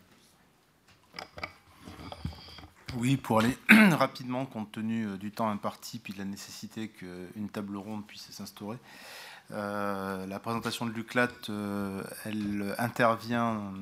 [2.97, 3.57] Oui, pour aller
[3.93, 8.31] rapidement, compte tenu euh, du temps imparti, puis de la nécessité qu'une table ronde puisse
[8.31, 8.79] s'instaurer.
[9.53, 13.73] Euh, la présentation de l'UCLAT, euh, elle intervient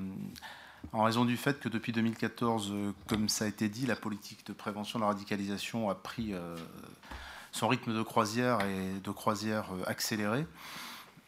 [0.92, 2.72] en raison du fait que depuis 2014,
[3.06, 6.34] comme ça a été dit, la politique de prévention de la radicalisation a pris
[7.52, 10.46] son rythme de croisière et de croisière accéléré.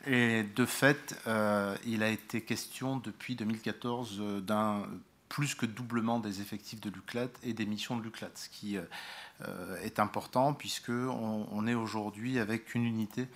[0.07, 4.83] Et de fait, euh, il a été question depuis 2014 euh, d'un
[5.29, 9.77] plus que doublement des effectifs de l'UCLAT et des missions de l'UCLAT, ce qui euh,
[9.83, 13.29] est important puisqu'on on est aujourd'hui avec une unité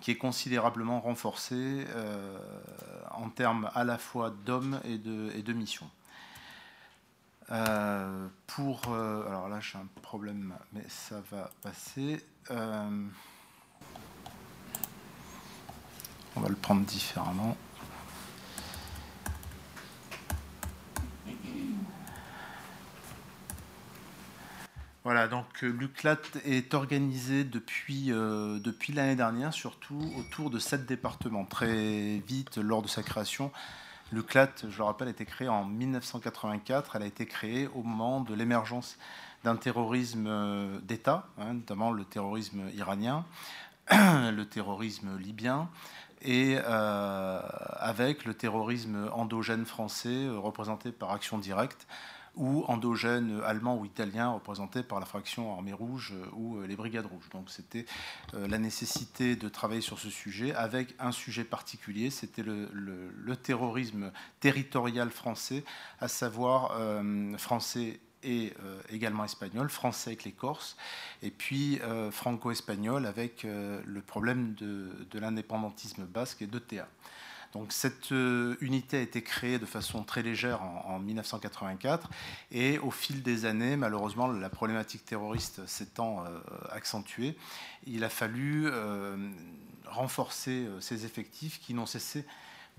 [0.00, 1.84] qui est considérablement renforcée
[3.10, 5.90] en termes à la fois d'hommes et de, et de missions.
[8.46, 12.24] pour, alors là j'ai un problème, mais ça va passer.
[16.36, 17.56] On va le prendre différemment.
[25.02, 31.44] Voilà, donc l'UCLAT est organisé depuis, depuis l'année dernière, surtout autour de sept départements.
[31.46, 33.50] Très vite, lors de sa création,
[34.12, 36.96] l'UCLAT, je le rappelle, a été créée en 1984.
[36.96, 38.98] Elle a été créée au moment de l'émergence
[39.42, 43.24] d'un terrorisme d'État, hein, notamment le terrorisme iranien,
[43.90, 45.68] le terrorisme libyen,
[46.22, 47.40] et euh,
[47.76, 51.86] avec le terrorisme endogène français euh, représenté par Action Directe
[52.36, 57.06] ou endogène allemand ou italien représenté par la fraction Armée Rouge euh, ou les Brigades
[57.06, 57.28] Rouges.
[57.32, 57.86] Donc c'était
[58.32, 65.10] la nécessité de travailler sur ce sujet avec un sujet particulier, c'était le, terrorisme territorial
[65.10, 65.64] français,
[66.00, 66.78] à savoir
[67.38, 70.76] français et euh, également espagnol, français avec les Corses,
[71.22, 76.88] et puis euh, franco-espagnol avec euh, le problème de, l'indépendantisme basque et de Théa.
[77.52, 78.12] Donc cette
[78.60, 82.08] unité a été créée de façon très légère en, 1984
[82.52, 86.24] et au fil des années, malheureusement, la problématique terroriste s'étant
[86.70, 87.36] accentuée,
[87.88, 88.70] il a fallu
[89.84, 92.24] renforcer ces effectifs qui n'ont cessé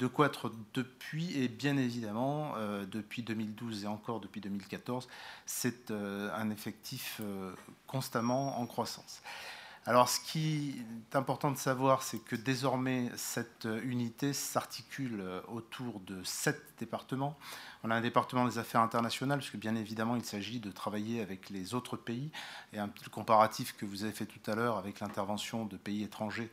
[0.02, 0.32] de quoi
[0.74, 5.08] depuis, et bien évidemment, euh, depuis 2012 et encore depuis 2014,
[5.46, 7.54] c'est euh, un effectif euh,
[7.86, 9.22] constamment en croissance.
[9.86, 16.24] Alors ce qui est important de savoir, c'est que désormais, cette unité s'articule autour de
[16.24, 17.36] sept départements.
[17.84, 21.50] On a un département des affaires internationales, puisque bien évidemment, il s'agit de travailler avec
[21.50, 22.30] les autres pays.
[22.74, 26.04] Et un petit comparatif que vous avez fait tout à l'heure avec l'intervention de pays
[26.04, 26.52] étrangers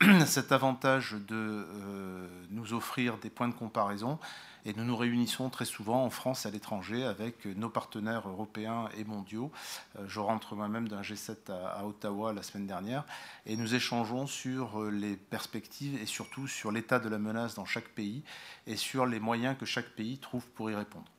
[0.26, 4.18] cet avantage de euh, nous offrir des points de comparaison
[4.66, 8.90] et nous nous réunissons très souvent en France et à l'étranger avec nos partenaires européens
[8.98, 9.50] et mondiaux.
[9.98, 13.04] Euh, je rentre moi-même d'un G7 à, Ottawa la semaine dernière
[13.46, 17.64] et nous échangeons sur euh, les perspectives et surtout sur l'état de la menace dans
[17.64, 18.22] chaque pays
[18.66, 21.10] et sur les moyens que chaque pays trouve pour y répondre.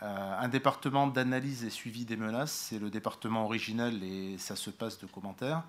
[0.00, 4.98] un département d'analyse et suivi des menaces, c'est le département originel et ça se passe
[4.98, 5.62] de commentaires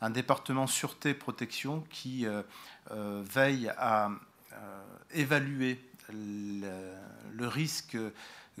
[0.00, 2.42] un département sûreté-protection qui euh,
[2.90, 4.10] euh, veille à
[4.52, 5.78] euh, évaluer
[6.12, 7.96] le, risque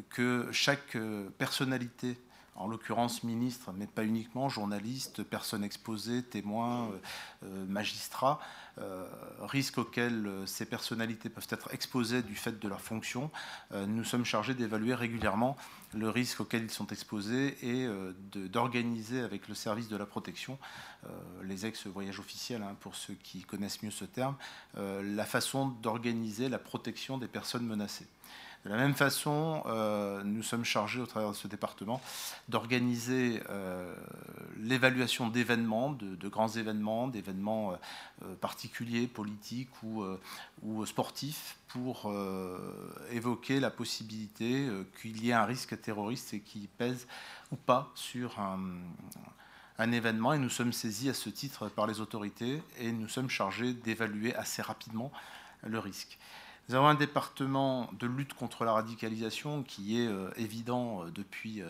[0.08, 0.96] que chaque
[1.36, 2.16] personnalité
[2.60, 6.90] en l'occurrence ministre, mais pas uniquement, journalistes, personnes exposées, témoins,
[7.68, 8.38] magistrats,
[8.80, 9.04] euh,
[9.40, 13.30] risques auxquels euh, ces personnalités peuvent être exposées du fait de leur fonction.
[13.72, 15.56] Euh, nous sommes chargés d'évaluer régulièrement
[15.92, 17.88] le risque auquel ils sont exposés et
[18.32, 20.56] d'organiser avec le service de la protection,
[21.42, 24.36] les ex-voyages officiels, hein, pour ceux qui connaissent mieux ce terme,
[24.76, 28.06] la façon d'organiser la protection des personnes menacées.
[28.64, 32.02] De la même façon, euh, nous sommes chargés au travers de ce département
[32.48, 33.94] d'organiser euh,
[34.58, 37.72] l'évaluation d'événements, de, grands événements, d'événements
[38.22, 42.12] euh, particuliers, politiques ou, sportifs, pour
[43.12, 44.68] évoquer la possibilité
[45.00, 47.06] qu'il y ait un risque terroriste et qui pèse
[47.52, 48.58] ou pas sur un,
[49.78, 53.30] un événement et nous sommes saisis à ce titre par les autorités et nous sommes
[53.30, 55.10] chargés d'évaluer assez rapidement
[55.62, 56.18] le risque.
[56.70, 61.64] Nous avons un département de lutte contre la radicalisation qui est euh, évident euh, depuis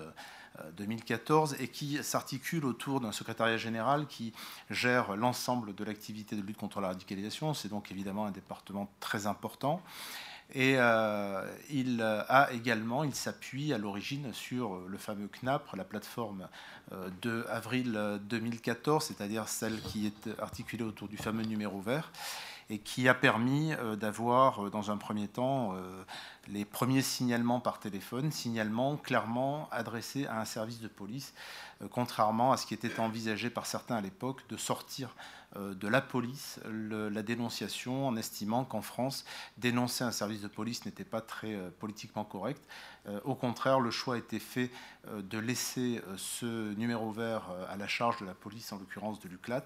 [0.76, 4.34] 2014 euh, et qui s'articule autour d'un secrétariat général qui
[4.68, 7.54] gère l'ensemble de l'activité de lutte contre la radicalisation.
[7.54, 9.80] C'est donc évidemment un département très important.
[10.52, 10.72] Et
[11.70, 16.48] il a également, il s'appuie à l'origine sur le fameux CNAP, la plateforme
[17.22, 22.10] de avril 2014, c'est-à-dire celle qui est articulée autour du fameux numéro vert
[22.70, 26.04] et qui a permis euh, d'avoir, euh, dans un premier temps, euh,
[26.48, 31.34] les premiers signalements par téléphone, signalements clairement adressés à un service de police,
[31.90, 35.14] contrairement à ce qui était envisagé par certains à l'époque, de sortir
[35.56, 39.24] de la police la dénonciation en estimant qu'en France,
[39.58, 42.62] dénoncer un service de police n'était pas très politiquement correct.
[43.24, 44.70] au contraire, le choix a été fait
[45.08, 49.64] de laisser ce numéro vert à la charge de la police, en l'occurrence de l'UCLAT,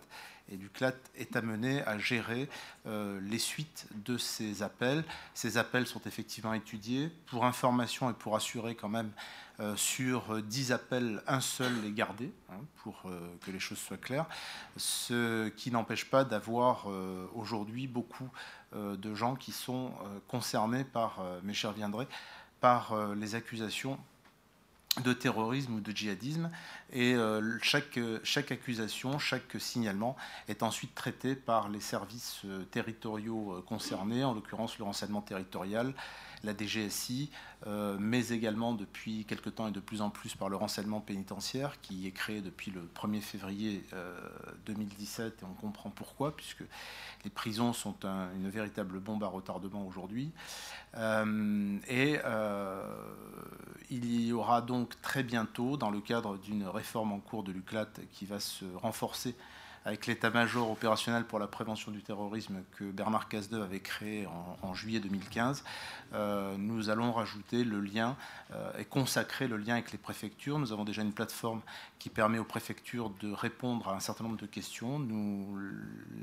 [0.50, 2.48] et l'UCLAT est amené à gérer
[2.86, 5.04] euh, les suites de ces appels.
[5.32, 7.10] Ces appels sont effectivement étudiés.
[7.26, 9.10] Pour information et pour assurer quand même
[9.60, 13.96] euh, sur 10 appels, un seul est gardé, hein, pour euh, que les choses soient
[13.96, 14.26] claires,
[14.76, 16.86] ce qui n'empêche pas d'avoir
[17.34, 18.28] aujourd'hui beaucoup
[18.74, 19.92] de gens qui sont
[20.26, 22.08] concernés par, mais j'y reviendrai,
[22.60, 23.98] par les accusations
[25.02, 26.50] de terrorisme ou de djihadisme.
[26.92, 30.16] Et euh, chaque, chaque accusation, chaque signalement
[30.48, 35.94] est ensuite traité par les services euh, territoriaux euh, concernés, en l'occurrence le renseignement territorial,
[36.44, 37.30] la DGSI,
[37.98, 42.06] mais également depuis quelque temps et de plus en plus par le renseignement pénitentiaire qui
[42.06, 43.82] est créé depuis le 1er février
[44.66, 46.64] 2017 et on comprend pourquoi puisque
[47.24, 50.30] les prisons sont une véritable bombe à retardement aujourd'hui.
[50.94, 52.18] et
[53.90, 57.88] il y aura donc très bientôt, dans le cadre d'une réforme en cours de l'UCLAT
[58.12, 59.34] qui va se renforcer
[59.84, 64.26] avec l'état-major opérationnel pour la prévention du terrorisme que Bernard Cazeneuve avait créé
[64.62, 66.03] en, juillet 2015, euh,
[66.58, 68.16] nous allons rajouter le lien
[68.52, 70.58] euh, et consacrer le lien avec les préfectures.
[70.58, 71.60] Nous avons déjà une plateforme
[71.98, 74.98] qui permet aux préfectures de répondre à un certain nombre de questions.
[74.98, 75.58] Nous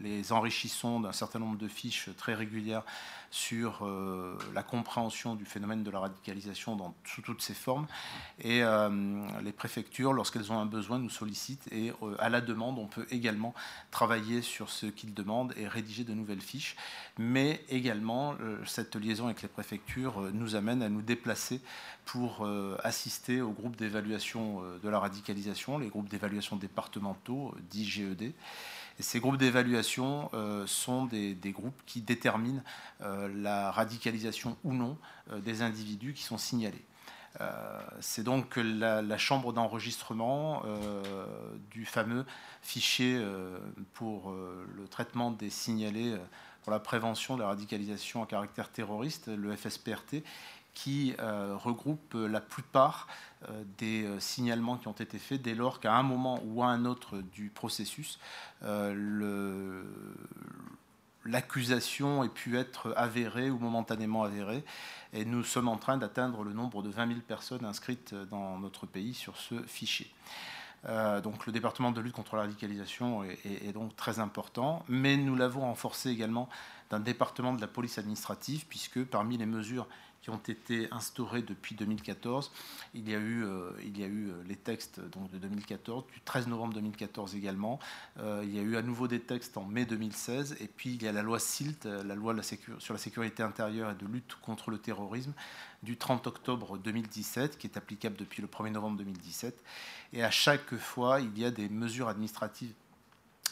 [0.02, 2.84] les enrichissons d'un certain nombre de fiches très régulières
[3.32, 7.88] sur euh, la compréhension du phénomène de la radicalisation dans, sous toutes ses formes.
[8.40, 12.78] Et euh, les préfectures, lorsqu'elles ont un besoin, nous sollicitent et euh, à la demande,
[12.78, 13.54] on peut également
[13.90, 16.76] travailler sur ce qu'ils demandent et rédiger de nouvelles fiches.
[17.18, 19.81] Mais également, cette liaison avec les préfectures
[20.34, 21.62] nous amène à nous déplacer
[22.06, 22.48] pour
[22.84, 28.34] assister au groupe d'évaluation de la radicalisation, les groupes d'évaluation départementaux, dits GED
[29.02, 32.62] ces groupes d'évaluation euh, sont des, groupes qui déterminent
[33.02, 34.98] euh, la radicalisation ou non
[35.32, 36.84] euh, des individus qui sont signalés.
[38.02, 40.64] c'est donc la chambre d'enregistrement
[41.72, 42.26] du fameux
[42.62, 43.26] fichier
[43.94, 46.18] pour le traitement des signalés
[46.62, 50.24] pour la prévention de la radicalisation à caractère terroriste, le FSPRT,
[50.74, 53.08] qui euh, regroupe la plupart
[53.50, 56.68] euh, des euh, signalements qui ont été faits dès lors qu'à un moment ou à
[56.68, 58.20] un autre du processus,
[61.26, 64.64] l'accusation ait pu être avérée ou momentanément avérée.
[65.14, 68.86] Et nous sommes en train d'atteindre le nombre de 20 000 personnes inscrites dans notre
[68.86, 70.10] pays sur ce fichier.
[70.86, 75.36] Donc le département de lutte contre la radicalisation est, est donc très important, mais nous
[75.36, 76.50] l'avons renforcé également
[76.90, 79.88] d'un département de la police administrative, puisque parmi les mesures
[80.22, 82.52] qui ont été instaurés depuis 2014.
[82.94, 86.06] Il y a eu, euh, il y a eu euh, les textes donc, de 2014,
[86.14, 87.80] du 13 novembre 2014 également.
[88.20, 90.58] Euh, il y a eu à nouveau des textes en mai 2016.
[90.60, 92.36] Et puis il y a la loi SILT, la loi
[92.80, 95.34] sur la sécurité intérieure et de lutte contre le terrorisme,
[95.82, 99.64] du 30 octobre 2017, qui est applicable depuis le 1er novembre 2017.
[100.14, 102.74] Et à chaque fois, il y a des mesures administratives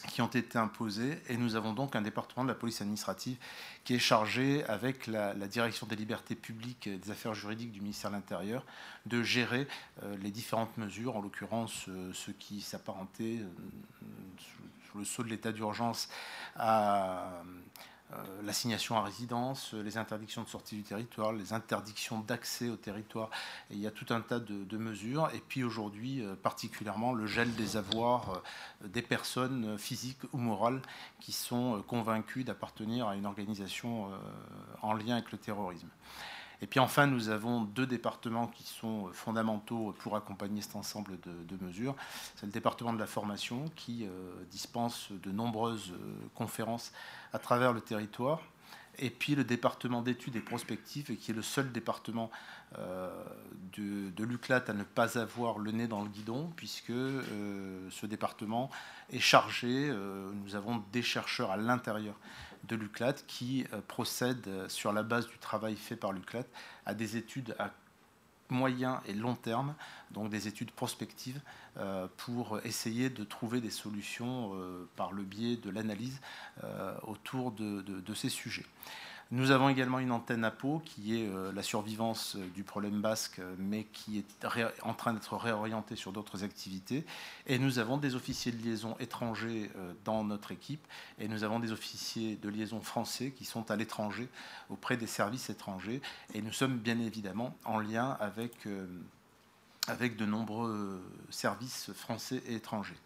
[0.08, 1.18] qui ont été imposées.
[1.28, 3.36] Et nous avons donc un département de la police administrative
[3.84, 8.10] qui est chargé avec la, direction des libertés publiques et des affaires juridiques du ministère
[8.10, 8.64] de l'Intérieur
[9.06, 9.66] de gérer
[10.02, 14.04] euh, les différentes mesures, en l'occurrence euh, ce qui s'apparentait euh,
[14.90, 16.08] sous le sceau de l'état d'urgence
[16.56, 17.42] à
[18.42, 23.30] l'assignation à résidence, les interdictions de sortie du territoire, les interdictions d'accès au territoire.
[23.70, 25.30] il y a tout un tas de, mesures.
[25.34, 28.42] Et puis aujourd'hui, euh, particulièrement, le gel des avoirs
[28.84, 30.80] euh, des personnes physiques ou morales
[31.20, 34.10] qui sont convaincues d'appartenir à une organisation
[34.82, 35.88] en lien avec le terrorisme.
[36.62, 41.64] Et puis enfin, nous avons deux départements qui sont fondamentaux pour accompagner cet ensemble de,
[41.64, 41.96] mesures.
[42.36, 44.06] C'est le département de la formation qui
[44.50, 45.94] dispense de nombreuses
[46.34, 46.92] conférences
[47.32, 48.40] à travers le territoire.
[48.98, 52.30] Et puis le département d'études et prospectives, qui est le seul département
[52.78, 53.10] euh,
[53.72, 58.70] de, l'UCLAT à ne pas avoir le nez dans le guidon, puisque euh, ce département
[59.10, 62.14] est chargé, euh, nous avons des chercheurs à l'intérieur
[62.64, 66.44] de l'UCLAT qui procèdent sur la base du travail fait par l'UCLAT
[66.86, 67.70] à des études à
[68.50, 69.74] moyen et long terme,
[70.10, 71.40] donc des études prospectives
[71.78, 76.20] euh, pour essayer de trouver des solutions euh, par le biais de l'analyse
[76.64, 78.66] euh, autour de, ces sujets.
[79.32, 83.00] Nous avons également une antenne à Pau qui est euh, la survivance euh, du problème
[83.00, 84.46] basque, euh, mais qui est
[84.82, 87.06] en train d'être réorientée sur d'autres activités.
[87.46, 89.70] Et nous avons des officiers de liaison étrangers
[90.04, 90.84] dans notre équipe,
[91.18, 94.28] et nous avons des officiers de liaison français qui sont à l'étranger,
[94.68, 96.02] auprès des services étrangers.
[96.34, 98.66] Et nous sommes bien évidemment en lien avec,
[99.86, 101.00] avec de nombreux
[101.30, 102.98] services français et étrangers.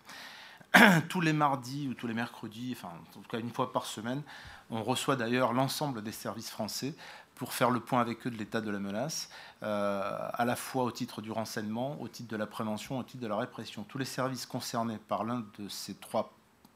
[1.08, 4.22] tous les mardis ou tous les mercredis, enfin en tout cas une fois par semaine,
[4.70, 6.94] on reçoit d'ailleurs l'ensemble des services français
[7.34, 9.28] pour faire le point avec eux de l'état de la menace,
[9.62, 13.22] euh, à la fois au titre du renseignement, au titre de la prévention, au titre
[13.22, 13.84] de la répression.
[13.84, 16.32] Tous les services concernés par l'un de ces trois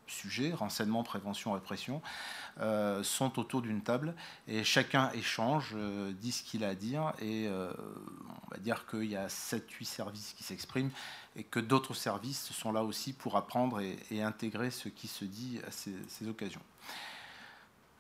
[0.09, 2.01] sujets, renseignement, prévention, répression,
[2.61, 4.15] euh, sont autour d'une table
[4.49, 9.05] et chacun échange, euh, dit ce qu'il a à dire et on va dire qu'il
[9.05, 10.91] y a 7-8 services qui s'expriment
[11.37, 15.61] et que d'autres services sont là aussi pour apprendre et, intégrer ce qui se dit
[15.67, 16.63] à ces occasions.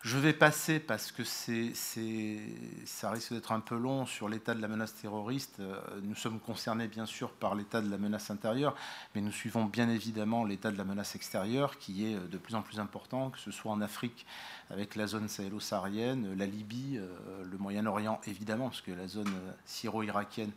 [0.02, 4.68] Je vais passer parce que ça risque d'être un peu long sur l'état de la
[4.68, 5.58] menace terroriste.
[5.58, 8.76] Euh, nous sommes concernés bien sûr par l'état de la menace intérieure,
[9.14, 12.62] mais nous suivons bien évidemment l'état de la menace extérieure qui est de plus en
[12.62, 14.24] plus important, que ce soit en Afrique
[14.70, 19.52] avec la zone sahélo-saharienne, la Libye, euh, le Moyen-Orient évidemment, parce que la zone euh,
[19.64, 20.52] syro-irakienne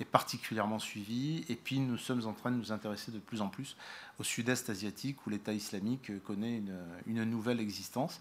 [0.00, 1.44] est particulièrement suivie.
[1.48, 3.76] Et puis nous sommes en train de nous intéresser de plus en plus
[4.18, 6.60] au sud-est asiatique où l'État islamique connaît
[7.06, 8.20] une nouvelle existence.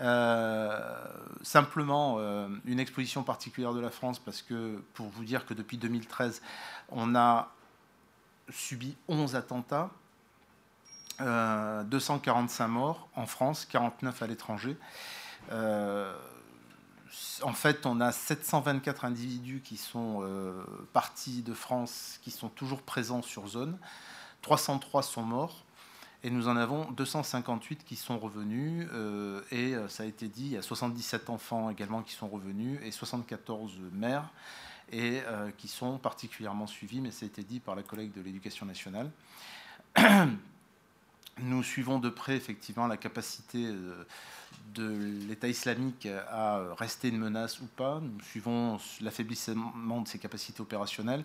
[0.00, 1.06] Euh,
[1.42, 5.78] simplement, euh, une exposition particulière de la France, parce que pour vous dire que depuis
[5.78, 6.42] 2013,
[6.90, 7.52] on a
[8.50, 9.90] subi 11 attentats,
[11.20, 14.76] 245 euh, morts en France, 49 à l'étranger.
[17.42, 20.24] en fait, on a 724 individus qui sont
[20.92, 23.78] partis de France, qui sont toujours présents sur zone.
[24.42, 25.63] 303 sont morts
[26.24, 30.46] et nous en avons 258 qui sont revenus, euh, et euh, ça a été dit,
[30.46, 34.30] il y a 77 enfants également qui sont revenus, et 74 mères,
[34.90, 38.22] et euh, qui sont particulièrement suivis, mais ça a été dit par la collègue de
[38.22, 39.10] l'éducation nationale.
[41.42, 43.68] Nous suivons de près effectivement la capacité
[44.72, 44.88] de
[45.28, 48.00] l'État islamique à rester une menace ou pas.
[48.00, 51.24] Nous suivons l'affaiblissement de ses capacités opérationnelles.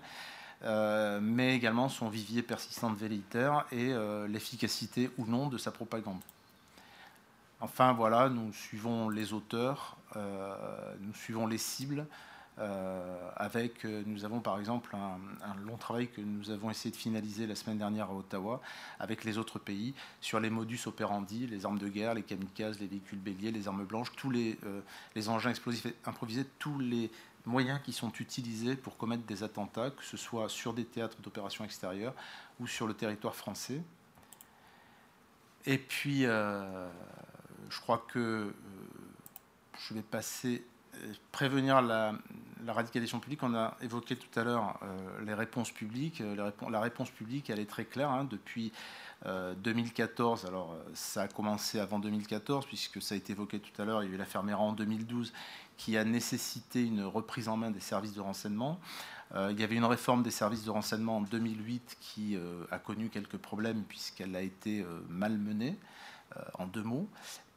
[0.65, 5.71] Euh, mais également son vivier persistant de velléitaire et euh, l'efficacité ou non de sa
[5.71, 6.19] propagande.
[7.61, 12.05] Enfin voilà, nous suivons les auteurs, euh, nous suivons les cibles.
[13.37, 17.55] avec, nous avons par exemple un, long travail que nous avons essayé de finaliser la
[17.55, 18.59] semaine dernière à Ottawa
[18.99, 22.87] avec les autres pays sur les modus operandi, les armes de guerre, les kamikazes, les
[22.87, 24.57] véhicules béliers, les armes blanches, tous les
[25.29, 27.09] engins explosifs improvisés, tous les
[27.45, 31.63] moyens qui sont utilisés pour commettre des attentats, que ce soit sur des théâtres d'opérations
[31.65, 32.13] extérieures
[32.59, 33.81] ou sur le territoire français.
[35.65, 36.87] Et puis, euh,
[37.69, 38.51] je crois que euh,
[39.77, 40.63] je vais passer,
[40.95, 42.13] euh, prévenir la,
[42.67, 43.43] radicalisation publique.
[43.43, 44.79] On a évoqué tout à l'heure
[45.25, 46.21] les réponses publiques.
[46.69, 48.09] la réponse publique, elle est très claire.
[48.09, 48.73] Hein, depuis
[49.25, 54.03] 2014, alors ça a commencé avant 2014, puisque ça a été évoqué tout à l'heure,
[54.03, 55.31] il y a eu l'affaire Méran en 2012,
[55.79, 58.81] qui a nécessité une reprise en main des services de renseignement.
[59.33, 62.79] Euh, il y avait une réforme des services de renseignement en 2008 qui euh, a
[62.79, 65.77] connu quelques problèmes puisqu'elle a été euh, mal menée,
[66.59, 67.09] en deux mots.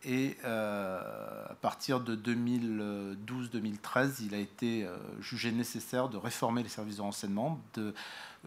[0.05, 4.85] Et à partir de 2012-2013, il a été
[5.21, 7.95] jugé nécessaire de réformer les services de renseignement, de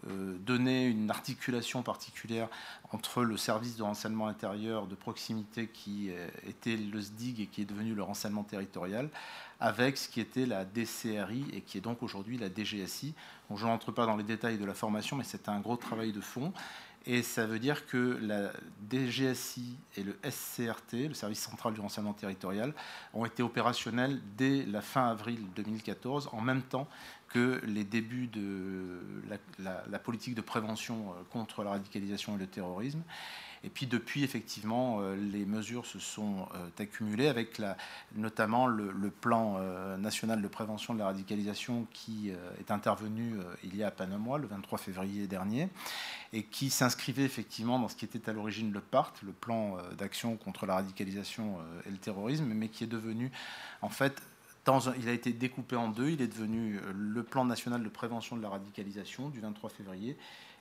[0.06, 2.50] donner une articulation particulière
[2.92, 6.10] entre le service de renseignement intérieur de proximité qui
[6.46, 9.08] était le SDIG et qui est devenu le renseignement territorial,
[9.60, 13.14] avec ce qui était la DCRI et qui est donc aujourd'hui la DGSI.
[13.54, 16.20] je n'entre pas dans les détails de la formation, mais c'est un gros travail de
[16.20, 16.52] fond.
[17.06, 18.50] Et ça veut dire que la
[18.90, 22.74] DGSI et le SCRT, le service central du renseignement territorial,
[23.14, 26.88] ont été opérationnels dès la fin avril 2014, en même temps
[27.28, 29.00] que les débuts de
[29.58, 33.02] la politique de prévention euh, contre la radicalisation et le terrorisme.
[33.64, 37.60] Et puis depuis, effectivement, euh, les mesures se sont euh, accumulées avec
[38.14, 43.82] notamment le, plan euh, national de prévention de la radicalisation qui est intervenu il y
[43.82, 45.68] a à un mois, le 23 février dernier,
[46.32, 50.36] et qui s'inscrivait effectivement dans ce qui était à l'origine le PART, le plan d'action
[50.36, 53.30] contre la radicalisation et le terrorisme, mais qui est devenu
[53.80, 54.20] en fait
[54.98, 56.10] il a été découpé en deux.
[56.10, 60.16] Il est devenu le plan national de prévention de la radicalisation du 23 février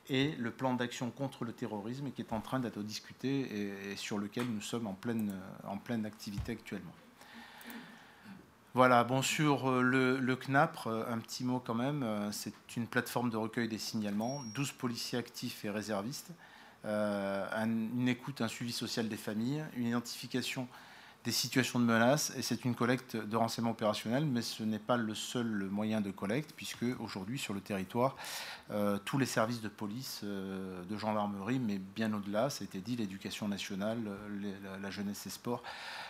[0.10, 4.18] et le plan d'action contre le terrorisme qui est en train d'être discuté et, sur
[4.18, 5.34] lequel nous sommes en pleine,
[5.68, 6.94] en pleine activité actuellement.
[8.76, 12.54] Voilà, bon, sur euh, le, le, CNAPR, euh, un petit mot quand même, euh, c'est
[12.76, 16.32] une plateforme de recueil des signalements, 12 policiers actifs et réservistes,
[16.84, 20.68] une écoute, un suivi social des familles, une identification
[21.26, 24.96] des situations de menace et c'est une collecte de renseignements opérationnels, mais ce n'est pas
[24.96, 28.16] le seul moyen de collecte, puisque aujourd'hui sur le territoire,
[28.70, 32.80] euh, tous les services de police, euh, de gendarmerie, mais bien au-delà, ça a été
[32.80, 33.98] dit, l'éducation nationale,
[34.82, 35.64] la, jeunesse et sport,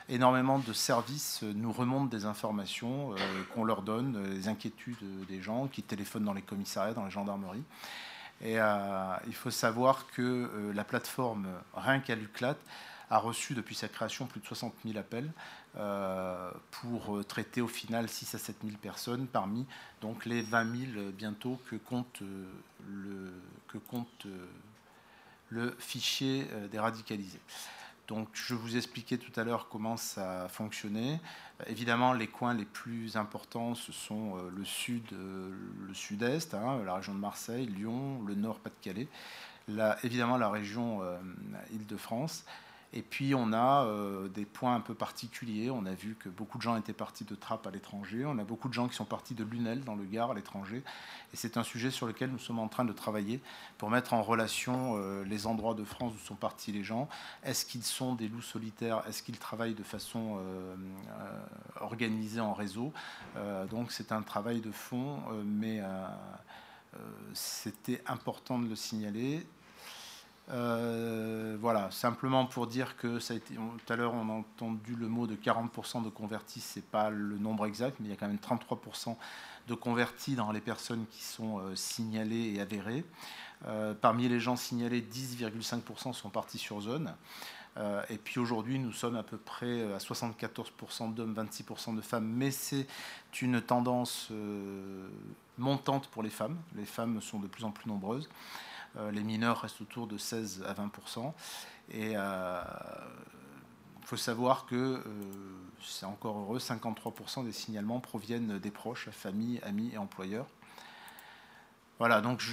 [0.10, 3.18] énormément de services nous remontent des informations euh,
[3.54, 4.98] qu'on leur donne, les inquiétudes
[5.30, 7.64] des gens qui téléphonent dans les commissariats, dans les gendarmeries.
[8.42, 8.58] Et
[9.28, 12.58] il faut savoir que la plateforme, rien qu'à l'UCLAT,
[13.10, 15.32] a reçu depuis sa création plus de 60 000 appels
[15.78, 19.66] euh, pour euh, traiter au final 6 à 7 000 personnes parmi
[20.02, 22.46] donc les 20 000 bientôt que compte euh,
[22.88, 23.34] le,
[23.68, 24.28] que compte,
[25.50, 27.42] le fichier des radicalisés.
[28.08, 31.20] Donc je vous expliquais tout à l'heure comment ça fonctionnait.
[31.68, 37.16] Évidemment, les coins les plus importants, ce sont le sud, le sud-est, hein, la région
[37.16, 39.08] de Marseille, Lyon, le nord, Pas-de-Calais,
[40.04, 41.02] évidemment la région
[41.72, 42.46] Île-de-France,
[42.98, 45.70] Et puis on a euh, des points un peu particuliers.
[45.70, 48.26] On a vu que beaucoup de gens étaient partis de Trappes à l'étranger.
[48.26, 50.82] On a beaucoup de gens qui sont partis de Lunel dans le Gard à l'étranger.
[51.34, 53.42] Et c'est un sujet sur lequel nous sommes en train de travailler
[53.78, 57.10] pour mettre en relation euh, les endroits de France où sont partis les gens.
[57.44, 59.04] Est-ce qu'ils sont des loups solitaires?
[59.10, 60.76] Est-ce qu'ils travaillent de façon euh,
[61.82, 62.94] organisée en réseau?
[63.70, 65.82] Donc c'est un travail de fond, mais
[67.34, 69.46] c'était important de le signaler.
[70.52, 75.36] Euh, voilà, simplement pour dire que tout à l'heure on a entendu le mot de
[75.36, 79.16] 40% de convertis, c'est pas le nombre exact, mais il y a quand même 33%
[79.68, 83.04] de convertis dans les personnes qui sont euh, signalées et avérées.
[83.68, 87.16] Euh, parmi les gens signalés, 10,5% sont partis sur zone.
[88.10, 92.52] et puis aujourd'hui, nous sommes à peu près à 74% d'hommes, 26% de femmes, mais
[92.52, 92.88] c'est
[93.42, 94.32] une tendance
[95.58, 96.58] montante pour les femmes.
[96.76, 98.30] Les femmes sont de plus en plus nombreuses.
[98.98, 101.34] Euh, les mineurs restent autour de 16 à 20%
[101.92, 102.62] Et il euh,
[104.04, 105.02] faut savoir que euh,
[105.82, 110.48] c'est encore heureux, 53% des signalements proviennent des proches, familles, amis et employeurs.
[111.98, 112.44] Voilà, donc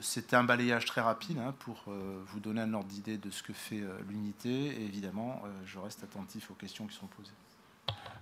[0.00, 3.52] c'était un balayage très rapide hein, pour vous donner un ordre d'idée de ce que
[3.52, 4.50] fait l'unité.
[4.50, 7.32] Et évidemment, je reste attentif aux questions qui sont posées.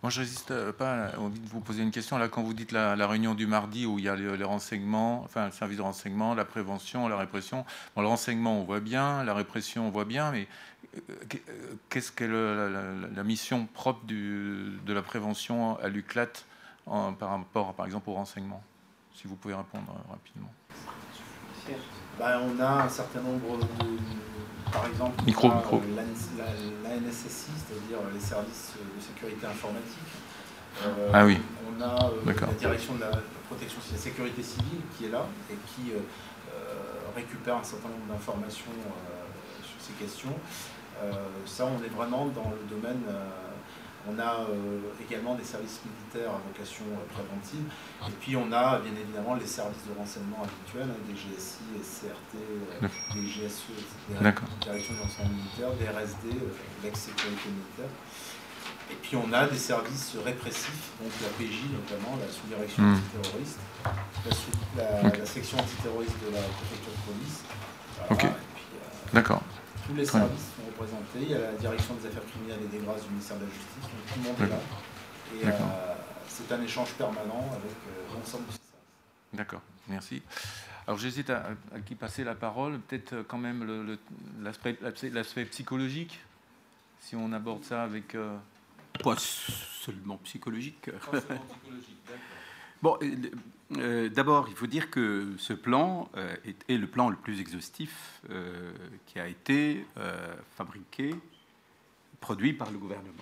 [0.04, 2.18] Moi, je résiste euh, pas envie de vous poser une question.
[2.18, 5.46] Là, quand vous dites la, réunion du mardi où il y a les, renseignements, enfin
[5.46, 7.64] le service de renseignement, la prévention, la répression.
[7.96, 10.46] Bon, le renseignement, on voit bien, la répression, on voit bien, mais
[10.94, 11.14] euh,
[11.48, 16.44] euh, qu'est-ce qu'est la, mission propre de la prévention à l'UCLAT
[16.84, 18.62] par rapport, par exemple, au renseignement?
[19.14, 20.52] Si vous pouvez répondre rapidement.
[22.18, 23.64] Ben, on a un certain nombre de
[24.74, 25.54] par exemple, micro, la,
[26.98, 30.10] NSSI, c'est-à-dire les services de sécurité informatique.
[30.84, 31.38] Euh, ah oui.
[31.70, 33.12] On a euh, la direction de la
[33.48, 36.00] protection de la sécurité civile qui est là et qui euh,
[37.14, 38.74] récupère un certain nombre d'informations
[39.62, 40.34] sur ces questions.
[41.46, 43.02] ça, on est vraiment dans le domaine
[44.06, 47.64] on a euh, également des services militaires à vocation euh, préventive.
[48.08, 52.36] Et puis on a bien évidemment les services de renseignement habituels, hein, des GSI, CRT,
[52.36, 54.34] euh, des GSE, etc.
[54.60, 56.28] Direction de renseignement militaire, des RSD,
[56.82, 57.92] l'ex-sécurité militaire.
[58.90, 62.94] Et puis on a des services répressifs, donc la PJ notamment, la sous-direction hmm.
[62.94, 63.58] antiterroriste,
[64.76, 67.40] la, section antiterroriste de la préfecture de police.
[68.10, 68.26] ok.
[69.14, 69.42] D'accord.
[69.86, 71.20] Tous les services sont représentés.
[71.20, 73.50] Il y a la direction des affaires criminelles et des grâces du ministère de la
[73.50, 73.82] Justice.
[73.82, 74.60] Donc tout le monde est là.
[75.34, 75.94] Et euh,
[76.28, 78.72] c'est un échange permanent avec euh, l'ensemble du service.
[79.32, 80.22] D'accord, merci.
[80.86, 81.50] Alors j'hésite à,
[81.84, 82.78] qui passer la parole.
[82.80, 83.98] Peut-être euh, quand même
[84.42, 86.20] l'aspect psychologique,
[87.00, 88.16] si on aborde ça avec...
[89.02, 90.90] Pas seulement psychologique.
[91.10, 92.20] Pas seulement psychologique, d'accord.
[92.80, 92.98] Bon,
[93.72, 96.36] euh, d'abord, il faut dire que ce plan euh,
[96.68, 98.72] est, le plan le plus exhaustif euh,
[99.06, 99.86] qui a été
[100.56, 101.14] fabriqué,
[102.20, 103.12] produit par le gouvernement.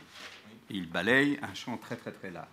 [0.71, 2.49] il balaye un champ très très très large.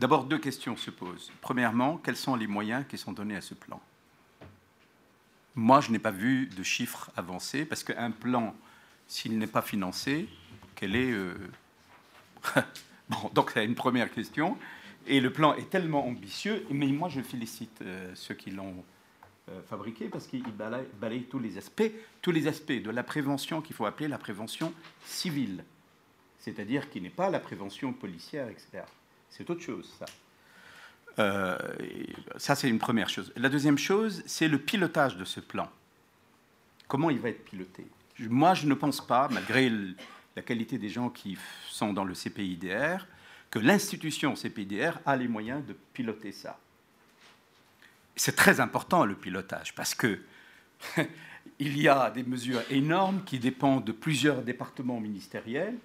[0.00, 1.30] D'abord, deux questions se posent.
[1.40, 3.80] Premièrement, quels sont les moyens qui sont donnés à ce plan?
[5.54, 8.56] Moi, je n'ai pas vu de chiffres avancés, parce qu'un plan,
[9.06, 10.28] s'il n'est pas financé,
[10.74, 11.14] quel est...
[13.08, 14.58] bon, donc c'est une première question.
[15.06, 18.84] Et le plan est tellement ambitieux, mais moi je félicite euh, ceux qui l'ont
[19.50, 21.90] euh, fabriqué parce qu'il balaye, tous les aspects,
[22.22, 24.72] tous les aspects de la prévention qu'il faut appeler la prévention
[25.04, 25.64] civile,
[26.38, 28.84] c'est-à-dire qui n'est pas la prévention policière, etc.
[29.28, 30.06] C'est autre chose, ça.
[31.18, 31.58] Euh,
[32.38, 33.32] ça, c'est une première chose.
[33.36, 35.70] La deuxième chose, c'est le pilotage de ce plan.
[36.88, 37.86] Comment il va être piloté?
[38.18, 39.70] Moi, je ne pense pas, malgré
[40.36, 41.36] la qualité des gens qui
[41.68, 43.06] sont dans le CPIDR,
[43.54, 46.58] que l'institution CPDR a les moyens de piloter ça.
[48.16, 50.18] C'est très important le pilotage parce que
[51.60, 55.76] il y a des mesures énormes qui dépendent de plusieurs départements ministériels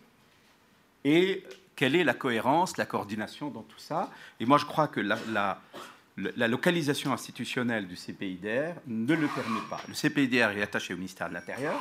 [1.05, 1.43] et
[1.75, 4.09] quelle est la cohérence, la coordination dans tout ça.
[4.39, 5.19] Et moi, je crois que la,
[6.17, 9.81] la, localisation institutionnelle du CPIDR ne le permet pas.
[9.87, 11.79] Le CPIDR est attaché au ministère de l'Intérieur.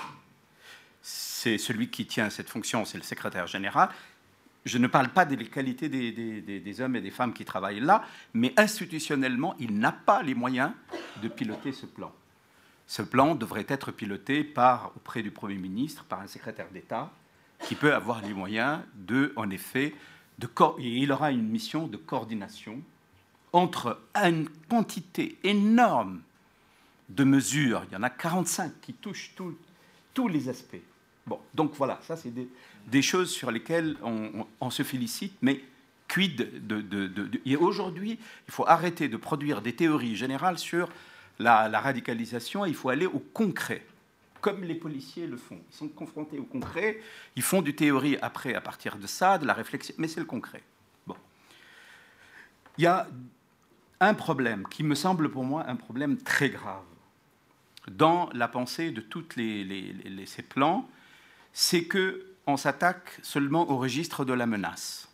[1.01, 3.89] C'est celui qui tient cette fonction, c'est le secrétaire général.
[4.65, 8.05] Je ne parle pas des qualités des, hommes et des femmes qui travaillent là,
[8.35, 10.73] mais institutionnellement, il n'a pas les moyens
[11.23, 12.13] de piloter ce plan.
[12.87, 17.11] Ce plan devrait être piloté par, auprès du Premier ministre, par un secrétaire d'État,
[17.61, 19.95] qui peut avoir les moyens de, en effet,
[20.39, 22.81] de, et il aura une mission de coordination
[23.53, 26.23] entre une quantité énorme
[27.09, 29.35] de mesures, il y en a 45 qui touchent
[30.15, 30.77] tous les aspects.
[31.27, 32.49] Bon, donc voilà, ça c'est des,
[32.91, 35.63] des choses sur lesquelles on, se félicite, mais
[36.09, 37.31] quid de...
[37.45, 40.89] et aujourd'hui, il faut arrêter de produire des théories générales sur
[41.39, 43.85] la, radicalisation, il faut aller au concret.
[44.41, 45.61] comme les policiers le font.
[45.71, 47.01] Ils sont confrontés au concret,
[47.37, 50.27] ils font du théorie après à partir de ça, de la réflexion, mais c'est le
[50.27, 50.63] concret.
[51.07, 51.17] Bon.
[52.79, 53.09] Il y a
[54.01, 56.85] un problème qui me semble pour moi un problème très grave
[57.91, 60.89] dans la pensée de tous ces plans,
[61.53, 65.07] c'est que on s'attaque seulement au registre de la menace.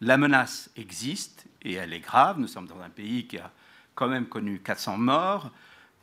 [0.00, 2.38] La menace existe et elle est grave.
[2.38, 3.50] Nous sommes dans un pays qui a
[3.96, 5.50] quand même connu 400 morts,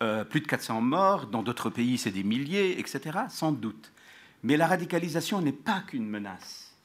[0.04, 1.28] euh, plus de 400 morts.
[1.28, 3.20] Dans d'autres pays, c'est des milliers, etc.
[3.30, 3.94] Sans doute.
[4.44, 6.76] Mais la radicalisation n'est pas qu'une menace.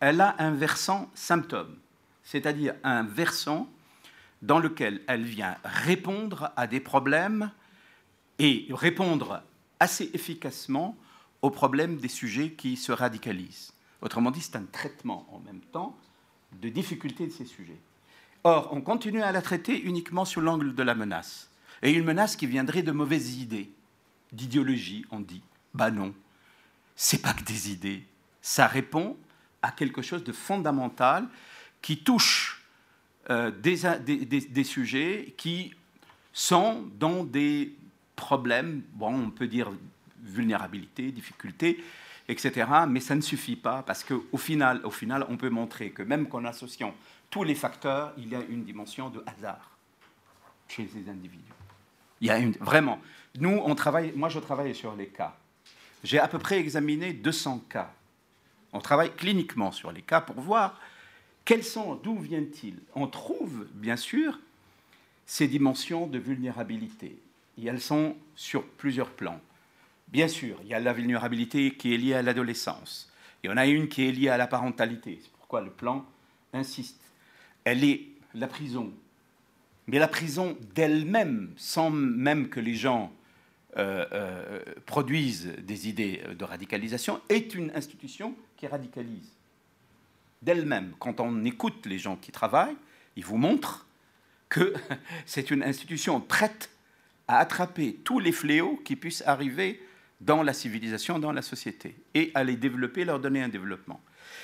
[0.00, 1.76] Elle a un versant symptôme,
[2.22, 3.68] c'est-à-dire un versant
[4.40, 7.50] dans lequel elle vient répondre à des problèmes
[8.38, 9.42] et répondre
[9.78, 10.96] assez efficacement
[11.42, 13.72] aux problèmes des sujets qui se radicalisent.
[14.02, 15.96] Autrement dit, c'est un traitement en même temps
[16.60, 17.78] de difficultés de ces sujets.
[18.44, 21.50] Or, on continue à la traiter uniquement sous l'angle de la menace.
[21.82, 23.70] Et une menace qui viendrait de mauvaises idées,
[24.32, 25.42] d'idéologie, on dit.
[25.74, 26.14] Bah non,
[26.96, 28.04] c'est pas que des idées.
[28.40, 29.16] Ça répond
[29.62, 31.28] à quelque chose de fondamental
[31.82, 32.64] qui touche
[33.30, 35.74] euh, des, sujets qui
[36.32, 37.74] sont dans des
[38.16, 39.70] problèmes, bon, on peut dire
[40.22, 41.82] vulnérabilité, difficulté,
[42.28, 42.66] etc.
[42.88, 46.28] Mais ça ne suffit pas parce qu'au final, au final, on peut montrer que même
[46.28, 46.94] qu'en associant
[47.30, 49.76] tous les facteurs, il y a une dimension de hasard
[50.68, 51.44] chez ces individus.
[52.20, 53.00] Il y a une, vraiment.
[53.38, 55.36] Nous, on travaille, moi je travaille sur les cas.
[56.04, 57.92] J'ai à peu près examiné 200 cas.
[58.72, 60.78] On travaille cliniquement sur les cas pour voir
[61.44, 62.78] quels sont, d'où viennent-ils.
[62.94, 64.38] On trouve, bien sûr,
[65.26, 67.18] ces dimensions de vulnérabilité
[67.56, 69.40] et elles sont sur plusieurs plans.
[70.08, 73.12] Bien sûr, il y a la vulnérabilité qui est liée à l'adolescence.
[73.42, 75.18] Et on a une qui est liée à la parentalité.
[75.22, 76.04] C'est pourquoi le plan
[76.52, 77.00] insiste.
[77.64, 78.92] Elle est la prison.
[79.86, 83.12] Mais la prison d'elle-même, sans même que les gens
[83.76, 89.32] euh, euh, produisent des idées de radicalisation, est une institution qui radicalise.
[90.40, 92.76] D'elle-même, quand on écoute les gens qui travaillent,
[93.16, 93.86] ils vous montrent
[94.48, 94.72] que
[95.26, 96.70] c'est une institution prête
[97.26, 99.82] à attraper tous les fléaux qui puissent arriver
[100.20, 104.00] dans la civilisation, dans la société, et à les développer, leur donner un développement.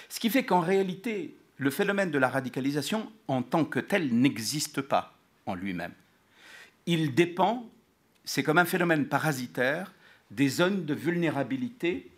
[0.09, 4.81] Ce qui fait qu'en réalité, le phénomène de la radicalisation en tant que tel n'existe
[4.81, 5.93] pas en lui-même.
[6.87, 7.69] Il dépend,
[8.25, 9.93] c'est comme un phénomène parasitaire,
[10.31, 12.11] des zones de vulnérabilité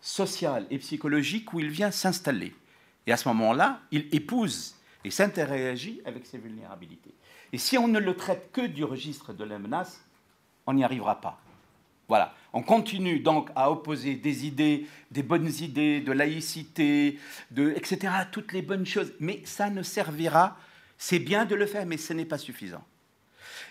[0.00, 2.54] sociale et psychologique où il vient s'installer.
[3.06, 7.14] Et à ce moment-là, il épouse et s'interagit avec ces vulnérabilités.
[7.52, 10.04] Et si on ne le traite que du registre de la menace,
[10.66, 11.40] on n'y arrivera pas.
[12.08, 12.34] Voilà.
[12.52, 17.18] On continue donc à opposer des idées, des bonnes idées, de laïcité,
[17.50, 19.12] de, etc., toutes les bonnes choses.
[19.20, 20.56] Mais ça ne servira.
[20.96, 22.84] C'est bien de le faire, mais ce n'est pas suffisant.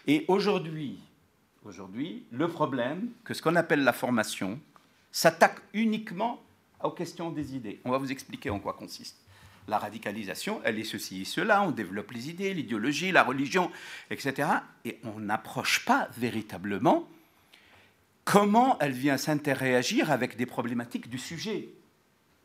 [0.05, 0.99] Et aujourd'hui,
[1.65, 4.59] aujourd'hui, le problème, que ce qu'on appelle la formation,
[5.11, 6.41] s'attaque uniquement
[6.83, 7.81] aux questions des idées.
[7.83, 9.17] On va vous expliquer en quoi consiste
[9.67, 13.69] la radicalisation, elle est ceci et cela, on développe les idées, l'idéologie, la religion,
[14.09, 14.49] etc.
[14.85, 17.07] Et on n'approche pas véritablement
[18.27, 21.69] comment elle vient s'interréagir avec des problématiques du sujet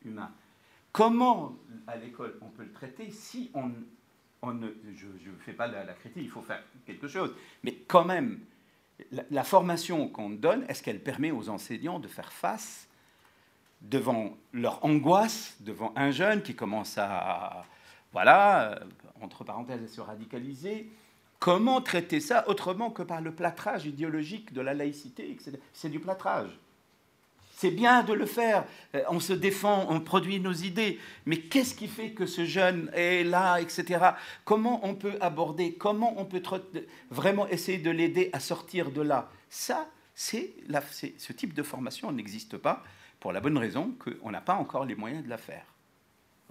[0.05, 0.31] humain?
[0.93, 1.57] Comment,
[1.89, 3.67] à l'école, on peut le traiter si on,
[4.52, 4.69] ne...
[4.94, 7.35] Je ne fais pas la, critique, il faut faire quelque chose.
[7.65, 8.41] Mais quand même,
[9.31, 12.89] la formation qu'on donne, est-ce qu'elle permet aux enseignants de faire face
[13.81, 17.67] devant leur angoisse, devant un jeune qui commence à,
[18.12, 18.85] voilà,
[19.20, 20.89] entre parenthèses, à se radicaliser,
[21.43, 25.37] comment traiter ça autrement que par le plâtrage idéologique de la laïcité
[25.73, 26.57] C'est du plâtrage.
[27.57, 28.65] C'est bien de le faire,
[28.95, 32.91] euh, on se défend, on produit nos idées, mais qu'est-ce qui fait que ce jeune
[32.95, 34.11] est là, etc.
[34.45, 36.43] Comment on peut aborder, comment on peut
[37.11, 39.29] vraiment essayer de l'aider à sortir de là?
[39.51, 42.85] Ça, c'est ce type de formation n'existe pas
[43.19, 45.67] pour la bonne raison qu'on n'a pas encore les moyens de la faire.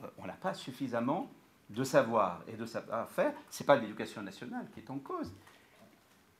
[0.03, 1.31] Euh, on n'a pas suffisamment
[1.71, 3.33] de savoir et de savoir-faire.
[3.49, 5.31] Ce n'est pas l'éducation nationale qui est en cause.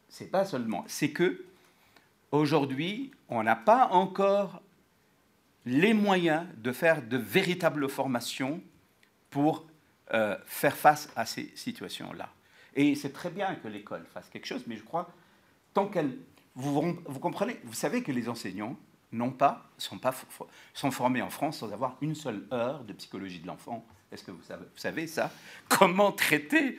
[0.10, 0.84] C'est pas seulement.
[0.88, 1.46] C'est que
[2.32, 4.62] aujourd'hui, on n'a pas encore
[5.66, 8.62] les moyens de faire de véritables formations
[9.30, 9.66] pour
[10.14, 12.30] euh, faire face à ces situations-là.
[12.76, 15.12] Et c'est très bien que l'école fasse quelque chose, mais je crois,
[15.74, 16.18] tant qu'elle...
[16.56, 18.76] Vous, vous comprenez Vous savez que les enseignants,
[19.14, 20.14] non pas, sont, pas,
[20.74, 23.86] sont formés en France sans avoir une seule heure de psychologie de l'enfant.
[24.12, 24.44] Est-ce que vous
[24.76, 25.32] savez, ça?
[25.70, 26.78] Comment traiter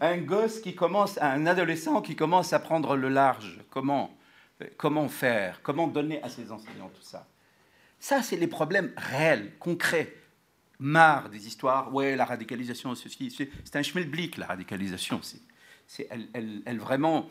[0.00, 3.58] un gosse qui commence, un adolescent qui commence à prendre le large?
[3.70, 4.16] Comment,
[4.76, 5.60] comment faire?
[5.62, 7.26] Comment donner à ses enseignants tout ça?
[7.98, 10.14] Ça, c'est les problèmes réels, concrets.
[10.78, 15.20] Marre des histoires, ouais, la radicalisation, ceci, c'est un schmilblick, la radicalisation.
[15.22, 17.28] C'est, elle, elle, elle, vraiment,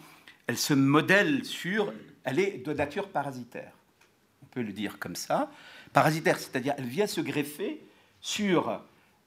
[0.47, 3.73] elle se modèle sur, elle est de nature parasitaire.
[4.43, 5.51] On peut le dire comme ça.
[5.91, 7.81] Parasitaire, c'est-à-dire elle vient se greffer
[8.21, 8.81] sur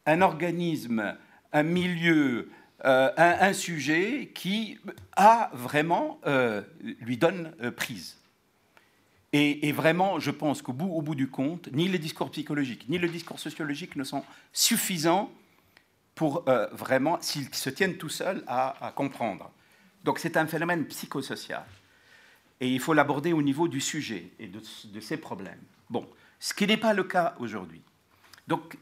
[0.07, 1.17] un organisme,
[1.53, 2.51] un milieu,
[2.85, 4.79] euh, un, sujet qui
[5.17, 6.63] a vraiment, euh,
[7.01, 8.19] lui donne euh, prise.
[9.33, 12.99] Et, vraiment, je pense qu'au bout, au bout du compte, ni les discours psychologiques, ni
[12.99, 15.29] le discours sociologique ne sont suffisants
[16.15, 19.51] pour vraiment, s'ils se tiennent tout seuls, à, comprendre.
[20.05, 21.65] Donc c'est un phénomène psychosocial.
[22.61, 25.63] Et il faut l'aborder au niveau du sujet et de, de ses problèmes.
[25.91, 26.09] Bon,
[26.39, 27.83] ce qui n'est pas le cas aujourd'hui.
[28.49, 28.77] Donc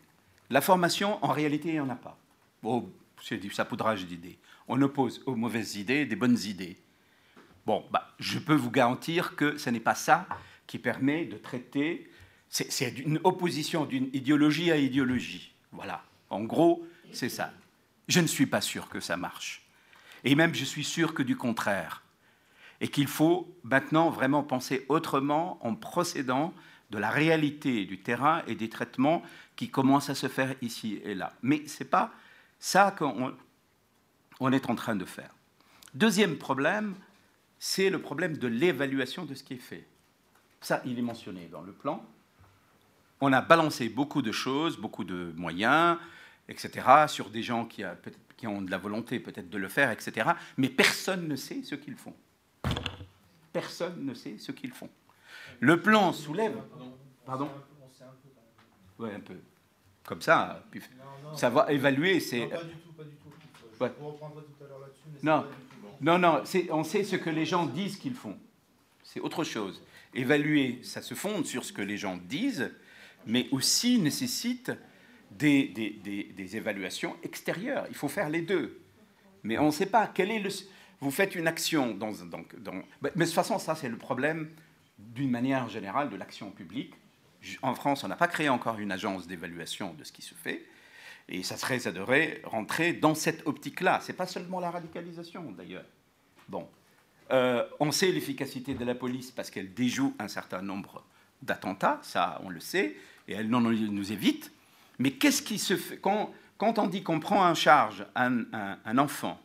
[0.50, 2.18] la formation, en réalité, il n'y en a pas.
[2.62, 2.92] Bon,
[3.22, 4.38] c'est du sapoudrage d'idées.
[4.68, 6.76] On oppose aux mauvaises idées des bonnes idées.
[7.64, 10.26] Bon, bah, je peux vous garantir que ce n'est pas ça
[10.66, 12.10] qui permet de traiter.
[12.48, 15.54] C'est une opposition d'une idéologie à idéologie.
[15.70, 16.02] Voilà.
[16.28, 17.52] En gros, c'est ça.
[18.08, 19.62] Je ne suis pas sûr que ça marche.
[20.24, 22.02] Et même, je suis sûr que du contraire.
[22.80, 26.52] Et qu'il faut maintenant vraiment penser autrement en procédant
[26.92, 29.22] de la réalité du terrain et des traitements
[29.56, 31.32] qui commencent à se faire ici et là.
[31.42, 32.12] Mais ce n'est pas
[32.60, 33.34] ça qu'on
[34.38, 35.34] on est en train de faire.
[35.94, 36.94] Deuxième problème,
[37.58, 39.86] c'est le problème de l'évaluation de ce qui est fait.
[40.60, 42.04] Ça, il est mentionné dans le plan.
[43.20, 45.96] On a balancé beaucoup de choses, beaucoup de moyens,
[46.48, 47.84] etc., sur des gens qui,
[48.36, 51.74] qui ont de la volonté peut-être de le faire, etc., mais personne ne sait ce
[51.74, 52.14] qu'ils font.
[53.52, 54.90] Personne ne sait ce qu'ils font.
[55.62, 56.56] Le plan soulève.
[57.24, 57.48] Pardon
[58.98, 59.36] Oui, un peu.
[60.04, 60.60] Comme ça,
[61.36, 62.18] ça va évaluer.
[62.18, 62.40] C'est...
[62.40, 63.28] Non, pas du tout, pas du tout.
[63.80, 65.24] Je vous reprendrai tout à l'heure là-dessus.
[65.24, 65.46] non.
[66.00, 66.42] non, non,
[66.72, 68.36] on sait ce que les gens disent qu'ils font.
[69.04, 69.80] C'est autre chose.
[70.12, 72.72] Évaluer, ça se fonde sur ce que les gens disent,
[73.24, 74.72] mais aussi nécessite
[75.30, 77.86] des, des, des, des évaluations extérieures.
[77.88, 78.80] Il faut faire les deux.
[79.44, 80.50] Mais on ne sait pas quel est le.
[80.98, 82.10] Vous faites une action dans.
[82.10, 82.82] dans, dans...
[83.00, 84.50] Mais de toute façon, ça, c'est le problème
[85.14, 86.94] d'une manière générale de l'action publique.
[87.62, 90.64] En France, on n'a pas créé encore une agence d'évaluation de ce qui se fait.
[91.28, 94.00] Et ça serait, ça devrait rentrer dans cette optique-là.
[94.02, 95.84] C'est pas seulement la radicalisation, d'ailleurs.
[96.48, 96.68] Bon,
[97.30, 101.04] euh, on sait l'efficacité de la police parce qu'elle déjoue un certain nombre
[101.40, 102.96] d'attentats, ça, on le sait,
[103.28, 104.52] et elle nous évite.
[104.98, 105.98] Mais qu'est-ce qui se fait?
[105.98, 109.40] Quand, quand on dit qu'on prend en charge un enfant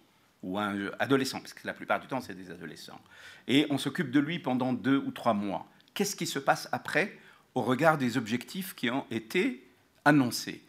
[0.48, 3.00] ou un adolescent, parce que la plupart du temps c'est des adolescents,
[3.48, 5.68] et on s'occupe de lui pendant deux ou trois mois.
[5.94, 7.18] Qu'est-ce qui se passe après
[7.56, 9.68] au regard des objectifs qui ont été
[10.06, 10.64] annoncés?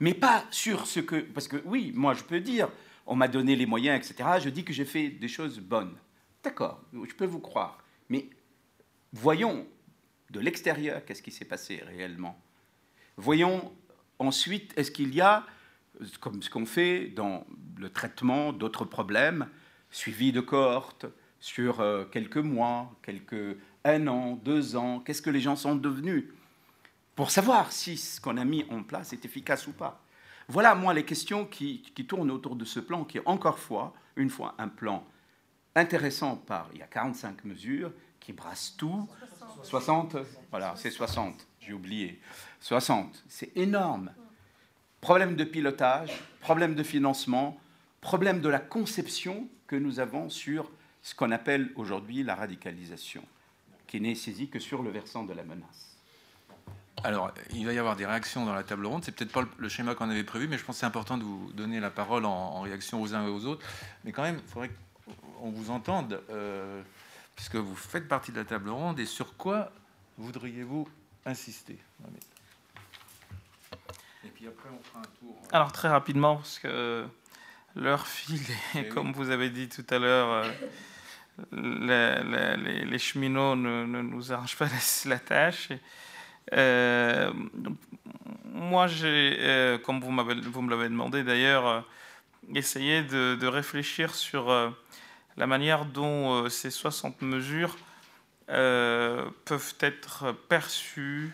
[0.00, 1.16] Mais pas sur ce que...
[1.16, 2.68] Parce que oui, moi je peux dire,
[3.06, 4.28] on m'a donné les moyens, etc.
[4.42, 5.96] Je dis que j'ai fait des choses bonnes.
[6.42, 7.84] D'accord, je peux vous croire.
[8.08, 8.28] Mais
[9.12, 9.66] voyons
[10.30, 12.40] de l'extérieur qu'est-ce qui s'est passé réellement.
[13.16, 13.72] Voyons
[14.18, 15.44] ensuite, est-ce qu'il y a,
[16.20, 17.46] comme ce qu'on fait dans
[17.78, 19.48] le traitement d'autres problèmes,
[19.90, 21.06] suivi de cohortes,
[21.40, 26.26] sur euh, quelques mois, quelques un an, deux ans, qu'est-ce que les gens sont devenus,
[27.16, 30.02] pour savoir si ce qu'on a mis en place est efficace ou pas.
[30.48, 34.30] Voilà, moi, les questions qui, tournent autour de ce plan, qui est encore fois, une
[34.30, 35.06] fois, un plan
[35.74, 39.08] intéressant par, il y a 45 mesures, qui brassent tout.
[39.62, 40.16] 60,
[40.50, 42.20] voilà, c'est 60, j'ai oublié.
[42.60, 44.12] 60, c'est énorme.
[45.00, 47.58] Problème de pilotage, problème de financement,
[48.00, 50.70] problème de la conception que nous avons sur
[51.02, 53.22] ce qu'on appelle aujourd'hui la radicalisation,
[53.86, 55.96] qui n'est saisie que sur le versant de la menace.
[57.02, 59.04] Alors, il va y avoir des réactions dans la table ronde.
[59.04, 61.22] C'est peut-être pas le schéma qu'on avait prévu, mais je pense que c'est important de
[61.22, 63.66] vous donner la parole en, réaction aux uns et aux autres.
[64.04, 64.70] Mais quand même, il faudrait
[65.38, 66.82] qu'on vous entende, euh,
[67.36, 69.00] puisque vous faites partie de la table ronde.
[69.00, 69.72] Et sur quoi
[70.18, 70.86] voudriez-vous
[71.24, 71.78] insister?
[74.24, 75.40] Et puis après, on fera un tour.
[75.52, 77.06] Alors, très rapidement, parce que
[77.76, 78.40] leur file,
[78.74, 80.44] et comme vous avez dit tout à l'heure,
[81.52, 84.68] euh, les, cheminots ne, nous arrangent pas
[85.06, 85.70] la, tâche.
[86.52, 87.32] Euh,
[88.44, 91.86] moi, j'ai, euh, comme vous, vous me l'avez demandé d'ailleurs,
[92.54, 94.50] essayé de, de, réfléchir sur
[95.36, 97.76] la manière dont ces 60 mesures
[98.48, 101.32] peuvent être perçues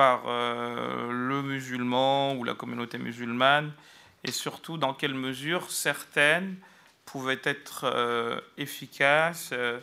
[0.00, 3.70] par le musulman ou la communauté musulmane
[4.24, 6.56] et surtout dans quelle mesure certaines
[7.04, 9.78] pouvaient être euh, efficaces euh,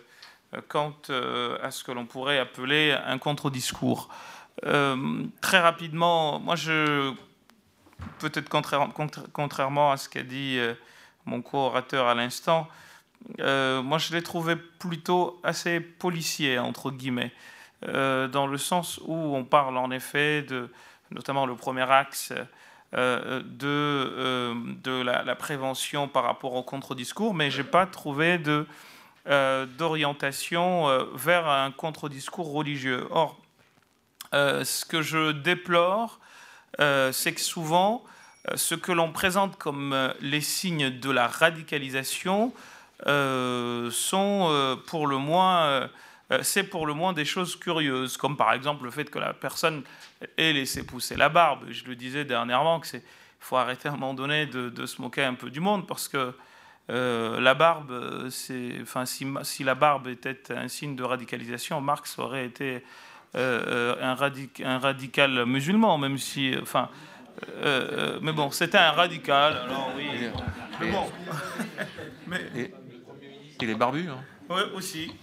[0.69, 4.09] quant euh, à ce que l'on pourrait appeler un contre-discours.
[5.41, 7.13] très rapidement, moi je,
[8.17, 10.59] peut-être contrairement à ce qu'a dit
[11.25, 12.67] mon co-orateur à l'instant,
[13.37, 17.31] moi je l'ai trouvé plutôt assez policier, entre guillemets,
[17.83, 20.69] dans le sens où on parle en effet de,
[21.11, 22.33] notamment le premier axe,
[22.95, 28.37] euh, de, euh, de la, prévention par rapport au contre-discours, mais je n'ai pas trouvé
[28.37, 28.65] de
[29.77, 33.09] d'orientation vers un contre-discours religieux.
[33.11, 33.37] Or,
[34.31, 36.21] ce que je déplore,
[36.79, 38.05] c'est que souvent,
[38.55, 42.53] ce que l'on présente comme les signes de la radicalisation
[43.01, 45.87] sont pour le moins euh,
[46.41, 49.83] c'est pour le moins des choses curieuses, comme par exemple le fait que la personne
[50.37, 51.65] ait laissé pousser la barbe.
[51.69, 53.03] Je le disais dernièrement que c'est
[53.39, 56.33] faut arrêter à un moment donné de, se moquer un peu du monde parce que
[56.89, 62.17] euh, la barbe, c'est, enfin, si, si, la barbe était un signe de radicalisation, Marx
[62.17, 62.83] aurait été
[63.35, 64.17] euh, un,
[64.65, 66.89] un, radical musulman, même si, enfin,
[68.21, 69.57] mais bon, c'était un radical.
[69.65, 70.07] Alors oui,
[70.79, 71.11] mais bon,
[73.61, 74.09] il est barbu.
[74.09, 74.23] Hein.
[74.49, 75.13] Oui, aussi.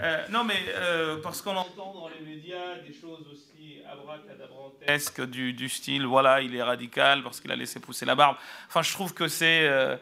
[0.00, 5.52] Euh, non, mais euh, parce qu'on entend dans les médias des choses aussi abracadabrantesques du,
[5.52, 8.36] du style, voilà, il est radical parce qu'il a laissé pousser la barbe.
[8.68, 9.96] Enfin, je trouve que c'est euh,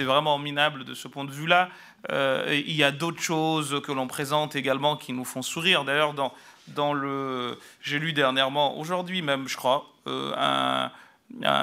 [0.00, 1.68] vraiment minable de ce point de vue-là.
[2.10, 5.84] il y a d'autres choses que l'on présente également qui nous font sourire.
[5.84, 6.32] D'ailleurs, dans,
[6.68, 10.90] dans le, j'ai lu dernièrement, aujourd'hui même, je crois, un,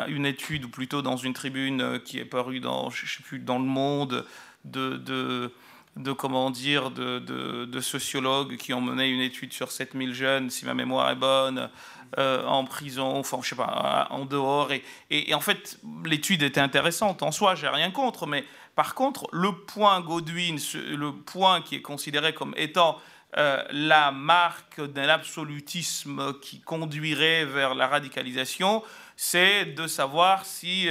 [0.07, 3.59] une étude, ou plutôt dans une tribune qui est parue dans, je sais plus, dans
[3.59, 4.25] le Monde,
[4.65, 5.51] de, de
[5.95, 10.73] de comment dire de, sociologues qui ont mené une étude sur 7000 jeunes, si ma
[10.73, 11.69] mémoire est bonne,
[12.17, 14.71] euh, en prison, enfin je sais pas, en dehors.
[15.09, 18.45] Et, en fait, l'étude était intéressante en soi, j'ai rien contre, mais
[18.75, 22.97] par contre, le point Godwin, le point qui est considéré comme étant
[23.37, 28.83] euh, la marque d'un absolutisme qui conduirait vers la radicalisation,
[29.21, 30.87] c'est de savoir si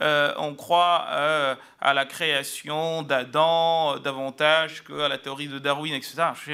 [0.00, 6.14] euh, on croit euh, à la création d'Adam davantage qu'à la théorie de Darwin, etc.
[6.46, 6.52] Je,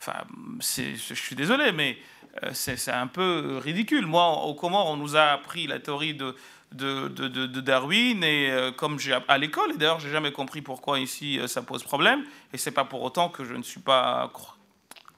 [0.00, 0.22] enfin,
[0.60, 1.98] je suis désolé, mais
[2.44, 4.06] euh, c'est un peu ridicule.
[4.06, 6.36] Moi, au Comores, on nous a appris la théorie de,
[7.60, 11.82] Darwin, et comme j'ai à l'école, et d'ailleurs, j'ai jamais compris pourquoi ici ça pose
[11.82, 14.30] problème, et c'est pas pour autant que je ne suis pas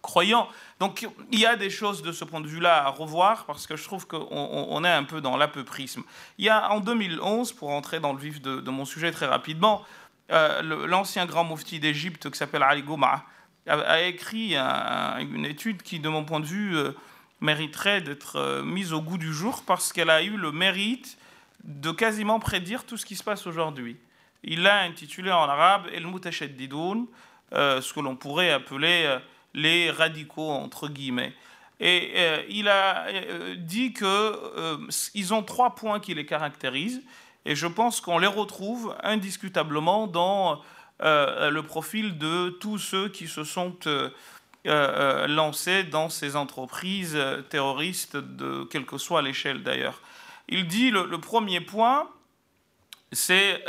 [0.00, 0.48] croyant.
[0.80, 3.76] Donc il y a des choses de ce point de vue-là à revoir parce que
[3.76, 6.02] je trouve qu'on est un peu dans l'apeuprisme.
[6.38, 9.84] Il y a en 2011, pour entrer dans le vif de, mon sujet très rapidement,
[10.32, 13.26] euh, l'ancien grand mufti d'Égypte qui s'appelle Ali Gouma
[13.66, 16.92] a, écrit une étude qui, de mon point de vue, euh,
[17.42, 21.18] mériterait d'être euh, mise au goût du jour parce qu'elle a eu le mérite
[21.62, 23.98] de quasiment prédire tout ce qui se passe aujourd'hui.
[24.44, 27.06] Il l'a intitulé en arabe El Mutashaddidoun,
[27.52, 29.18] ce que l'on pourrait appeler
[29.54, 31.34] les radicaux, entre guillemets.
[31.80, 34.86] Et euh, il a euh, dit qu'ils euh,
[35.30, 37.00] ont trois points qui les caractérisent,
[37.46, 40.62] et je pense qu'on les retrouve indiscutablement dans
[41.02, 43.74] le profil de tous ceux qui se sont
[44.66, 50.02] lancés dans ces entreprises terroristes, de quelle que soit l'échelle d'ailleurs.
[50.48, 52.10] Il dit le, le premier point,
[53.12, 53.64] c'est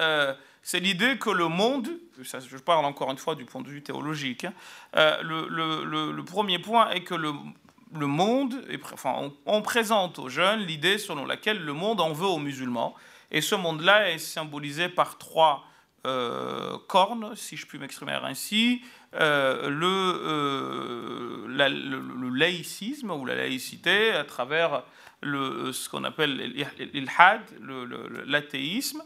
[0.62, 1.90] c'est l'idée que le monde,
[2.24, 4.54] je parle encore une fois du point de vue théologique, hein,
[4.96, 7.34] euh, le, premier point est que le,
[7.94, 12.96] monde, enfin, on, présente aux jeunes l'idée selon laquelle le monde en veut aux musulmans,
[13.32, 15.66] et ce monde-là est symbolisé par trois
[16.08, 18.82] euh, cornes, si je puis m'exprimer ainsi,
[19.14, 19.70] euh,
[21.48, 21.48] le,
[22.34, 24.84] laïcisme ou la laïcité à travers
[25.24, 26.38] ce qu'on appelle
[26.94, 27.42] l'ilhad,
[28.26, 29.04] l'athéisme, euh,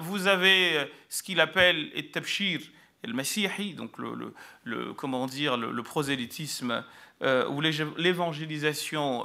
[0.00, 2.60] vous avez euh, ce qu'il appelle le tabshir
[3.02, 4.34] le messihi, donc le,
[4.64, 6.84] le, comment dire, le, prosélytisme
[7.22, 9.24] euh, ou l'évangélisation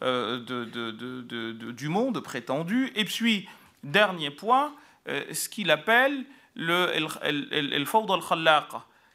[0.00, 2.90] de, de, du monde prétendu.
[2.94, 3.46] Et puis,
[3.84, 4.74] dernier point,
[5.06, 8.22] ce qu'il appelle le fawd al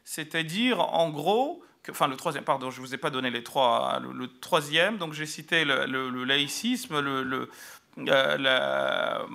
[0.03, 3.99] c'est-à-dire en gros, enfin le troisième, pardon, je ne vous ai pas donné les trois,
[3.99, 7.49] le, troisième, donc j'ai cité le, laïcisme, le,
[7.97, 9.25] la,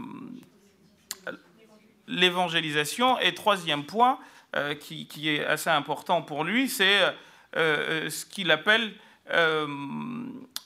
[2.12, 3.18] l'évangélisation.
[3.18, 4.18] Et troisième point,
[4.54, 7.10] euh, qui, est assez important pour lui, c'est euh,
[7.56, 8.92] euh, ce qu'il appelle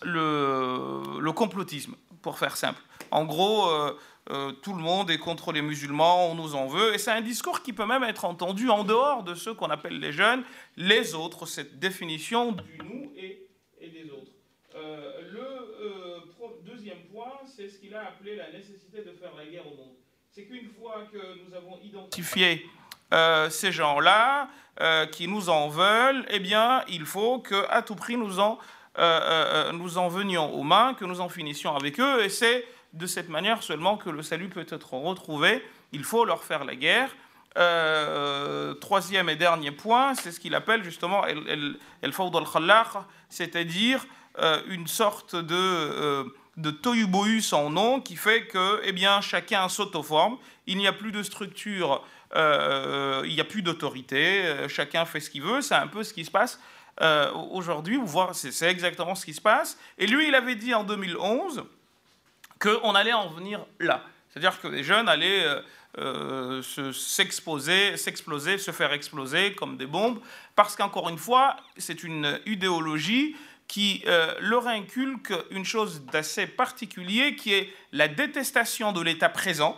[0.02, 2.82] le, complotisme, pour faire simple.
[3.12, 3.70] En gros,
[4.62, 7.62] tout le monde est contre les musulmans, on nous en veut, et c'est un discours
[7.62, 10.42] qui peut même être entendu en dehors de ceux qu'on appelle les jeunes,
[10.76, 13.46] les autres, cette définition du nous et
[13.80, 14.32] des autres.
[14.74, 19.76] le deuxième point, c'est ce qu'il a appelé la nécessité de faire la guerre au
[19.76, 19.95] monde
[20.36, 22.68] c'est qu'une fois que nous avons identifié
[23.14, 24.50] euh, ces gens-là
[24.82, 28.58] euh, qui nous en veulent, eh bien, il faut qu'à tout prix nous en,
[28.98, 33.06] euh, nous en venions aux mains, que nous en finissions avec eux, et c'est de
[33.06, 35.64] cette manière seulement que le salut peut être retrouvé.
[35.92, 37.16] Il faut leur faire la guerre.
[38.82, 44.04] troisième et dernier point, c'est ce qu'il appelle justement el, el, al cest c'est-à-dire
[44.68, 46.26] une sorte de
[46.56, 50.38] de tohu-bohu sans nom qui fait que eh bien, chacun s'autoforme.
[50.66, 52.02] Il n'y a plus de structure
[52.34, 56.02] euh, il n'y a plus d'autorité, euh, chacun fait ce qu'il veut, c'est un peu
[56.02, 56.60] ce qui se passe
[57.02, 58.00] euh, aujourd'hui,
[58.32, 59.78] c'est exactement ce qui se passe.
[59.98, 61.64] Et lui, il avait dit en 2011
[62.58, 64.02] qu'on allait en venir là.
[64.30, 65.44] C'est-à-dire que les jeunes allaient
[66.92, 70.20] s'exposer, s'exploser, se faire exploser comme des bombes,
[70.54, 73.36] parce qu'encore une fois, c'est une idéologie
[73.68, 74.04] qui
[74.40, 79.76] leur inculque une chose d'assez particulier, qui est la détestation de l'état présent,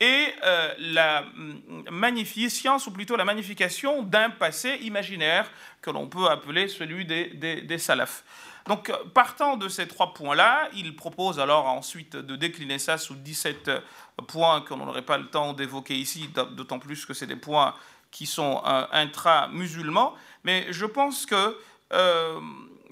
[0.00, 5.50] et euh, la mm, magnificence, ou plutôt la magnification d'un passé imaginaire
[5.82, 8.24] que l'on peut appeler celui des, des, salafs.
[8.66, 13.14] Donc, euh, partant de ces trois points-là, il propose alors ensuite de décliner ça sous
[13.14, 13.80] 17 euh,
[14.26, 17.74] points que l'on n'aurait pas le temps d'évoquer ici, d'autant plus que c'est des points
[18.10, 20.14] qui sont intra-musulmans.
[20.42, 21.56] Mais je pense que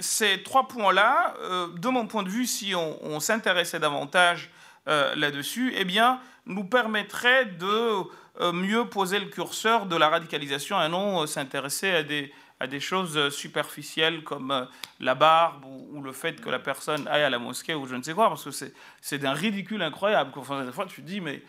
[0.01, 1.35] ces trois points-là,
[1.77, 4.51] de mon point de vue, si on, s'intéressait davantage
[4.87, 8.05] là-dessus, eh bien, nous permettrait de
[8.41, 12.69] euh, mieux poser le curseur de la radicalisation et non euh, s'intéresser à des, à
[12.69, 14.65] des choses superficielles comme euh,
[15.01, 18.03] la barbe ou, le fait que la personne aille à la mosquée ou je ne
[18.03, 18.71] sais quoi, parce que
[19.01, 20.31] c'est d'un ridicule incroyable.
[20.37, 21.43] Enfin, des fois, tu te dis, mais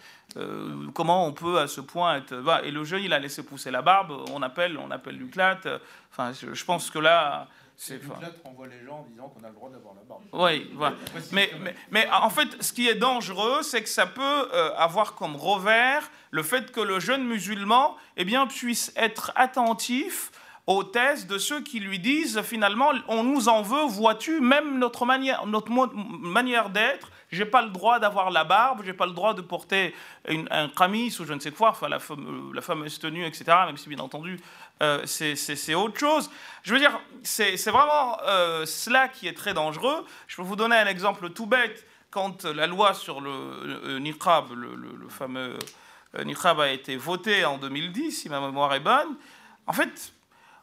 [0.94, 2.34] comment on peut à ce point être.
[2.64, 5.60] Et le jeune, il a laissé pousser la barbe, on appelle, on appelle Luclat.
[6.12, 7.48] Enfin, je pense que là,
[7.82, 8.02] c'est
[8.44, 10.24] renvoie les gens en disant qu'on a le droit d'avoir la barbe.
[10.34, 10.98] Oui, voilà.
[11.32, 15.16] Mais, mais, mais, en fait, ce qui est dangereux, c'est que ça peut euh, avoir
[15.16, 20.30] comme revers le fait que le jeune musulman eh bien, puisse être attentif
[20.68, 25.06] aux thèses de ceux qui lui disent finalement on nous en veut, vois-tu, même notre
[25.06, 29.34] manière, notre manière d'être, j'ai pas le droit d'avoir la barbe, j'ai pas le droit
[29.34, 29.94] de porter
[30.28, 32.00] un camis ou je ne sais quoi, enfin la,
[32.54, 33.46] la fameuse tenue, etc.
[33.66, 34.40] Même si bien entendu
[34.82, 36.30] euh, c'est autre chose.
[36.64, 40.06] Je veux dire, c'est vraiment euh, cela qui est très dangereux.
[40.28, 41.86] Je peux vous donner un exemple tout bête.
[42.12, 45.60] Quand la loi sur le, niqab, le, fameux
[46.18, 49.16] euh, niqab, a été votée en 2010, si ma mémoire est bonne,
[49.68, 50.14] en fait,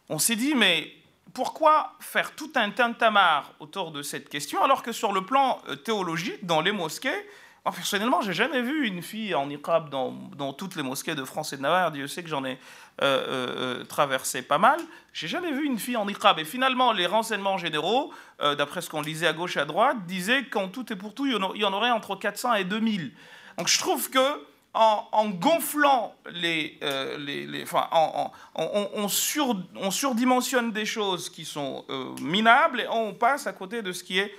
[0.08, 0.92] on s'est dit, mais
[1.36, 6.46] pourquoi faire tout un tintamarre autour de cette question alors que sur le plan théologique,
[6.46, 7.26] dans les mosquées,
[7.62, 11.58] personnellement, j'ai jamais vu une fille en niqab dans, toutes les mosquées de France et
[11.58, 11.92] de Navarre.
[11.92, 12.56] Dieu sait que j'en ai euh,
[13.02, 14.80] euh, euh, traversé pas mal.
[15.12, 16.38] J'ai jamais vu une fille en niqab.
[16.38, 20.44] Et finalement, les renseignements généraux, d'après ce qu'on lisait à gauche et à droite, disaient
[20.44, 23.12] qu'en tout et pour tout, il y en aurait entre 400 et 2000.
[23.58, 24.40] Donc je trouve que
[24.76, 26.78] en, gonflant les,
[27.18, 31.84] les, enfin, en, on, sur, on, surdimensionne des choses qui sont
[32.20, 34.32] minables et on passe à côté de ce qui est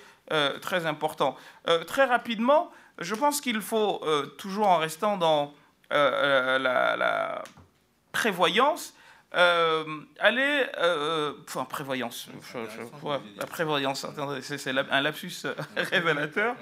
[0.62, 1.36] très important.
[1.88, 5.54] très rapidement, je pense qu'il faut, euh, toujours en restant dans
[5.94, 7.44] euh, euh, la,
[8.12, 8.96] prévoyance,
[9.32, 10.66] aller.
[11.48, 12.30] enfin, prévoyance.
[13.38, 14.06] la prévoyance,
[14.42, 15.46] c'est un lapsus
[15.78, 16.56] révélateur.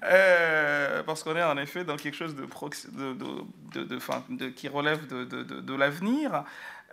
[0.00, 2.46] Parce qu'on est en effet dans quelque chose de,
[4.50, 6.44] qui relève de, l'avenir.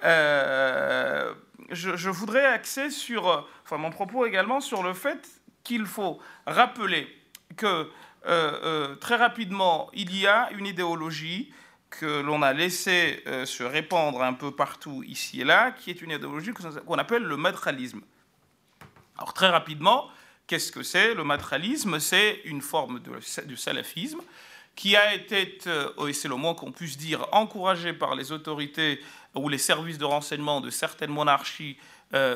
[0.03, 5.27] Je, je, voudrais axer sur, enfin mon propos également sur le fait
[5.63, 7.07] qu'il faut rappeler
[7.57, 7.89] que
[8.25, 11.53] euh, euh, très rapidement, il y a une idéologie
[11.89, 16.01] que l'on a laissé euh, se répandre un peu partout ici et là, qui est
[16.01, 18.01] une idéologie qu'on appelle le matralisme.
[19.17, 20.09] Alors très rapidement,
[20.47, 21.13] qu'est-ce que c'est?
[21.13, 23.11] Le matralisme, c'est une forme de,
[23.45, 24.21] du salafisme
[24.75, 25.57] qui a été,
[26.07, 28.99] et c'est le moins qu'on puisse dire, encouragé par les autorités
[29.33, 31.77] ou les services de renseignement de certaines monarchies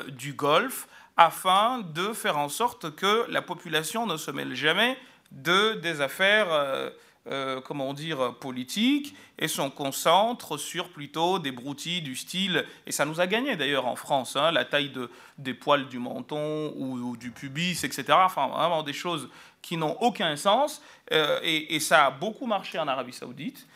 [0.07, 4.97] du Golfe, afin de faire en sorte que la population ne se mêle jamais
[5.31, 6.89] de, des affaires, euh,
[7.27, 13.05] euh, comment dire, politiques, et s'on concentre sur plutôt des broutilles du style, et ça
[13.05, 17.15] nous a gagné d'ailleurs en France, hein, la taille de, des poils du menton ou,
[17.17, 18.05] du pubis, etc.
[18.11, 19.29] Enfin, vraiment des choses
[19.61, 23.67] qui n'ont aucun sens, euh, et, et, ça a beaucoup marché en Arabie saoudite.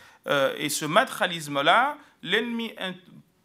[0.58, 2.74] et ce matralisme-là, l'ennemi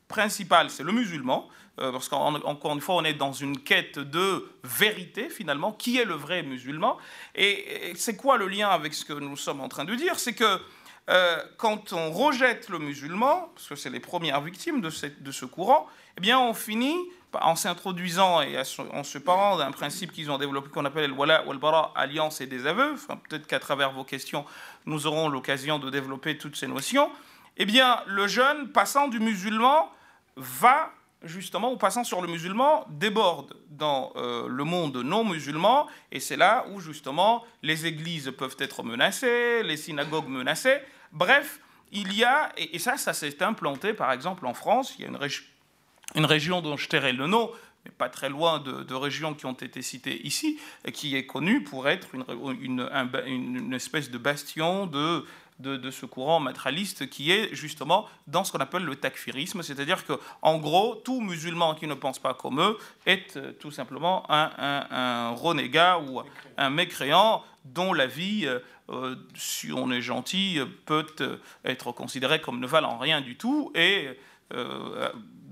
[0.08, 1.48] principal, c'est le musulman,
[1.80, 6.04] euh, parce qu'encore une fois, on est dans une quête de vérité, finalement, qui est
[6.04, 6.98] le vrai musulman.
[7.34, 10.18] Et, c'est quoi le lien avec ce que nous sommes en train de dire?
[10.18, 10.60] C'est que
[11.08, 15.86] euh, quand on rejette le musulman, parce que c'est les premières victimes de, ce courant,
[16.18, 16.96] eh bien, on finit
[17.32, 18.60] en s'introduisant et
[18.92, 22.40] en se parant d'un principe qu'ils ont développé qu'on appelle le wala wal bara, alliance
[22.40, 22.96] et désaveu.
[23.28, 24.44] Peut-être qu'à travers vos questions,
[24.84, 27.10] nous aurons l'occasion de développer toutes ces notions.
[27.56, 29.90] Eh bien, le jeune, passant du musulman,
[30.36, 30.92] va
[31.22, 36.36] justement, en passant sur le musulman, déborde dans euh, le monde non musulman, et c'est
[36.36, 40.80] là où justement les églises peuvent être menacées, les synagogues menacées.
[41.12, 41.60] Bref,
[41.92, 45.08] il y a, et, ça, ça s'est implanté par exemple en France, il y a
[46.14, 47.50] une, région dont je tairai le nom,
[47.84, 50.58] mais pas très loin de, régions qui ont été citées ici,
[50.92, 55.24] qui est connue pour être une espèce de bastion de
[55.60, 60.14] de, ce courant matraliste qui est justement dans ce qu'on appelle le takfirisme, c'est-à-dire que
[60.42, 65.30] en gros, tout musulman qui ne pense pas comme eux est euh, tout simplement un,
[65.30, 66.22] renégat ou
[66.56, 68.58] un mécréant dont la vie, euh,
[68.88, 71.06] euh, si on est gentil, peut
[71.64, 74.08] être considérée comme ne valant rien du tout et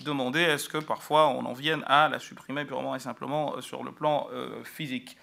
[0.05, 3.85] demander à ce que parfois on en vienne à la supprimer purement et simplement sur
[3.85, 4.27] le plan
[4.65, 5.17] physique.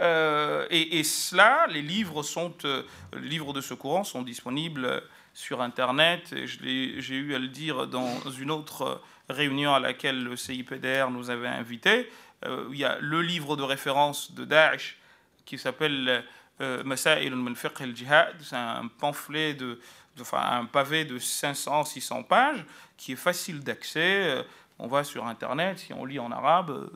[0.00, 2.82] Euh, et, cela, les livres, sont, euh,
[3.14, 5.02] livres de ce courant sont disponibles
[5.32, 6.34] sur Internet.
[6.44, 11.48] J'ai eu à le dire dans une autre réunion à laquelle le CIPDR nous avait
[11.48, 12.10] invités.
[12.44, 14.98] Euh, il y a le livre de référence de Daesh
[15.44, 16.24] qui s'appelle
[16.58, 18.34] Masail al-Fiqh al-Jihad.
[18.40, 19.78] C'est un pamphlet, de,
[20.20, 22.64] enfin un pavé de 500-600 pages
[22.96, 24.44] qui est facile d'accès.
[24.78, 26.90] On va sur Internet, si on lit en arabe,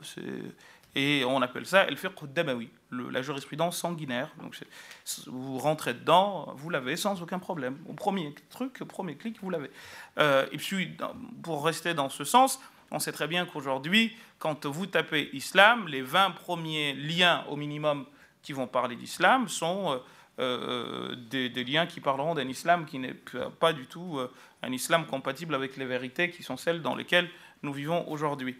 [0.95, 2.11] et on appelle ça el fiqh
[2.91, 4.29] la jurisprudence sanguinaire.
[4.41, 4.57] Donc
[5.27, 7.77] vous rentrez dedans, vous l'avez sans aucun problème.
[7.87, 9.71] Au premier truc, au premier clic, vous l'avez.
[10.17, 10.95] Euh, et puis,
[11.43, 12.59] pour rester dans ce sens,
[12.91, 18.05] on sait très bien qu'aujourd'hui, quand vous tapez islam, les 20 premiers liens au minimum
[18.41, 19.99] qui vont parler d'islam sont euh,
[20.39, 23.15] euh, des, liens qui parleront d'un islam qui n'est
[23.59, 24.19] pas du tout
[24.63, 27.29] un islam compatible avec les vérités qui sont celles dans lesquelles
[27.63, 28.57] nous vivons aujourd'hui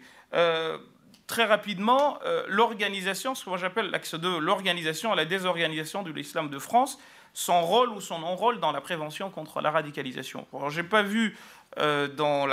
[1.26, 6.48] très rapidement euh, l'organisation, ce que j'appelle l'axe 2, l'organisation à la désorganisation de l'islam
[6.50, 6.98] de France,
[7.34, 10.46] son rôle ou son non-rôle dans la prévention contre la radicalisation.
[10.68, 11.36] je n'ai pas vu
[11.78, 12.46] euh, dans,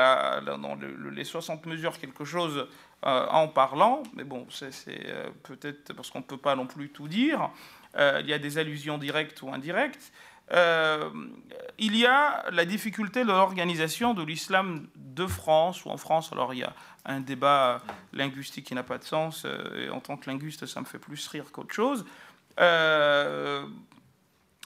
[1.12, 2.68] les 60 mesures quelque chose
[3.06, 4.72] euh, en parlant, mais bon, c'est
[5.44, 7.50] peut-être parce qu'on ne peut pas non plus tout dire.
[7.98, 10.14] il y a des allusions directes ou indirectes.
[10.52, 16.54] Il y a la difficulté de l'organisation de l'islam de France, ou en France, alors
[16.54, 16.74] il y a
[17.06, 17.82] un débat
[18.14, 19.44] linguistique qui n'a pas de sens.
[19.46, 22.06] Euh, et en tant que linguiste, ça me fait plus rire qu'autre chose.
[22.60, 23.66] Euh,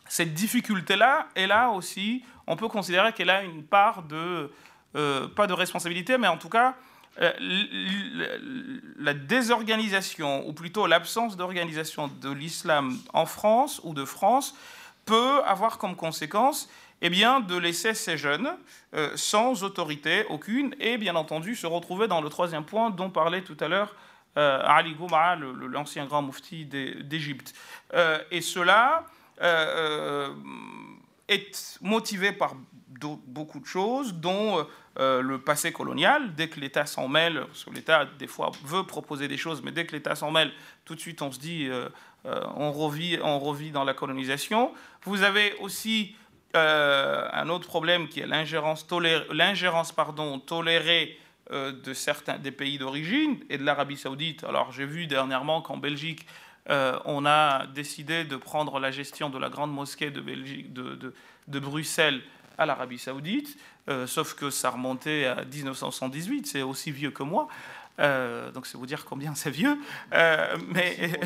[0.08, 4.52] cette difficulté-là est là aussi, on peut considérer qu'elle a une part de,
[4.96, 6.76] euh, pas de responsabilité, mais en tout cas,
[7.16, 14.56] la désorganisation, ou plutôt l'absence d'organisation de l'islam en France ou de France,
[15.06, 16.70] peut avoir comme conséquence
[17.06, 18.50] eh bien, de laisser ces jeunes
[18.96, 23.42] euh, sans autorité aucune et bien entendu se retrouver dans le troisième point dont parlait
[23.42, 23.94] tout à l'heure
[24.38, 27.54] euh, Ali Gouma, l'ancien grand mufti d'Égypte.
[27.94, 29.06] Euh, et cela
[31.28, 32.56] est motivé par
[33.28, 34.66] beaucoup de choses, dont
[34.96, 36.34] le passé colonial.
[36.36, 39.72] Dès que l'État s'en mêle, parce que l'État, des fois, veut proposer des choses, mais
[39.74, 40.54] dès que l'État s'en mêle,
[40.86, 41.70] tout de suite, on se dit,
[42.24, 44.72] on, revit, on revit dans la colonisation.
[45.06, 46.16] Vous avez aussi
[46.56, 48.84] euh, un autre problème qui est l'ingérence
[49.92, 51.18] pardon, tolérée
[51.52, 54.44] euh, de certains des pays d'origine et de l'Arabie saoudite.
[54.44, 56.26] Alors j'ai vu dernièrement qu'en Belgique,
[56.70, 62.22] euh, on a décidé de prendre la gestion de la grande mosquée de, de, Bruxelles
[62.58, 63.58] à l'Arabie saoudite,
[64.06, 67.48] sauf que ça remontait à 1978, c'est aussi vieux que moi.
[67.98, 69.78] Donc c'est vous dire combien c'est vieux.
[70.12, 71.20] mais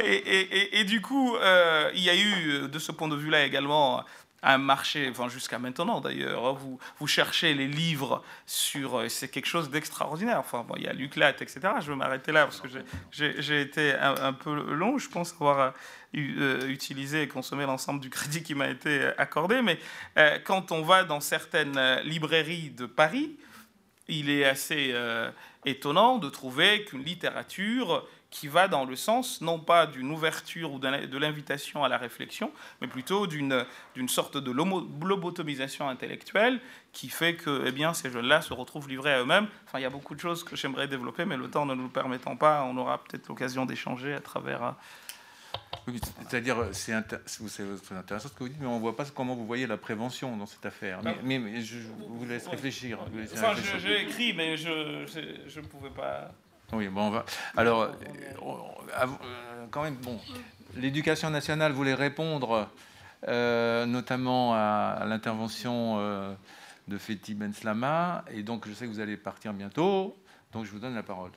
[0.04, 4.04] et, du coup, euh, il y a eu, de ce point de vue-là également,
[4.42, 9.46] un marché, enfin jusqu'à maintenant d'ailleurs, vous, vous cherchez les livres sur, euh, c'est quelque
[9.46, 10.38] chose d'extraordinaire.
[10.38, 11.60] Enfin, bon, il y a l'UCLAT, etc.
[11.80, 12.68] Je vais m'arrêter là parce que
[13.10, 15.74] j'ai été un, peu long, je pense avoir
[16.16, 19.60] euh, utilisé et consommé l'ensemble du crédit qui m'a été accordé.
[19.60, 19.78] Mais
[20.44, 23.36] quand on va dans certaines librairies de Paris,
[24.10, 24.94] il est assez
[25.64, 30.78] étonnant de trouver qu'une littérature qui va dans le sens non pas d'une ouverture ou
[30.78, 33.66] de l'invitation à la réflexion, mais plutôt d'une
[34.08, 36.60] sorte de lobotomisation intellectuelle
[36.92, 39.48] qui fait que eh bien, ces jeunes-là se retrouvent livrés à eux-mêmes.
[39.66, 41.88] Enfin, il y a beaucoup de choses que j'aimerais développer, mais le temps ne nous
[41.88, 44.76] permettant pas, on aura peut-être l'occasion d'échanger à travers...
[45.88, 45.92] Euh,
[46.28, 49.46] c'est-à-dire, c'est très intéressant ce que vous dites, mais on ne voit pas comment vous
[49.46, 51.00] voyez la prévention dans cette affaire.
[51.24, 52.98] Mais, mais, je vous laisse réfléchir.
[53.32, 56.30] Enfin, j'ai écrit, mais je ne pouvais pas...
[56.72, 57.24] Oui, bon, on va.
[57.56, 57.92] Alors, euh,
[58.42, 60.20] euh, quand même, bon,
[60.76, 62.68] l'éducation nationale voulait répondre
[63.26, 65.98] euh, notamment à, l'intervention
[66.86, 70.16] de Fethi Ben Slama, et donc je sais que vous allez partir bientôt,
[70.52, 71.32] donc je vous donne la parole.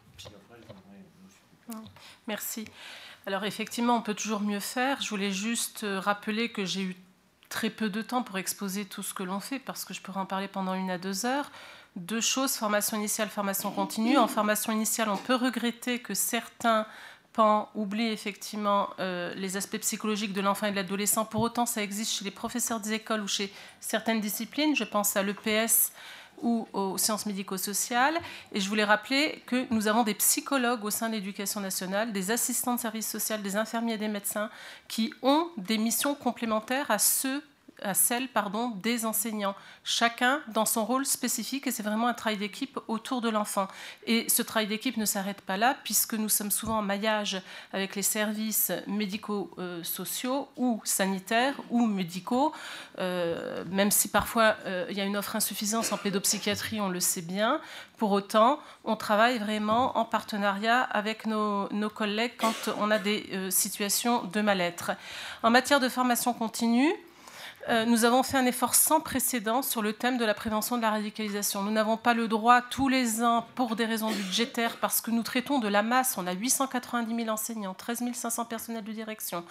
[2.28, 2.66] Merci.
[3.26, 5.02] Alors effectivement, on peut toujours mieux faire.
[5.02, 6.96] Je voulais juste rappeler que j'ai eu
[7.50, 10.20] très peu de temps pour exposer tout ce que l'on fait, parce que je pourrais
[10.20, 11.52] en parler pendant une à deux heures
[11.96, 14.18] deux choses, formation initiale, formation continue.
[14.18, 16.88] En formation initiale, on peut regretter que certains
[17.34, 21.26] pans oublient effectivement euh, les aspects psychologiques de l'enfant et de l'adolescent.
[21.26, 24.76] Pour autant, ça existe chez les professeurs des écoles ou chez certaines disciplines.
[24.76, 25.92] Je pense à l'EPS
[26.42, 28.18] ou aux sciences médico-sociales.
[28.52, 32.32] Et je voulais rappeler que nous avons des psychologues au sein de l'éducation nationale, des
[32.32, 34.50] assistants de services sociaux, des infirmiers et des médecins
[34.88, 37.42] qui ont des missions complémentaires à ceux
[37.84, 38.28] à celle
[38.82, 43.30] des enseignants, chacun dans son rôle spécifique, et c'est vraiment un travail d'équipe autour de
[43.30, 43.68] l'enfant.
[44.06, 47.96] Et ce travail d'équipe ne s'arrête pas là, puisque nous sommes souvent en maillage avec
[47.96, 52.54] les services médico-sociaux ou sanitaires ou médicaux,
[53.00, 57.00] euh, même si parfois euh, il y a une offre insuffisante en pédopsychiatrie, on le
[57.00, 57.62] sait bien.
[57.98, 63.50] Pour autant, on travaille vraiment en partenariat avec nos, collègues quand on a des euh,
[63.50, 64.92] situations de mal-être.
[65.42, 67.13] En matière de formation continue, euh,
[67.88, 70.92] nous avons fait un effort sans précédent sur le thème de la prévention de la
[70.92, 71.64] radicalisation.
[71.64, 75.24] Nous n'avons pas le droit tous les ans, pour des raisons budgétaires, parce que nous
[75.24, 76.16] traitons de la masse.
[76.18, 79.44] On a 890 000 enseignants, 13 500 personnels de direction,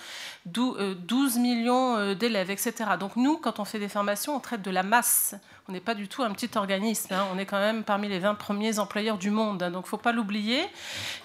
[0.46, 2.72] 12 euh, millions euh, d'élèves, etc.
[2.98, 5.34] Donc nous, quand on fait des formations, on traite de la masse.
[5.72, 7.14] N'est pas du tout un petit organisme.
[7.14, 7.26] Hein.
[7.32, 9.62] On est quand même parmi les 20 premiers employeurs du monde.
[9.62, 9.70] Hein.
[9.70, 10.60] donc faut pas l'oublier.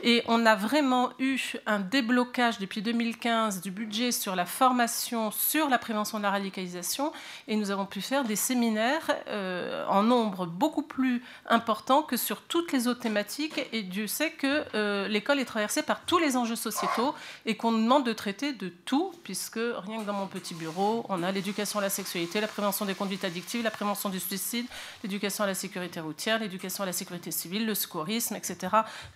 [0.03, 5.67] Et on a vraiment eu un déblocage depuis 2015 du budget sur la formation, sur
[5.67, 7.11] la prévention de la radicalisation.
[7.50, 12.42] Et nous avons pu faire des séminaires euh, en nombre beaucoup plus important que sur
[12.43, 13.67] toutes les autres thématiques.
[13.74, 17.14] Et Dieu sait que euh, l'école est traversée par tous les enjeux sociétaux
[17.45, 21.22] et qu'on demande de traiter de tout, puisque rien que dans mon petit bureau, on
[21.22, 24.22] a l'éducation à la sexualité, la prévention des conduites addictives, la prévention du
[25.03, 28.57] l'éducation à la sécurité routière, l'éducation à la sécurité civile, le secourisme, etc.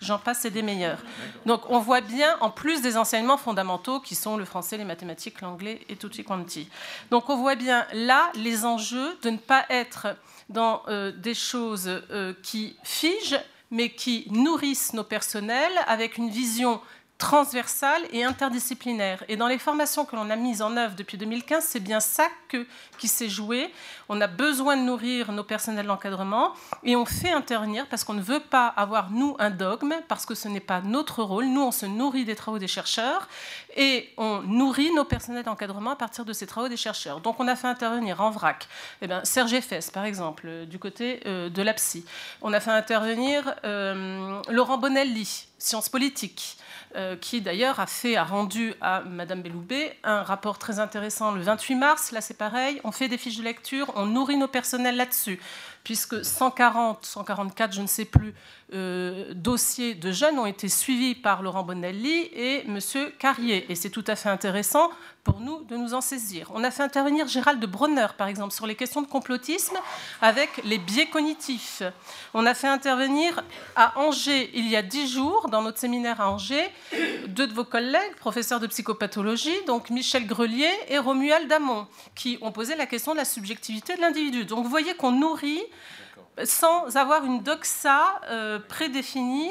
[0.00, 0.98] J'en passe, c'est des meilleurs.
[1.46, 5.40] Donc on voit bien, en plus des enseignements fondamentaux qui sont le français, les mathématiques,
[5.40, 6.68] l'anglais et tutti quanti.
[7.10, 10.08] Donc on voit bien là les enjeux de ne pas être
[10.48, 16.80] dans euh, des choses euh, qui figent, mais qui nourrissent nos personnels avec une vision
[17.22, 19.22] transversale et interdisciplinaire.
[19.28, 22.26] Et dans les formations que l'on a mises en œuvre depuis 2015, c'est bien ça
[22.98, 23.72] qui s'est joué.
[24.08, 26.52] On a besoin de nourrir nos personnels d'encadrement
[26.82, 30.34] et on fait intervenir parce qu'on ne veut pas avoir, nous, un dogme, parce que
[30.34, 31.46] ce n'est pas notre rôle.
[31.46, 33.28] Nous, on se nourrit des travaux des chercheurs
[33.76, 37.20] et on nourrit nos personnels d'encadrement à partir de ces travaux des chercheurs.
[37.20, 38.66] Donc on a fait intervenir en vrac
[39.00, 42.04] eh bien, Serge Fess, par exemple, euh, du côté euh, de la psy.
[42.40, 46.56] On a fait intervenir euh, Laurent Bonelli, sciences politiques.
[46.94, 52.12] Euh, qui d'ailleurs a rendu à Madame Belloubet un rapport très intéressant le 28 mars.
[52.12, 52.82] Là, c'est pareil.
[52.84, 55.40] On fait des fiches de lecture, on nourrit nos personnels là-dessus
[55.84, 58.34] puisque 140, 144, je ne sais plus,
[58.74, 62.78] euh, dossiers de jeunes ont été suivis par Laurent Bonelli et M.
[63.18, 63.70] Carrier.
[63.70, 64.90] Et c'est tout à fait intéressant
[65.24, 66.50] pour nous de nous en saisir.
[66.54, 69.76] On a fait intervenir Gérald de Bronner, par exemple, sur les questions de complotisme
[70.20, 71.82] avec les biais cognitifs.
[72.34, 73.44] On a fait intervenir
[73.76, 76.68] à Angers, il y a dix jours, dans notre séminaire à Angers,
[77.28, 82.50] deux de vos collègues, professeurs de psychopathologie, donc Michel Grelier et Romuald Damon, qui ont
[82.52, 84.44] posé la question de la subjectivité de l'individu.
[84.44, 85.62] Donc vous voyez qu'on nourrit
[86.44, 89.50] sans avoir une doxa euh, prédéfinie.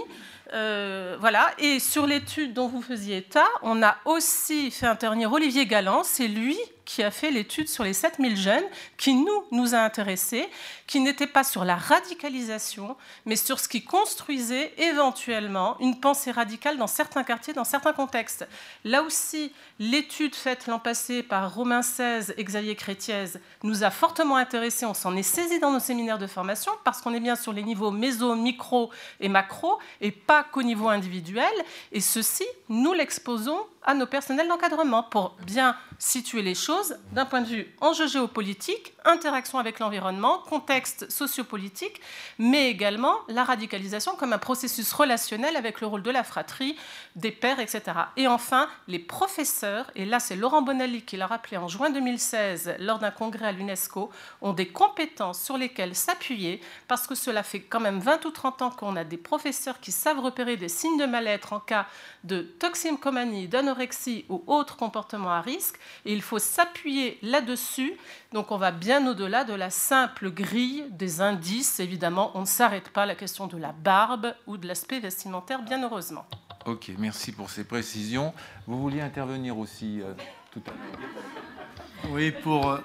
[0.53, 1.51] Euh, voilà.
[1.58, 6.03] Et sur l'étude dont vous faisiez état, on a aussi fait intervenir Olivier Galland.
[6.03, 6.58] C'est lui
[6.92, 8.64] qui a fait l'étude sur les 7000 jeunes,
[8.98, 10.50] qui nous, nous a intéressés,
[10.88, 16.78] qui n'était pas sur la radicalisation, mais sur ce qui construisait éventuellement une pensée radicale
[16.78, 18.45] dans certains quartiers, dans certains contextes.
[18.84, 23.26] Là aussi, l'étude faite l'an passé par Romain XVI et Xavier Crétiez
[23.64, 24.86] nous a fortement intéressés.
[24.86, 27.64] On s'en est saisi dans nos séminaires de formation parce qu'on est bien sur les
[27.64, 31.53] niveaux méso, micro et macro et pas qu'au niveau individuel.
[31.94, 37.42] Et ceci, nous l'exposons à nos personnels d'encadrement pour bien situer les choses d'un point
[37.42, 42.01] de vue enjeu géopolitique, interaction avec l'environnement, contexte sociopolitique,
[42.40, 46.76] mais également la radicalisation comme un processus relationnel avec le rôle de la fratrie,
[47.16, 47.82] des pères, etc.
[48.18, 52.76] Et enfin, les professeurs, et là c'est Laurent Bonelli qui l'a rappelé en juin 2016
[52.80, 54.10] lors d'un congrès à l'UNESCO,
[54.42, 58.61] ont des compétences sur lesquelles s'appuyer parce que cela fait quand même 20 ou 30
[58.61, 61.88] ans qu'on a des professeurs qui savent repérer des signes de mal-être en cas
[62.24, 65.80] de toxicomanie, d'anorexie ou autres comportements à risque.
[66.06, 67.93] Et il faut s'appuyer là-dessus.
[68.33, 71.80] Donc on va bien au-delà de la simple grille des indices.
[71.80, 75.61] Évidemment, on ne s'arrête pas à la question de la barbe ou de l'aspect vestimentaire,
[75.61, 76.25] bien heureusement.
[76.66, 78.33] Ok, merci pour ces précisions.
[78.67, 80.14] Vous vouliez intervenir aussi euh,
[80.51, 82.77] tout à l'heure Oui, pour, euh,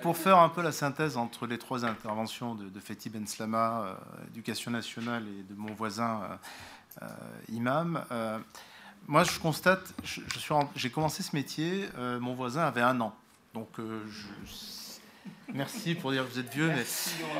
[0.00, 3.82] pour, faire un peu la synthèse entre les trois interventions de, de Fethi Ben Slama,
[3.82, 3.94] euh,
[4.28, 7.06] Éducation nationale, et de mon voisin euh,
[7.48, 8.02] imam.
[9.08, 10.22] Euh, moi, je constate, j'ai
[10.76, 13.14] je, commencé ce métier, euh, mon voisin avait un an.
[13.54, 13.78] Donc,
[15.52, 16.84] merci pour dire que vous êtes vieux, mais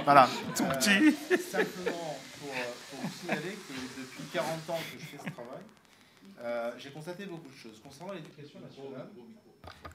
[0.05, 0.29] voilà.
[0.57, 1.13] Tout petit.
[1.39, 2.51] simplement pour,
[3.03, 7.57] vous signaler que depuis 40 ans que je fais ce travail, j'ai constaté beaucoup de
[7.57, 7.81] choses.
[7.83, 9.09] Concernant l'éducation nationale,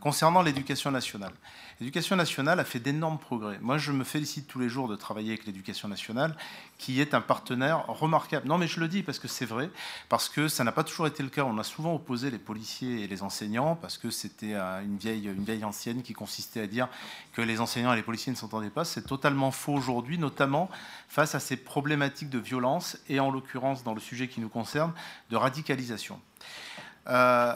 [0.04, 1.32] Concernant l'éducation nationale,
[1.80, 3.58] l'éducation nationale a fait d'énormes progrès.
[3.62, 6.36] Moi, je me félicite tous les jours de travailler avec l'éducation nationale,
[6.78, 8.46] qui est un partenaire remarquable.
[8.46, 9.70] Non, mais je le dis parce que c'est vrai,
[10.10, 11.46] parce que ça n'a pas toujours été le cas.
[11.46, 15.46] On a souvent opposé les policiers et les enseignants, parce que c'était une vieille, une
[15.46, 16.90] vieille ancienne qui consistait à dire
[17.32, 18.84] que les enseignants et les policiers ne s'entendaient pas.
[18.84, 20.70] C'est totalement faux aujourd'hui, notamment
[21.08, 24.92] face à ces problématiques de violence et en l'occurrence, dans le sujet qui nous concerne,
[25.30, 26.20] de radicalisation.
[27.08, 27.56] Euh,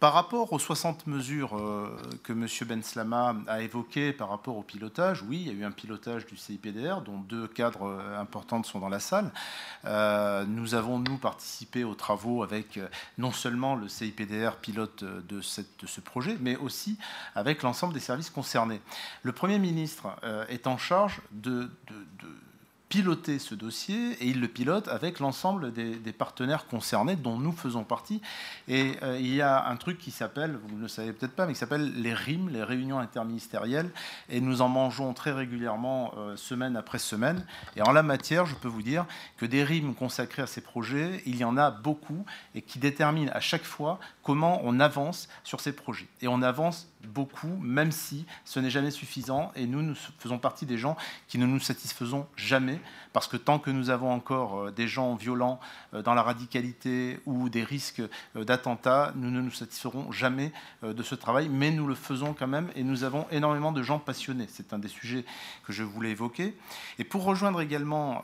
[0.00, 2.46] par rapport aux 60 mesures euh, que M.
[2.66, 6.36] Benslama a évoquées par rapport au pilotage, oui, il y a eu un pilotage du
[6.36, 9.32] CIPDR, dont deux cadres euh, importants sont dans la salle.
[9.86, 12.78] Euh, nous avons, nous, participé aux travaux avec
[13.18, 16.96] non seulement le CIPDR pilote de, ce projet, mais aussi
[17.34, 18.80] avec l'ensemble des services concernés.
[19.22, 20.08] Le Premier ministre
[20.48, 21.70] est en charge de
[22.88, 27.84] piloter ce dossier et il le pilote avec l'ensemble des, partenaires concernés dont nous faisons
[27.84, 28.20] partie.
[28.66, 31.46] Et euh, il y a un truc qui s'appelle, vous ne le savez peut-être pas,
[31.46, 33.90] mais qui s'appelle les RIM, les réunions interministérielles,
[34.28, 37.44] et nous en mangeons très régulièrement euh, semaine après semaine.
[37.76, 39.04] Et en la matière, je peux vous dire
[39.36, 43.30] que des RIM consacrés à ces projets, il y en a beaucoup et qui déterminent
[43.34, 46.06] à chaque fois comment on avance sur ces projets.
[46.20, 49.52] Et on avance beaucoup, même si ce n'est jamais suffisant.
[49.56, 50.98] Et nous, nous faisons partie des gens
[51.28, 52.78] qui ne nous satisfaisons jamais,
[53.14, 55.60] parce que tant que nous avons encore euh, des gens violents
[55.94, 58.02] euh, dans la radicalité ou des risques
[58.36, 62.46] euh, d'attentats, nous ne nous satisferons jamais de ce travail, mais nous le faisons quand
[62.46, 64.46] même, et nous avons énormément de gens passionnés.
[64.50, 65.24] C'est un des sujets
[65.64, 66.54] que je voulais évoquer.
[66.98, 68.22] Et pour rejoindre également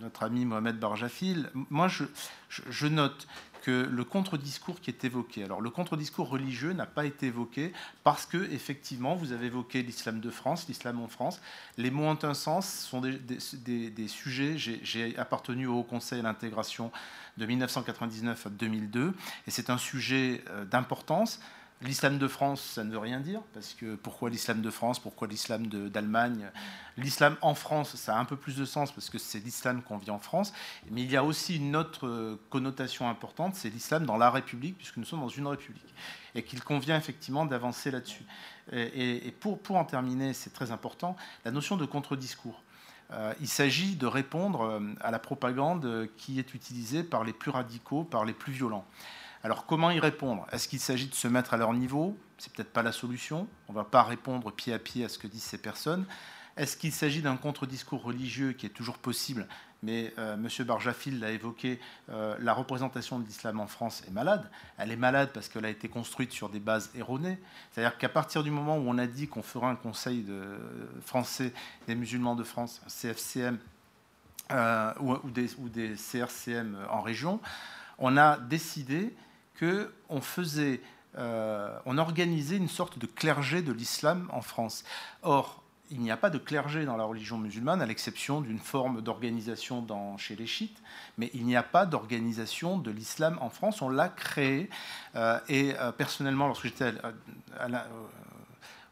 [0.00, 3.26] notre ami Mohamed Barjafil, moi je, note
[3.62, 5.44] que le contre-discours qui est évoqué.
[5.44, 7.72] Alors le contre-discours religieux n'a pas été évoqué
[8.02, 11.40] parce que effectivement vous avez évoqué l'islam de France, l'islam en France.
[11.78, 14.58] Les mots ont un sens, sont des, des, des, sujets.
[14.58, 16.92] J'ai appartenu au Haut Conseil à l'intégration
[17.38, 19.14] de 1999 à 2002
[19.46, 21.40] et c'est un sujet euh, d'importance.
[21.84, 25.28] L'islam de France, ça ne veut rien dire, parce que pourquoi l'islam de France, pourquoi
[25.28, 26.50] l'islam d'Allemagne?
[26.96, 29.98] L'islam en France, ça a un peu plus de sens, parce que c'est l'islam qu'on
[29.98, 30.54] vit en France,
[30.90, 34.78] mais il y a aussi une autre euh, connotation importante, c'est l'islam dans la République,
[34.78, 35.94] puisque nous sommes dans une République,
[36.34, 38.24] et qu'il convient effectivement d'avancer là-dessus.
[38.72, 42.62] Et, pour, pour en terminer, c'est très important, la notion de contre-discours.
[43.10, 47.50] Euh, il s'agit de répondre euh, à la propagande qui est utilisée par les plus
[47.50, 48.86] radicaux, par les plus violents.
[49.44, 50.46] Alors comment y répondre?
[50.52, 52.16] Est-ce qu'il s'agit de se mettre à leur niveau?
[52.38, 53.46] C'est peut-être pas la solution.
[53.68, 56.06] On ne va pas répondre pied à pied à ce que disent ces personnes.
[56.56, 59.46] Est-ce qu'il s'agit d'un contre-discours religieux qui est toujours possible?
[59.82, 60.48] Mais euh, M.
[60.64, 64.50] Barjafil l'a évoqué, euh, la représentation de l'islam en France est malade.
[64.78, 67.38] Elle est malade parce qu'elle a été construite sur des bases erronées.
[67.70, 70.58] C'est-à-dire qu'à partir du moment où on a dit qu'on ferait un conseil de,
[71.04, 71.52] français
[71.86, 73.58] des musulmans de France, un CFCM,
[74.52, 77.40] euh, ou, des, CRCM en région,
[77.98, 79.14] on a décidé
[79.58, 80.80] qu'on faisait,
[81.18, 84.84] euh, on organisait une sorte de clergé de l'islam en France.
[85.22, 89.02] Or, il n'y a pas de clergé dans la religion musulmane, à l'exception d'une forme
[89.02, 90.82] d'organisation chez les chiites,
[91.18, 93.82] mais il n'y a pas d'organisation de l'islam en France.
[93.82, 94.70] On l'a créé.
[95.14, 96.94] Euh, et euh, personnellement, lorsque j'étais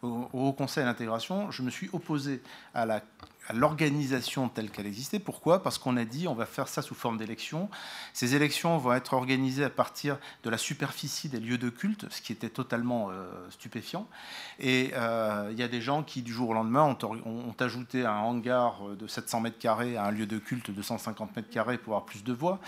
[0.02, 2.42] au Haut Conseil d'intégration, je me suis opposé
[2.74, 3.02] à la
[3.48, 5.18] à l'organisation telle qu'elle existait.
[5.18, 5.62] Pourquoi?
[5.62, 7.68] Parce qu'on a dit on va faire ça sous forme d'élections.
[8.12, 12.22] Ces élections vont être organisées à partir de la superficie des lieux de culte, ce
[12.22, 14.06] qui était totalement euh, stupéfiant.
[14.58, 18.16] Et euh, il y a des gens qui, du jour au lendemain, ont, ajouté un
[18.16, 21.94] hangar de 700 mètres carrés à un lieu de culte de 150 mètres carrés pour
[21.94, 22.60] avoir plus de voix.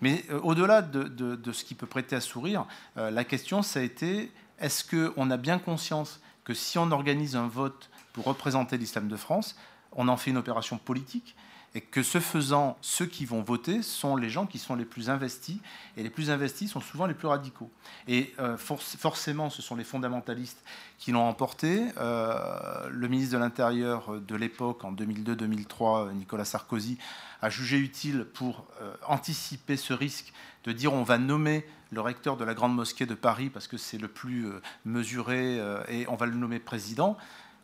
[0.00, 2.66] Mais euh, au-delà de, de, ce qui peut prêter à sourire,
[2.96, 4.30] la question, ça a été
[4.60, 9.16] est-ce qu'on a bien conscience que si on organise un vote pour représenter l'islam de
[9.16, 9.56] France,
[9.92, 11.36] on en fait une opération politique
[11.74, 15.08] et que ce faisant, ceux qui vont voter sont les gens qui sont les plus
[15.08, 15.58] investis,
[15.96, 17.70] et les plus investis sont souvent les plus radicaux.
[18.08, 20.64] Et euh, forcément, ce sont les fondamentalistes
[20.98, 21.86] qui l'ont emporté.
[21.98, 26.98] Euh, le ministre de l'Intérieur de l'époque, en 2002-2003, Nicolas Sarkozy,
[27.40, 30.32] a jugé utile pour euh, anticiper ce risque
[30.64, 33.76] de dire on va nommer le recteur de la Grande Mosquée de Paris parce que
[33.76, 34.46] c'est le plus
[34.84, 37.16] mesuré et on va le nommer président.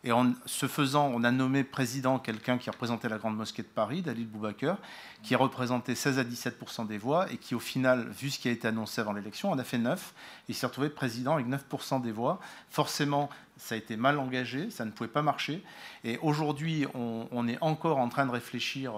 [0.04, 3.68] Et en ce faisant, on a nommé président quelqu'un qui représentait la Grande Mosquée de
[3.68, 4.76] Paris, Dalil Boubaker,
[5.22, 8.48] qui a représenté 16 à 17% des voix et qui, au final, vu ce qui
[8.48, 10.14] a été annoncé avant l'élection, en a fait 9.
[10.48, 12.38] Il s'est retrouvé président avec 9% des voix.
[12.70, 15.62] Forcément, ça a été mal engagé, ça ne pouvait pas marcher.
[16.04, 18.94] Et aujourd'hui, on, est encore en train de réfléchir,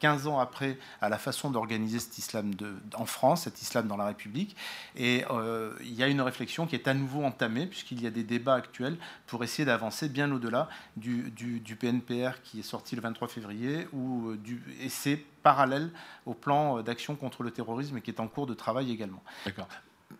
[0.00, 2.52] 15 euh, ans après, à la façon d'organiser cet islam
[2.94, 4.56] en France, cet islam dans la République.
[4.96, 8.10] Et euh, il y a une réflexion qui est à nouveau entamée, puisqu'il y a
[8.10, 11.32] des débats actuels pour essayer d'avancer bien au-delà du,
[11.80, 14.38] PNPR qui est sorti le 23 février, ou euh,
[14.80, 15.90] et c'est parallèle
[16.26, 19.22] au plan d'action contre le terrorisme qui est en cours de travail également.
[19.44, 19.66] D'accord.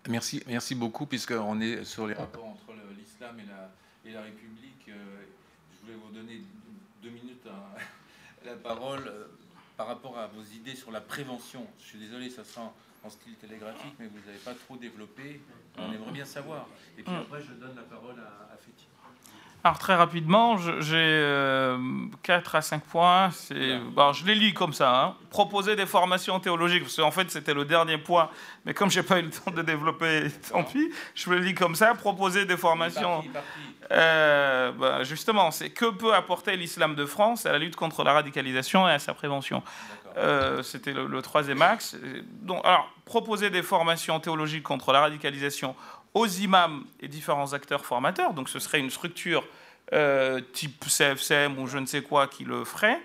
[0.09, 3.71] Merci, merci beaucoup, puisqu'on est sur les rapports entre l'islam et la,
[4.05, 4.89] et la République.
[4.89, 5.25] Euh,
[5.75, 6.43] je voulais vous donner
[7.03, 7.81] deux minutes hein,
[8.45, 9.27] la parole euh,
[9.77, 11.67] par rapport à vos idées sur la prévention.
[11.79, 12.61] Je suis désolé, ça sent
[13.05, 15.41] en style télégraphique, mais vous n'avez pas trop développé.
[15.77, 16.69] On aimerait bien savoir.
[16.97, 18.87] Et puis après, je donne la parole à, à Féti.
[19.65, 23.31] Alors très rapidement, j'ai 4 à 5 points.
[23.95, 25.05] Bon, je les lis comme ça.
[25.05, 25.15] Hein.
[25.31, 28.29] Proposer des formations théologiques, parce qu'en fait c'était le dernier point,
[28.65, 31.77] mais comme j'ai pas eu le temps de développer, tant pis, je le lis comme
[31.77, 31.95] ça.
[31.95, 33.23] Proposer des formations.
[33.93, 38.15] Euh, bah, justement, c'est que peut apporter l'islam de France à la lutte contre la
[38.15, 39.63] radicalisation et à sa prévention.
[40.17, 41.97] Euh, c'était le, troisième axe.
[42.43, 45.75] Donc, alors, proposer des formations théologiques contre la radicalisation
[46.15, 48.35] aux imams et différents acteurs formateurs.
[48.35, 49.45] Donc ce serait une structure
[49.93, 53.01] euh, type CFCM ou je ne sais quoi qui le ferait.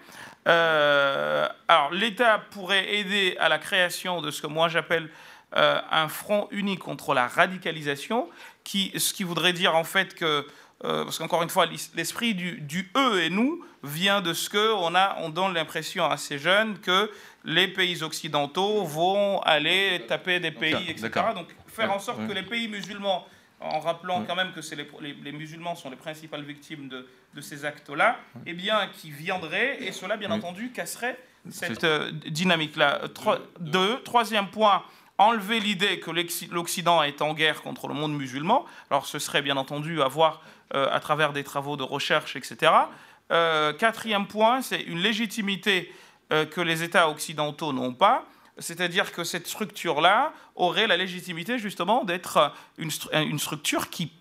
[0.48, 5.10] Euh, alors l'État pourrait aider à la création de ce que moi j'appelle
[5.56, 8.30] euh, un front uni contre la radicalisation,
[8.64, 10.48] qui, ce qui voudrait dire en fait que
[10.80, 14.94] parce qu'encore une fois, l'esprit du, du, eux et nous vient de ce que on
[14.94, 17.12] a, on donne l'impression à ces jeunes que
[17.44, 21.10] les pays occidentaux vont aller taper des pays, etc.
[21.34, 21.48] Donc
[21.78, 23.26] faire en sorte que les pays musulmans,
[23.60, 24.62] en rappelant quand même que
[25.02, 29.78] les, les, musulmans sont les principales victimes de, de ces actes-là, eh bien, qui viendraient,
[29.82, 31.18] et cela, bien entendu, casserait
[31.50, 33.02] cette euh, dynamique-là.
[33.60, 34.84] deux, troisième point,
[35.18, 36.12] enlever l'idée que
[36.52, 38.66] l'Occident est en guerre contre le monde musulman.
[38.90, 40.42] Alors, ce serait bien entendu à voir
[40.74, 42.72] euh, à travers des travaux de recherche, etc.
[43.32, 45.94] Euh, quatrième point, c'est une légitimité
[46.30, 48.26] que les États occidentaux n'ont pas
[48.60, 54.12] c'est-à-dire que cette structure-là aurait la légitimité justement d'être une, structure qui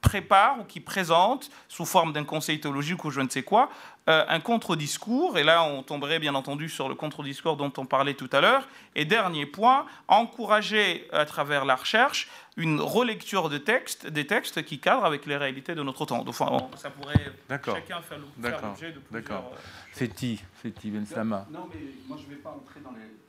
[0.00, 3.68] prépare ou qui présente, sous forme d'un conseil théologique ou je ne sais quoi,
[4.08, 5.38] euh, un contre-discours.
[5.38, 8.68] Et là, on tomberait bien entendu sur le contre-discours dont on parlait tout à l'heure.
[8.94, 14.78] Et dernier point, encourager à travers la recherche une relecture de textes, des textes qui
[14.78, 16.24] cadrent avec les réalités de notre temps.
[16.26, 19.10] Enfin, ça pourrait chacun faire l'objet de plusieurs...
[19.10, 19.52] D'accord.
[19.92, 21.46] Féti, Féti Ben Sama.
[21.50, 23.27] Non, mais moi, je ne vais pas entrer dans les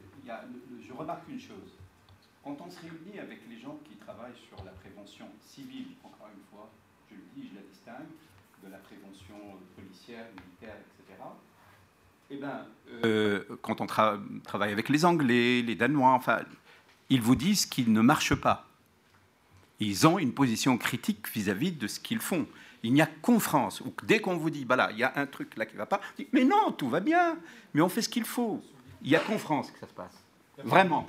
[0.82, 1.77] je remarque une chose.
[2.43, 6.43] Quand on se réunit avec les gens qui travaillent sur la prévention civile, encore une
[6.51, 6.69] fois,
[7.09, 8.09] je le dis, je la distingue,
[8.64, 9.35] de la prévention
[9.75, 11.24] policière, militaire, etc.,
[12.32, 12.66] eh ben,
[13.06, 16.41] euh, quand on travaille avec les Anglais, les Danois, enfin,
[17.09, 18.67] ils vous disent qu'ils ne marchent pas.
[19.80, 22.45] Ils ont une position critique vis-à-vis de ce qu'ils font.
[22.83, 25.25] Il n'y a qu'en France, où dès qu'on vous dit, bah il y a un
[25.25, 26.01] truc là qui ne va pas,
[26.32, 27.38] mais non, tout va bien,
[27.74, 28.61] mais on fait ce qu'il faut.
[29.03, 30.24] Il n'y a qu'en France que ça se passe.
[30.64, 31.08] Vraiment.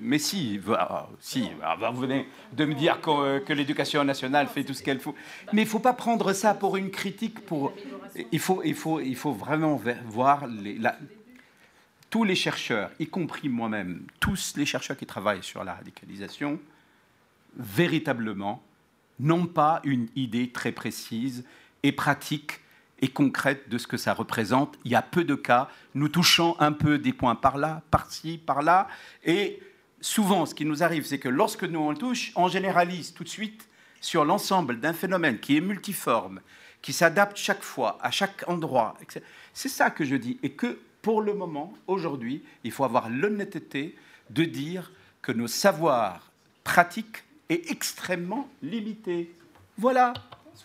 [0.00, 4.64] Mais si, ah, si ah, vous venez de me dire que, que l'éducation nationale fait
[4.64, 5.14] tout ce qu'elle faut.
[5.52, 7.40] Mais il ne faut pas prendre ça pour une critique.
[7.46, 7.72] Pour,
[8.32, 10.44] il, faut, vraiment voir
[12.10, 16.58] tous les chercheurs, y compris moi-même, tous les chercheurs qui travaillent sur la radicalisation,
[17.56, 18.60] véritablement,
[19.20, 21.44] n'ont pas une idée très précise
[21.84, 22.60] et pratique
[23.02, 24.78] et concrète de ce que ça représente.
[24.84, 25.68] Il y a peu de cas.
[25.94, 28.88] Nous touchons un peu des points par là, par-ci, par-là.
[29.24, 29.60] Et
[30.00, 33.28] souvent, ce qui nous arrive, c'est que lorsque nous on touche, on généralise tout de
[33.28, 33.68] suite
[34.00, 36.40] sur l'ensemble d'un phénomène qui est multiforme,
[36.80, 38.96] qui s'adapte chaque fois, à chaque endroit.
[39.52, 40.38] C'est ça que je dis.
[40.42, 43.96] Et que pour le moment, aujourd'hui, il faut avoir l'honnêteté
[44.30, 46.30] de dire que nos savoirs
[46.62, 49.34] pratiques est extrêmement limité.
[49.76, 50.14] Voilà.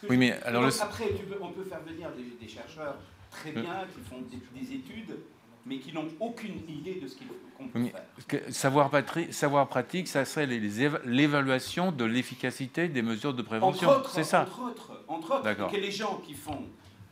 [0.10, 2.10] Oui, mais alors Après, on peut faire venir
[2.40, 2.98] des, chercheurs
[3.32, 5.18] très bien, qui font des, études,
[5.66, 8.42] mais qui n'ont aucune idée de ce peut faire.
[8.54, 8.92] Savoir,
[9.32, 13.90] savoir pratique, ça serait l'évaluation de l'efficacité des mesures de prévention.
[14.10, 14.44] C'est ça.
[14.44, 16.66] Entre autres, entre autres que les gens qui font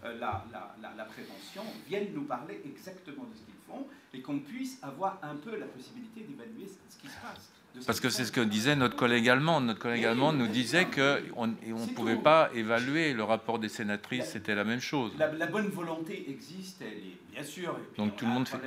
[0.05, 4.39] euh, la, la, la, prévention viennent nous parler exactement de ce qu'ils font et qu'on
[4.39, 7.51] puisse avoir un peu la possibilité d'évaluer ce qui se passe.
[7.85, 9.61] Parce que c'est ce que disait notre collègue allemand.
[9.61, 14.55] Notre collègue allemand nous disait qu'on ne pouvait pas évaluer le rapport des sénatrices, c'était
[14.55, 15.11] la même chose.
[15.17, 17.77] La, bonne volonté existe, elle est bien sûr.
[17.97, 18.57] Donc tout le monde fait.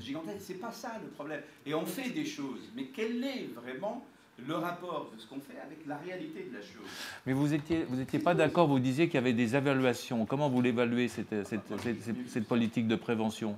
[0.00, 1.40] Gigantesque, c'est pas ça le problème.
[1.64, 4.04] Et on fait des choses, mais quel est vraiment
[4.46, 6.88] le rapport de ce qu'on fait avec la réalité de la chose?
[7.26, 10.26] Mais vous n'étiez vous étiez pas d'accord, vous disiez qu'il y avait des évaluations.
[10.26, 13.56] Comment vous l'évaluez, cette, cette, politique de prévention?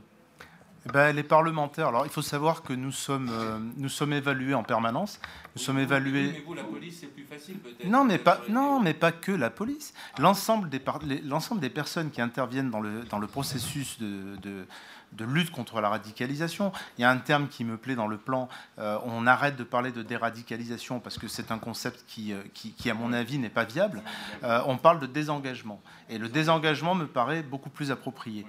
[0.87, 4.65] Ben, les parlementaires, alors il faut savoir que nous sommes, euh, nous sommes évalués en
[4.65, 5.21] permanence.
[5.55, 6.33] Nous sommes évalués.
[6.33, 7.89] Mais vous, la police, c'est plus facile peut-être.
[7.89, 9.95] Non, mais pas, non, mais pas que la police.
[10.19, 10.83] L'ensemble des,
[11.25, 15.89] l'ensemble des personnes qui interviennent dans le, dans le processus de, de, lutte contre la
[15.89, 16.73] radicalisation.
[16.99, 18.49] Il y a un terme qui me plaît dans le plan.
[18.81, 22.73] Euh, on arrête de parler de déradicalisation parce que c'est un concept qui, euh, qui,
[22.73, 24.03] qui, à mon avis, n'est pas viable.
[24.43, 25.81] on parle de désengagement.
[26.09, 28.45] Et le désengagement me paraît beaucoup plus approprié.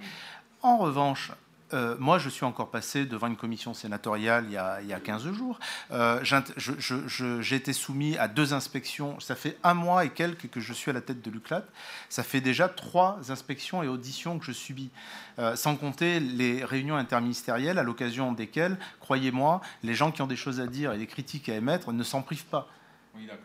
[0.62, 1.30] En revanche,
[1.72, 4.92] euh, moi, je suis encore passé devant une commission sénatoriale il y a, il y
[4.92, 5.58] a 15 jours.
[5.90, 9.18] Euh, j'ai été soumis à deux inspections.
[9.20, 11.64] Ça fait un mois et quelques que je suis à la tête de l'UCLAT.
[12.08, 14.90] Ça fait déjà trois inspections et auditions que je subis,
[15.38, 20.36] euh, sans compter les réunions interministérielles à l'occasion desquelles, croyez-moi, les gens qui ont des
[20.36, 22.68] choses à dire et des critiques à émettre ne s'en privent pas.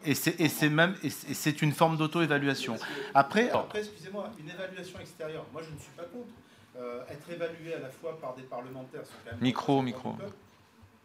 [0.04, 2.76] et c'est même et c'est une forme d'auto-évaluation.
[3.14, 5.46] Après, après excusez-moi, une évaluation extérieure.
[5.54, 6.34] Moi, je ne suis pas contre.
[6.80, 9.02] Euh, être évalué à la fois par des parlementaires.
[9.42, 10.16] micro, micro.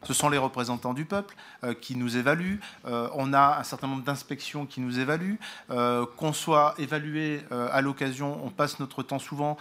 [0.05, 2.61] Ce sont les représentants du peuple euh, qui nous évaluent.
[2.85, 5.39] Euh, on a un certain nombre d'inspections qui nous évaluent.
[5.69, 9.57] Qu'on soit évalué à l'occasion, on passe notre temps souvent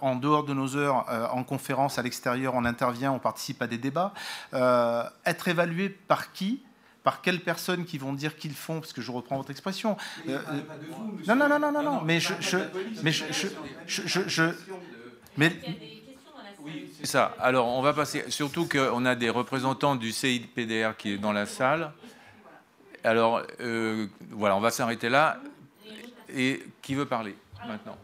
[0.00, 3.78] en dehors de nos heures en conférence à l'extérieur, on intervient, on participe à des
[3.78, 4.12] débats.
[4.52, 6.62] être évalué par qui?
[7.02, 9.96] Par quelles personnes qui vont dire qu'ils font, parce que je reprends votre expression.
[11.26, 12.58] non, non, non, non, non, non, mais je, je,
[13.02, 13.24] mais je,
[13.86, 14.54] je, je
[15.36, 15.52] mais
[16.64, 17.34] oui, c'est ça.
[17.40, 18.24] Alors, on va passer.
[18.28, 21.92] Surtout qu'on a des représentants du CIPDR qui est dans la salle.
[23.02, 25.40] Alors, euh, voilà, on va s'arrêter là.
[26.34, 27.34] Et qui veut parler
[27.66, 27.98] maintenant?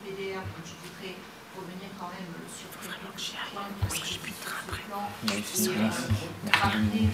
[0.00, 1.14] CIPDR, je voudrais
[1.54, 4.82] revenir quand même sur quelques points parce que j'ai plus de train après.
[5.28, 6.02] Merci, merci.
[6.44, 7.08] Merci.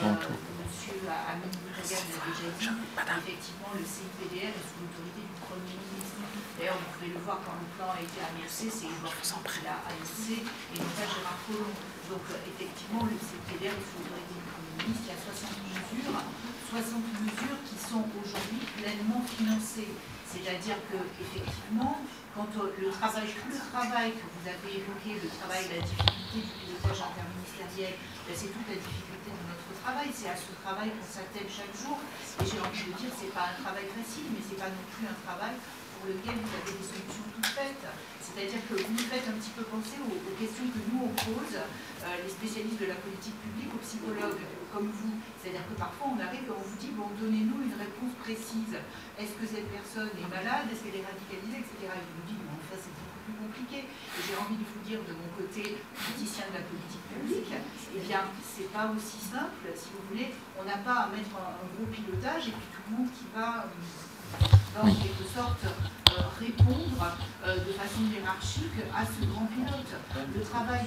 [0.00, 0.10] Pour
[0.64, 5.05] monsieur Amin Boutagan l'a déjà dit, effectivement, le CIPDR est sous l'autorité.
[6.66, 9.78] D'ailleurs, vous pouvez le voir quand le plan a été annoncé, c'est Yves qui l'a
[9.86, 11.78] annoncé, et non pas Gérard Collomb.
[12.10, 15.06] Donc, euh, effectivement, le CPDR du Premier ministre.
[15.06, 16.18] Il y a 60 mesures,
[16.74, 19.94] 60 mesures qui sont aujourd'hui pleinement financées.
[20.26, 22.02] C'est-à-dire que, effectivement,
[22.34, 26.50] quand euh, le travail, tout le travail que vous avez évoqué, le travail, la difficulté
[26.50, 27.94] du pilotage interministériel,
[28.26, 30.10] ben, c'est toute la difficulté de notre travail.
[30.10, 32.02] C'est à ce travail qu'on s'attelle chaque jour.
[32.42, 35.06] Et j'ai envie de dire, c'est pas un travail facile, mais c'est pas non plus
[35.06, 35.54] un travail
[36.06, 37.86] lequel vous avez des solutions toutes faites.
[38.22, 41.56] C'est-à-dire que vous nous faites un petit peu penser aux, questions que nous on pose,
[41.56, 45.16] euh, les spécialistes de la politique publique, aux psychologues comme vous.
[45.40, 48.76] C'est-à-dire que parfois on arrive et on vous dit, bon, donnez-nous une réponse précise.
[49.16, 50.68] Est-ce que cette personne est malade?
[50.68, 51.64] Est-ce qu'elle est radicalisée?
[51.64, 51.80] Etc.
[51.80, 53.78] Et vous nous dites, bon, ça c'est beaucoup plus compliqué.
[53.88, 58.02] Et j'ai envie de vous dire de mon côté, politicien de la politique publique, eh
[58.04, 60.28] bien, c'est pas aussi simple, si vous voulez.
[60.60, 63.64] On n'a pas à mettre un, gros pilotage et puis tout le monde qui va...
[63.64, 64.15] Euh,
[64.76, 67.00] en quelque sorte euh, répondre
[67.44, 69.92] euh, de façon hiérarchique à ce grand pilote.
[70.16, 70.84] Le travail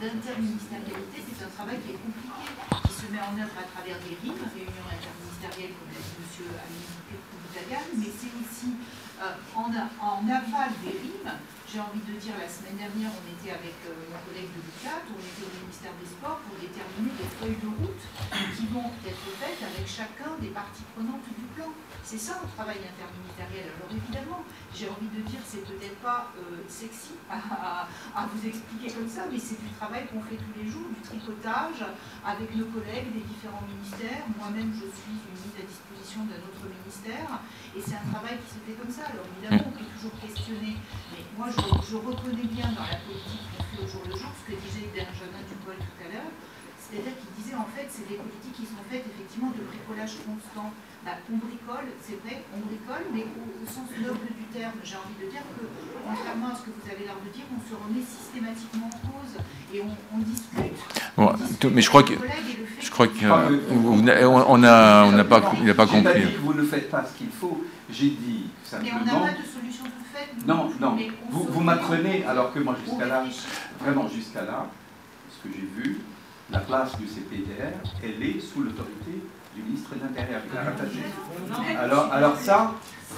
[0.00, 2.44] d'interministérialité, c'est un travail qui est compliqué,
[2.84, 6.52] qui se met en œuvre à travers des RIM, réunions interministérielles, comme l'a dit M.
[6.56, 7.16] Amin
[7.96, 8.76] mais c'est aussi
[9.16, 11.24] euh, en, en, aval des RIM.
[11.64, 15.18] J'ai envie de dire, la semaine dernière, on était avec mon collègue de l'UCAT, on
[15.18, 18.04] était au ministère des Sports pour déterminer des feuilles de route
[18.54, 21.72] qui vont être faites avec chacun des parties prenantes du plan.
[22.06, 23.74] C'est ça un travail interministériel.
[23.74, 27.90] Alors évidemment, j'ai envie de dire, c'est peut-être pas euh, sexy à,
[28.30, 31.82] vous expliquer comme ça, mais c'est du travail qu'on fait tous les jours, du tricotage
[32.22, 34.22] avec nos collègues des différents ministères.
[34.38, 37.42] Moi-même, je suis mise à disposition d'un autre ministère,
[37.74, 39.10] et c'est un travail qui se fait comme ça.
[39.10, 40.78] Alors évidemment, on peut toujours questionner,
[41.10, 41.58] mais moi, je,
[41.98, 45.42] reconnais bien dans la politique qu'on fait au jour le jour ce que disait Benjamin
[45.42, 46.30] Dupol tout à l'heure,
[46.78, 50.70] c'est-à-dire qu'il disait en fait, c'est des politiques qui sont faites effectivement de bricolage constant.
[51.06, 55.14] Bah, on bricole, c'est vrai, on bricole, mais au, sens noble du terme, j'ai envie
[55.24, 55.62] de dire que,
[56.02, 59.38] contrairement à ce que vous avez l'air de dire, on se remet systématiquement en cause
[59.72, 61.72] et on, discute.
[61.72, 62.14] mais je crois que,
[62.80, 66.02] je crois que euh, on a, on n'a pas, il n'a pas compris.
[66.02, 67.64] Pas dit que vous ne faites pas ce qu'il faut.
[67.88, 68.98] J'ai dit simplement.
[69.04, 70.44] Mais on n'a pas de solution toute faite.
[70.44, 70.98] Non, non.
[71.30, 73.22] Vous, vous m'apprenez alors que moi jusqu'à là,
[73.78, 74.66] vraiment jusqu'à là,
[75.30, 76.00] ce que j'ai vu,
[76.50, 79.22] la place du CPDR, elle est sous l'autorité
[79.56, 80.42] du ministre de l'Intérieur.
[81.80, 82.74] Alors, alors ça,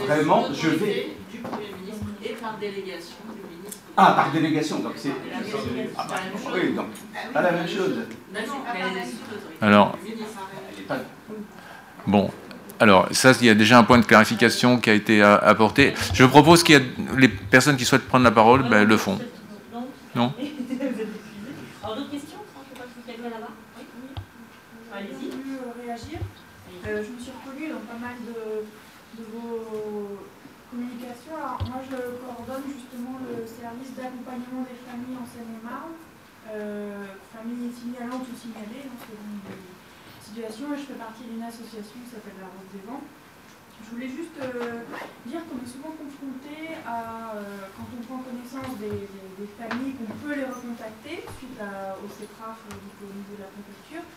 [0.07, 1.09] vraiment, je vais...
[1.31, 3.79] Du Premier ministre et par délégation du ministre.
[3.97, 5.11] Ah, par délégation, donc c'est...
[5.97, 6.15] Ah, bah,
[6.55, 6.87] oui, donc,
[7.33, 7.99] pas la même chose.
[9.61, 9.99] Alors...
[12.07, 12.31] Bon,
[12.81, 15.95] alors, ça, il y a déjà un point de clarification qui a été apporté.
[16.15, 16.87] Je propose qu'il y ait
[17.19, 19.19] les personnes qui souhaitent prendre la parole ben, le font.
[20.15, 20.33] Non
[26.89, 28.65] Euh, je me suis reconnue dans pas mal de,
[29.29, 29.61] vos
[30.73, 31.37] communications.
[31.37, 36.01] Alors, moi, je coordonne justement le service d'accompagnement des familles en Seine-et-Marne,
[36.49, 39.61] euh, familles signalantes ou signalées, selon les
[40.25, 43.05] situations, et je fais partie d'une association qui s'appelle La Rose des Vents.
[43.85, 44.81] Je voulais juste euh,
[45.29, 47.37] dire qu'on est souvent confronté à,
[47.77, 49.05] quand on prend connaissance des,
[49.61, 54.09] familles, qu'on peut les recontacter suite au CEPRAF au niveau de la préfecture,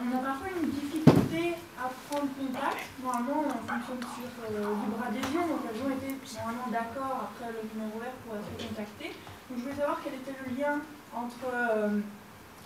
[0.00, 2.82] on a parfois une difficulté à prendre contact.
[3.02, 7.62] Normalement, on fonctionne sur euh, libre adhésion, donc elles ont été normalement d'accord après le
[7.72, 9.12] numéro vert pour être contactées.
[9.48, 10.80] Donc je voulais savoir quel était le lien
[11.14, 12.00] entre euh,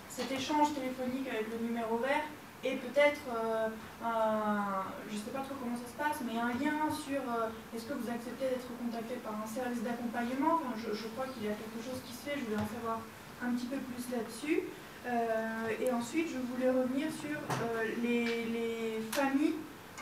[0.07, 2.25] cet échange téléphonique avec le numéro vert
[2.63, 3.67] et peut-être euh,
[4.03, 7.47] un, je ne sais pas trop comment ça se passe, mais un lien sur euh,
[7.71, 10.59] est-ce que vous acceptez d'être contacté par un service d'accompagnement?
[10.75, 12.99] Je, crois qu'il y a quelque chose qui se fait, je voulais en savoir
[13.39, 14.67] un petit peu plus là-dessus.
[15.07, 19.55] Euh, et ensuite, je voulais revenir sur euh, les, les, familles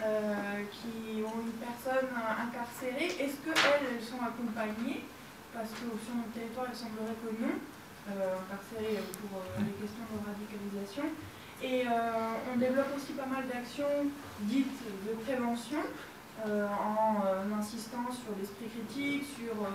[0.04, 3.14] euh, qui ont une personne incarcérée.
[3.22, 5.06] Est-ce qu'elles elles sont accompagnées?
[5.54, 7.56] Parce que sur notre territoire, il semblerait que non,
[8.10, 11.06] incarcérées pour les questions de radicalisation.
[11.62, 11.90] Et euh,
[12.54, 14.06] on développe aussi pas mal d'actions
[14.42, 15.80] dites de prévention
[16.46, 19.66] euh, en euh, insistant sur l'esprit critique, sur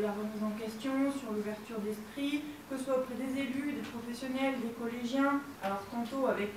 [0.00, 4.54] la remise en question, sur l'ouverture d'esprit, que ce soit auprès des élus, des professionnels,
[4.60, 5.40] des collégiens.
[5.62, 6.52] Alors tantôt avec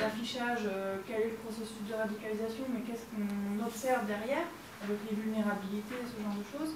[0.00, 0.68] l'affichage,
[1.06, 4.46] quel est le processus de radicalisation, mais qu'est-ce qu'on observe derrière,
[4.82, 6.74] avec les vulnérabilités, ce genre de choses.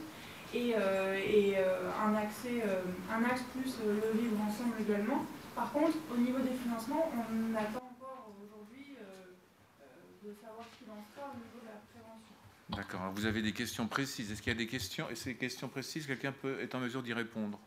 [0.55, 5.24] Et, un, un axe plus le vivre ensemble également.
[5.58, 9.34] Par contre, au niveau des financements, on attend encore aujourd'hui euh,
[9.82, 9.84] euh,
[10.23, 12.39] de savoir ce qu'il en sera au niveau de la prévention.
[12.71, 13.13] D'accord.
[13.15, 14.31] Vous avez des questions précises.
[14.31, 15.09] Est-ce qu'il y a des questions?
[15.11, 17.59] Et ces questions précises, quelqu'un peut est en mesure d'y répondre?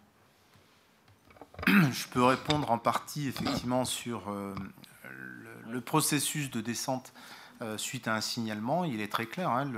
[1.68, 4.54] Je peux répondre en partie, effectivement, sur euh,
[5.10, 7.14] le, le, processus de descente
[7.61, 8.83] euh, suite à un signalement.
[8.85, 9.69] Il est très clair, hein,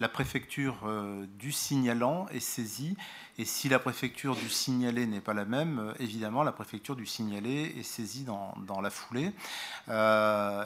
[0.00, 2.96] la préfecture euh, du signalant est saisie,
[3.38, 7.06] et si la préfecture du signalé n'est pas la même, euh, évidemment, la préfecture du
[7.06, 9.32] signalé est saisie dans, dans la foulée.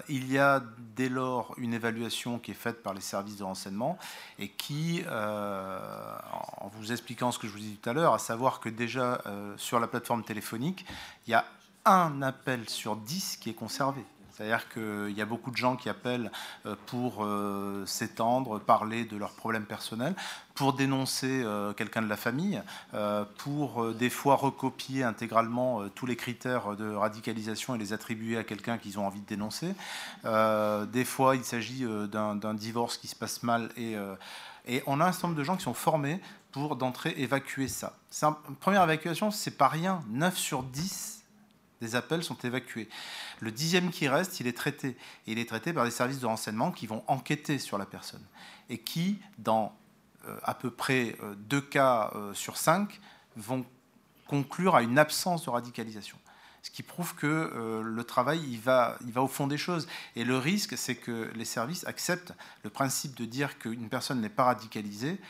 [0.08, 0.62] Il y a
[0.96, 3.98] dès lors une évaluation qui est faite par les services de renseignement
[4.38, 8.60] et qui, en vous expliquant ce que je vous dis tout à l'heure, à savoir
[8.60, 9.22] que déjà
[9.56, 10.84] sur la plateforme téléphonique,
[11.26, 11.44] il y a
[11.84, 14.04] un appel sur 10 qui est conservé.
[14.36, 16.30] C'est-à-dire qu'il y a beaucoup de gens qui appellent
[16.66, 20.14] euh, pour euh, s'étendre, parler de leurs problèmes personnels,
[20.54, 22.62] pour dénoncer euh, quelqu'un de la famille,
[23.38, 28.78] pour des fois recopier intégralement tous les critères de radicalisation et les attribuer à quelqu'un
[28.78, 29.74] qu'ils ont envie de dénoncer.
[30.24, 33.96] Des fois, il s'agit d'un divorce qui se passe mal et,
[34.86, 36.20] on a un certain nombre de gens qui sont formés
[36.52, 37.96] pour d'entrée évacuer ça.
[38.60, 40.02] Première évacuation, c'est pas rien.
[40.08, 41.15] 9 sur 10
[41.86, 42.88] des appels sont évacués.
[43.40, 44.96] Le dixième qui reste, il est traité.
[45.26, 48.24] Et il est traité par des services de renseignement qui vont enquêter sur la personne.
[48.68, 49.76] Et qui, dans
[50.26, 53.00] euh, à peu près euh, deux cas euh, sur cinq,
[53.36, 53.64] vont
[54.26, 56.18] conclure à une absence de radicalisation.
[56.62, 59.86] Ce qui prouve que le travail, il va, il va au fond des choses.
[60.16, 62.32] Et le risque, c'est que les services acceptent
[62.64, 65.20] le principe de dire qu'une personne n'est pas radicalisée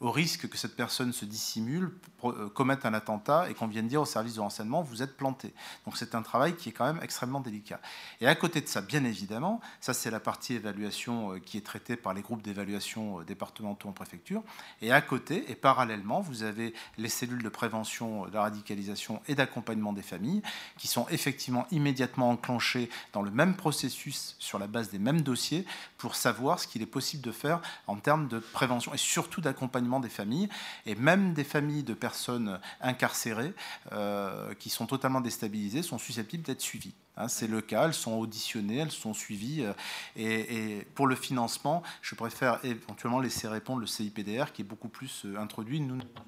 [0.00, 1.90] au risque que cette personne se dissimule,
[2.24, 5.54] euh, commette un attentat et qu'on vienne dire au service de renseignement vous êtes planté.
[5.86, 7.80] Donc c'est un travail qui est quand même extrêmement délicat.
[8.20, 11.64] Et à côté de ça, bien évidemment, ça c'est la partie évaluation euh, qui est
[11.64, 14.42] traitée par les groupes d'évaluation euh, départementaux en préfecture.
[14.82, 19.34] Et à côté et parallèlement, vous avez les cellules de prévention de la radicalisation et
[19.34, 20.42] d'accompagnement des familles
[20.76, 25.64] qui sont effectivement immédiatement enclenchées dans le même processus sur la base des mêmes dossiers
[25.96, 29.85] pour savoir ce qu'il est possible de faire en termes de prévention et surtout d'accompagnement
[30.00, 30.48] des familles,
[30.84, 33.54] et même des familles de personnes incarcérées
[33.92, 36.94] euh, qui sont totalement déstabilisées sont susceptibles d'être suivies.
[37.16, 39.62] Hein, c'est le cas, elles sont auditionnées, elles sont suivies.
[39.62, 39.72] Euh,
[40.16, 44.88] et, et, pour le financement, je préfère éventuellement laisser répondre le CIPDR qui est beaucoup
[44.88, 45.80] plus euh, introduit.
[45.80, 46.24] Nous ne pas,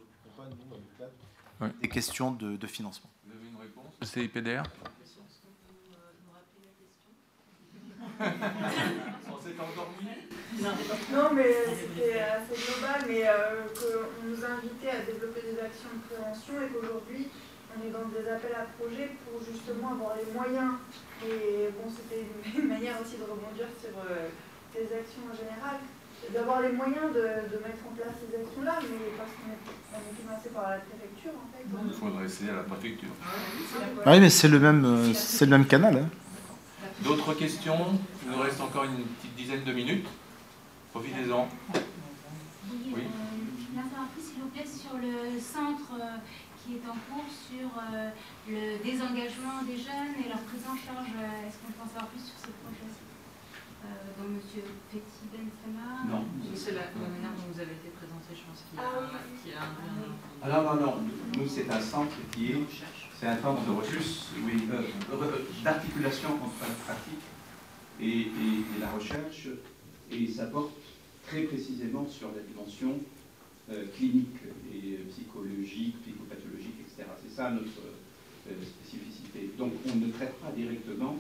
[1.61, 3.11] nous, des questions de, de, financement.
[3.27, 3.93] Vous avez une réponse?
[4.01, 4.63] Le CIPDR
[8.21, 15.45] On s'est endormi non, mais c'était assez global, mais euh, qu'on nous invitait à développer
[15.45, 17.29] des actions de prévention et qu'aujourd'hui,
[17.71, 20.83] on est dans des appels à projets pour justement avoir les moyens.
[21.23, 24.33] Et bon, c'était une manière aussi de rebondir sur euh,
[24.75, 25.79] les actions en général,
[26.35, 29.63] d'avoir les moyens de, de, mettre en place ces actions-là, mais parce qu'on est,
[30.19, 31.63] financé par la préfecture, en fait.
[31.63, 33.15] Il faudrait essayer à la préfecture.
[34.07, 36.03] Oui, mais c'est le même, euh, c'est le même canal.
[36.03, 36.09] Hein.
[37.05, 40.07] D'autres questions Il nous reste encore une petite dizaine de minutes.
[40.93, 41.49] Profitez-en.
[41.75, 43.03] Oui.
[43.05, 43.39] Euh,
[44.15, 46.19] plus, s'il vous plaît, sur le centre euh,
[46.59, 48.11] qui est en cours sur euh,
[48.49, 51.15] le désengagement des jeunes et leur prise en charge.
[51.47, 52.91] Est-ce qu'on peut en savoir plus sur ce projet
[53.85, 54.41] euh, dont M.
[54.91, 56.27] Fethi Benzema Non.
[56.55, 59.53] C'est la, manière dont vous avez été présenté, je pense qu'il y a, ah, qui
[59.55, 60.11] a un lien.
[60.43, 60.95] Ah non, non, non.
[61.39, 62.67] Nous, c'est un centre qui est.
[63.21, 64.63] C'est un centre de recherche, oui,
[65.65, 67.19] d'articulation entre la pratique
[68.01, 68.27] et,
[68.79, 69.49] la recherche
[70.13, 70.71] et ça porte
[71.27, 73.01] très précisément sur la dimension
[73.73, 74.39] euh, clinique
[74.73, 77.09] et euh, psychologique, psychopathologique, etc.
[77.21, 79.51] C'est ça notre euh, spécificité.
[79.59, 81.19] Donc on ne traite pas directement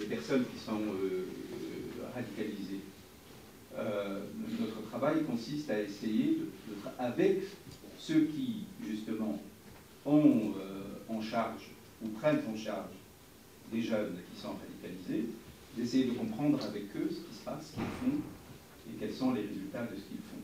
[0.00, 1.26] les personnes qui sont euh,
[2.14, 2.80] radicalisés.
[4.58, 6.38] notre travail consiste à essayer,
[6.98, 7.42] avec
[7.98, 9.42] ceux qui, justement,
[10.06, 10.54] ont
[11.08, 11.70] en charge
[12.02, 12.94] ou prennent en charge
[13.72, 15.28] des jeunes qui sont radicalisés,
[15.76, 18.18] d'essayer de comprendre avec eux ce qui se passe, ce qu'ils font
[18.88, 20.38] et quels sont les résultats de ce qu'ils font.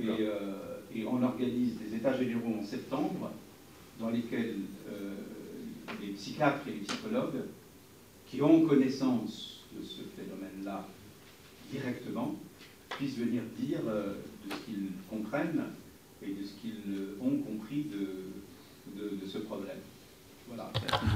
[0.00, 3.30] Et, et, on organise des états généraux en septembre
[4.00, 4.56] dans lesquels
[4.90, 5.14] euh,
[6.00, 7.42] les psychiatres et les psychologues
[8.26, 10.86] qui ont connaissance de ce phénomène-là
[11.70, 12.34] directement
[12.90, 14.14] puissent venir dire euh,
[14.46, 15.64] de ce qu'ils comprennent
[16.22, 16.82] et de ce qu'ils
[17.20, 18.31] ont compris de,
[18.94, 19.78] de, ce problème.
[20.48, 20.70] Voilà.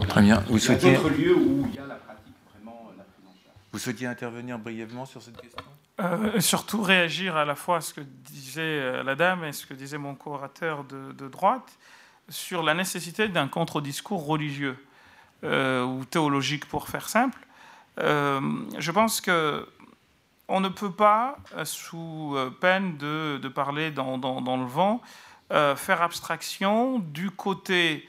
[0.09, 0.43] Très bien.
[0.49, 0.93] Vous souhaitiez...
[0.93, 3.57] lieux où il y a la pratique vraiment la prise en charge.
[3.73, 5.63] Vous souhaitiez intervenir brièvement sur cette question?
[6.01, 9.75] Euh, surtout réagir à la fois à ce que disait la dame et ce que
[9.75, 11.79] disait mon co-orateur de, de droite
[12.29, 14.77] sur la nécessité d'un contre-discours religieux
[15.45, 17.39] euh, ou théologique, pour faire simple.
[17.99, 18.41] Euh,
[18.79, 19.67] je pense que
[20.49, 25.03] on ne peut pas, euh, sous peine de, de parler dans, dans, dans, le vent,
[25.51, 28.09] faire abstraction du côté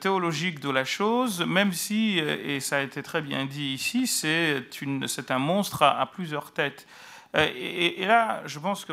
[0.00, 5.30] théologique de la chose, même si, et ça a été très bien dit ici, c'est
[5.30, 6.86] un monstre à plusieurs têtes.
[7.36, 8.92] Euh, et, là, je pense que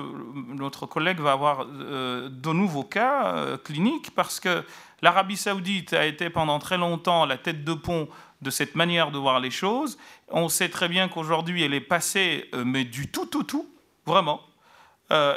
[0.54, 4.64] notre collègue va avoir euh, de nouveaux cas euh, cliniques parce que
[5.02, 8.10] l'Arabie saoudite a été pendant très longtemps la tête de pont
[8.42, 9.98] de cette manière de voir les choses.
[10.30, 13.68] On sait très bien qu'aujourd'hui, elle est passée, mais du tout, tout, tout,
[14.06, 14.42] vraiment.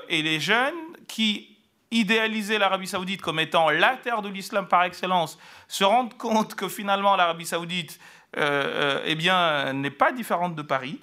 [0.09, 0.75] et les jeunes
[1.07, 1.48] qui
[1.91, 6.69] idéalisaient l'Arabie saoudite comme étant la terre de l'islam par excellence se rendent compte que
[6.69, 7.99] finalement l'Arabie saoudite
[8.37, 11.01] eh bien, n'est pas différente de Paris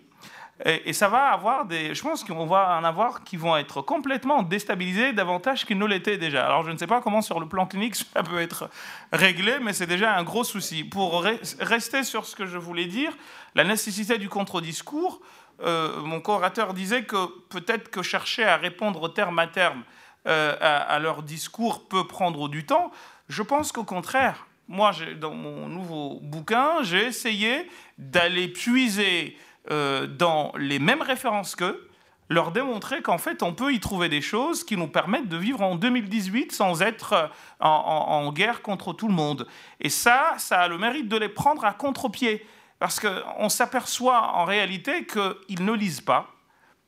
[0.64, 1.94] et, ça va avoir des.
[1.94, 6.18] Je pense qu'on va en avoir qui vont être complètement déstabilisés davantage qu'ils ne l'étaient
[6.18, 6.46] déjà.
[6.46, 8.70] Alors je ne sais pas comment sur le plan clinique ça peut être
[9.12, 10.86] réglé, mais c'est déjà un gros souci.
[10.86, 11.26] Pour
[11.60, 13.12] rester sur ce que je voulais dire,
[13.54, 15.20] la nécessité du contre-discours,
[15.62, 19.84] euh, mon co-orateur disait que peut-être que chercher à répondre terme à terme
[20.28, 22.92] euh, à, leur discours peut prendre du temps.
[23.30, 29.38] Je pense qu'au contraire, moi, dans mon nouveau bouquin, j'ai essayé d'aller puiser
[29.70, 31.90] euh, dans les mêmes références qu'eux,
[32.30, 35.62] leur démontrer qu'en fait, on peut y trouver des choses qui nous permettent de vivre
[35.62, 37.28] en 2018 sans être euh,
[37.60, 39.48] en, guerre contre tout le monde.
[39.80, 42.46] Et ça, ça a le mérite de les prendre à contre-pied.
[42.80, 46.28] Parce qu'on s'aperçoit en réalité qu'ils ne lisent pas,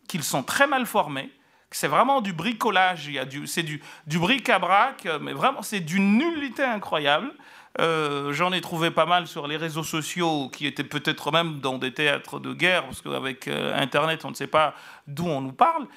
[0.07, 1.31] qu'ils sont très mal formés,
[1.71, 3.09] c'est vraiment du bricolage,
[3.45, 7.33] c'est du, du bric-à-brac, mais vraiment c'est d'une nullité incroyable.
[7.79, 11.77] Euh, j'en ai trouvé pas mal sur les réseaux sociaux qui étaient peut-être même dans
[11.77, 14.73] des théâtres de guerre, parce qu'avec euh, Internet, on ne sait pas
[15.05, 15.87] d'où on nous parle.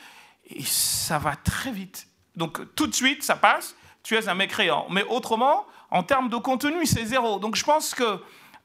[0.46, 2.08] Et ça va très vite.
[2.36, 4.86] Donc tout de suite, ça passe, tu es un mécréant.
[4.90, 7.38] Mais autrement, en termes de contenu, c'est zéro.
[7.38, 8.20] Donc je pense que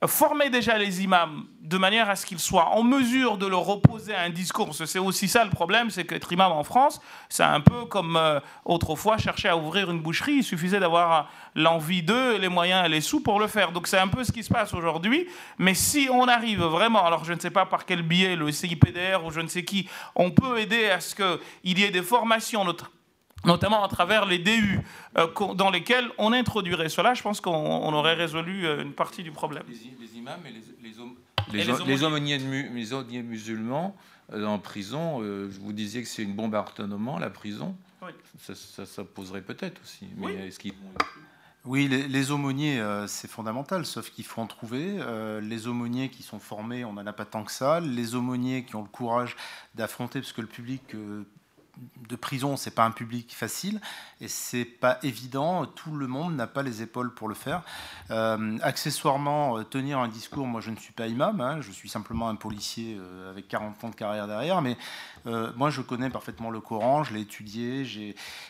[0.05, 4.13] former déjà les imams de manière à ce qu'ils soient en mesure de leur opposer
[4.13, 7.85] un discours, c'est aussi ça le problème, c'est qu'être imam en France, c'est un peu
[7.85, 12.85] comme euh, autrefois chercher à ouvrir une boucherie, il suffisait d'avoir l'envie d'eux, les moyens
[12.85, 13.71] et les sous pour le faire.
[13.71, 17.25] Donc c'est un peu ce qui se passe aujourd'hui, mais si on arrive vraiment, alors
[17.25, 20.29] je ne sais pas par quel biais, le CIPDR ou je ne sais qui, on
[20.29, 22.63] peut aider à ce qu'il y ait des formations,
[23.45, 24.79] notamment à travers les DU
[25.17, 29.31] euh, dans lesquels on introduirait cela, je pense qu'on aurait résolu euh, une partie du
[29.31, 29.63] problème.
[29.67, 33.95] Les, imams et les, les, aumôniers, musulmans
[34.33, 37.75] euh, en prison, je vous disais que c'est une bombe à retardement, la prison.
[38.37, 40.07] Ça, poserait peut-être aussi.
[40.17, 40.33] Mais oui.
[40.33, 40.73] est-ce qu'ils
[41.67, 44.99] oui, les, aumôniers, c'est fondamental, sauf qu'il faut en trouver.
[45.41, 47.79] les aumôniers qui sont formés, on n'en a pas tant que ça.
[47.79, 49.35] Les aumôniers qui ont le courage
[49.73, 50.95] d'affronter, parce que le public
[52.09, 53.81] de prison, c'est pas un public facile
[54.21, 55.65] et c'est pas évident.
[55.65, 57.63] Tout le monde n'a pas les épaules pour le faire.
[58.11, 61.89] Euh, accessoirement, euh, tenir un discours, moi je ne suis pas imam, hein, je suis
[61.89, 64.77] simplement un policier euh, avec 40 ans de carrière derrière, mais
[65.25, 67.85] moi je connais parfaitement le Coran, je l'ai étudié,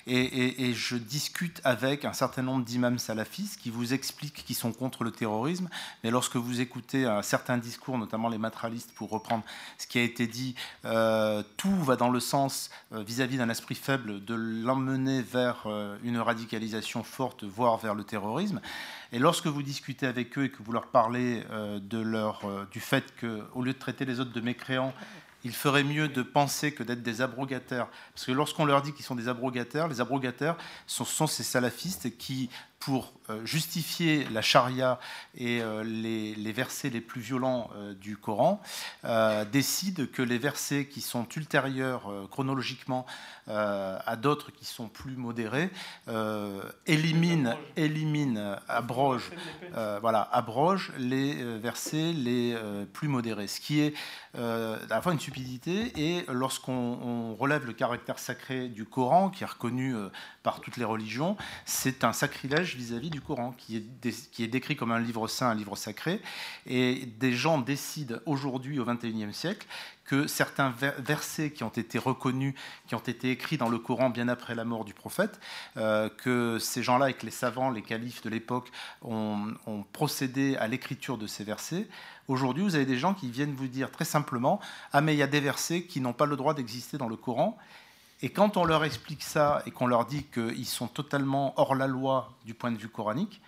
[0.08, 5.04] et, je discute avec un certain nombre d'imams salafistes qui vous expliquent qu'ils sont contre
[5.04, 5.70] le terrorisme,
[6.04, 9.44] mais lorsque vous écoutez un certain discours, notamment les matralistes, pour reprendre
[9.78, 10.56] ce qui a été dit,
[11.58, 17.04] tout va dans le sens vis-à-vis d'un esprit faible de l'emmener vers euh, une radicalisation
[17.04, 18.62] forte, voire vers le terrorisme.
[19.12, 23.14] Et lorsque vous discutez avec eux et que vous leur parlez euh, euh, du fait
[23.20, 24.94] qu'au lieu de traiter les autres de mécréants,
[25.46, 27.88] il ferait mieux de penser que d'être des abrogataires.
[28.14, 30.58] Parce que lorsqu'on leur dit qu'ils sont des abrogataires, les abrogataires
[30.88, 32.50] sont, sont ces salafistes qui
[32.86, 33.14] pour
[33.46, 35.00] justifier la charia
[35.36, 38.62] et les, les, versets les plus violents du Coran,
[39.52, 43.08] décide que les versets qui sont ultérieurs chronologiquement
[43.48, 45.72] à d'autres qui sont plus modérés
[46.86, 49.32] éliminent, éliminent, abrogent,
[50.02, 52.56] voilà, abroge les versets les
[52.94, 53.96] plus modérés, ce qui est
[54.36, 59.48] à la fois une stupidité et lorsqu'on relève le caractère sacré du Coran, qui est
[59.48, 59.96] reconnu
[60.44, 64.76] par toutes les religions, c'est un sacrilège vis-à-vis du Coran, qui est, qui est décrit
[64.76, 66.22] comme un livre saint, un livre sacré.
[66.66, 69.68] Et des gens décident aujourd'hui, au XXIe siècle,
[70.06, 72.54] que certains versets qui ont été reconnus,
[72.88, 75.40] qui ont été écrits dans le Coran bien après la mort du prophète,
[75.78, 78.72] euh, que ces gens-là, avec les savants, les califes de l'époque,
[79.02, 81.88] ont, ont, procédé à l'écriture de ces versets.
[82.28, 84.60] Aujourd'hui, vous avez des gens qui viennent vous dire très simplement
[84.94, 87.16] Ah, mais il y a des versets qui n'ont pas le droit d'exister dans le
[87.16, 87.58] Coran.
[88.22, 91.88] Et quand on leur explique ça et qu'on leur dit qu'ils sont totalement hors la
[91.88, 93.42] loi du point de vue coranique,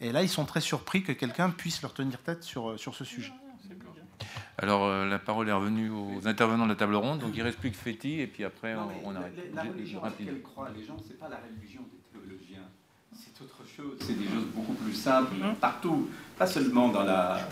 [0.00, 3.04] et là, ils sont très surpris que quelqu'un puisse leur tenir tête sur, sur ce
[3.04, 3.32] sujet.
[4.56, 7.20] Alors, euh, la parole est revenue aux intervenants de la table ronde.
[7.20, 9.34] Donc, il reste plus que Féti, et puis après, on, on, arrête.
[9.54, 12.66] La, la religion qu'elle croient les gens, ce n'est pas la religion des théologiens.
[13.12, 13.96] C'est autre chose.
[14.00, 17.48] C'est des choses beaucoup plus simples, partout, pas seulement dans la,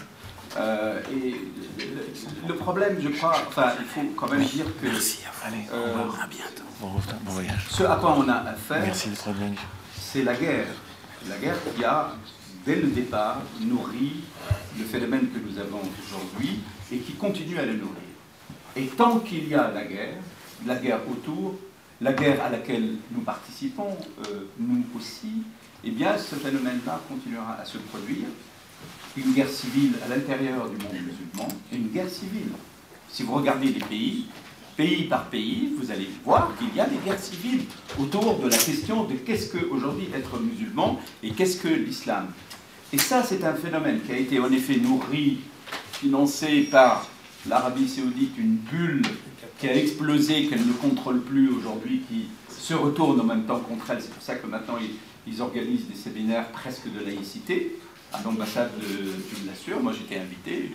[0.58, 1.36] euh, et
[1.78, 4.86] le, le, problème, je crois, enfin, il faut quand même dire que.
[4.86, 6.62] Merci, allez, euh, au revoir, à bientôt.
[6.80, 7.66] Bon, bon voyage.
[7.68, 9.10] Ce à quoi on a affaire, Merci
[9.98, 10.66] c'est la guerre.
[11.28, 12.12] La guerre qui a,
[12.64, 14.24] dès le départ, nourri
[14.78, 16.60] le phénomène que nous avons aujourd'hui
[16.92, 17.96] et qui continue à le nourrir.
[18.76, 20.16] Et tant qu'il y a la guerre,
[20.64, 21.56] la guerre autour,
[22.00, 23.96] la guerre à laquelle nous participons,
[24.28, 25.42] euh, nous aussi,
[25.84, 28.28] eh bien, ce phénomène-là continuera à se produire
[29.16, 32.50] une guerre civile à l'intérieur du monde musulman une guerre civile.
[33.10, 34.26] Si vous regardez les pays,
[34.76, 37.62] pays par pays, vous allez voir qu'il y a des guerres civiles
[37.98, 42.28] autour de la question de qu'est-ce que aujourd'hui être musulman et qu'est-ce que l'islam.
[42.92, 45.38] Et ça, c'est un phénomène qui a été en effet nourri,
[45.92, 47.08] financé par
[47.48, 49.02] l'Arabie saoudite, une bulle
[49.58, 53.90] qui a explosé, qu'elle ne contrôle plus aujourd'hui, qui se retourne en même temps contre
[53.90, 54.02] elle.
[54.02, 54.76] C'est pour ça que maintenant
[55.26, 57.76] ils organisent des séminaires presque de laïcité
[58.12, 58.84] à l'ambassade de,
[59.28, 60.72] tu me l'assures, moi j'étais invité,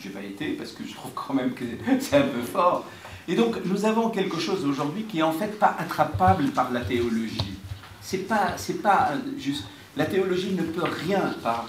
[0.00, 1.64] j'ai pas été parce que je trouve quand même que
[2.00, 2.84] c'est un peu fort.
[3.28, 6.80] Et donc nous avons quelque chose aujourd'hui qui est en fait pas attrapable par la
[6.80, 7.54] théologie.
[8.00, 9.64] C'est pas, c'est pas juste.
[9.96, 11.68] La théologie ne peut rien par.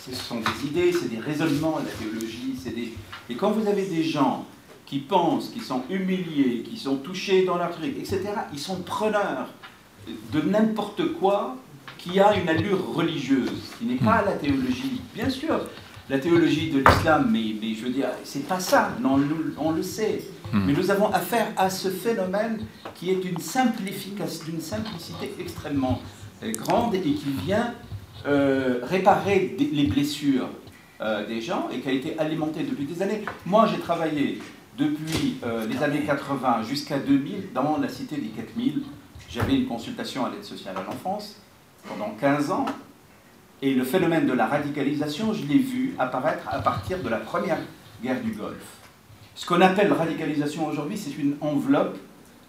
[0.00, 2.94] Ce sont des idées, c'est des raisonnements, la théologie, c'est des.
[3.28, 4.46] Et quand vous avez des gens
[4.86, 8.20] qui pensent, qui sont humiliés, qui sont touchés dans leur truc, etc.,
[8.52, 9.48] ils sont preneurs
[10.32, 11.56] de n'importe quoi
[12.04, 15.00] qui a une allure religieuse, qui n'est pas la théologie.
[15.14, 15.58] Bien sûr,
[16.10, 18.90] la théologie de l'islam, mais, mais, je veux dire, c'est pas ça,
[19.58, 20.22] on le sait.
[20.52, 22.60] Mais nous avons affaire à ce phénomène
[22.94, 26.00] qui est d'une simplification, d'une simplicité extrêmement
[26.42, 27.74] grande et qui vient
[28.26, 30.48] euh, réparer les blessures
[31.00, 33.24] euh, des gens et qui a été alimenté depuis des années.
[33.46, 34.40] Moi, j'ai travaillé
[34.78, 38.82] depuis euh, les années 80 jusqu'à 2000 dans la cité des 4000.
[39.28, 41.40] J'avais une consultation à l'aide sociale à l'enfance
[41.88, 42.66] pendant 15 ans.
[43.62, 47.58] Et le phénomène de la radicalisation, je l'ai vu apparaître à partir de la première
[48.02, 48.78] guerre du Golfe.
[49.34, 51.96] Ce qu'on appelle radicalisation aujourd'hui, c'est une enveloppe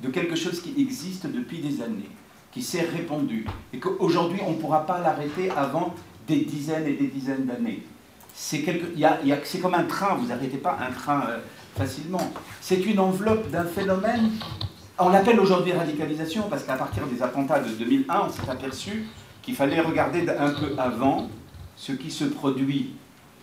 [0.01, 2.09] de quelque chose qui existe depuis des années,
[2.51, 5.95] qui s'est répandu, et qu'aujourd'hui on ne pourra pas l'arrêter avant
[6.27, 7.83] des dizaines et des dizaines d'années.
[8.33, 11.39] C'est comme un train, vous n'arrêtez pas un train euh,
[11.77, 12.31] facilement.
[12.59, 14.31] C'est une enveloppe d'un phénomène,
[14.99, 19.05] on l'appelle aujourd'hui radicalisation, parce qu'à partir des attentats de 2001, on s'est aperçu
[19.45, 21.29] qu'il fallait regarder un peu avant
[21.77, 22.95] ce qui se produit.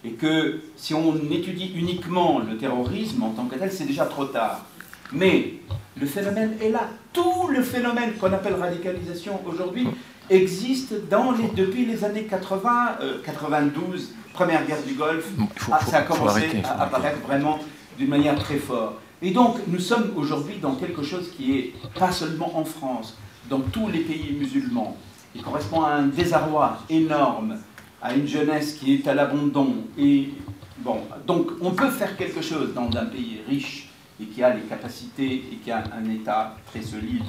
[0.04, 4.24] Et que si on étudie uniquement le terrorisme en tant que tel, c'est déjà trop
[4.24, 4.66] tard.
[5.12, 5.54] Mais
[5.98, 6.88] le phénomène est là.
[7.12, 9.86] Tout le phénomène qu'on appelle radicalisation aujourd'hui
[10.28, 15.28] existe dans les, depuis les années 80, euh, 92, première guerre du Golfe.
[15.56, 17.60] Faut, ah, faut, ça a commencé arrêter, à apparaître vraiment
[17.96, 18.96] d'une manière très forte.
[19.20, 23.16] Et donc, nous sommes aujourd'hui dans quelque chose qui est pas seulement en France,
[23.48, 24.96] dans tous les pays musulmans,
[25.34, 27.58] il correspond à un désarroi énorme,
[28.00, 29.74] à une jeunesse qui est à l'abandon.
[29.98, 30.30] Et
[30.78, 33.88] bon, donc on peut faire quelque chose dans un pays riche
[34.20, 37.24] et qui a les capacités et qui a un État très solide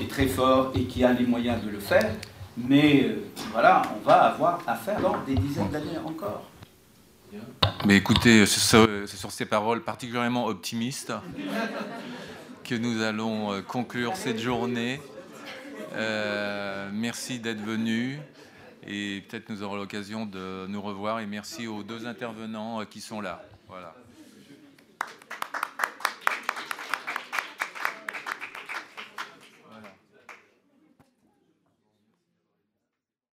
[0.00, 2.10] et très fort et qui a les moyens de le faire.
[2.56, 6.44] Mais euh, voilà, on va avoir à faire dans des dizaines d'années encore.
[7.86, 11.12] Mais écoutez, c'est sur, sur, ces paroles particulièrement optimistes
[12.64, 15.00] que nous allons euh, conclure cette journée.
[15.92, 18.18] Euh, merci d'être venu.
[18.86, 21.20] Et peut-être nous aurons l'occasion de nous revoir.
[21.20, 23.42] Et merci aux deux intervenants qui sont là.